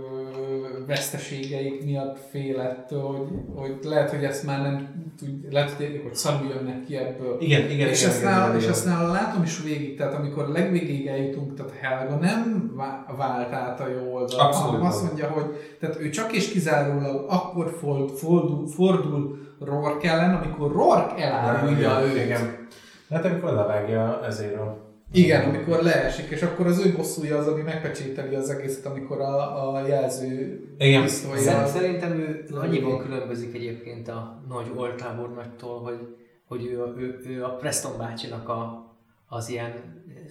veszteségeik 0.88 1.84
miatt 1.84 2.18
fél 2.30 2.60
ettől, 2.60 3.02
hogy, 3.02 3.28
hogy 3.54 3.78
lehet, 3.82 4.10
hogy 4.10 4.24
ezt 4.24 4.44
már 4.44 4.62
nem 4.62 5.04
tud, 5.18 5.52
lehet, 5.52 5.70
hogy, 5.70 6.00
hogy 6.02 6.14
szarul 6.14 6.48
jönnek 6.48 6.84
ki 6.84 6.96
ebből. 6.96 7.36
Igen, 7.40 7.70
igen, 7.70 7.88
és, 7.88 8.00
igen, 8.00 8.10
ezt 8.10 8.20
igen, 8.20 8.32
nála, 8.32 8.48
igen, 8.48 8.60
és 8.60 8.66
ezt 8.66 8.84
nála 8.84 9.12
látom 9.12 9.42
is 9.42 9.62
végig, 9.62 9.96
tehát 9.96 10.14
amikor 10.14 10.48
legvégéig 10.48 11.06
eljutunk, 11.06 11.54
tehát 11.54 11.72
Helga 11.80 12.14
nem 12.14 12.72
vá- 12.76 13.16
vált 13.16 13.52
át 13.52 13.80
a 13.80 13.88
jó 13.88 14.14
oldalra, 14.14 14.44
Abszolút. 14.44 14.70
hanem 14.70 14.86
azt 14.86 15.02
mondja, 15.02 15.28
hogy 15.28 15.76
tehát 15.80 16.00
ő 16.00 16.10
csak 16.10 16.32
és 16.32 16.48
kizárólag 16.50 17.24
akkor 17.28 17.76
fordul, 17.80 18.16
fordul, 18.16 18.68
fordul 18.68 19.38
Rourke 19.60 20.10
ellen, 20.10 20.34
amikor 20.34 20.72
Rourke 20.72 21.24
elárulja 21.24 22.00
őt. 22.04 22.24
Igen. 22.24 22.66
Hát 23.10 23.24
amikor 23.24 23.52
levágja 23.52 24.24
ezért 24.26 24.54
a... 24.54 24.87
Igen, 25.12 25.48
amikor 25.48 25.82
leesik, 25.82 26.30
és 26.30 26.42
akkor 26.42 26.66
az 26.66 26.86
ő 26.86 26.92
bosszúja 26.96 27.38
az, 27.38 27.46
ami 27.48 27.62
megpecsételi 27.62 28.34
az 28.34 28.50
egészet, 28.50 28.86
amikor 28.86 29.20
a, 29.20 29.72
a 29.74 29.86
jelző 29.86 30.60
Igen. 30.78 31.02
pisztolya... 31.02 31.40
Szer- 31.40 31.66
Szerintem 31.68 32.12
ő 32.12 32.44
annyiban 32.54 32.98
különbözik 32.98 33.54
egyébként 33.54 34.08
a 34.08 34.42
nagy 34.48 34.72
oltábor 34.76 35.34
nagytól, 35.34 35.80
hogy, 35.80 36.16
hogy 36.46 36.66
ő, 36.66 36.82
a- 36.82 36.94
ő, 36.98 37.20
ő 37.26 37.44
a 37.44 37.48
Preston 37.48 37.98
bácsinak 37.98 38.48
a, 38.48 38.86
az 39.28 39.48
ilyen 39.48 39.72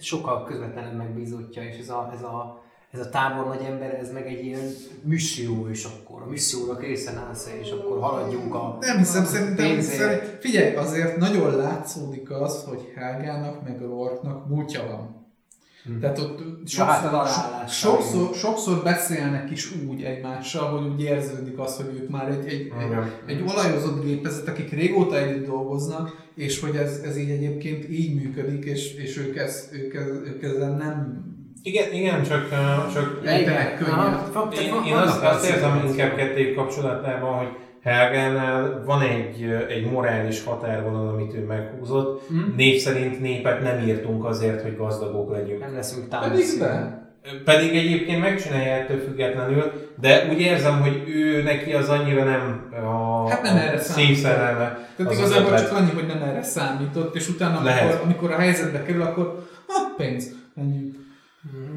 sokkal 0.00 0.44
közvetlenebb 0.44 0.96
megbízottja, 0.96 1.62
és 1.62 1.78
ez 1.78 1.88
a, 1.88 2.10
ez 2.14 2.22
a, 2.22 2.62
ez 2.90 3.00
a 3.00 3.08
tábor 3.08 3.46
nagy 3.46 3.64
ember, 3.66 3.94
ez 3.94 4.12
meg 4.12 4.26
egy 4.26 4.44
ilyen 4.44 4.70
misszió, 5.02 5.68
és 5.70 5.84
akkor 5.84 6.22
a 6.22 6.26
misszióra 6.26 6.76
készen 6.76 7.16
állsz, 7.16 7.50
és 7.60 7.70
akkor 7.70 8.00
haladjunk 8.00 8.54
a 8.54 8.76
Nem 8.80 8.98
hiszem, 8.98 9.24
szerintem, 9.24 9.66
pénzért. 9.66 10.40
figyelj, 10.40 10.74
azért 10.74 11.16
nagyon 11.16 11.56
látszódik 11.56 12.30
az, 12.30 12.64
hogy 12.64 12.92
Helgának 12.94 13.64
meg 13.64 13.80
Rourke-nak 13.80 14.48
múltja 14.48 14.86
van. 14.86 15.26
Hm. 15.84 16.00
Tehát 16.00 16.18
ott 16.18 16.38
hát 16.38 16.48
a 16.48 16.66
sokszor, 16.66 17.10
darálással, 17.10 17.66
sokszor, 17.66 18.34
sokszor 18.34 18.82
beszélnek 18.82 19.50
is 19.50 19.72
úgy 19.88 20.02
egymással, 20.02 20.78
hogy 20.78 20.88
úgy 20.88 21.02
érződik 21.02 21.58
az, 21.58 21.76
hogy 21.76 22.00
ők 22.00 22.08
már 22.08 22.28
egy, 22.28 22.46
egy, 22.46 22.72
egy, 22.78 22.86
Igen. 22.86 23.12
egy 23.26 23.44
olajozott 23.48 24.04
gépezet, 24.04 24.48
akik 24.48 24.70
régóta 24.70 25.18
együtt 25.18 25.46
dolgoznak, 25.46 26.26
és 26.34 26.60
hogy 26.60 26.76
ez, 26.76 27.00
ez 27.04 27.16
így 27.16 27.30
egyébként 27.30 27.88
így 27.88 28.14
működik, 28.14 28.64
és, 28.64 28.94
és 28.94 29.16
ők, 29.16 29.36
ez, 29.36 29.68
ők, 29.72 29.94
ez, 29.94 30.06
ők 30.06 30.42
ezzel 30.42 30.76
nem 30.76 31.26
Igen, 31.62 31.92
igen, 31.92 32.22
csak, 32.22 32.48
csak 32.94 33.20
ejtenek 33.24 33.80
Aha, 33.88 34.02
könnyet. 34.04 34.20
fa- 34.32 34.48
tehát 34.50 34.64
én, 34.66 34.92
én 34.92 34.94
azt, 34.94 35.22
azt 35.22 35.50
érzem 35.50 35.82
inkább 35.86 36.14
kettőjük 36.14 36.56
kapcsolatában, 36.56 37.38
hogy 37.38 37.48
Helgánál 37.82 38.82
van 38.86 39.00
egy, 39.02 39.42
egy 39.68 39.90
morális 39.90 40.44
határvonal, 40.44 41.08
amit 41.08 41.34
ő 41.34 41.44
meghúzott. 41.44 42.26
Hm? 42.28 42.34
Név 42.56 42.80
szerint 42.80 43.20
népet 43.20 43.62
nem 43.62 43.88
írtunk 43.88 44.24
azért, 44.24 44.62
hogy 44.62 44.76
gazdagok 44.76 45.30
legyünk. 45.30 45.60
Nem 45.60 45.74
leszünk 45.74 46.08
de. 46.08 47.06
Pedig 47.44 47.76
egyébként 47.76 48.20
megcsinálja 48.20 48.72
ettől 48.72 48.98
függetlenül, 48.98 49.72
de 50.00 50.26
úgy 50.30 50.40
érzem, 50.40 50.80
hogy 50.80 51.02
ő 51.06 51.42
neki 51.42 51.72
az 51.72 51.88
annyira 51.88 52.24
nem 52.24 52.68
a, 52.84 53.28
Hát 53.30 53.42
nem 53.42 53.56
erre 53.56 53.76
a 53.76 53.78
számít. 53.78 54.06
szívszerelme. 54.06 54.88
Tehát 54.96 55.12
az 55.12 55.18
az 55.18 55.30
igazából 55.30 55.58
csak 55.58 55.72
annyi, 55.72 55.90
hogy 55.90 56.06
nem 56.06 56.22
erre 56.22 56.42
számított, 56.42 57.14
és 57.14 57.28
utána, 57.28 57.62
Lehet. 57.62 57.82
amikor, 57.82 58.00
amikor 58.04 58.30
a 58.30 58.38
helyzetbe 58.38 58.82
kerül, 58.82 59.02
akkor 59.02 59.46
ha, 59.66 59.94
pénz. 59.96 60.34
Ennyi. 60.56 60.92
Mhm. 61.52 61.76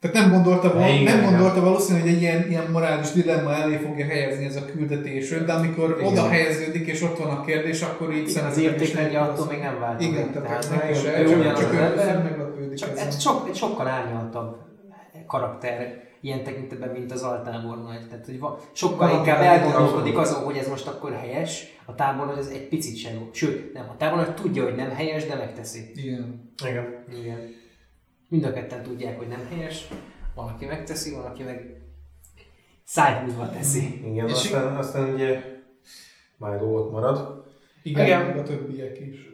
Tehát 0.00 0.16
nem 0.16 0.30
gondolta, 0.30 0.72
volna, 0.72 0.88
Igen, 0.88 1.16
nem 1.16 1.30
gondolta 1.30 1.60
valószínűleg, 1.60 2.06
hogy 2.06 2.14
egy 2.14 2.20
ilyen, 2.22 2.48
ilyen 2.48 2.70
morális 2.70 3.10
dilemma 3.10 3.54
elé 3.54 3.76
fogja 3.76 4.06
helyezni 4.06 4.44
ez 4.44 4.56
a 4.56 4.64
küldetés 4.64 5.28
de 5.28 5.52
amikor 5.52 5.96
Igen. 5.98 6.12
oda 6.12 6.28
helyeződik 6.28 6.86
és 6.86 7.02
ott 7.02 7.18
van 7.18 7.30
a 7.30 7.44
kérdés, 7.44 7.82
akkor 7.82 8.12
így 8.12 8.38
Az 8.48 8.56
is 8.56 8.64
értékrendje 8.64 9.20
nem 9.20 9.28
attól 9.28 9.46
még 9.46 9.60
nem 9.60 9.78
változik. 9.80 10.12
Igen, 10.12 10.32
tehát, 10.32 10.48
tehát 10.48 10.70
neki 10.70 10.94
se, 10.98 11.20
ő 11.20 11.28
csak, 11.28 11.38
ugyanaz 11.38 11.58
csak 11.58 11.68
az 11.68 11.74
ő 11.74 11.78
ember, 11.78 12.22
meglepődik 12.22 12.74
Csak 12.74 12.98
ez 12.98 13.20
sok, 13.20 13.48
egy 13.48 13.54
sokkal 13.54 13.86
árnyaltabb 13.86 14.56
karakter 15.26 16.02
ilyen 16.20 16.44
tekintetben, 16.44 16.90
mint 16.90 17.12
az 17.12 17.22
altábor 17.22 17.82
nagy. 17.82 18.08
Tehát, 18.08 18.26
hogy 18.26 18.38
va, 18.38 18.60
sokkal 18.72 18.96
Valami 18.98 19.16
inkább 19.18 19.42
elgondolkodik 19.42 20.18
azon, 20.18 20.44
hogy 20.44 20.56
ez 20.56 20.68
most 20.68 20.86
akkor 20.86 21.12
helyes, 21.12 21.64
a 21.84 21.94
tábor 21.94 22.28
az 22.38 22.48
egy 22.48 22.68
picit 22.68 22.96
sem 22.96 23.14
jó. 23.14 23.28
Sőt, 23.32 23.72
nem, 23.72 23.86
a 23.88 23.96
tábor 23.96 24.18
nagy 24.18 24.34
tudja, 24.34 24.64
hogy 24.64 24.74
nem 24.74 24.90
helyes, 24.90 25.26
de 25.26 25.34
megteszi. 25.34 25.92
Igen. 25.94 26.52
Igen. 26.66 27.04
Igen. 27.20 27.60
Mind 28.32 28.44
a 28.44 28.52
ketten 28.52 28.82
tudják, 28.82 29.18
hogy 29.18 29.28
nem 29.28 29.46
helyes. 29.50 29.88
Van, 30.34 30.48
aki 30.48 30.64
megteszi, 30.64 31.14
van, 31.14 31.24
aki 31.24 31.42
meg 31.42 31.80
szájhúzva 32.84 33.50
teszi. 33.50 34.00
Igen, 34.06 34.28
És 34.28 34.32
aztán, 34.32 34.76
aztán 34.76 35.14
ugye 35.14 35.42
Milo 36.36 36.78
ott 36.78 36.92
marad. 36.92 37.44
Igen, 37.82 38.06
Igen. 38.06 38.38
a 38.38 38.42
többiek 38.42 39.00
is. 39.00 39.30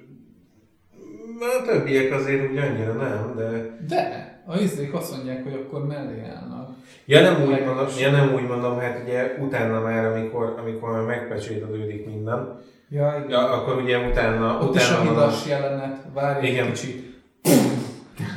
A 1.61 1.63
többiek 1.67 2.13
azért 2.13 2.51
úgy 2.51 2.59
annyira 2.59 2.93
nem, 2.93 3.35
de... 3.37 3.79
De, 3.89 4.43
a 4.47 4.59
izék 4.59 4.95
azt 4.95 5.17
mondják, 5.17 5.43
hogy 5.43 5.53
akkor 5.53 5.87
mellé 5.87 6.21
állnak. 6.21 6.71
Ja 7.05 7.21
nem 7.21 7.43
úgy 7.43 7.65
mondom, 7.65 7.87
ja, 7.99 8.11
nem 8.11 8.35
úgy 8.35 8.47
mondom 8.47 8.79
hát 8.79 9.03
ugye 9.03 9.37
utána 9.41 9.81
már, 9.81 10.05
amikor, 10.05 10.55
amikor 10.59 10.91
már 10.91 11.05
megpecsételődik 11.05 12.07
minden, 12.07 12.61
Ja, 12.91 13.15
igen. 13.19 13.31
ja, 13.31 13.51
akkor 13.51 13.83
ugye 13.83 13.99
utána... 14.09 14.59
Ott 14.61 14.75
is 14.75 14.91
a 14.91 14.95
utána 14.95 15.11
hidas 15.11 15.47
jelenet, 15.47 15.97
várj 16.15 16.47
egy 16.47 16.67
kicsit. 16.67 17.09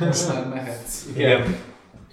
Most 0.00 0.28
már 0.28 0.48
mehetsz. 0.48 1.06
Igen. 1.14 1.54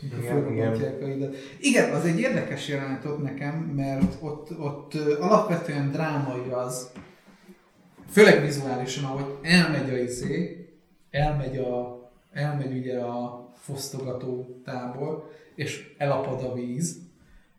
Igen, 0.02 0.52
Igen, 0.54 1.34
igen. 1.60 1.92
az 1.92 2.06
egy 2.06 2.20
érdekes 2.20 2.68
jelenet 2.68 3.06
ott 3.06 3.24
nekem, 3.24 3.54
mert 3.56 4.18
ott, 4.22 4.60
ott 4.60 4.94
alapvetően 5.20 5.92
drámai 5.92 6.50
az, 6.52 6.92
főleg 8.10 8.42
vizuálisan, 8.42 9.04
ahogy 9.04 9.36
elmegy 9.42 9.90
a 9.90 9.98
izé, 9.98 10.68
elmegy, 11.12 11.58
a, 11.58 12.00
elmegy 12.34 12.78
ugye 12.78 13.00
a 13.00 13.50
fosztogató 13.56 14.62
tábor, 14.66 15.30
és 15.56 15.94
elapad 15.98 16.44
a 16.44 16.54
víz, 16.54 16.98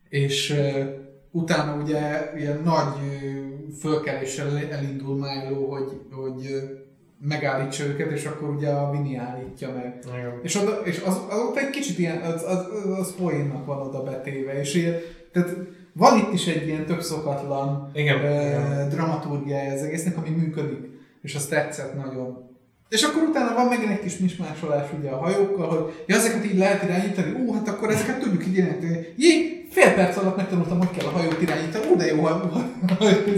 és 0.08 0.50
ö, 0.50 0.84
utána 1.30 1.82
ugye 1.82 2.32
ilyen 2.36 2.60
nagy 2.64 2.94
ö, 3.22 3.48
fölkeléssel 3.78 4.58
elindul 4.70 5.14
Milo, 5.14 5.66
hogy, 5.66 6.00
hogy 6.10 6.46
ö, 6.46 6.79
megállítsa 7.20 7.84
őket, 7.84 8.10
és 8.10 8.24
akkor 8.24 8.48
ugye 8.48 8.68
a 8.68 8.90
Vini 8.90 9.16
állítja 9.16 9.72
meg. 9.72 9.98
Igen. 10.16 10.40
És, 10.42 10.56
oda, 10.56 10.80
és 10.84 11.02
az, 11.06 11.20
az 11.28 11.38
ott 11.38 11.56
egy 11.56 11.70
kicsit 11.70 11.98
ilyen, 11.98 12.20
az, 12.20 12.42
az, 12.42 12.66
az 12.98 13.14
poénnak 13.14 13.66
van 13.66 13.86
oda 13.86 14.02
betéve, 14.02 14.60
és 14.60 14.74
ilyen, 14.74 14.94
tehát 15.32 15.56
van 15.92 16.18
itt 16.18 16.32
is 16.32 16.46
egy 16.46 16.66
ilyen 16.66 16.86
tök 16.86 17.00
szokatlan 17.00 17.90
Igen. 17.94 18.24
ö, 18.24 18.46
Igen. 18.46 18.88
dramaturgiája 18.88 19.72
az 19.72 19.82
egésznek, 19.82 20.16
ami 20.16 20.28
működik, 20.28 20.88
és 21.22 21.34
az 21.34 21.46
tetszett 21.46 21.94
nagyon. 21.94 22.48
És 22.88 23.02
akkor 23.02 23.22
utána 23.22 23.54
van 23.54 23.66
megint 23.66 23.90
egy 23.90 24.00
kis 24.00 24.18
mismásolás 24.18 24.88
ugye 24.98 25.10
a 25.10 25.16
hajókkal, 25.16 25.68
hogy 25.68 26.04
ja, 26.06 26.16
ezeket 26.16 26.44
így 26.44 26.58
lehet 26.58 26.82
irányítani, 26.82 27.32
ó, 27.46 27.52
hát 27.52 27.68
akkor 27.68 27.90
ezeket 27.90 28.18
tudjuk 28.18 28.46
így 28.46 28.56
irányítani. 28.56 29.06
Jé, 29.16 29.59
fél 29.70 29.94
perc 29.94 30.16
alatt 30.16 30.36
megtanultam, 30.36 30.78
hogy 30.78 30.90
kell 30.90 31.06
a 31.06 31.10
hajót 31.10 31.42
irányítani, 31.42 31.84
ó, 31.92 31.96
de 31.96 32.06
jó, 32.06 32.22
ha... 32.22 32.50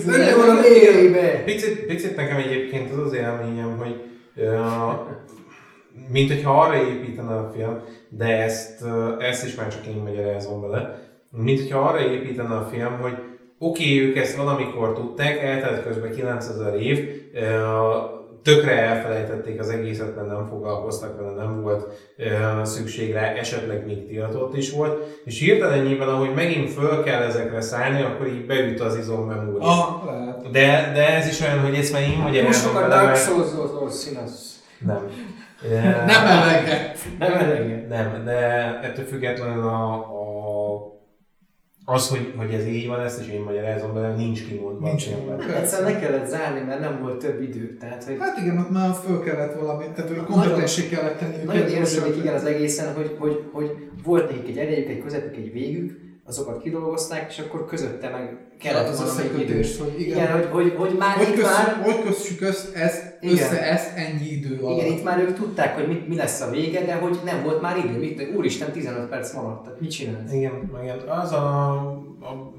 Ölle 0.06 0.36
van 0.36 0.56
a 0.56 0.60
végébe! 0.60 1.42
Picit, 1.44 1.86
picit 1.86 2.16
nekem 2.16 2.36
egyébként 2.36 2.92
az 2.92 2.98
az 3.06 3.12
élményem, 3.12 3.76
hogy 3.78 4.02
uh, 4.36 4.52
mint 6.08 6.32
hogyha 6.32 6.60
arra 6.60 6.76
építene 6.76 7.34
a 7.34 7.52
film, 7.56 7.78
de 8.08 8.42
ezt, 8.42 8.82
uh, 8.82 9.24
ezt 9.28 9.46
is 9.46 9.54
már 9.54 9.68
csak 9.68 9.86
én 9.86 10.02
magyarázom 10.02 10.60
bele, 10.60 11.10
mint 11.30 11.60
hogyha 11.60 11.78
arra 11.78 12.12
építene 12.12 12.54
a 12.54 12.68
film, 12.72 12.98
hogy 13.00 13.14
oké, 13.58 13.84
okay, 13.84 14.08
ők 14.08 14.16
ezt 14.16 14.36
valamikor 14.36 14.92
tudták, 14.92 15.42
eltelt 15.42 15.82
közben 15.82 16.10
9000 16.10 16.80
év, 16.80 17.08
uh, 17.34 18.21
tökre 18.42 18.78
elfelejtették 18.78 19.60
az 19.60 19.68
egészet, 19.68 20.16
mert 20.16 20.28
nem 20.28 20.46
foglalkoztak 20.48 21.20
vele, 21.20 21.32
nem 21.44 21.62
volt 21.62 21.86
uh, 22.18 22.64
szükség 22.64 23.12
rá, 23.12 23.32
esetleg 23.32 23.86
még 23.86 24.06
tiltott 24.08 24.56
is 24.56 24.72
volt, 24.72 25.20
és 25.24 25.38
hirtelenjében, 25.38 26.08
ahogy 26.08 26.34
megint 26.34 26.70
föl 26.70 27.02
kell 27.02 27.22
ezekre 27.22 27.60
szállni, 27.60 28.02
akkor 28.02 28.26
így 28.26 28.46
beüt 28.46 28.80
az 28.80 28.96
izommemória. 28.96 29.68
Ah, 29.68 30.04
lehet. 30.04 30.50
De, 30.50 30.90
de 30.94 31.14
ez 31.14 31.26
is 31.26 31.40
olyan, 31.40 31.60
hogy 31.60 31.74
ezt 31.74 31.92
már 31.92 32.02
én 32.02 32.08
Most 32.08 32.22
magyarázom 32.22 32.76
a 32.76 32.80
bele, 32.80 33.02
Dark. 33.02 33.16
Souls-ról. 33.16 33.90
Nem. 34.78 35.08
Nem 36.06 36.26
eleget. 36.26 36.98
Nem 37.18 37.32
eleget. 37.32 37.88
Nem, 37.88 38.24
de 38.24 38.38
ettől 38.82 39.04
függetlenül 39.04 39.66
a, 39.66 39.92
a, 39.94 40.92
az, 41.84 42.08
hogy, 42.08 42.32
hogy 42.36 42.54
ez 42.54 42.66
így 42.66 42.86
van, 42.86 43.00
ezt 43.00 43.20
is 43.20 43.28
én 43.28 43.40
magyarázom 43.40 43.94
bele, 43.94 44.14
nincs 44.14 44.46
kimondva. 44.46 44.86
Nincs 44.86 45.08
kimondva. 45.08 45.56
Egyszerűen 45.56 45.92
le 45.92 45.98
kellett 45.98 46.26
zárni, 46.26 46.60
mert 46.60 46.80
nem 46.80 47.00
volt 47.02 47.18
több 47.18 47.42
idő. 47.42 47.76
Tehát, 47.80 48.04
hogy 48.04 48.16
Hát 48.18 48.38
igen, 48.38 48.58
ott 48.58 48.70
már 48.70 48.94
föl 48.94 49.20
kellett 49.20 49.54
valami, 49.60 49.84
tehát 49.94 50.10
hogy 50.10 50.24
kompetensé 50.24 50.88
kellett 50.88 51.18
tenni. 51.18 51.44
Nagyon 51.44 51.68
érződik 51.68 52.16
igen 52.16 52.34
az 52.34 52.44
egészen, 52.44 52.94
hogy, 52.94 53.16
hogy, 53.18 53.44
hogy 53.52 53.88
volt 54.04 54.30
nekik 54.30 54.48
egy 54.48 54.58
erejük, 54.58 54.88
egy 54.88 55.02
közepük, 55.02 55.36
egy 55.36 55.52
végük, 55.52 56.00
azokat 56.26 56.62
kidolgozták, 56.62 57.30
és 57.30 57.38
akkor 57.38 57.66
közötte 57.66 58.08
meg 58.08 58.38
kellett 58.58 58.88
az 58.88 59.02
összekötés, 59.02 59.78
hogy 59.78 60.00
igen. 60.00 60.16
Igen, 60.16 60.32
hogy, 60.32 60.48
hogy, 60.50 60.74
hogy 60.76 60.96
már 60.98 61.16
Hogy, 61.16 61.28
itt 61.28 61.34
kösz, 61.34 61.44
már, 61.44 61.82
hogy 61.82 62.02
kössük 62.02 62.40
össze 62.40 62.72
ezt, 62.74 63.16
Igen. 63.20 63.34
össze 63.34 63.62
ezt 63.62 63.96
ennyi 63.96 64.26
idő 64.26 64.58
alatt. 64.62 64.80
igen, 64.80 64.92
itt 64.92 65.04
már 65.04 65.18
ők 65.18 65.34
tudták, 65.34 65.74
hogy 65.74 65.88
mit, 65.88 66.08
mi 66.08 66.16
lesz 66.16 66.40
a 66.40 66.50
vége, 66.50 66.84
de 66.84 66.94
hogy 66.94 67.18
nem 67.24 67.42
volt 67.42 67.60
már 67.60 67.76
idő. 67.76 67.98
Mit, 67.98 68.32
úristen, 68.36 68.72
15 68.72 69.08
perc 69.08 69.34
maradt, 69.34 69.64
tehát 69.64 69.80
mit 69.80 69.90
csinálsz? 69.90 70.32
Igen, 70.32 70.70
igen. 70.82 70.98
Az 70.98 71.32
a, 71.32 71.70
a 72.20 72.52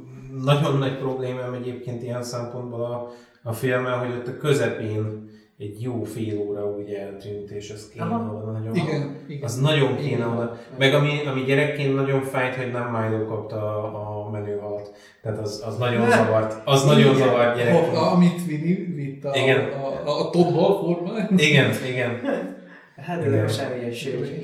nagyon 0.44 0.78
nagy 0.78 0.98
problémám 0.98 1.54
egyébként 1.54 2.04
ilyen 2.04 2.24
szempontból 2.24 2.82
a, 2.82 3.12
a 3.44 3.54
filmmel, 3.54 3.98
hogy 3.98 4.12
ott 4.12 4.28
a 4.28 4.38
közepén 4.38 5.32
egy 5.58 5.82
jó 5.82 6.04
fél 6.04 6.38
óra 6.38 6.66
úgy 6.70 6.90
eltűnt, 6.94 7.52
és 7.52 7.70
ez 7.70 7.90
kéne 7.90 8.06
Aha. 8.06 8.34
oda 8.36 8.52
nagyon. 8.52 8.76
Igen, 8.76 9.18
igen. 9.28 9.44
Az 9.44 9.60
nagyon 9.62 9.96
kéne 9.96 10.08
Igen. 10.08 10.28
oda. 10.28 10.58
Meg 10.78 10.94
ami, 10.94 11.10
ami 11.32 11.42
gyerekként 11.42 11.96
nagyon 11.96 12.22
fájt, 12.22 12.56
hogy 12.56 12.72
nem 12.72 12.92
Milo 12.92 13.26
kapta 13.26 13.56
a, 13.58 14.26
a 14.26 14.30
menőhalat. 14.30 14.92
Tehát 15.22 15.40
az, 15.40 15.64
az 15.68 15.78
nagyon 15.78 16.02
Ne. 16.08 16.16
zavart. 16.16 16.62
Az 16.66 16.84
nagyon 16.84 17.16
Igen. 17.16 17.28
zavart 17.28 17.58
gyerekként. 17.58 17.86
Hoppla, 17.86 18.12
amit 18.12 18.46
Vini 18.46 18.74
vitt 18.74 19.26
a, 19.26 19.36
Igen. 19.36 19.60
a, 19.60 20.10
a, 20.10 20.20
a 20.20 20.30
Todd 20.30 20.54
Hall 20.54 20.78
formán. 20.84 21.30
Igen, 21.38 21.72
igen. 21.90 22.20
Hát 22.96 23.24
ez 23.24 23.32
nem 23.32 23.48
semmiesség. 23.48 24.44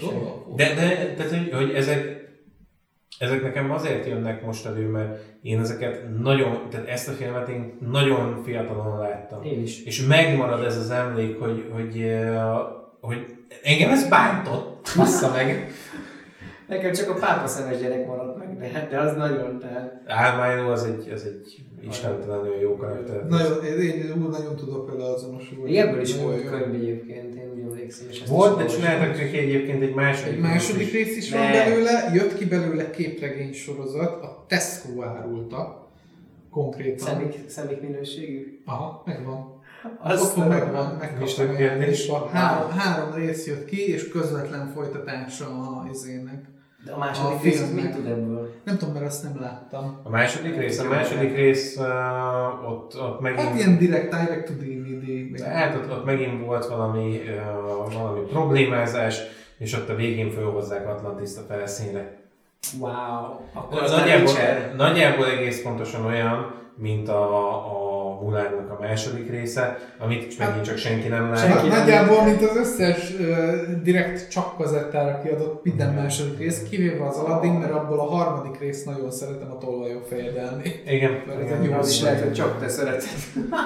De, 0.56 0.74
de 0.74 1.14
tehát, 1.18 1.32
hogy, 1.32 1.52
hogy 1.54 1.74
ezek, 1.74 2.19
ezek 3.20 3.42
nekem 3.42 3.72
azért 3.72 4.06
jönnek 4.06 4.46
most 4.46 4.66
elő, 4.66 4.88
mert 4.88 5.20
én 5.42 5.60
ezeket 5.60 6.20
nagyon, 6.20 6.70
tehát 6.70 6.88
ezt 6.88 7.08
a 7.08 7.12
filmet 7.12 7.48
én 7.48 7.78
nagyon 7.92 8.42
fiatalon 8.44 9.00
láttam. 9.00 9.44
Én 9.44 9.62
is. 9.62 9.84
És 9.84 10.06
megmarad 10.06 10.64
ez 10.64 10.78
az 10.78 10.90
emlék, 10.90 11.40
hogy, 11.40 11.70
hogy, 11.74 12.02
eh, 12.02 12.44
hogy 13.02 13.26
engem 13.64 13.92
ez 13.92 14.10
bántott, 14.10 14.92
bassza 14.98 15.32
meg. 15.32 15.72
Nekem 16.68 16.92
csak 16.92 17.10
a 17.10 17.14
pápa 17.14 17.48
szemes 17.48 17.80
gyerek 17.80 18.08
maradt 18.08 18.38
meg, 18.38 18.58
de, 18.58 18.88
de 18.90 19.00
az 19.00 19.16
nagyon, 19.16 19.60
tehát 19.60 20.02
Álmányló 20.06 20.70
az 20.70 20.84
egy, 20.84 21.12
az 21.14 21.26
egy 21.26 21.64
istentelenül 21.82 22.56
jó 22.56 22.76
karakter. 22.76 23.26
Nagyon, 23.28 23.64
én, 23.64 23.80
én 23.80 24.24
úgy 24.24 24.30
nagyon 24.30 24.56
tudok 24.56 24.92
vele 24.92 25.10
azonosulni. 25.10 25.78
Ebből 25.78 26.02
is 26.02 26.16
volt 26.16 26.50
könyv 26.50 26.74
egyébként, 26.74 27.36
én 27.36 27.50
emlékszem. 28.00 28.26
és 28.26 28.30
Volt, 28.30 28.58
de 28.58 28.66
csináltak 28.66 29.18
neki 29.18 29.38
egyébként 29.38 29.82
egy 29.82 29.94
második. 29.94 30.34
Egy 30.34 30.40
második 30.40 30.92
rész 30.92 31.08
rész 31.08 31.18
is 31.18 31.30
Ne. 31.30 31.38
van 31.38 31.52
belőle, 31.52 32.12
jött 32.14 32.38
ki 32.38 32.46
belőle 32.46 32.90
képregény 32.90 33.54
sorozat, 33.54 34.24
a 34.24 34.46
Tesco 34.48 35.04
árulta 35.04 35.90
konkrétan. 36.50 37.08
Szemik, 37.08 37.36
szemik 37.48 37.82
minőségű? 37.82 38.62
Aha, 38.66 39.04
megvan. 39.06 39.58
Az 40.00 40.22
Otthon 40.22 40.48
megvan, 40.48 40.96
megkaptam 41.00 41.56
részben. 41.56 42.28
Három, 42.28 42.72
három 42.72 43.14
rész 43.14 43.48
jött 43.48 43.66
ki, 43.66 43.92
és 43.92 44.10
közvetlen 44.10 44.68
folytatása 44.68 45.46
a 45.46 45.88
izének. 45.92 46.46
De 46.86 46.92
a 46.92 46.98
második 46.98 47.40
A 47.40 47.42
rész 47.44 47.62
az 47.62 47.74
mit 47.74 47.92
tud 47.92 48.06
ebből? 48.06 48.54
Nem 48.64 48.78
tudom, 48.78 48.94
mert 48.94 49.06
azt 49.06 49.24
nem 49.24 49.38
láttam. 49.42 50.00
A 50.04 50.10
második 50.10 50.58
rész, 50.58 50.80
a 50.80 50.88
második 50.88 51.36
rész 51.36 51.78
uh, 51.78 52.72
ott, 52.72 53.02
ott 53.02 53.20
megint... 53.20 53.42
Hát 53.42 53.56
ilyen 53.56 53.78
direkt, 53.78 54.16
direct 54.16 54.46
to 54.46 54.54
DVD. 54.54 55.42
Hát 55.42 55.76
ott, 55.76 55.92
ott 55.92 56.06
megint 56.06 56.46
volt 56.46 56.68
valami, 56.68 57.22
uh, 57.28 57.94
valami 57.94 58.20
problémázás, 58.20 59.22
és 59.58 59.74
ott 59.74 59.90
a 59.90 59.96
végén 59.96 60.32
felhozzák 60.32 60.88
Atlantiszt 60.88 61.38
a 61.38 61.42
felszínre. 61.42 62.18
Wow. 62.80 62.92
Akkor 63.54 63.82
Az 63.84 63.92
nagyjából, 63.92 64.34
nagyjából 64.76 65.26
egész 65.26 65.62
pontosan 65.62 66.06
olyan, 66.06 66.54
mint 66.76 67.10
a, 67.10 67.54
a 67.66 67.99
Mulánnak 68.22 68.70
a 68.70 68.78
második 68.82 69.30
része, 69.30 69.78
amit 69.98 70.38
megint 70.38 70.66
csak 70.66 70.78
senki 70.78 71.08
nem 71.08 71.30
lát. 71.30 71.40
Senki 71.40 71.68
nem 71.68 71.78
nagyjából, 71.78 72.24
mint 72.24 72.42
az 72.42 72.56
összes 72.56 73.14
uh, 73.20 73.82
direkt 73.84 74.30
csak 74.30 74.58
kazettára 74.58 75.22
kiadott 75.24 75.64
minden 75.64 75.94
második 75.94 76.38
rész, 76.38 76.64
kivéve 76.70 77.08
az 77.08 77.18
Aladdin, 77.18 77.52
mert 77.52 77.72
abból 77.72 78.00
a 78.00 78.04
harmadik 78.04 78.60
rész 78.60 78.84
nagyon 78.84 79.12
szeretem 79.12 79.52
a 79.52 79.58
tolvajok 79.58 80.06
fejedelni. 80.06 80.82
Igen, 80.88 81.12
Mert 81.28 81.40
ez 81.40 81.46
igen. 81.46 81.62
egy 81.62 81.70
jó 81.70 81.74
Az 81.74 81.90
is 81.90 82.02
lehet, 82.02 82.24
hogy 82.24 82.34
csak 82.34 82.60
te 82.60 82.68
szereted. 82.68 83.10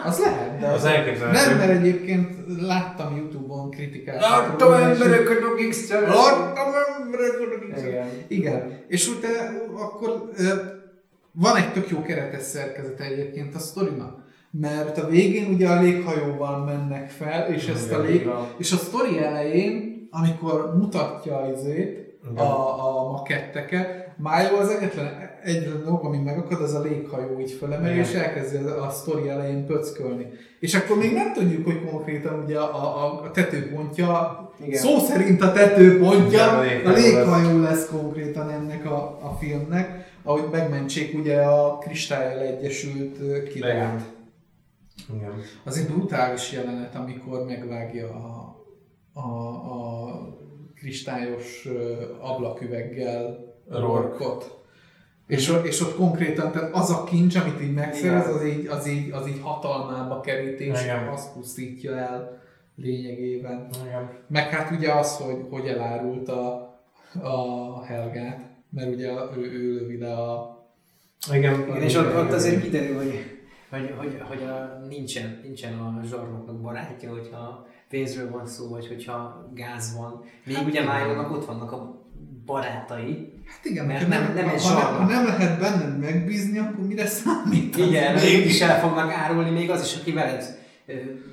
Az 0.06 0.20
lehet, 0.20 0.60
de 0.60 0.68
Az 0.68 0.86
elképzelhető. 0.86 1.50
Nem, 1.50 1.58
mert 1.58 1.80
egyébként 1.80 2.30
láttam 2.62 3.16
Youtube-on 3.16 3.70
kritikákat. 3.70 4.22
Láttam 4.22 4.74
embereket, 4.74 5.44
akik 5.54 5.74
szeretnek. 5.74 6.16
Láttam 6.16 6.68
embereket, 7.02 7.54
akik 7.58 7.88
Igen. 7.88 8.08
Igen, 8.28 8.84
és 8.88 9.08
utána 9.08 9.82
akkor 9.84 10.32
van 11.32 11.56
egy 11.56 11.72
tök 11.72 11.90
jó 11.90 12.02
keretes 12.02 12.42
szerkezete 12.42 13.04
egyébként 13.04 13.56
a 13.56 13.60
sztorinak. 13.60 14.23
Mert 14.60 14.98
a 14.98 15.08
végén 15.08 15.54
ugye 15.54 15.70
a 15.70 15.82
léghajóval 15.82 16.64
mennek 16.64 17.10
fel, 17.10 17.54
és 17.54 17.68
ezt 17.68 17.92
a 17.92 18.00
lég... 18.00 18.30
És 18.58 18.72
a 18.72 18.76
sztori 18.76 19.18
elején, 19.18 20.08
amikor 20.12 20.74
mutatja 20.78 21.52
izét, 21.56 22.04
a, 22.36 22.42
a 22.42 23.12
maketteket, 23.12 24.04
Májó 24.18 24.58
az 24.58 24.70
egyetlen 24.70 25.32
egyetlen 25.44 25.84
dolog, 25.84 26.06
ami 26.06 26.18
megakad, 26.18 26.62
az 26.62 26.74
a 26.74 26.82
léghajó 26.82 27.40
így 27.40 27.52
fölemeli, 27.52 27.94
Igen. 27.94 28.06
és 28.06 28.14
elkezdi 28.14 28.58
a, 28.58 28.86
a 28.86 28.90
sztori 28.90 29.30
elején 29.30 29.66
pöckölni. 29.66 30.28
És 30.60 30.76
akkor 30.76 30.98
még 30.98 31.14
nem 31.14 31.34
tudjuk, 31.34 31.66
hogy 31.66 31.90
konkrétan 31.90 32.44
ugye 32.44 32.60
a, 32.60 32.76
a, 32.76 33.22
a 33.24 33.32
tetőpontja, 33.32 34.38
Igen. 34.66 34.80
szó 34.80 35.00
szerint 35.00 35.42
a 35.42 35.52
tetőpontja, 35.52 36.64
Igen, 36.64 36.86
a 36.86 36.90
a 36.90 36.94
léghajó 36.94 36.94
léghajó 36.94 37.62
lesz 37.62 37.90
konkrétan 37.90 38.50
ennek 38.50 38.86
a, 38.86 39.20
a 39.22 39.38
filmnek, 39.40 40.12
ahogy 40.24 40.46
megmentsék 40.52 41.18
ugye 41.20 41.42
a 41.42 41.78
kristályjal 41.78 42.40
egyesült 42.40 43.18
ö, 43.22 43.44
királyt. 43.44 44.02
Igen. 45.16 45.32
Az 45.64 45.78
egy 45.78 45.86
brutális 45.88 46.52
jelenet, 46.52 46.96
amikor 46.96 47.46
megvágja 47.46 48.10
a, 48.10 48.56
a, 49.14 49.28
a 49.48 50.10
kristályos 50.76 51.68
ablaküveggel. 52.20 53.52
Rorkot. 53.70 54.62
És, 55.28 55.50
ott- 55.50 55.66
és 55.66 55.82
ott 55.82 55.96
konkrétan, 55.96 56.52
tehát 56.52 56.74
az 56.76 56.90
a 56.90 57.04
kincs, 57.04 57.36
amit 57.36 57.62
így 57.62 57.74
megszerez, 57.74 58.28
az 58.28 58.46
így, 58.46 58.68
az 58.68 58.88
így, 58.88 59.12
az 59.12 59.28
így 59.28 59.40
hatalmába 59.42 60.20
kerít, 60.20 60.60
és 60.60 60.82
Igen. 60.84 61.08
azt 61.08 61.34
pusztítja 61.34 61.98
el 61.98 62.42
lényegében. 62.76 63.70
Igen. 63.86 64.10
Meg 64.28 64.50
hát 64.50 64.72
ugye 64.72 64.92
az, 64.92 65.18
hogy, 65.18 65.46
hogy 65.50 65.68
elárult 65.68 66.30
a, 66.30 66.54
a 67.22 67.84
Helgát, 67.84 68.40
mert 68.70 68.94
ugye 68.94 69.12
ő, 69.38 69.42
ő 69.42 69.74
lövi 69.74 69.98
le 69.98 70.14
a... 70.14 70.58
Igen. 71.34 71.62
Igen, 71.62 71.82
és 71.82 71.96
ott, 71.96 72.16
ott 72.16 72.32
azért 72.32 72.62
kiderül, 72.62 72.96
hogy, 72.98 73.33
hogy, 73.80 73.94
hogy, 73.98 74.22
hogy 74.28 74.44
a, 74.44 74.86
nincsen, 74.88 75.40
nincsen 75.44 75.74
a 75.74 76.02
zsarnoknak 76.10 76.62
barátja, 76.62 77.12
hogyha 77.12 77.68
pénzről 77.90 78.30
van 78.30 78.48
szó, 78.48 78.70
vagy 78.70 78.88
hogyha 78.88 79.50
gáz 79.54 79.96
van. 79.98 80.24
Még 80.46 80.58
ugye 80.66 80.84
Májónak 80.84 81.32
ott 81.32 81.46
vannak 81.46 81.72
a 81.72 82.02
barátai. 82.46 83.34
Hát 83.46 83.66
igen, 83.66 83.86
Mert 83.86 84.02
ha 84.04 84.08
nem- 84.08 84.34
nem 84.34 84.48
egy 84.48 84.64
ha, 84.64 84.80
ha 84.80 85.06
nem 85.06 85.26
lehet 85.26 85.60
benned 85.60 86.00
megbízni, 86.00 86.58
akkor 86.58 86.88
mire 86.88 87.08
számít? 87.08 87.78
Igen, 87.78 88.16
ők 88.16 88.46
is 88.46 88.62
el 88.62 88.80
fognak 88.80 89.12
árulni, 89.12 89.50
még 89.50 89.70
az 89.70 89.84
is, 89.84 89.96
aki 90.02 90.12
veled 90.12 90.62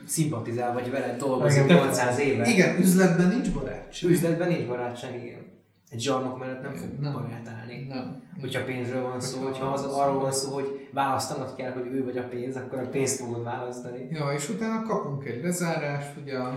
szimpatizál, 0.06 0.72
vagy 0.72 0.90
veled 0.90 1.18
dolgozik 1.18 1.64
Igen. 1.64 1.76
800 1.76 2.18
éve. 2.18 2.46
Igen, 2.46 2.78
üzletben 2.80 3.28
nincs 3.28 3.50
barátság. 3.50 4.10
Üzletben 4.10 4.48
nincs 4.48 4.66
barátság, 4.66 5.24
igen. 5.24 5.49
Egy 5.90 6.00
zsarnok 6.00 6.38
mellett 6.38 6.62
nem 6.62 6.74
fog 6.74 6.88
Nem. 7.00 7.12
barát 7.12 7.48
állni. 7.58 7.86
Nem. 7.88 8.22
Hogyha 8.40 8.64
pénzről 8.64 9.02
van 9.02 9.20
szó, 9.20 9.40
Hogyha 9.42 9.66
az 9.66 9.82
arról 9.84 10.20
van 10.20 10.32
szó, 10.32 10.52
hogy 10.54 10.88
választanod 10.92 11.54
kell, 11.56 11.72
hogy 11.72 11.86
ő 11.92 12.04
vagy 12.04 12.16
a 12.16 12.22
pénz, 12.22 12.56
akkor 12.56 12.78
a 12.78 12.88
pénzt 12.88 13.20
fogod 13.20 13.44
választani. 13.44 14.08
Ja, 14.10 14.32
és 14.36 14.48
utána 14.48 14.82
kapunk 14.82 15.24
egy 15.24 15.42
lezárást, 15.42 16.10
ugye 16.22 16.36
a 16.36 16.54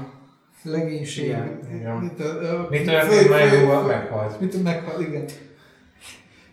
legénység. 0.64 1.26
Igen, 1.26 1.60
igen. 1.74 1.96
Mit, 1.96 2.20
a, 2.20 2.60
a, 2.60 2.68
Mit 2.70 2.88
olyan, 2.88 3.06
föl- 3.08 3.88
meghalt? 3.88 4.40
Mit 4.40 4.64
meghal, 4.64 5.02
igen. 5.02 5.26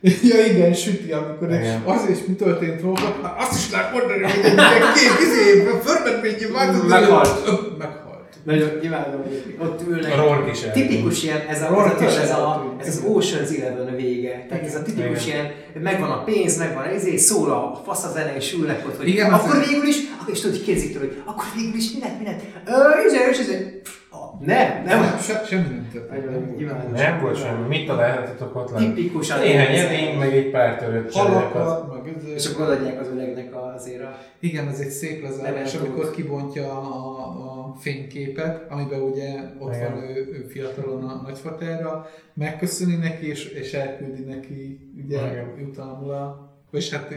Ja 0.02 0.44
igen, 0.44 0.72
süti, 0.72 1.12
amikor 1.12 1.48
Igen. 1.48 1.82
az 1.82 2.08
és 2.08 2.18
mi 2.26 2.34
történt 2.34 2.80
róla, 2.80 3.18
hát 3.22 3.40
azt 3.40 3.52
is 3.58 3.70
lehet 3.70 3.92
mondani, 3.92 4.22
hogy 4.22 4.44
egy 4.44 4.92
két 4.94 5.26
izé, 5.26 5.62
förmetményi 5.82 6.52
vágott. 6.52 6.88
Meghalt. 6.88 7.78
Meghalt. 7.78 7.99
Nagyon 8.42 8.68
imádom, 8.82 9.20
hogy 9.22 9.56
ott 9.62 9.88
ülnek. 9.88 10.12
A 10.12 10.16
Rourke 10.16 10.50
is 10.50 10.62
eltűnt. 10.62 10.88
Tipikus 10.88 11.22
ilyen, 11.22 11.40
ez, 11.48 11.62
a, 11.62 11.68
Rourke 11.68 12.04
ez, 12.06 12.12
is 12.12 12.18
a, 12.18 12.22
ez, 12.22 12.30
a, 12.30 12.74
ez 12.80 12.86
az 12.86 13.04
Ocean's 13.08 13.60
Eleven 13.60 13.96
vége. 13.96 14.46
Tehát 14.48 14.64
ez 14.64 14.74
a 14.74 14.82
tipikus 14.82 15.26
Igen. 15.26 15.38
ilyen, 15.72 15.82
megvan 15.82 16.10
a 16.10 16.24
pénz, 16.24 16.58
megvan 16.58 16.84
a 16.84 16.90
izé, 16.92 17.16
szól 17.16 17.50
a 17.50 17.80
fasz 17.84 18.04
a 18.04 18.08
zene, 18.10 18.36
és 18.36 18.52
ülnek 18.52 18.86
ott, 18.86 18.96
hogy 18.96 19.08
Igen, 19.08 19.32
akkor 19.32 19.56
az- 19.56 19.68
végül 19.68 19.86
is, 19.88 19.96
akkor 20.20 20.32
és 20.34 20.40
tudod, 20.40 20.56
hogy 20.56 20.64
kérdezik 20.64 20.92
tőle, 20.92 21.04
hogy 21.06 21.22
akkor 21.24 21.44
végül 21.56 21.74
is 21.74 21.92
mi 21.92 22.00
lett, 22.00 22.18
mi 22.18 22.24
lett? 22.24 22.40
Ö, 22.66 23.06
izé, 23.06 23.16
és 23.30 23.38
izé. 23.38 23.80
Ah, 24.12 24.46
Nem, 24.46 24.82
nem. 24.84 25.18
Se, 25.22 25.42
semmi 25.48 25.62
nem 25.62 25.88
történt. 25.92 26.92
Nem 26.96 27.20
volt 27.20 27.38
semmi. 27.42 27.68
Mit 27.68 27.86
találhatatok 27.86 28.56
ott 28.56 28.70
lenni? 28.70 28.92
Tipikusan. 28.94 29.38
Néhány 29.40 29.74
ez- 29.76 29.84
edény, 29.84 30.18
meg 30.18 30.32
egy 30.36 30.50
pár 30.50 30.76
törött 30.78 31.12
Halakat, 31.12 31.92
meg 31.92 32.14
ez- 32.16 32.32
És 32.34 32.46
akkor 32.52 32.64
odaadják 32.64 33.00
az 33.00 33.06
öregnek 33.14 33.48
azért 33.76 34.02
a... 34.02 34.16
Igen, 34.40 34.68
ez 34.68 34.78
egy 34.78 34.88
szép 34.90 35.22
lezárás, 35.22 35.74
amikor 35.74 36.10
kibontja 36.10 36.64
a, 36.70 37.18
a 37.18 37.59
fényképet, 37.74 38.70
amiben 38.70 39.00
ugye 39.00 39.40
ott 39.58 39.74
Igen. 39.74 39.92
van 39.92 40.02
ő, 40.02 40.28
ő 40.32 40.46
fiatalon 40.48 41.04
a 41.04 41.20
nagyfaterra, 41.22 42.06
megköszöni 42.34 42.96
neki, 42.96 43.26
és, 43.26 43.44
és 43.44 43.72
elküldi 43.72 44.22
neki 44.22 44.90
ugye 45.04 45.30
Igen. 45.30 45.58
jutalmul 45.58 46.10
a, 46.10 46.54
és 46.70 46.90
hát 46.90 47.14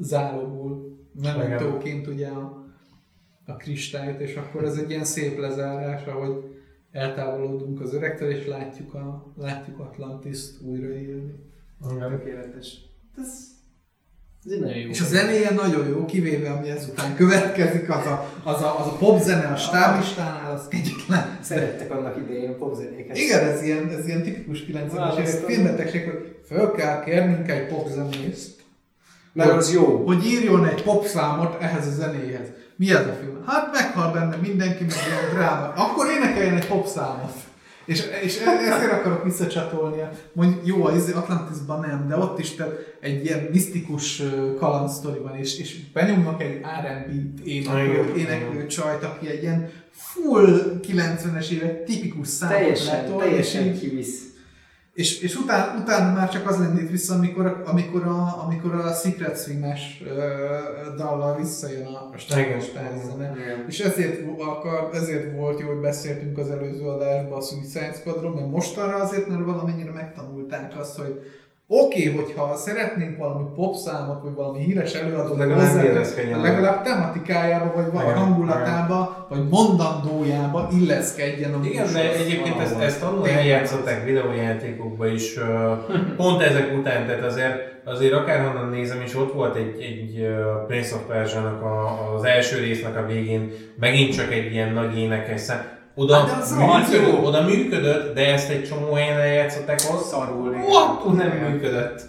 zálogul, 0.00 0.98
mementóként 1.22 2.06
ugye 2.06 2.28
a, 2.28 2.66
a 3.46 3.56
kristályt, 3.56 4.20
és 4.20 4.36
akkor 4.36 4.64
ez 4.64 4.76
egy 4.76 4.90
ilyen 4.90 5.04
szép 5.04 5.38
lezárás, 5.38 6.04
ahogy 6.04 6.44
eltávolodunk 6.90 7.80
az 7.80 7.94
öregtől, 7.94 8.30
és 8.30 8.46
látjuk, 8.46 8.94
a, 8.94 9.32
látjuk 9.36 9.78
Atlantiszt 9.78 10.62
újraélni. 10.62 11.34
Tökéletes. 11.98 12.78
Ez, 13.16 13.53
ez 14.46 14.52
egy 14.52 14.60
nagyon 14.60 14.76
jó. 14.76 14.88
És 14.88 15.00
a 15.00 15.04
zenéje 15.04 15.50
nagyon 15.50 15.88
jó, 15.88 16.04
kivéve 16.04 16.50
ami 16.50 16.70
ezután 16.70 17.14
következik, 17.16 17.90
az 17.90 18.06
a, 18.06 18.30
az 18.42 18.62
a, 18.62 18.78
az 18.80 18.86
a 18.86 18.96
pop 18.98 19.20
zene 19.22 19.46
a 19.46 19.56
stáblistánál, 19.56 20.52
az 20.54 20.68
kegyetlen. 20.68 21.38
Szerettek 21.42 21.90
annak 21.90 22.16
idején 22.16 22.50
a 22.50 22.54
popzenéket. 22.54 23.16
Igen, 23.16 23.44
ez 23.48 23.62
ilyen, 23.62 23.88
ez 23.98 24.06
ilyen 24.06 24.22
tipikus 24.22 24.58
90-es 24.60 24.68
évek 24.68 24.90
Választani. 24.90 25.54
filmbetegség, 25.54 26.04
hogy 26.04 26.36
föl 26.46 26.72
kell 26.72 27.04
kérnünk 27.04 27.50
egy 27.50 27.66
popzenészt, 27.66 28.50
Mert 29.32 29.50
az 29.50 29.72
jó. 29.72 30.04
hogy 30.06 30.26
írjon 30.26 30.66
egy 30.66 30.82
popszámot 30.82 31.62
ehhez 31.62 31.86
a 31.86 31.90
zenéhez. 31.90 32.46
Mi 32.76 32.90
ez 32.90 33.06
a 33.06 33.16
film? 33.20 33.42
Hát 33.46 33.72
meghal 33.72 34.12
benne 34.12 34.36
mindenki, 34.36 34.84
meg 34.84 34.94
ilyen 35.08 35.34
dráma. 35.34 35.72
Akkor 35.76 36.06
énekeljen 36.10 36.56
egy 36.56 36.66
popszámot. 36.66 37.32
És, 37.84 38.02
és 38.22 38.40
e- 38.40 38.72
ezért 38.74 38.92
akarok 38.92 39.24
visszacsatolni. 39.24 40.02
Mondjuk 40.32 40.66
jó, 40.66 40.84
az 40.84 41.12
Atlantisban 41.14 41.80
nem, 41.80 42.08
de 42.08 42.16
ott 42.16 42.38
is 42.38 42.54
tehát 42.54 42.72
egy 43.00 43.24
ilyen 43.24 43.48
misztikus 43.52 44.22
kalandsztori 44.58 45.18
van, 45.18 45.36
és, 45.36 45.58
és 45.58 45.76
benyomnak 45.92 46.42
egy 46.42 46.60
R&B-t 46.60 47.46
éneklő, 47.46 48.12
éneklő 48.16 48.66
csajt, 48.66 49.02
aki 49.02 49.28
egy 49.28 49.42
ilyen 49.42 49.70
full 49.90 50.80
90-es 50.88 51.48
évek 51.48 51.84
tipikus 51.84 52.28
számot 52.28 52.56
Teljesen, 52.56 53.02
letol, 53.02 53.18
teljesen 53.18 53.64
és 53.66 53.74
így- 53.74 53.80
kivisz. 53.80 54.22
És, 54.94 55.20
és 55.20 55.36
után, 55.36 55.80
utána 55.80 56.12
már 56.12 56.30
csak 56.30 56.48
az 56.48 56.58
lendít 56.58 56.90
vissza, 56.90 57.14
amikor, 57.14 57.62
amikor, 57.66 58.02
a, 58.02 58.42
amikor 58.44 58.74
a 58.74 58.92
Secret 58.92 59.42
Swing-es 59.42 60.02
dallal 60.96 61.36
visszajön 61.36 61.86
a, 61.86 62.08
a. 63.28 63.36
Igen. 63.36 63.64
És 63.68 63.80
ezért, 63.80 64.20
akar, 64.38 64.90
ezért 64.92 65.36
volt 65.36 65.60
jó, 65.60 65.66
hogy 65.66 65.80
beszéltünk 65.80 66.38
az 66.38 66.50
előző 66.50 66.84
adásban 66.84 67.38
a 67.38 67.42
Suicide 67.42 67.92
Squadról, 67.92 68.34
mert 68.34 68.50
mostanra 68.50 68.96
azért, 68.96 69.28
mert 69.28 69.44
valamennyire 69.44 69.90
megtanulták 69.90 70.78
azt, 70.78 70.98
hogy 70.98 71.20
oké, 71.82 72.08
okay, 72.08 72.22
hogyha 72.22 72.56
szeretnénk 72.56 73.18
valami 73.18 73.44
popszámot, 73.54 74.22
vagy 74.22 74.34
valami 74.34 74.58
híres 74.58 74.92
előadót 74.92 75.38
Legalább 75.38 75.66
hozzá, 75.66 76.42
legalább 76.42 76.82
tematikájába, 76.82 77.72
vagy 77.74 77.92
val- 77.92 78.04
Igen, 78.04 78.16
hangulatába, 78.16 79.26
vagy 79.28 79.48
mondandójába 79.48 80.68
illeszkedjen 80.80 81.54
a 81.54 81.60
Igen, 81.64 81.92
de 81.92 82.14
egyébként 82.14 82.60
ezt, 82.60 82.80
ezt 82.80 83.02
annól 83.02 83.28
eljátszották 83.28 84.04
videójátékokban 84.04 85.12
is, 85.12 85.34
pont 86.16 86.42
ezek 86.42 86.76
után, 86.78 87.06
tehát 87.06 87.24
azért, 87.24 87.72
azért 87.84 88.12
akárhonnan 88.12 88.68
nézem, 88.68 89.00
és 89.00 89.16
ott 89.16 89.32
volt 89.32 89.56
egy, 89.56 89.80
egy 89.80 90.28
Prince 90.66 90.94
of 90.94 91.02
Persia-nak 91.08 91.62
a, 91.62 92.14
az 92.14 92.24
első 92.24 92.58
résznek 92.58 92.96
a 92.96 93.06
végén, 93.06 93.52
megint 93.80 94.14
csak 94.14 94.32
egy 94.32 94.52
ilyen 94.52 94.72
nagy 94.72 94.98
énekes 94.98 95.40
szám. 95.40 95.73
Oda, 95.94 96.14
Hát 96.16 96.42
az 96.42 96.50
működött, 96.52 97.12
jó. 97.12 97.24
oda 97.26 97.42
működött, 97.42 98.14
de 98.14 98.32
ezt 98.32 98.50
egy 98.50 98.64
csomó 98.64 98.92
helyen 98.92 99.18
eljátszották, 99.18 99.80
ott 99.92 100.04
Szarul. 100.04 100.52
igen. 100.52 100.64
What? 100.64 101.12
nem 101.14 101.30
működött. 101.50 102.02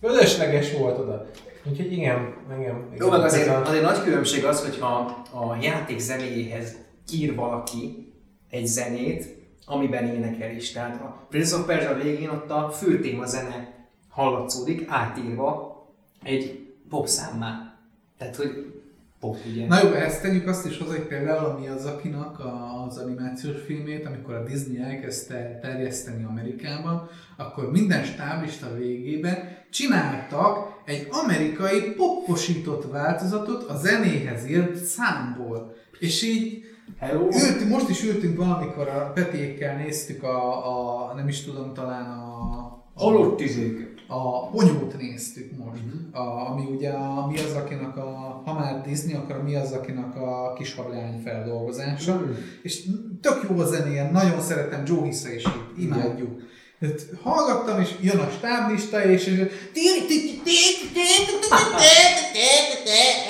Fölösleges 0.00 0.72
volt 0.72 0.98
oda. 0.98 1.26
Úgyhogy 1.70 1.92
igen, 1.92 2.34
igen. 2.58 2.88
Jó, 2.98 3.10
meg 3.10 3.20
azért, 3.20 3.48
a- 3.48 3.62
azért 3.66 3.82
nagy 3.82 4.02
különbség 4.02 4.44
az, 4.44 4.62
hogyha 4.64 4.86
a 5.32 5.56
játék 5.60 5.98
zenéjéhez 5.98 6.76
ír 7.12 7.34
valaki 7.34 8.12
egy 8.50 8.66
zenét, 8.66 9.36
amiben 9.66 10.06
énekel 10.14 10.50
is. 10.54 10.72
Tehát 10.72 11.00
a 11.00 11.26
Prince 11.30 11.56
of 11.56 11.66
Persia 11.66 11.94
végén 12.02 12.28
ott 12.28 12.50
a 12.50 12.70
fő 12.70 13.00
téma 13.00 13.26
zene 13.26 13.74
hallatszódik, 14.08 14.84
átírva 14.88 15.76
egy 16.22 16.66
popszámmá. 16.90 17.74
Tehát, 18.18 18.36
hogy 18.36 18.75
pop, 19.20 19.36
ugye? 19.50 19.66
Na 19.66 19.82
jó, 19.82 19.92
ezt 19.92 20.22
tegyük 20.22 20.48
azt 20.48 20.66
is 20.66 20.78
hozzá, 20.78 20.90
hogy 20.90 21.06
például 21.06 21.44
a 21.44 21.58
Miyazakinak 21.58 22.40
az 22.88 22.96
animációs 22.96 23.56
filmét, 23.66 24.06
amikor 24.06 24.34
a 24.34 24.44
Disney 24.44 24.78
elkezdte 24.78 25.58
terjeszteni 25.62 26.24
Amerikában, 26.24 27.08
akkor 27.36 27.70
minden 27.70 28.04
stáblista 28.04 28.74
végében 28.74 29.36
csináltak 29.70 30.82
egy 30.84 31.08
amerikai 31.10 31.80
poposított 31.80 32.90
változatot 32.90 33.62
a 33.62 33.76
zenéhez 33.76 34.46
írt 34.46 34.76
számból. 34.76 35.74
És 35.98 36.22
így 36.22 36.64
Hello? 36.98 37.24
ültünk, 37.24 37.70
most 37.70 37.88
is 37.88 38.04
ültünk 38.04 38.36
valamikor 38.36 38.88
a 38.88 39.12
Petékkel 39.14 39.76
néztük 39.76 40.22
a, 40.22 41.10
a 41.10 41.14
nem 41.14 41.28
is 41.28 41.44
tudom, 41.44 41.74
talán 41.74 42.18
a, 42.18 42.56
Halott 42.96 43.40
izék. 43.40 43.94
A 44.06 44.48
Ponyót 44.48 44.96
néztük 44.98 45.56
most, 45.56 45.80
a, 46.12 46.50
ami 46.50 46.64
ugye 46.64 46.90
a 46.90 47.26
mi 47.26 47.38
az, 47.38 47.52
akinek 47.52 47.96
a, 47.96 48.42
ha 48.44 48.52
már 48.52 48.82
Disney, 48.82 49.14
akkor 49.14 49.36
a 49.36 49.42
mi 49.42 49.54
az, 49.54 49.72
akinek 49.72 50.16
a 50.16 50.52
kishablány 50.58 51.20
feldolgozása, 51.24 52.22
és 52.62 52.82
tök 53.20 53.46
jó 53.48 53.58
a 53.58 53.66
zenéje, 53.66 54.10
nagyon 54.10 54.40
szeretem, 54.40 54.82
Joe 54.86 55.04
Hissa 55.04 55.32
is 55.32 55.44
imádjuk. 55.78 56.40
Hát 56.80 57.06
hallgattam, 57.22 57.80
és 57.80 57.94
jön 58.00 58.18
a 58.18 58.30
stáblista, 58.30 59.04
és 59.04 59.26
és- 59.26 59.46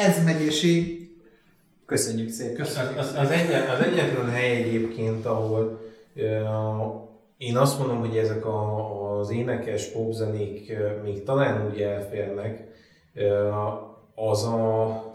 ez 0.07 0.25
megy, 0.25 0.41
és 0.41 0.63
így 0.63 0.97
Köszönjük 1.87 2.31
szépen. 2.31 2.67
Az, 2.67 2.81
az, 2.99 3.15
az, 3.17 3.31
egyet, 3.31 3.69
az 3.69 3.81
egyetlen 3.81 4.31
hely 4.31 4.57
egyébként, 4.57 5.27
ahol 5.27 5.81
uh, 6.15 7.06
én 7.39 7.57
azt 7.57 7.79
mondom, 7.79 7.99
hogy 7.99 8.17
ezek 8.17 8.47
a, 8.47 9.19
az 9.19 9.31
énekes 9.31 9.87
popzenék 9.87 10.77
még 11.03 11.23
talán 11.23 11.71
úgy 11.71 11.81
elférnek, 11.81 12.69
az 14.15 14.45
a 14.45 15.06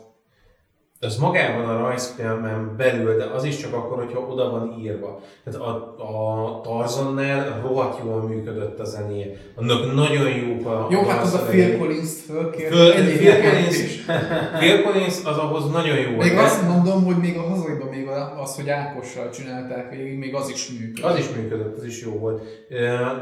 az 1.03 1.18
magában 1.18 1.65
a 1.65 1.78
rajzfilmen 1.78 2.76
belül, 2.78 3.18
de 3.18 3.23
az 3.23 3.44
is 3.44 3.57
csak 3.57 3.73
akkor, 3.73 3.98
hogyha 3.98 4.19
oda 4.19 4.49
van 4.49 4.80
írva. 4.80 5.22
Tehát 5.44 5.60
a, 5.60 5.95
a 5.98 6.61
Tarzannál 6.64 7.61
rohadt 7.61 7.99
jól 8.03 8.22
működött 8.22 8.80
a 8.80 8.84
zenéje. 8.84 9.26
Annak 9.56 9.94
nagyon 9.94 10.30
jók 10.30 10.65
a 10.65 10.88
Jó, 10.91 11.03
hát 11.03 11.22
az 11.22 11.34
a. 11.34 11.38
Phil 11.38 11.78
Collins-t 11.78 12.19
fölkért. 12.19 12.69
Phil, 12.69 13.41
Collins. 13.41 13.78
Phil 14.60 14.82
Collins 14.82 15.15
az 15.23 15.38
ahhoz 15.38 15.72
nagyon 15.72 15.98
jó. 15.98 16.10
Még 16.10 16.34
volt. 16.34 16.45
azt 16.45 16.68
mondom, 16.68 17.03
hogy 17.03 17.18
még 17.18 17.38
a 17.38 17.41
hazaiban 17.41 17.88
még 17.88 18.07
az, 18.41 18.56
hogy 18.56 18.69
Ákossal 18.69 19.30
csinálták 19.30 19.90
végig, 19.90 20.18
még 20.18 20.36
az 20.36 20.49
is 20.49 20.69
működik. 20.69 21.06
Az 21.06 21.18
is 21.18 21.30
működött, 21.36 21.78
az 21.78 21.84
is 21.84 22.02
jó 22.02 22.11
volt. 22.11 22.41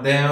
De 0.01 0.29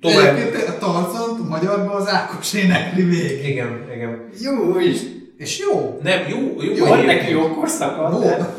tovább... 0.00 0.36
Egyébként 0.36 0.68
a 0.68 0.78
Tarzant 0.78 1.48
magyarban 1.48 1.96
az 1.96 2.08
Ákos 2.08 2.54
énekli 2.54 3.02
végig. 3.02 3.48
Igen, 3.48 3.88
igen. 3.94 4.28
Jó 4.40 4.78
is. 4.78 5.18
És 5.40 5.58
jó. 5.58 5.98
Nem, 6.02 6.18
jó, 6.28 6.38
jó. 6.62 6.72
Jó, 6.74 6.84
Van 6.86 6.98
egyébként. 6.98 7.20
neki 7.20 7.32
jó 7.32 7.48
korszaka, 7.54 8.10
Jó. 8.12 8.18
de 8.18 8.36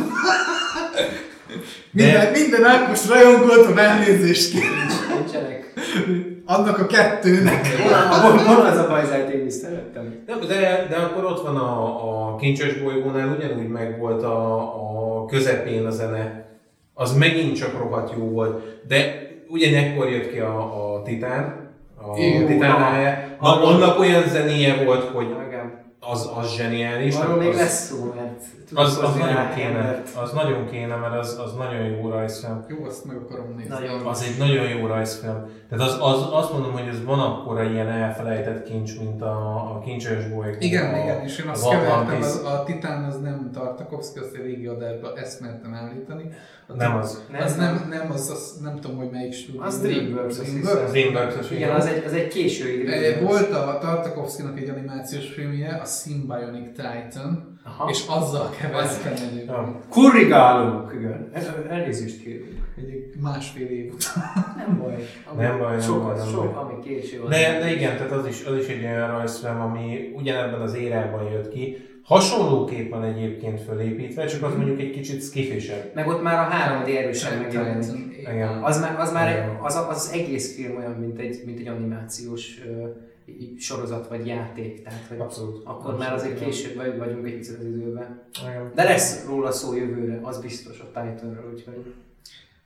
Minden, 1.91 2.31
minden 2.31 2.63
Ákos 2.63 3.07
rajongótól 3.07 3.79
elnézést 3.79 4.51
kér. 4.51 4.61
nincsenek. 5.17 5.73
Annak 6.45 6.77
a 6.79 6.85
kettőnek. 6.85 7.67
Van, 8.21 8.45
van 8.45 8.65
az 8.65 8.77
a 8.77 8.87
bajzájt, 8.87 9.29
én 9.29 9.45
is 9.45 9.53
szerettem. 9.53 10.23
Nem, 10.27 10.39
de, 10.39 10.87
de 10.89 10.95
akkor 10.95 11.25
ott 11.25 11.41
van 11.41 11.55
a, 11.55 12.31
a 12.31 12.35
kincses 12.35 12.73
bolygónál 12.73 13.37
ugyanúgy 13.37 13.67
megvolt 13.67 14.23
a, 14.23 14.57
a 14.61 15.25
közepén 15.25 15.85
a 15.85 15.91
zene. 15.91 16.45
Az 16.93 17.17
megint 17.17 17.55
csak 17.57 17.77
rohadt 17.77 18.13
jó 18.17 18.23
volt. 18.23 18.63
De 18.87 19.27
ugyanekkor 19.47 20.09
jött 20.09 20.31
ki 20.31 20.39
a, 20.39 20.57
a 20.95 21.01
Titán, 21.01 21.69
a 22.01 22.13
Titán 22.47 22.79
na. 23.39 23.61
annak 23.63 23.99
olyan 23.99 24.23
zenéje 24.27 24.83
volt, 24.83 25.03
hogy. 25.03 25.27
Az, 26.03 26.29
az 26.35 26.53
zseniális. 26.55 27.15
Arról 27.15 27.37
még 27.37 27.47
az, 27.47 27.55
lesz 27.55 27.87
szó, 27.87 28.13
mert 28.15 28.43
Az, 28.73 28.87
az 28.87 29.03
hozni 29.03 29.19
nagyon 29.19 29.53
kéne, 29.55 29.67
embert. 29.67 30.09
az 30.23 30.31
nagyon 30.31 30.65
kéne, 30.71 30.95
mert 30.95 31.19
az, 31.19 31.39
az 31.45 31.53
nagyon 31.53 31.85
jó 31.85 32.09
rajzfilm. 32.09 32.65
Jó, 32.67 32.85
azt 32.85 33.05
meg 33.05 33.15
akarom 33.15 33.55
nézni. 33.57 33.73
Nagyon. 33.73 34.05
Az 34.05 34.23
egy 34.23 34.37
nagyon 34.37 34.67
jó 34.69 34.85
rajzfilm. 34.87 35.45
Tehát 35.69 35.87
az, 35.87 35.97
az, 36.01 36.27
azt 36.31 36.51
mondom, 36.53 36.71
hogy 36.71 36.87
ez 36.87 37.03
van 37.05 37.19
akkora 37.19 37.63
ilyen 37.63 37.87
elfelejtett 37.87 38.63
kincs, 38.63 38.99
mint 38.99 39.21
a, 39.21 39.55
a 39.75 39.81
kincses 39.85 40.27
bolygó. 40.29 40.55
Igen, 40.59 40.93
a, 40.93 40.97
igen, 40.97 41.23
és 41.23 41.37
én 41.39 41.47
azt 41.47 41.65
az 41.65 41.69
kevertem, 41.69 42.21
az, 42.21 42.43
a 42.45 42.63
Titán 42.63 43.03
az 43.03 43.19
nem 43.19 43.49
Tartakovsky, 43.53 44.19
azt 44.19 44.35
a 44.35 44.41
régi 44.43 44.65
adásban 44.65 45.17
ezt 45.17 45.39
mertem 45.41 45.73
állítani. 45.73 46.23
A 46.67 46.73
Nem 46.75 46.95
az. 46.95 47.23
Az 47.43 47.55
nem, 47.55 47.87
nem, 47.89 48.11
az, 48.11 48.29
az 48.29 48.59
nem 48.61 48.79
tudom, 48.79 48.97
hogy 48.97 49.09
melyik 49.11 49.33
stúdió. 49.33 49.61
Az 49.61 49.81
Dreamworks, 49.81 50.39
azt 50.39 50.41
Dreamworks. 50.41 50.91
hiszem. 50.91 50.91
Dreamworks-os, 50.91 51.51
Igen, 51.51 51.75
az 51.75 51.85
egy, 51.85 52.03
az 52.05 52.13
egy 52.13 52.27
késői 52.27 52.83
Dreamworks. 52.83 53.21
Volt 53.21 53.51
a 53.51 53.77
Tartakovskynak 53.81 54.59
egy 54.59 54.69
animációs 54.69 55.29
filmje, 55.33 55.79
a 55.83 55.85
Symbionic 55.85 56.67
Titan, 56.75 57.59
Aha. 57.63 57.89
és 57.89 58.05
azzal. 58.07 58.49
Ja. 59.47 59.79
Kurrigálunk, 59.89 60.91
igen. 60.93 61.29
El- 61.33 61.65
Elnézést 61.69 62.21
kérünk. 62.23 62.59
Egy 62.77 63.21
másfél 63.21 63.67
év 63.67 63.93
után. 63.93 64.53
Nem 64.57 64.77
baj. 64.79 64.95
Ami 65.31 65.41
Nem 65.43 65.57
baj, 65.57 65.71
nem 65.71 65.79
sok, 65.81 66.03
baj, 66.03 66.15
nem 66.17 66.27
sok, 66.27 66.53
baj. 66.53 66.63
ami 66.63 66.79
késő 66.83 67.19
van. 67.21 67.29
De, 67.29 67.59
de 67.59 67.71
igen, 67.73 67.97
tehát 67.97 68.11
az 68.11 68.25
is, 68.27 68.43
az 68.45 68.57
is 68.57 68.67
egy 68.67 68.83
olyan 68.83 69.07
rajzfilm, 69.07 69.61
ami 69.61 70.11
ugyanebben 70.15 70.61
az 70.61 70.75
érában 70.75 71.31
jött 71.31 71.49
ki. 71.49 71.77
Hasonlóképpen 72.03 73.03
egyébként 73.03 73.61
fölépítve, 73.61 74.25
csak 74.25 74.43
az 74.43 74.55
mondjuk 74.55 74.79
egy 74.79 74.91
kicsit 74.91 75.23
skifisebb. 75.23 75.91
Meg 75.93 76.07
ott 76.07 76.21
már 76.21 76.39
a 76.39 76.55
3D 76.83 76.97
erősen 76.97 77.37
megjelenik. 77.37 78.27
Az 78.61 78.79
már, 78.79 78.99
az, 78.99 79.11
már 79.11 79.57
az, 79.61 79.85
az, 79.89 80.11
egész 80.13 80.55
film 80.55 80.77
olyan, 80.77 80.91
mint 80.91 81.19
egy, 81.19 81.41
mint 81.45 81.59
egy 81.59 81.67
animációs 81.67 82.47
így 82.47 82.63
sorozat 83.59 84.07
vagy 84.07 84.27
játék. 84.27 84.83
Tehát, 84.83 85.05
hogy 85.09 85.19
Abszolút. 85.19 85.61
akkor 85.65 85.97
már 85.97 86.13
azért 86.13 86.43
később 86.43 86.75
vagy- 86.75 86.97
vagyunk 86.97 87.25
egy 87.27 87.33
picit 87.37 87.57
az 87.59 87.65
időben. 87.65 88.21
Igen. 88.41 88.71
De 88.75 88.83
lesz 88.83 89.25
róla 89.27 89.51
szó 89.51 89.75
jövőre, 89.75 90.19
az 90.21 90.41
biztos 90.41 90.79
a 90.79 90.85
Titanről, 90.85 91.51
úgyhogy... 91.53 91.93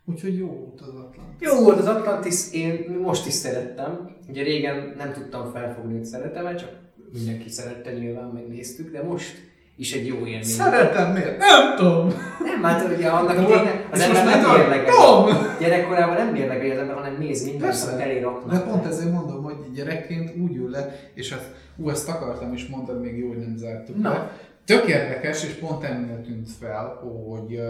Úgyhogy 0.06 0.38
jó 0.38 0.48
volt 0.48 0.82
az 0.82 0.88
Atlantis. 0.88 1.48
Jó 1.48 1.64
volt 1.64 1.80
az 1.80 1.86
Atlantis, 1.88 2.52
én 2.54 2.98
most 3.02 3.28
is 3.28 3.34
szerettem. 3.34 4.10
Ugye 4.30 4.44
régen 4.44 4.94
nem 4.98 5.14
tudtam 5.14 5.52
felfogni, 5.52 5.94
hogy 5.94 6.06
szeretem 6.06 6.56
csak 6.58 6.70
mindenki 7.14 7.50
szerette, 7.50 7.92
nyilván 7.94 8.30
megnéztük, 8.34 8.92
de 8.92 9.04
most 9.04 9.34
is 9.78 9.94
egy 9.94 10.08
jó 10.08 10.16
élmény. 10.16 10.44
Szeretem 10.44 11.12
miért? 11.12 11.38
Nem 11.38 11.76
tudom. 11.76 12.08
Nem, 12.44 12.64
hát 12.64 12.96
ugye 12.98 13.08
annak 13.08 13.36
De 13.36 13.42
idején 13.42 13.86
az 13.92 14.00
ember 14.00 14.26
nem 14.26 14.42
már 14.42 14.58
mérlegel. 14.58 14.94
tudom. 14.94 15.26
Gyerekkorában 15.60 16.16
nem 16.16 16.28
mérlegel 16.28 16.72
az 16.72 16.78
ember, 16.78 16.96
hanem 16.96 17.18
néz 17.20 17.46
mindent, 17.46 17.88
amit 17.92 18.02
elé 18.02 18.20
raknak. 18.20 18.52
De 18.52 18.60
pont 18.72 18.86
ezért 18.86 19.12
mondom, 19.12 19.44
gyerekként 19.76 20.36
úgy 20.38 20.56
ül 20.56 20.70
le, 20.70 21.00
és 21.14 21.32
ezt, 21.32 21.52
ú, 21.76 21.90
ezt 21.90 22.10
akartam 22.10 22.54
is 22.54 22.68
mondani, 22.68 23.00
még 23.10 23.18
jó, 23.18 23.28
hogy 23.28 23.38
nem 23.40 23.58
zártuk 23.58 23.98
Na. 24.02 24.10
le. 24.10 24.32
Tök 24.66 24.88
érdekes, 24.88 25.44
és 25.44 25.52
pont 25.54 25.84
ennél 25.84 26.22
tűnt 26.22 26.50
fel, 26.60 26.86
hogy 26.88 27.62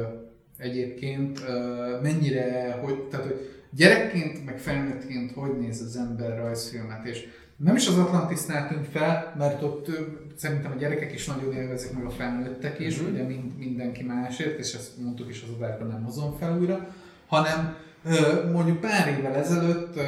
egyébként 0.58 1.40
mennyire, 2.02 2.78
hogy, 2.82 3.00
tehát, 3.00 3.26
hogy 3.26 3.50
gyerekként, 3.72 4.46
meg 4.46 4.58
felnőttként 4.60 5.32
hogy 5.32 5.58
néz 5.60 5.82
az 5.82 5.96
ember 5.98 6.38
rajzfilmet, 6.38 7.06
és 7.06 7.28
nem 7.58 7.76
is 7.76 7.88
az 7.88 7.98
Atlantisnál 7.98 8.68
tűnt 8.68 8.88
fel, 8.88 9.34
mert 9.38 9.62
ott 9.64 9.90
szerintem 10.36 10.72
a 10.72 10.76
gyerekek 10.80 11.14
is 11.14 11.26
nagyon 11.26 11.54
élvezik, 11.54 11.94
meg 11.94 12.06
a 12.06 12.10
felnőttek 12.10 12.80
is, 12.80 13.02
Mhm. 13.02 13.12
ugye 13.14 13.24
mind, 13.24 13.58
mindenki 13.58 14.04
másért, 14.04 14.60
és 14.60 14.74
ezt 14.74 14.92
mondtuk 15.02 15.30
is 15.30 15.44
az 15.44 15.56
adásban, 15.58 15.88
nem 15.88 16.04
hozom 16.04 16.36
fel 16.40 16.58
újra, 16.60 16.88
hanem 17.28 17.76
mondjuk 18.52 18.80
pár 18.80 19.08
évvel 19.18 19.36
ezelőtt 19.36 20.00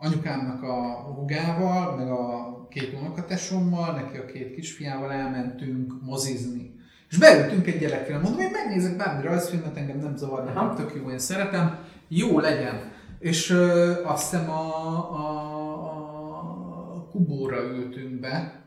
anyukámnak 0.00 0.62
a 0.62 1.02
hugával, 1.14 1.96
meg 1.96 2.10
a 2.10 2.66
két 2.68 2.94
unokatesommal, 3.00 3.94
neki 3.94 4.16
a 4.16 4.24
két 4.24 4.54
kisfiával 4.54 5.12
elmentünk 5.12 5.92
mozizni. 6.02 6.74
És 7.08 7.18
beültünk 7.18 7.66
egy 7.66 7.78
gyerekfilm, 7.78 8.20
mondom, 8.20 8.40
én 8.40 8.50
megnézek 8.52 8.96
bármi 8.96 9.22
rajzfilmet, 9.22 9.76
engem 9.76 9.98
nem 9.98 10.16
zavar, 10.16 10.44
nekem 10.44 10.74
tök 10.74 10.92
jó, 10.94 11.10
én 11.10 11.18
szeretem, 11.18 11.78
jó 12.08 12.38
legyen. 12.38 12.92
És 13.18 13.50
ö, 13.50 13.92
azt 14.04 14.30
hiszem 14.30 14.50
a, 14.50 14.86
a, 15.14 15.26
a 16.96 17.08
Kubóra 17.10 17.62
ültünk 17.62 18.20
be, 18.20 18.62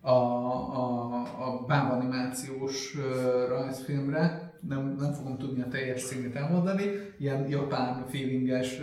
a, 0.00 0.10
a, 0.10 1.14
a 1.38 1.64
BAM 1.66 1.90
animációs 1.90 2.96
ö, 2.96 3.44
rajzfilmre, 3.48 4.52
nem, 4.68 4.96
nem 4.98 5.12
fogom 5.12 5.38
tudni 5.38 5.62
a 5.62 5.68
teljes 5.68 6.04
címét 6.04 6.36
elmondani, 6.36 6.84
ilyen 7.18 7.48
japán 7.48 8.04
feelinges 8.08 8.78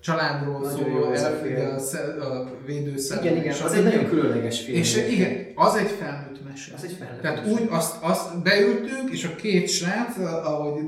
családról 0.00 0.60
Nagyon 0.60 0.78
szól, 0.78 0.88
jó 0.88 1.04
az 1.04 1.22
a 1.22 1.74
a, 1.74 1.78
sze- 1.78 2.22
a 2.22 2.50
védőszer. 2.66 3.24
Igen, 3.24 3.36
igen, 3.36 3.54
az 3.64 3.72
egy 3.72 3.84
nagyon 3.84 4.08
különleges 4.08 4.60
film. 4.60 4.78
És 4.78 4.96
igen, 4.96 5.46
az 5.54 5.74
egy 5.74 5.90
felnőtt 5.90 6.48
mese. 6.48 6.72
Az 6.76 6.84
egy 6.84 6.96
felnőtt 6.98 7.20
Tehát 7.20 7.36
mese. 7.36 7.50
úgy 7.52 7.68
azt, 7.70 7.96
azt 8.02 8.42
beültünk, 8.42 9.10
és 9.10 9.24
a 9.24 9.34
két 9.34 9.68
srác, 9.68 10.18
ahogy 10.44 10.82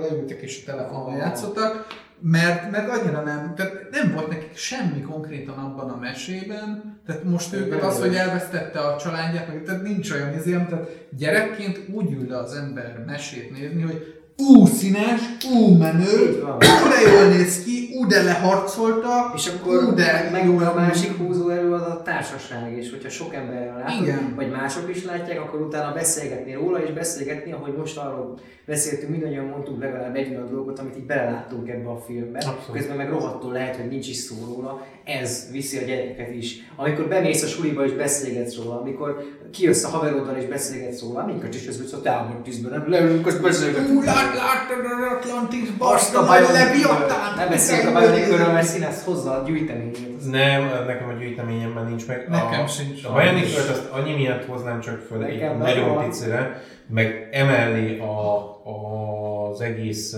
leültek 0.00 0.42
és 0.42 0.62
a 0.66 0.70
telefonnal 0.70 1.16
játszottak, 1.16 1.86
mert, 2.20 2.70
mert 2.70 2.88
annyira 2.88 3.22
nem, 3.22 3.52
tehát 3.56 3.72
nem 3.90 4.12
volt 4.14 4.28
nekik 4.28 4.56
semmi 4.56 5.00
konkrétan 5.00 5.58
abban 5.58 5.90
a 5.90 5.98
mesében, 5.98 6.98
tehát 7.06 7.24
most 7.24 7.54
őket 7.54 7.82
az, 7.82 8.00
hogy 8.00 8.14
elvesztette 8.14 8.78
a 8.80 8.96
családját, 8.96 9.48
meg, 9.48 9.62
tehát 9.64 9.82
nincs 9.82 10.10
olyan 10.10 10.34
izém, 10.34 10.66
tehát 10.68 11.06
gyerekként 11.16 11.80
úgy 11.92 12.12
ül 12.12 12.28
le 12.28 12.38
az 12.38 12.54
ember 12.54 13.02
mesét 13.06 13.58
nézni, 13.58 13.82
hogy 13.82 14.15
ú 14.36 14.66
színes, 14.66 15.20
ú 15.54 15.76
menő, 15.76 16.42
ú 16.58 16.88
de 16.88 17.10
jól 17.10 17.28
néz 17.28 17.64
ki, 17.64 17.90
ú 17.94 18.06
de 18.06 18.22
leharcolta, 18.22 19.32
És 19.34 19.46
akkor 19.46 19.84
ú 19.84 19.94
de 19.94 20.28
meg 20.32 20.48
a 20.48 20.74
másik 20.74 21.16
húzóerő 21.16 21.72
az 21.72 21.82
a 21.82 22.02
társaság 22.04 22.76
is, 22.76 22.90
hogyha 22.90 23.08
sok 23.08 23.34
emberrel 23.34 23.78
látod, 23.78 24.02
Igen. 24.02 24.32
vagy 24.36 24.50
mások 24.50 24.90
is 24.96 25.04
látják, 25.04 25.40
akkor 25.40 25.60
utána 25.60 25.94
beszélgetni 25.94 26.52
róla, 26.52 26.82
és 26.82 26.92
beszélgetni, 26.92 27.52
ahogy 27.52 27.74
most 27.76 27.96
arról 27.96 28.38
beszéltünk, 28.66 29.10
mindannyian 29.10 29.44
mondtunk 29.44 29.80
legalább 29.80 30.16
egy 30.16 30.30
olyan 30.30 30.48
dolgot, 30.50 30.78
amit 30.78 30.96
így 30.96 31.06
beleláttunk 31.06 31.68
ebbe 31.68 31.88
a 31.88 32.00
filmbe. 32.06 32.38
Abszolút. 32.38 32.72
Közben 32.72 32.96
meg 32.96 33.10
rohadtul 33.10 33.52
lehet, 33.52 33.76
hogy 33.76 33.88
nincs 33.88 34.08
is 34.08 34.16
szó 34.16 34.34
róla. 34.54 34.86
Ez 35.06 35.48
viszi 35.52 35.78
a 35.78 35.82
gyerekeket 35.82 36.34
is. 36.34 36.56
Amikor 36.76 37.08
bemész 37.08 37.42
a 37.42 37.46
suliba 37.46 37.84
és 37.84 37.92
beszélgetsz 37.92 38.56
róla, 38.56 38.80
amikor 38.80 39.24
kijössz 39.52 39.84
a 39.84 39.88
haveroddal 39.88 40.36
és 40.36 40.44
beszélgetsz 40.44 41.02
róla, 41.02 41.26
minket 41.26 41.54
is 41.54 41.66
ez 41.66 41.92
a 41.92 42.00
távolod 42.00 42.42
tízben, 42.42 42.70
nem 42.70 42.90
leülünk, 42.90 43.26
azt 43.26 43.42
beszélgetünk. 43.42 43.88
Ú, 43.88 44.02
lát, 44.02 44.34
láttad 44.34 44.84
az 44.84 45.24
Atlantisban, 45.24 45.94
Azt 45.94 46.16
a. 46.16 46.22
Leviatán. 46.52 47.36
Nem 47.36 47.48
beszélünk 47.48 47.96
a 47.96 48.00
Bionicről, 48.00 48.52
mert 48.52 48.66
színesz 48.66 49.04
hozzá 49.04 49.30
a 49.30 49.42
gyűjteményét. 49.44 50.30
Nem, 50.30 50.62
nekem 50.86 51.08
a 51.08 51.12
gyűjteményemben 51.12 51.86
nincs 51.86 52.06
meg. 52.06 52.26
Nekem 52.28 52.64
a, 52.64 52.66
sincs. 52.66 53.04
A 53.04 53.12
Bionicles 53.12 53.68
azt 53.68 53.88
annyi 53.90 54.14
miatt 54.14 54.44
hoznám 54.44 54.80
csak 54.80 55.00
föl, 55.00 55.24
egy 55.24 55.40
Nekem 55.40 55.58
nagyon 55.58 56.08
picire, 56.08 56.62
meg 56.86 57.28
emellé 57.32 57.98
a, 57.98 58.36
a, 58.64 59.50
az 59.50 59.60
egész 59.60 60.16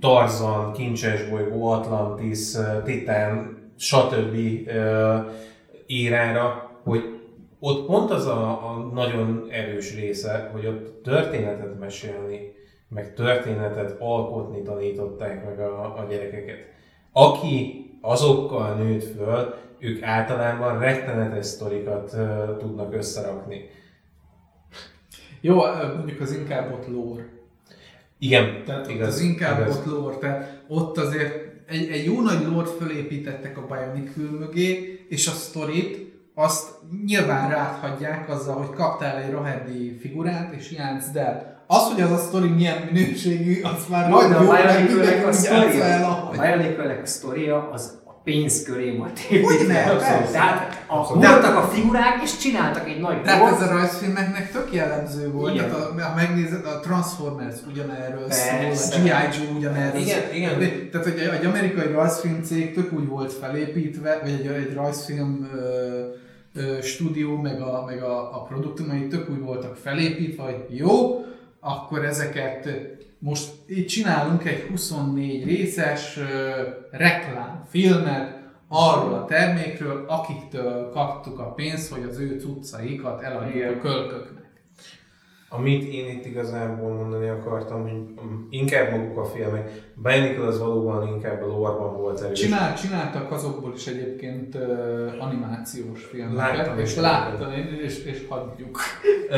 Tarzan, 0.00 0.72
Kincses 0.72 1.28
bolygó, 1.28 1.70
Atlantis, 1.70 2.38
Titán, 2.84 3.57
stb. 3.78 4.36
Érára, 5.86 6.70
hogy 6.82 7.18
ott 7.60 7.86
pont 7.86 8.10
az 8.10 8.26
a, 8.26 8.70
a 8.70 8.90
nagyon 8.92 9.46
erős 9.50 9.94
része, 9.94 10.50
hogy 10.52 10.66
ott 10.66 11.02
történetet 11.02 11.78
mesélni, 11.78 12.52
meg 12.88 13.14
történetet 13.14 13.96
alkotni 14.00 14.62
tanították 14.62 15.44
meg 15.44 15.60
a, 15.60 15.82
a 15.82 16.06
gyerekeket. 16.10 16.58
Aki 17.12 17.86
azokkal 18.00 18.74
nőtt 18.74 19.04
föl, 19.04 19.54
ők 19.78 20.02
általában 20.02 20.78
rettenetes 20.78 21.46
sztorikat 21.46 22.12
uh, 22.12 22.56
tudnak 22.56 22.94
összerakni. 22.94 23.70
Jó, 25.40 25.56
mondjuk 25.96 26.20
az 26.20 26.32
inkább 26.32 26.72
ott 26.72 26.88
lore. 26.88 27.28
Igen, 28.18 28.62
Tehát 28.64 28.88
igaz, 28.88 29.06
ott 29.06 29.12
az 29.12 29.20
inkább 29.20 29.60
igaz. 29.60 29.76
ott 29.76 29.84
lore, 29.84 30.16
tehát 30.16 30.64
ott 30.68 30.98
azért 30.98 31.47
egy, 31.68 31.88
egy 31.90 32.04
jó 32.04 32.20
nagy 32.20 32.46
lore 32.46 32.68
fölépítettek 32.78 33.58
a 33.58 33.66
Bionicle 33.66 34.38
mögé, 34.38 34.98
és 35.08 35.26
a 35.26 35.30
sztorit 35.30 36.06
azt 36.34 36.68
nyilván 37.06 37.50
ráthagyják 37.50 38.28
azzal, 38.28 38.54
hogy 38.54 38.76
kaptál 38.76 39.16
egy 39.16 39.30
Rohedi 39.30 39.98
figurát, 40.00 40.54
és 40.54 40.72
játszd 40.72 41.16
el. 41.16 41.62
Az, 41.66 41.92
hogy 41.92 42.02
az 42.02 42.10
a 42.10 42.16
sztori 42.16 42.48
milyen 42.48 42.88
minőségű, 42.92 43.62
az 43.62 43.86
már 43.88 44.10
jó, 44.10 44.16
a 44.16 44.28
Bionicről 44.28 45.28
a 45.28 45.32
sztoria, 45.32 46.06
a 46.06 47.00
a 47.02 47.06
sztoria 47.06 47.70
az 47.72 47.98
pénz 48.28 48.62
köré 48.62 48.96
volt 48.96 49.18
építve. 49.30 49.96
Tehát 50.32 50.84
a, 50.86 51.14
voltak 51.14 51.56
a 51.56 51.62
figurák, 51.62 52.22
és 52.22 52.36
csináltak 52.36 52.88
egy 52.88 53.00
nagy 53.00 53.22
Tehát 53.22 53.52
ez 53.52 53.62
a 53.62 53.70
rajzfilmeknek 53.72 54.52
tök 54.52 54.68
jellemző 54.72 55.30
volt, 55.30 55.54
Igen. 55.54 55.70
tehát 55.70 55.86
a, 55.86 56.02
ha 56.02 56.14
megnézed, 56.14 56.66
a 56.66 56.80
Transformers 56.80 57.56
ugyanerről 57.70 58.30
szól, 58.30 59.00
a 59.00 59.02
G.I. 59.02 59.08
Joe 59.08 59.56
ugyanerről 59.56 60.00
Igen, 60.00 60.20
szól. 60.20 60.34
igen. 60.34 60.58
De- 60.58 60.88
Tehát, 60.90 61.06
hogy 61.06 61.18
egy 61.40 61.44
amerikai 61.46 61.92
rajzfilmcég 61.92 62.74
tök 62.74 62.92
úgy 62.92 63.06
volt 63.06 63.32
felépítve, 63.32 64.18
vagy 64.22 64.30
egy, 64.30 64.46
egy 64.46 64.74
rajzfilm 64.74 65.48
ö, 65.54 66.00
ö, 66.54 66.80
stúdió, 66.82 67.36
meg 67.36 67.60
a, 67.60 67.84
meg 67.86 68.02
a, 68.02 68.36
a 68.36 68.42
produktumai 68.42 69.06
tök 69.06 69.30
úgy 69.30 69.40
voltak 69.40 69.76
felépítve, 69.76 70.42
hogy 70.42 70.64
jó, 70.68 71.24
akkor 71.60 72.04
ezeket 72.04 72.68
most 73.18 73.50
így 73.68 73.86
csinálunk 73.86 74.44
egy 74.44 74.66
24 74.70 75.44
részes 75.44 76.18
reklámfilmet 76.90 78.38
arról 78.68 79.14
a 79.14 79.24
termékről, 79.24 80.04
akiktől 80.08 80.90
kaptuk 80.90 81.38
a 81.38 81.52
pénzt, 81.52 81.92
hogy 81.92 82.02
az 82.02 82.18
ő 82.18 82.38
cuccaikat 82.40 83.22
eladjuk 83.22 83.76
a 83.76 83.80
kölköknek. 83.80 84.47
Amit 85.50 85.92
én 85.92 86.08
itt 86.08 86.26
igazából 86.26 86.92
mondani 86.92 87.28
akartam, 87.28 87.82
hogy 87.82 88.00
inkább 88.50 88.90
maguk 88.90 89.18
a 89.18 89.24
filmek, 89.24 89.70
Bionicle 89.94 90.46
az 90.46 90.58
valóban 90.58 91.08
inkább 91.08 91.42
a 91.42 91.46
lore 91.46 91.72
volt 91.72 92.20
erős. 92.20 92.40
Csinál, 92.40 92.74
csináltak 92.74 93.30
azokból 93.30 93.72
is 93.76 93.86
egyébként 93.86 94.54
uh, 94.54 94.62
animációs 95.18 96.04
filmeket, 96.04 96.56
Láttam 96.56 96.78
és 96.78 96.96
láttam, 96.96 97.52
én, 97.52 97.78
és, 97.82 98.04
és 98.04 98.24
hagyjuk. 98.28 98.80
Ö, 99.30 99.36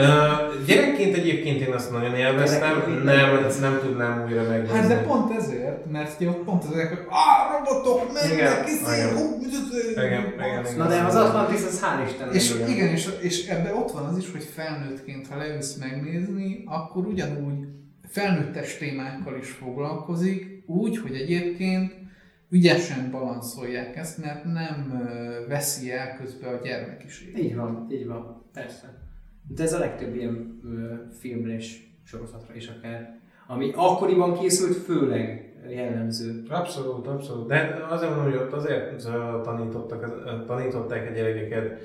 gyerekként 0.67 1.17
egyébként 1.17 1.61
én 1.61 1.73
azt 1.73 1.93
nagyon 1.93 2.15
élveztem, 2.15 2.83
nem. 3.05 3.45
ezt 3.45 3.61
nem 3.61 3.79
tudnám 3.83 4.25
újra 4.29 4.43
megnézni. 4.43 4.77
Hát 4.77 4.89
de 4.89 5.03
pont 5.03 5.33
ezért, 5.33 5.70
mert 5.91 6.21
ugye 6.21 6.29
ott 6.29 6.45
pont 6.45 6.65
ezek, 6.65 6.89
hogy 6.89 7.07
ah, 7.09 7.59
robotok, 7.59 8.13
mennek, 8.13 8.33
Igen, 8.33 8.67
izé, 8.67 8.95
igen. 8.95 9.17
hú, 9.17 9.41
Igen, 9.91 10.05
igen, 10.05 10.65
igen. 10.65 10.77
Na 10.77 10.89
de 10.89 11.03
az 11.03 11.15
Atlantis, 11.15 11.65
az 11.65 11.83
hál' 11.83 12.07
Istennek. 12.07 12.35
És 12.35 12.55
igen, 12.69 12.89
és, 12.89 13.09
és 13.21 13.49
ebben 13.49 13.75
ott 13.75 13.91
van 13.91 14.05
az 14.05 14.19
is, 14.19 14.31
hogy 14.33 14.43
felnőttként, 14.43 15.27
ha 15.27 15.37
leülsz 15.37 15.75
megnézni, 15.75 16.63
akkor 16.67 17.07
ugyanúgy 17.07 17.69
felnőttes 18.09 18.77
témákkal 18.77 19.37
is 19.37 19.51
foglalkozik, 19.51 20.63
úgy, 20.67 20.99
hogy 20.99 21.15
egyébként 21.15 21.93
ügyesen 22.51 23.11
balanszolják 23.11 23.97
ezt, 23.97 24.19
mert 24.19 24.45
nem 24.45 25.09
veszi 25.49 25.93
el 25.93 26.17
közben 26.17 26.55
a 26.55 26.61
gyermek 26.63 27.05
is. 27.05 27.29
Így 27.37 27.57
van, 27.57 27.87
így 27.93 28.07
van, 28.07 28.43
persze. 28.53 28.99
De 29.49 29.63
ez 29.63 29.73
a 29.73 29.79
legtöbb 29.79 30.15
ilyen 30.15 30.61
ö, 30.65 30.95
filmre 31.19 31.55
és 31.55 31.83
sorozatra 32.05 32.55
is 32.55 32.69
akár. 32.69 33.19
Ami 33.47 33.73
akkoriban 33.75 34.39
készült, 34.39 34.77
főleg 34.77 35.50
jellemző. 35.69 36.43
Abszolút, 36.49 37.07
abszolút. 37.07 37.49
De 37.49 37.87
azért 37.91 38.15
mondom, 38.15 38.33
hogy 38.33 38.41
ott 38.41 38.53
azért 38.53 39.09
tanítottak, 39.43 40.25
tanították 40.47 41.09
a 41.11 41.15
gyerekeket 41.15 41.79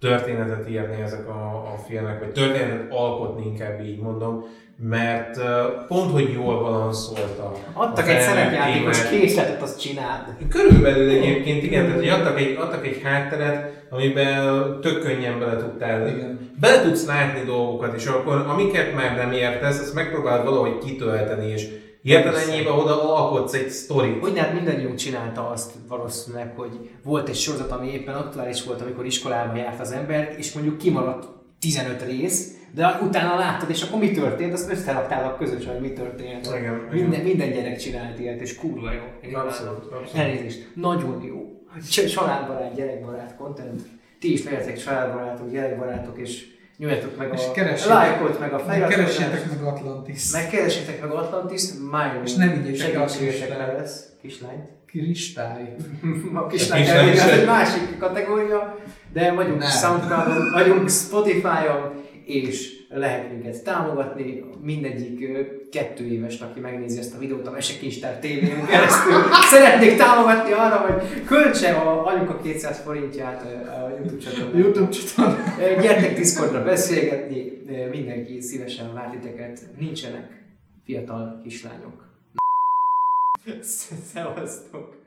történetet 0.00 0.70
írni 0.70 1.02
ezek 1.02 1.28
a, 1.28 1.72
a 1.74 1.78
filmek, 1.88 2.18
vagy 2.18 2.32
történetet 2.32 2.92
alkotni 2.92 3.46
inkább 3.46 3.84
így 3.84 4.00
mondom, 4.00 4.44
mert 4.88 5.40
pont, 5.88 6.10
hogy 6.10 6.32
jól 6.32 6.60
balanszolta. 6.62 7.52
Adtak 7.72 8.08
egy 8.08 8.20
szerepjátékos 8.20 9.08
készletet, 9.08 9.62
azt 9.62 9.80
csináld. 9.80 10.22
Körülbelül 10.48 11.08
egyébként 11.10 11.62
igen, 11.62 11.84
tehát 11.84 11.98
hogy 11.98 12.08
adtak 12.08 12.38
egy, 12.38 12.56
adtak 12.56 12.86
egy 12.86 13.00
hátteret, 13.02 13.84
amiben 13.90 14.80
tök 14.80 15.02
könnyen 15.02 15.38
bele 15.38 15.56
tudtál, 15.56 16.08
Igen. 16.08 16.50
bele 16.60 16.82
tudsz 16.82 17.06
látni 17.06 17.44
dolgokat, 17.44 17.94
és 17.96 18.06
akkor 18.06 18.44
amiket 18.48 18.94
már 18.94 19.16
nem 19.16 19.32
értesz, 19.32 19.80
azt 19.80 19.94
megpróbálod 19.94 20.44
valahogy 20.44 20.78
kitölteni, 20.78 21.50
és 21.50 21.68
hirtelenjében 22.02 22.72
oda 22.72 23.16
alkotsz 23.16 23.52
egy 23.54 23.70
sztorit. 23.70 24.20
Hogy 24.20 24.38
hát 24.38 24.52
mindannyiunk 24.52 24.94
csinálta 24.94 25.48
azt 25.48 25.72
valószínűleg, 25.88 26.56
hogy 26.56 26.90
volt 27.02 27.28
egy 27.28 27.36
sorozat, 27.36 27.70
ami 27.70 27.92
éppen 27.92 28.14
aktuális 28.14 28.64
volt, 28.64 28.80
amikor 28.80 29.06
iskolába 29.06 29.56
járt 29.56 29.80
az 29.80 29.92
ember, 29.92 30.34
és 30.38 30.52
mondjuk 30.52 30.78
kimaradt 30.78 31.28
15 31.60 32.02
rész, 32.02 32.56
de 32.74 32.98
utána 33.02 33.36
láttad, 33.38 33.70
és 33.70 33.82
akkor 33.82 33.98
mi 33.98 34.10
történt, 34.10 34.52
azt 34.52 34.70
összeraktál 34.70 35.36
közösen, 35.36 35.72
hogy 35.72 35.80
mi 35.80 35.92
történt. 35.92 36.46
Igen, 36.46 36.58
igen. 36.58 36.88
Minden, 36.90 37.20
minden 37.20 37.52
gyerek 37.52 37.78
csinált 37.78 38.18
ilyet, 38.18 38.40
és 38.40 38.54
kurva 38.56 38.92
jó. 38.92 39.28
Én 39.28 39.34
Abszolút, 39.34 39.84
abszolút. 39.84 40.14
Elnézést. 40.14 40.68
Nagyon 40.74 41.22
jó. 41.22 41.62
Cs- 41.90 42.12
Családbarát, 42.12 42.74
gyerekbarát 42.74 43.36
content. 43.36 43.82
Ti 44.20 44.32
is 44.32 44.44
legyetek 44.44 44.78
családbarátok, 44.78 45.50
gyerekbarátok, 45.50 46.18
és 46.18 46.46
nyomjatok 46.76 47.16
meg 47.16 47.30
És 47.34 47.40
a 47.46 47.52
keressétek- 47.52 47.94
lájkot, 47.94 48.38
meg 48.40 48.52
a 48.52 48.56
Meg 48.56 48.64
feliratkozást. 48.66 49.18
keressétek 49.18 49.50
meg 49.60 49.62
Atlantis. 49.74 50.30
Megkeresétek 50.32 51.00
meg 51.00 51.10
Atlantis, 51.10 51.62
májló. 51.90 52.20
És 52.24 52.34
ne 52.34 52.46
vigyétek 52.48 52.94
el 52.94 53.02
a 53.02 53.04
kislányt. 53.06 53.78
lesz. 53.78 54.04
Kislányt. 54.22 54.64
Kristály. 54.86 55.74
A 56.34 56.46
kislány 56.46 56.86
elég, 56.86 57.12
az 57.12 57.20
egy- 57.28 57.46
másik 57.46 57.98
kategória, 57.98 58.76
de 59.12 59.32
vagyunk 59.32 59.58
Nem. 59.58 59.68
Soundcloudon, 59.68 60.50
vagyunk 60.50 60.90
Spotify-on, 60.90 61.92
és 62.24 62.70
lehet 62.94 63.30
minket 63.30 63.64
támogatni. 63.64 64.44
Mindegyik 64.60 65.28
kettő 65.70 66.04
éves, 66.04 66.40
aki 66.40 66.60
megnézi 66.60 66.98
ezt 66.98 67.14
a 67.14 67.18
videót 67.18 67.46
a 67.46 67.50
Mesekincstár 67.50 68.18
tévén 68.18 68.66
keresztül. 68.66 69.12
Szeretnék 69.50 69.96
támogatni 69.96 70.52
arra, 70.52 70.76
hogy 70.76 71.24
költse 71.24 71.72
a 71.72 72.06
anyuka 72.06 72.40
200 72.40 72.78
forintját 72.78 73.42
a 73.66 73.88
YouTube 73.98 74.22
csatornán. 74.22 74.58
YouTube 74.58 74.88
csatorna. 74.88 75.36
Ö, 75.60 75.80
Gyertek 75.80 76.16
Discordra 76.16 76.62
beszélgetni, 76.62 77.52
mindenki 77.90 78.40
szívesen 78.40 78.94
vár 78.94 79.10
titeket. 79.10 79.60
Nincsenek 79.78 80.44
fiatal 80.84 81.40
kislányok. 81.44 82.10
Szevasztok! 84.12 85.01